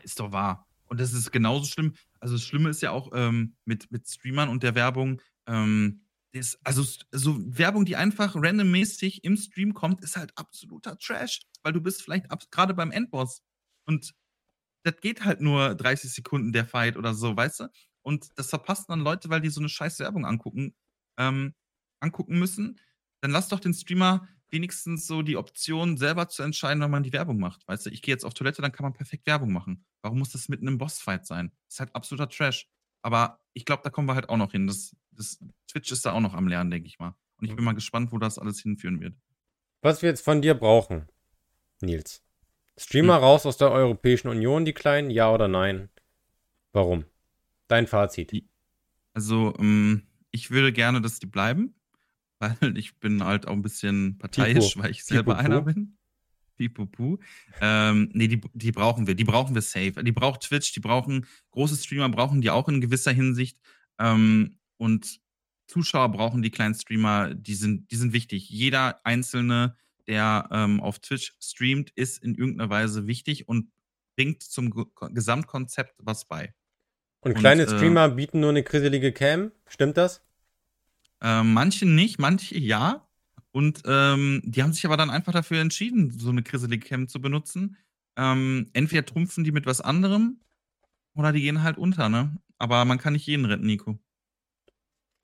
Ist 0.03 0.20
doch 0.20 0.32
wahr. 0.32 0.66
Und 0.86 1.01
das 1.01 1.12
ist 1.12 1.30
genauso 1.30 1.66
schlimm. 1.66 1.95
Also 2.18 2.34
das 2.34 2.45
Schlimme 2.45 2.70
ist 2.70 2.82
ja 2.82 2.91
auch 2.91 3.11
ähm, 3.14 3.57
mit, 3.64 3.91
mit 3.91 4.09
Streamern 4.09 4.49
und 4.49 4.62
der 4.62 4.74
Werbung, 4.74 5.20
ähm, 5.47 6.03
das, 6.32 6.59
also 6.64 6.84
so 7.11 7.38
Werbung, 7.41 7.84
die 7.84 7.97
einfach 7.97 8.34
randommäßig 8.36 9.24
im 9.24 9.36
Stream 9.36 9.74
kommt, 9.74 10.03
ist 10.03 10.16
halt 10.16 10.36
absoluter 10.36 10.97
Trash, 10.99 11.41
weil 11.62 11.72
du 11.72 11.80
bist 11.80 12.03
vielleicht 12.03 12.26
gerade 12.51 12.74
beim 12.74 12.93
Endboss 12.93 13.43
und 13.86 14.14
das 14.84 14.97
geht 15.01 15.24
halt 15.24 15.41
nur 15.41 15.74
30 15.74 16.12
Sekunden 16.12 16.53
der 16.53 16.64
Fight 16.64 16.97
oder 16.97 17.14
so, 17.14 17.36
weißt 17.36 17.61
du? 17.61 17.68
Und 18.03 18.28
das 18.36 18.49
verpassen 18.49 18.86
dann 18.88 19.01
Leute, 19.01 19.28
weil 19.28 19.41
die 19.41 19.51
so 19.51 19.61
eine 19.61 19.68
scheiß 19.68 19.99
Werbung 19.99 20.24
angucken, 20.24 20.74
ähm, 21.18 21.55
angucken 22.01 22.38
müssen. 22.38 22.78
Dann 23.20 23.30
lass 23.30 23.49
doch 23.49 23.61
den 23.61 23.74
Streamer 23.74 24.26
wenigstens 24.51 25.07
so 25.07 25.22
die 25.22 25.36
Option, 25.36 25.96
selber 25.96 26.28
zu 26.28 26.42
entscheiden, 26.42 26.82
wann 26.82 26.90
man 26.90 27.03
die 27.03 27.12
Werbung 27.12 27.38
macht. 27.38 27.66
Weißt 27.68 27.86
du, 27.86 27.90
ich 27.90 28.03
gehe 28.03 28.14
jetzt 28.14 28.24
auf 28.24 28.34
Toilette, 28.34 28.62
dann 28.62 28.72
kann 28.72 28.84
man 28.84 28.92
perfekt 28.92 29.26
Werbung 29.26 29.53
machen. 29.53 29.84
Warum 30.03 30.18
muss 30.18 30.30
das 30.30 30.48
mitten 30.48 30.66
im 30.66 30.78
Bossfight 30.78 31.26
sein? 31.26 31.53
Das 31.66 31.74
ist 31.74 31.80
halt 31.80 31.94
absoluter 31.94 32.28
Trash. 32.28 32.68
Aber 33.03 33.40
ich 33.55 33.64
glaube, 33.64 33.82
da 33.82 33.90
kommen 33.90 34.09
wir 34.09 34.14
halt 34.14 34.28
auch 34.28 34.36
noch 34.36 34.53
hin. 34.53 34.66
Das, 34.66 34.94
das, 35.12 35.38
Twitch 35.68 35.90
ist 35.92 36.05
da 36.05 36.12
auch 36.12 36.20
noch 36.20 36.34
am 36.34 36.48
Lernen, 36.48 36.70
denke 36.70 36.88
ich 36.88 36.98
mal. 36.98 37.14
Und 37.38 37.48
ich 37.48 37.55
bin 37.55 37.64
mal 37.64 37.74
gespannt, 37.74 38.12
wo 38.12 38.18
das 38.18 38.38
alles 38.38 38.61
hinführen 38.61 39.01
wird. 39.01 39.14
Was 39.82 40.03
wir 40.03 40.11
jetzt 40.11 40.24
von 40.24 40.42
dir 40.42 40.55
brauchen, 40.55 41.09
Nils. 41.80 42.22
Streamer 42.76 43.16
hm. 43.16 43.22
raus 43.24 43.46
aus 43.46 43.57
der 43.57 43.70
Europäischen 43.70 44.28
Union, 44.28 44.64
die 44.64 44.72
Kleinen, 44.72 45.11
ja 45.11 45.32
oder 45.32 45.48
nein? 45.48 45.88
Warum? 46.72 47.05
Dein 47.68 47.86
Fazit. 47.86 48.44
Also, 49.14 49.55
ähm, 49.59 50.07
ich 50.30 50.51
würde 50.51 50.72
gerne, 50.72 51.01
dass 51.01 51.18
die 51.18 51.26
bleiben, 51.26 51.74
weil 52.41 52.76
ich 52.76 52.99
bin 52.99 53.22
halt 53.22 53.47
auch 53.47 53.53
ein 53.53 53.62
bisschen 53.62 54.18
parteiisch, 54.18 54.70
Pipo. 54.70 54.82
weil 54.82 54.91
ich 54.91 55.05
selber 55.05 55.36
Pipo 55.36 55.47
einer 55.47 55.62
bin. 55.62 55.97
Pipopu. 56.57 57.18
Ähm, 57.61 58.11
nee, 58.12 58.28
die, 58.28 58.41
die 58.53 58.72
brauchen 58.72 59.07
wir. 59.07 59.14
Die 59.14 59.24
brauchen 59.24 59.55
wir 59.55 59.62
safe. 59.62 60.03
Die 60.03 60.12
braucht 60.12 60.43
Twitch, 60.43 60.72
die 60.72 60.80
brauchen, 60.80 61.26
große 61.53 61.76
Streamer 61.76 62.11
brauchen 62.11 62.43
die 62.43 62.51
auch 62.51 62.68
in 62.68 62.80
gewisser 62.80 63.12
Hinsicht. 63.12 63.59
Ähm, 63.99 64.59
und 64.76 65.20
Zuschauer 65.66 66.11
brauchen 66.11 66.43
die 66.43 66.51
kleinen 66.51 66.74
Streamer, 66.74 67.32
die 67.34 67.55
sind, 67.55 67.91
die 67.91 67.97
sind 67.97 68.12
wichtig. 68.12 68.51
Jeder 68.51 69.01
einzelne, 69.05 69.76
der 70.07 70.49
ähm, 70.51 70.80
auf 70.80 70.99
Twitch 70.99 71.34
streamt, 71.41 71.91
ist 71.91 72.22
in 72.22 72.34
irgendeiner 72.34 72.68
Weise 72.68 73.07
wichtig 73.07 73.49
und 73.49 73.70
bringt 74.16 74.43
zum 74.43 74.70
G 74.70 74.84
Gesamtkonzept 75.12 75.95
was 75.99 76.26
bei. 76.26 76.53
Und, 77.20 77.32
und 77.32 77.38
kleine 77.38 77.62
äh, 77.62 77.68
Streamer 77.68 78.09
bieten 78.11 78.41
nur 78.41 78.51
eine 78.51 78.62
kriselige 78.62 79.12
Cam, 79.12 79.53
stimmt 79.66 79.97
das? 79.97 80.22
Äh, 81.23 81.43
manche 81.43 81.87
nicht, 81.87 82.18
manche 82.18 82.59
ja. 82.59 83.07
Und 83.53 83.83
ähm, 83.85 84.43
die 84.45 84.62
haben 84.62 84.73
sich 84.73 84.87
aber 84.87 84.97
dann 84.97 85.11
einfach 85.11 85.33
dafür 85.33 85.61
entschieden, 85.61 86.11
so 86.11 86.31
eine 86.31 86.43
kriselige 86.43 86.87
Cam 86.87 87.09
zu 87.09 87.21
benutzen. 87.21 87.77
Ähm, 88.16 88.71
entweder 88.73 89.05
trumpfen 89.05 89.45
die 89.45 89.53
mit 89.53 89.66
was 89.66 89.81
anderem 89.81 90.41
oder 91.14 91.33
die 91.33 91.43
gehen 91.43 91.62
halt 91.62 91.79
unter, 91.79 92.09
ne? 92.09 92.39
Aber 92.59 92.85
man 92.85 92.99
kann 92.99 93.14
nicht 93.14 93.27
jeden 93.27 93.47
retten, 93.47 93.66
Nico. 93.66 93.99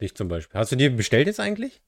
Dich 0.01 0.15
zum 0.15 0.29
Beispiel. 0.29 0.59
Hast 0.59 0.73
du 0.73 0.77
dir 0.77 0.95
bestellt 0.95 1.27
jetzt 1.27 1.41
eigentlich? 1.41 1.83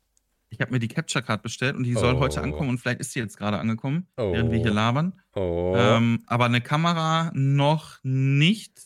Ich 0.51 0.61
habe 0.61 0.73
mir 0.73 0.79
die 0.79 0.89
Capture 0.89 1.23
Card 1.23 1.43
bestellt 1.43 1.77
und 1.77 1.85
die 1.85 1.95
soll 1.95 2.15
oh. 2.15 2.21
heute 2.21 2.41
ankommen 2.41 2.71
und 2.71 2.79
vielleicht 2.79 3.01
ist 3.01 3.13
sie 3.13 3.21
jetzt 3.21 3.37
gerade 3.37 3.59
angekommen, 3.59 4.07
oh. 4.17 4.33
während 4.33 4.51
wir 4.51 4.59
hier 4.59 4.71
labern. 4.71 5.21
Oh. 5.35 5.75
Ähm, 5.77 6.23
aber 6.27 6.47
eine 6.47 6.61
Kamera 6.61 7.31
noch 7.35 7.99
nicht. 8.03 8.81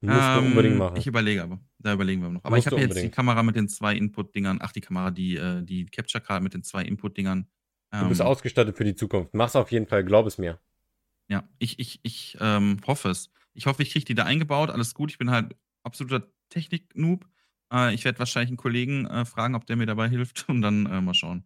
Musst 0.00 0.18
ähm, 0.20 0.46
unbedingt 0.46 0.78
machen. 0.78 0.96
Ich 0.96 1.06
überlege 1.06 1.44
aber. 1.44 1.60
Da 1.82 1.92
überlegen 1.94 2.22
wir 2.22 2.28
noch. 2.28 2.44
Aber 2.44 2.56
Musst 2.56 2.68
ich 2.68 2.72
habe 2.72 2.80
jetzt 2.80 3.02
die 3.02 3.10
Kamera 3.10 3.42
mit 3.42 3.56
den 3.56 3.68
zwei 3.68 3.94
Input-Dingern. 3.96 4.58
Ach, 4.62 4.72
die 4.72 4.80
Kamera, 4.80 5.10
die, 5.10 5.36
äh, 5.36 5.62
die 5.62 5.86
Capture 5.86 6.22
Card 6.22 6.42
mit 6.42 6.54
den 6.54 6.62
zwei 6.62 6.84
Input-Dingern. 6.84 7.48
Ähm, 7.92 8.02
du 8.02 8.08
bist 8.08 8.20
ähm, 8.20 8.26
ausgestattet 8.26 8.76
für 8.76 8.84
die 8.84 8.94
Zukunft. 8.94 9.34
Mach's 9.34 9.56
auf 9.56 9.72
jeden 9.72 9.86
Fall, 9.86 10.04
glaub 10.04 10.26
es 10.26 10.38
mir. 10.38 10.60
Ja, 11.28 11.48
ich, 11.58 11.78
ich, 11.78 12.00
ich 12.02 12.36
ähm, 12.40 12.78
hoffe 12.86 13.10
es. 13.10 13.30
Ich 13.54 13.66
hoffe, 13.66 13.82
ich 13.82 13.90
kriege 13.90 14.04
die 14.04 14.14
da 14.14 14.24
eingebaut. 14.24 14.70
Alles 14.70 14.94
gut. 14.94 15.10
Ich 15.10 15.18
bin 15.18 15.30
halt 15.30 15.56
absoluter 15.82 16.28
Technik-Noob. 16.50 17.26
Äh, 17.72 17.94
ich 17.94 18.04
werde 18.04 18.18
wahrscheinlich 18.18 18.50
einen 18.50 18.58
Kollegen 18.58 19.06
äh, 19.06 19.24
fragen, 19.24 19.54
ob 19.54 19.66
der 19.66 19.76
mir 19.76 19.86
dabei 19.86 20.08
hilft 20.08 20.44
und 20.48 20.62
dann 20.62 20.86
äh, 20.86 21.00
mal 21.00 21.14
schauen. 21.14 21.44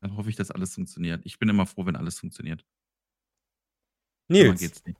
Dann 0.00 0.16
hoffe 0.16 0.30
ich, 0.30 0.36
dass 0.36 0.50
alles 0.50 0.74
funktioniert. 0.74 1.20
Ich 1.26 1.38
bin 1.38 1.48
immer 1.48 1.66
froh, 1.66 1.84
wenn 1.84 1.96
alles 1.96 2.18
funktioniert. 2.18 2.64
Nils. 4.28 4.60
Geht's 4.60 4.84
nicht. 4.86 4.98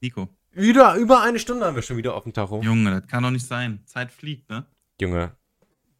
Nico. 0.00 0.28
Wieder 0.54 0.94
über 0.96 1.22
eine 1.22 1.38
Stunde 1.38 1.66
haben 1.66 1.74
wir 1.74 1.82
schon 1.82 1.96
wieder 1.96 2.14
auf 2.14 2.24
dem 2.24 2.32
Tacho. 2.32 2.62
Junge, 2.62 2.90
das 2.90 3.08
kann 3.08 3.22
doch 3.22 3.30
nicht 3.30 3.46
sein. 3.46 3.82
Zeit 3.86 4.12
fliegt, 4.12 4.48
ne? 4.48 4.66
Junge, 5.00 5.36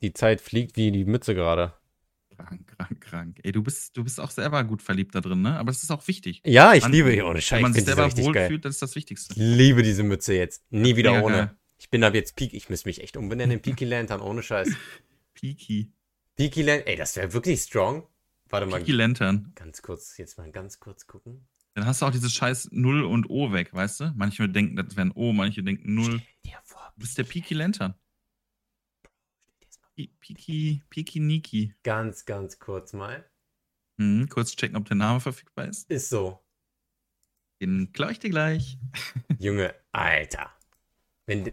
die 0.03 0.13
Zeit 0.13 0.41
fliegt 0.41 0.77
wie 0.77 0.93
die 0.93 1.05
Mütze 1.05 1.35
gerade. 1.35 1.75
Krank, 2.37 2.67
krank, 2.77 3.01
krank. 3.01 3.41
Ey, 3.43 3.53
du 3.53 3.63
bist, 3.63 3.97
du 3.97 4.05
bist 4.05 4.21
auch 4.21 4.31
selber 4.31 4.65
gut 4.65 4.83
verliebt 4.83 5.15
da 5.15 5.21
drin, 5.21 5.43
ne? 5.43 5.57
Aber 5.59 5.71
das 5.71 5.83
ist 5.83 5.91
auch 5.91 6.07
wichtig. 6.09 6.41
Ja, 6.45 6.75
ich 6.75 6.83
Man, 6.83 6.93
liebe 6.93 7.13
die 7.13 7.23
ohne 7.23 7.41
Scheiß. 7.41 7.57
Wenn 7.57 7.63
man 7.63 7.73
sich 7.73 7.85
selber 7.85 8.17
wohlfühlt, 8.17 8.65
das 8.65 8.75
ist 8.75 8.83
das 8.83 8.95
Wichtigste. 8.97 9.35
Ich 9.35 9.39
liebe 9.39 9.83
diese 9.83 10.03
Mütze 10.03 10.35
jetzt. 10.35 10.65
Nie 10.71 10.97
wieder 10.97 11.23
ohne. 11.23 11.37
Geil. 11.37 11.57
Ich 11.79 11.91
bin 11.91 12.03
ab 12.03 12.15
jetzt 12.15 12.37
Peak. 12.37 12.55
Ich 12.55 12.71
muss 12.71 12.85
mich 12.85 13.03
echt 13.03 13.17
umbenennen 13.17 13.59
in 13.59 13.63
Peaky 13.63 13.85
Lantern, 13.85 14.21
ohne 14.21 14.43
Scheiß. 14.43 14.69
Peaky. 15.35 15.93
Peaky 16.37 16.63
Lantern. 16.63 16.87
Ey, 16.87 16.97
das 16.97 17.17
wäre 17.17 17.33
wirklich 17.33 17.61
strong. 17.61 18.07
Warte 18.49 18.67
mal. 18.67 18.79
Peaky 18.79 18.93
Lantern. 18.93 19.53
Ganz 19.55 19.83
kurz, 19.83 20.17
jetzt 20.19 20.39
mal 20.39 20.51
ganz 20.51 20.81
kurz 20.81 21.07
gucken. 21.07 21.47
Dann 21.75 21.87
hast 21.87 22.01
du 22.01 22.07
auch 22.07 22.11
dieses 22.11 22.33
scheiß 22.33 22.69
Null 22.71 23.03
und 23.05 23.29
O 23.29 23.53
weg, 23.53 23.73
weißt 23.75 24.01
du? 24.01 24.13
Manche 24.15 24.49
denken, 24.49 24.77
das 24.77 24.97
wäre 24.97 25.09
ein 25.09 25.13
O, 25.13 25.33
manche 25.33 25.63
denken 25.63 25.95
Null. 25.95 26.23
Vor, 26.63 26.93
du 26.95 27.01
bist 27.01 27.19
der 27.19 27.25
Peaky 27.25 27.55
Lantern. 27.55 27.95
Piki, 29.97 30.83
Piki 30.89 31.21
Niki. 31.21 31.75
Ganz, 31.83 32.25
ganz 32.25 32.59
kurz 32.59 32.93
mal. 32.93 33.29
Mhm, 33.97 34.29
kurz 34.29 34.57
checken, 34.57 34.77
ob 34.77 34.87
der 34.87 34.97
Name 34.97 35.21
verfügbar 35.21 35.67
ist. 35.67 35.89
Ist 35.91 36.09
so. 36.11 36.41
Den 37.61 37.93
klau 37.93 38.09
ich 38.09 38.19
dir 38.19 38.31
gleich. 38.31 38.79
Junge, 39.39 39.75
Alter. 39.93 40.53
Wenn. 41.27 41.53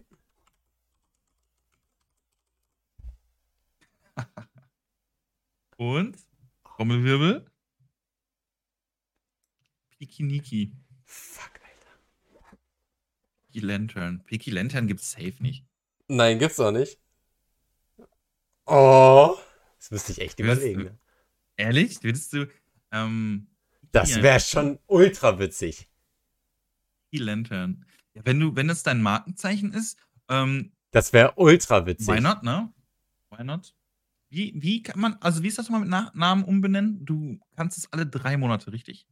Und? 5.76 6.16
Trommelwirbel? 6.64 7.51
Pikiniki. 10.06 10.72
Fuck, 11.04 11.52
Alter. 11.62 12.58
Piki 13.46 13.60
Lantern. 13.60 14.24
Piki 14.24 14.50
Lantern 14.50 14.88
gibt's 14.88 15.12
safe 15.12 15.34
nicht. 15.40 15.64
Nein, 16.08 16.40
gibt's 16.40 16.58
auch 16.58 16.72
nicht. 16.72 16.98
Oh, 18.66 19.36
das 19.78 19.92
müsste 19.92 20.10
ich 20.10 20.20
echt 20.20 20.38
Würdest 20.40 20.62
überlegen. 20.62 20.80
du- 20.80 20.84
Ne? 20.86 20.98
Ehrlich? 21.56 22.02
Würdest 22.02 22.32
du, 22.32 22.48
ähm, 22.90 23.46
Das 23.92 24.20
wäre 24.20 24.40
schon 24.40 24.80
ultra 24.88 25.38
witzig. 25.38 25.88
Lantern. 27.12 27.84
Ja, 28.14 28.22
wenn 28.24 28.40
du, 28.40 28.56
wenn 28.56 28.70
es 28.70 28.82
dein 28.82 29.02
Markenzeichen 29.02 29.72
ist, 29.72 29.98
ähm, 30.28 30.72
Das 30.90 31.12
wäre 31.12 31.34
ultra 31.36 31.86
witzig. 31.86 32.08
why 32.08 32.20
not, 32.20 32.42
ne? 32.42 32.72
Why 33.30 33.44
not? 33.44 33.72
Wie, 34.30 34.52
wie 34.60 34.82
kann 34.82 34.98
man, 34.98 35.14
also 35.20 35.42
wie 35.44 35.48
ist 35.48 35.58
das 35.58 35.68
mal 35.70 35.78
mit 35.78 35.90
Na 35.90 36.10
Namen 36.14 36.42
umbenennen? 36.42 37.04
Du 37.04 37.38
kannst 37.54 37.78
es 37.78 37.92
alle 37.92 38.06
drei 38.06 38.36
Monate, 38.36 38.72
richtig? 38.72 39.06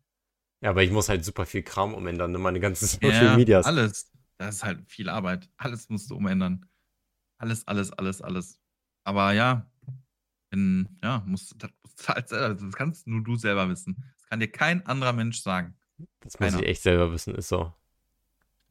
Ja, 0.63 0.71
aber 0.71 0.83
ich 0.83 0.91
muss 0.91 1.09
halt 1.09 1.25
super 1.25 1.47
viel 1.47 1.63
Kram 1.63 1.95
umändern, 1.95 2.33
ne? 2.33 2.39
meine 2.39 2.61
ganzen 2.61 2.87
Social 3.03 3.37
Medias. 3.37 3.67
alles. 3.67 4.11
Das 4.39 4.57
ist 4.57 4.65
halt 4.65 4.89
viel 4.91 5.09
Arbeit. 5.09 5.49
Alles 5.59 5.89
musst 5.91 6.11
du 6.11 6.17
umändern. 6.17 6.67
Alles, 7.39 7.67
alles, 7.67 7.93
alles, 7.93 8.23
alles. 8.23 8.59
Aber 9.05 9.33
ja, 9.33 9.71
wenn, 10.51 10.99
ja, 11.03 11.23
musst, 11.27 11.55
das, 11.59 11.71
halt 12.09 12.31
das 12.33 12.73
kannst 12.73 13.07
nur 13.07 13.23
du 13.23 13.37
selber 13.37 13.69
wissen. 13.69 14.03
Das 14.19 14.27
kann 14.29 14.41
dir 14.41 14.49
kein 14.49 14.85
anderer 14.87 15.13
Mensch 15.13 15.41
sagen. 15.41 15.77
Das 16.21 16.39
muss 16.41 16.51
keiner. 16.51 16.63
ich 16.63 16.69
echt 16.69 16.83
selber 16.83 17.13
wissen, 17.13 17.35
ist 17.35 17.49
so. 17.49 17.73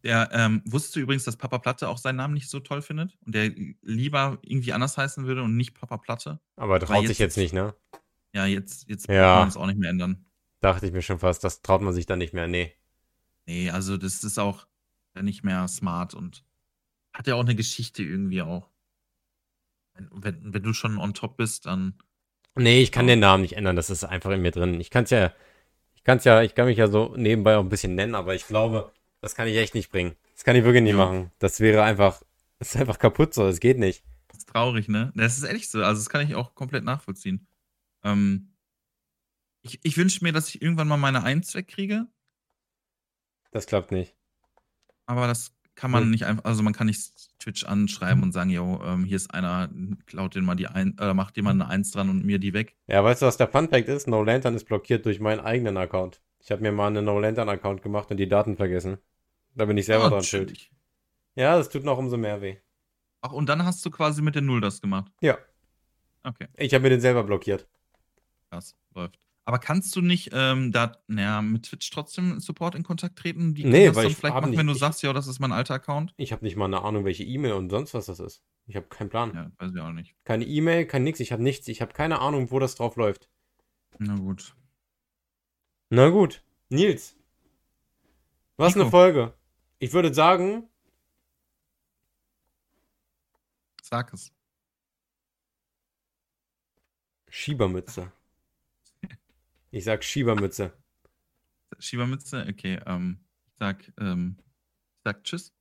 Der, 0.04 0.30
ähm, 0.32 0.62
wusstest 0.66 0.96
du 0.96 1.02
übrigens, 1.02 1.26
dass 1.26 1.36
Papa 1.36 1.58
Platte 1.60 1.90
auch 1.90 1.98
seinen 1.98 2.16
Namen 2.16 2.34
nicht 2.34 2.50
so 2.50 2.60
toll 2.62 2.82
findet? 2.82 3.18
Und 3.26 3.36
der 3.36 3.52
lieber 3.82 4.40
irgendwie 4.42 4.72
anders 4.74 4.98
heißen 4.98 5.26
würde 5.26 5.44
und 5.44 5.58
nicht 5.58 5.74
Papa 5.74 5.98
Platte? 5.98 6.40
Aber 6.56 6.80
traut 6.80 7.02
sich 7.02 7.20
jetzt- 7.20 7.36
jetzt 7.36 7.38
nicht, 7.38 7.54
ne? 7.54 7.76
Ja, 8.34 8.46
jetzt, 8.46 8.88
jetzt 8.88 9.08
Ja. 9.10 9.34
kann 9.34 9.40
man 9.40 9.48
es 9.50 9.58
auch 9.58 9.66
nicht 9.68 9.78
mehr 9.80 9.90
ändern. 9.90 10.26
Dachte 10.62 10.86
ich 10.86 10.92
mir 10.92 11.02
schon 11.02 11.20
fast, 11.20 11.44
das 11.44 11.62
traut 11.62 11.82
man 11.82 11.94
sich 11.94 12.06
dann 12.06 12.20
nicht 12.20 12.34
mehr. 12.34 12.48
Nee. 12.48 12.74
Nee, 13.46 13.70
also 13.70 13.98
das 13.98 14.24
ist 14.24 14.38
auch 14.38 14.68
nicht 15.20 15.44
mehr 15.44 15.68
smart 15.68 16.14
und 16.14 16.44
hat 17.14 17.28
ja 17.28 17.36
auch 17.36 17.42
eine 17.42 17.56
Geschichte 17.56 18.04
irgendwie 18.04 18.42
auch. 18.42 18.70
Wenn, 20.12 20.54
wenn, 20.54 20.64
du 20.64 20.74
schon 20.74 20.98
on 20.98 21.14
top 21.14 21.38
bist, 21.38 21.66
dann. 21.66 21.96
Nee, 22.56 22.82
ich 22.82 22.92
kann 22.92 23.08
den 23.08 23.20
Namen 23.20 23.42
nicht 23.42 23.58
ändern, 23.58 23.76
das 23.76 23.90
ist 23.90 24.04
einfach 24.04 24.32
in 24.32 24.42
mir 24.42 24.52
drin. 24.52 24.80
Ich 24.80 24.90
kann 24.90 25.04
es 25.04 25.10
ja, 25.10 25.34
ich 25.96 26.04
kann 26.04 26.18
es 26.18 26.24
ja, 26.24 26.42
ich 26.42 26.56
kann 26.56 26.66
mich 26.68 26.78
ja 26.78 26.88
so 26.88 27.14
nebenbei 27.18 27.58
auch 27.58 27.64
ein 27.64 27.70
bisschen 27.70 27.96
nennen, 27.96 28.16
aber 28.16 28.36
ich 28.36 28.48
glaube, 28.48 28.92
das 29.22 29.36
kann 29.36 29.48
ich 29.48 29.58
echt 29.58 29.76
nicht 29.76 29.92
bringen. 29.92 30.16
Das 30.34 30.44
kann 30.44 30.56
ich 30.56 30.64
wirklich 30.64 30.84
nicht 30.84 30.92
Ja. 30.92 30.98
machen. 30.98 31.32
Das 31.40 31.60
wäre 31.60 31.84
einfach, 31.84 32.22
das 32.60 32.76
ist 32.76 32.82
einfach 32.82 33.00
kaputt 33.00 33.34
so, 33.34 33.44
das 33.44 33.60
geht 33.60 33.78
nicht. 33.78 34.04
Das 34.30 34.40
ist 34.40 34.50
traurig, 34.50 34.88
ne? 34.88 35.12
Das 35.16 35.38
ist 35.38 35.44
ehrlich 35.44 35.70
so. 35.70 35.84
Also, 35.84 36.00
das 36.00 36.10
kann 36.10 36.26
ich 36.26 36.36
auch 36.36 36.56
komplett 36.56 36.84
nachvollziehen. 36.84 37.48
Ähm, 38.04 38.54
ich 39.62 39.80
ich 39.84 39.98
wünsche 39.98 40.24
mir, 40.24 40.32
dass 40.34 40.50
ich 40.50 40.62
irgendwann 40.62 40.88
mal 40.88 40.98
meine 40.98 41.24
Eins 41.24 41.54
wegkriege, 41.56 42.08
Das 43.52 43.66
klappt 43.66 43.92
nicht. 43.92 44.16
aber 45.06 45.28
das 45.28 45.54
kann 45.76 45.92
man 45.92 46.04
Hm. 46.04 46.10
nicht 46.12 46.26
einfach. 46.26 46.44
Also, 46.46 46.62
man 46.62 46.74
kann 46.74 46.88
nicht 46.88 47.40
Twitch 47.40 47.64
anschreiben 47.64 48.22
und 48.24 48.32
sagen: 48.34 48.50
Jo, 48.50 48.82
ähm, 48.84 49.06
hier 49.06 49.16
ist 49.16 49.34
einer, 49.34 49.70
klaut 50.08 50.36
den 50.36 50.44
mal 50.44 50.56
die 50.56 50.68
Eins, 50.68 50.96
oder 51.00 51.14
macht 51.14 51.38
jemand 51.38 51.62
eine 51.62 51.70
Eins 51.72 51.92
dran 51.92 52.10
und 52.10 52.26
mir 52.26 52.38
die 52.38 52.54
weg. 52.54 52.76
Ja, 52.88 53.04
weißt 53.04 53.22
du, 53.22 53.26
was 53.28 53.38
der 53.38 53.48
Funfact 53.48 53.88
ist? 53.88 54.08
No 54.08 54.22
Lantern 54.24 54.56
ist 54.56 54.66
blockiert 54.66 55.06
durch 55.06 55.20
meinen 55.22 55.40
eigenen 55.40 55.78
Account. 55.78 56.22
Ich 56.42 56.52
habe 56.52 56.62
mir 56.62 56.72
mal 56.72 56.88
einen 56.88 57.06
No 57.06 57.18
Lantern 57.20 57.48
Account 57.50 57.82
gemacht 57.82 58.12
und 58.12 58.18
die 58.18 58.28
Daten 58.28 58.58
vergessen. 58.58 58.98
Da 59.56 59.66
bin 59.66 59.78
ich 59.78 59.86
selber 59.86 60.06
Ah, 60.06 60.10
dran 60.10 60.24
schuld. 60.24 60.48
chillig. 60.50 60.72
Ja, 61.36 61.58
das 61.58 61.70
tut 61.70 61.84
noch 61.86 61.98
umso 61.98 62.18
mehr 62.18 62.42
weh. 62.42 62.58
Ach, 63.22 63.32
und 63.32 63.48
dann 63.48 63.64
hast 63.66 63.86
du 63.86 63.90
quasi 63.92 64.22
mit 64.22 64.36
der 64.36 64.42
Null 64.42 64.62
das 64.62 64.82
gemacht. 64.82 65.12
Ja, 65.22 65.38
Okay. 66.24 66.48
ich 66.58 66.74
habe 66.74 66.82
mir 66.84 66.90
den 66.90 67.02
selber 67.02 67.24
blockiert. 67.24 67.68
Krass, 68.50 68.76
läuft. 68.94 69.18
Aber 69.50 69.58
kannst 69.58 69.96
du 69.96 70.02
nicht 70.02 70.30
ähm, 70.32 70.72
da, 70.72 70.92
naja, 71.08 71.42
mit 71.42 71.64
Twitch 71.64 71.90
trotzdem 71.90 72.40
Support 72.40 72.76
in 72.76 72.84
Kontakt 72.84 73.18
treten? 73.18 73.56
Die 73.56 73.64
Nee, 73.66 73.96
weil 73.96 74.06
ich 74.06 74.16
vielleicht 74.16 74.36
machen, 74.36 74.52
nicht- 74.52 74.60
wenn 74.60 74.68
du 74.68 74.74
ich- 74.74 74.80
sagst, 74.80 75.02
ja, 75.02 75.12
das 75.12 75.26
ist 75.26 75.40
mein 75.40 75.52
alter 75.52 75.74
Account. 75.74 76.14
Ich 76.18 76.32
habe 76.32 76.46
nicht 76.46 76.56
mal 76.56 76.66
eine 76.66 76.84
Ahnung, 76.84 77.04
welche 77.04 77.24
E-Mail 77.24 77.54
und 77.54 77.72
sonst 77.72 77.96
was 77.96 78.06
das 78.06 78.20
ist. 78.20 78.44
Ich 78.68 78.76
habe 78.76 78.86
keinen 78.90 79.10
Plan. 79.10 79.34
Ja, 79.34 79.52
weiß 79.58 79.74
ich 79.74 79.82
auch 79.82 79.92
nicht. 79.92 80.16
Keine 80.24 80.46
E-Mail, 80.46 80.86
kein 80.86 81.04
nix. 81.04 81.20
Ich 81.20 81.32
habe 81.32 81.42
nichts. 81.42 81.68
Ich 81.68 81.82
habe 81.82 81.94
keine 81.94 82.20
Ahnung, 82.20 82.52
wo 82.52 82.60
das 82.60 82.76
drauf 82.76 82.96
läuft. 82.96 83.28
Na 83.98 84.16
gut. 84.18 84.56
Na 85.90 86.10
gut. 86.10 86.44
Nils. 86.70 87.16
Was 88.58 88.76
Nico. 88.76 88.82
eine 88.84 88.92
Folge. 88.92 89.34
Ich 89.80 89.94
würde 89.94 90.14
sagen, 90.14 90.70
Sag 93.82 94.14
es. 94.14 94.32
Schiebermütze. 97.30 98.12
Ich 99.72 99.84
sag 99.84 100.04
Schiebermütze. 100.04 100.74
Schiebermütze, 101.78 102.46
okay, 102.50 102.80
ähm, 102.86 103.20
ich 103.48 103.54
sag, 103.60 103.94
ähm, 104.00 104.38
ich 104.40 105.04
sag 105.04 105.24
Tschüss. 105.24 105.54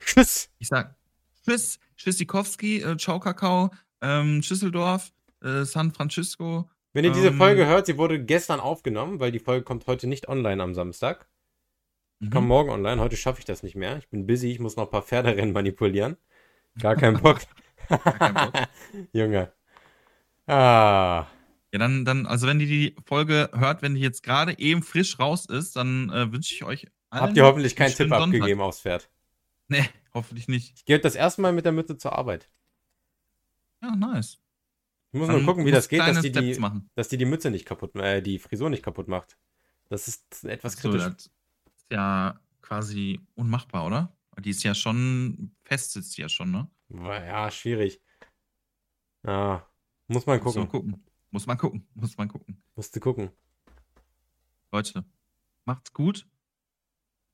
Tschüss. 0.00 0.50
Ich 0.58 0.68
sag 0.68 0.96
Tschüss, 1.44 1.78
Tschüssikowski, 1.96 2.82
äh, 2.82 2.96
Ciao 2.96 3.20
Kakao, 3.20 3.70
ähm, 4.00 4.42
Schüsseldorf, 4.42 5.12
äh, 5.42 5.64
San 5.64 5.92
Francisco. 5.92 6.68
Wenn 6.92 7.04
ihr 7.04 7.12
diese 7.12 7.28
Ähm. 7.28 7.38
Folge 7.38 7.66
hört, 7.66 7.86
sie 7.86 7.96
wurde 7.96 8.22
gestern 8.22 8.60
aufgenommen, 8.60 9.20
weil 9.20 9.30
die 9.30 9.38
Folge 9.38 9.64
kommt 9.64 9.86
heute 9.86 10.06
nicht 10.06 10.28
online 10.28 10.62
am 10.62 10.74
Samstag. 10.74 11.28
Mhm. 12.20 12.30
Kommt 12.30 12.48
morgen 12.48 12.70
online. 12.70 13.00
Heute 13.00 13.16
schaffe 13.16 13.38
ich 13.38 13.44
das 13.44 13.62
nicht 13.62 13.76
mehr. 13.76 13.98
Ich 13.98 14.08
bin 14.08 14.26
busy. 14.26 14.50
Ich 14.50 14.58
muss 14.58 14.76
noch 14.76 14.84
ein 14.84 14.90
paar 14.90 15.02
Pferderennen 15.02 15.52
manipulieren. 15.52 16.16
Gar 16.80 16.96
keinen 16.96 17.20
Bock. 17.20 17.40
keinen 17.88 18.34
Bock. 18.34 18.54
Junge. 19.12 19.52
Ah. 20.46 21.26
Ja, 21.72 21.78
dann, 21.78 22.04
dann, 22.04 22.26
also 22.26 22.46
wenn 22.46 22.60
ihr 22.60 22.66
die 22.66 22.96
Folge 23.04 23.50
hört, 23.52 23.82
wenn 23.82 23.94
die 23.94 24.00
jetzt 24.00 24.22
gerade 24.22 24.58
eben 24.58 24.82
frisch 24.82 25.18
raus 25.18 25.44
ist, 25.46 25.76
dann 25.76 26.08
äh, 26.10 26.32
wünsche 26.32 26.54
ich 26.54 26.64
euch 26.64 26.86
allen 27.10 27.22
Habt 27.24 27.36
ihr 27.36 27.44
hoffentlich 27.44 27.76
keinen 27.76 27.88
Tipp 27.94 28.08
Sonntag. 28.08 28.22
abgegeben 28.22 28.60
aufs 28.60 28.80
Pferd? 28.80 29.10
Nee, 29.68 29.86
hoffentlich 30.14 30.48
nicht. 30.48 30.72
Ich 30.76 30.84
gehe 30.86 30.98
das 30.98 31.14
erste 31.14 31.42
Mal 31.42 31.52
mit 31.52 31.64
der 31.66 31.72
Mütze 31.72 31.98
zur 31.98 32.16
Arbeit. 32.16 32.48
Ja, 33.82 33.94
nice. 33.94 34.38
Ich 35.12 35.18
muss 35.18 35.28
Dann 35.28 35.36
nur 35.36 35.46
gucken, 35.46 35.66
wie 35.66 35.70
das 35.70 35.88
geht, 35.88 36.00
dass 36.00 36.20
die, 36.20 36.32
die, 36.32 36.58
dass 36.94 37.08
die 37.08 37.16
die 37.16 37.24
Mütze 37.24 37.50
nicht 37.50 37.64
kaputt, 37.64 37.94
äh, 37.96 38.20
die 38.22 38.38
Frisur 38.38 38.70
nicht 38.70 38.82
kaputt 38.82 39.08
macht. 39.08 39.38
Das 39.88 40.06
ist 40.08 40.44
etwas 40.44 40.74
So, 40.74 40.90
kritisch. 40.90 41.04
das 41.04 41.26
ist 41.26 41.86
ja 41.90 42.38
quasi 42.60 43.20
unmachbar, 43.34 43.86
oder? 43.86 44.16
Die 44.38 44.50
ist 44.50 44.62
ja 44.62 44.74
schon 44.74 45.54
fest, 45.64 45.92
sitzt 45.92 46.16
die 46.16 46.22
ja 46.22 46.28
schon, 46.28 46.50
ne? 46.50 46.68
Ja, 46.90 47.50
schwierig. 47.50 48.00
Ja, 49.26 49.66
muss 50.06 50.26
man 50.26 50.42
Muss 50.42 50.54
man 50.56 50.68
gucken. 50.68 51.02
Muss 51.30 51.46
man 51.46 51.58
gucken. 51.58 51.86
Muss 51.94 52.16
man 52.16 52.28
gucken. 52.28 52.62
Musste 52.74 53.00
gucken. 53.00 53.30
Leute, 54.72 55.04
macht's 55.64 55.92
gut. 55.92 56.26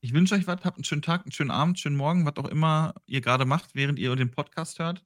Ich 0.01 0.13
wünsche 0.13 0.35
euch 0.35 0.47
was, 0.47 0.65
habt 0.65 0.77
einen 0.77 0.85
schönen 0.85 1.03
Tag, 1.03 1.23
einen 1.23 1.33
schönen 1.33 1.51
Abend, 1.51 1.71
einen 1.71 1.77
schönen 1.77 1.97
Morgen, 1.97 2.27
was 2.27 2.37
auch 2.37 2.49
immer 2.49 2.95
ihr 3.07 3.21
gerade 3.21 3.47
macht, 3.47 3.75
während 3.75 3.99
ihr 3.99 4.15
den 4.17 4.31
Podcast 4.31 4.79
hört. 4.79 5.05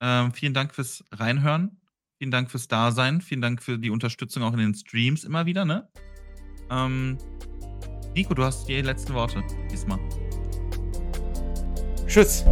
Ähm, 0.00 0.32
vielen 0.32 0.54
Dank 0.54 0.74
fürs 0.74 1.04
Reinhören. 1.12 1.80
Vielen 2.18 2.30
Dank 2.30 2.50
fürs 2.50 2.68
Dasein. 2.68 3.20
Vielen 3.20 3.42
Dank 3.42 3.62
für 3.62 3.78
die 3.78 3.90
Unterstützung 3.90 4.42
auch 4.42 4.52
in 4.52 4.58
den 4.58 4.74
Streams 4.74 5.24
immer 5.24 5.46
wieder, 5.46 5.64
ne? 5.64 5.88
Ähm, 6.70 7.18
Nico, 8.14 8.34
du 8.34 8.44
hast 8.44 8.66
die 8.66 8.80
letzten 8.80 9.12
Worte 9.14 9.42
diesmal. 9.70 9.98
Tschüss. 12.06 12.44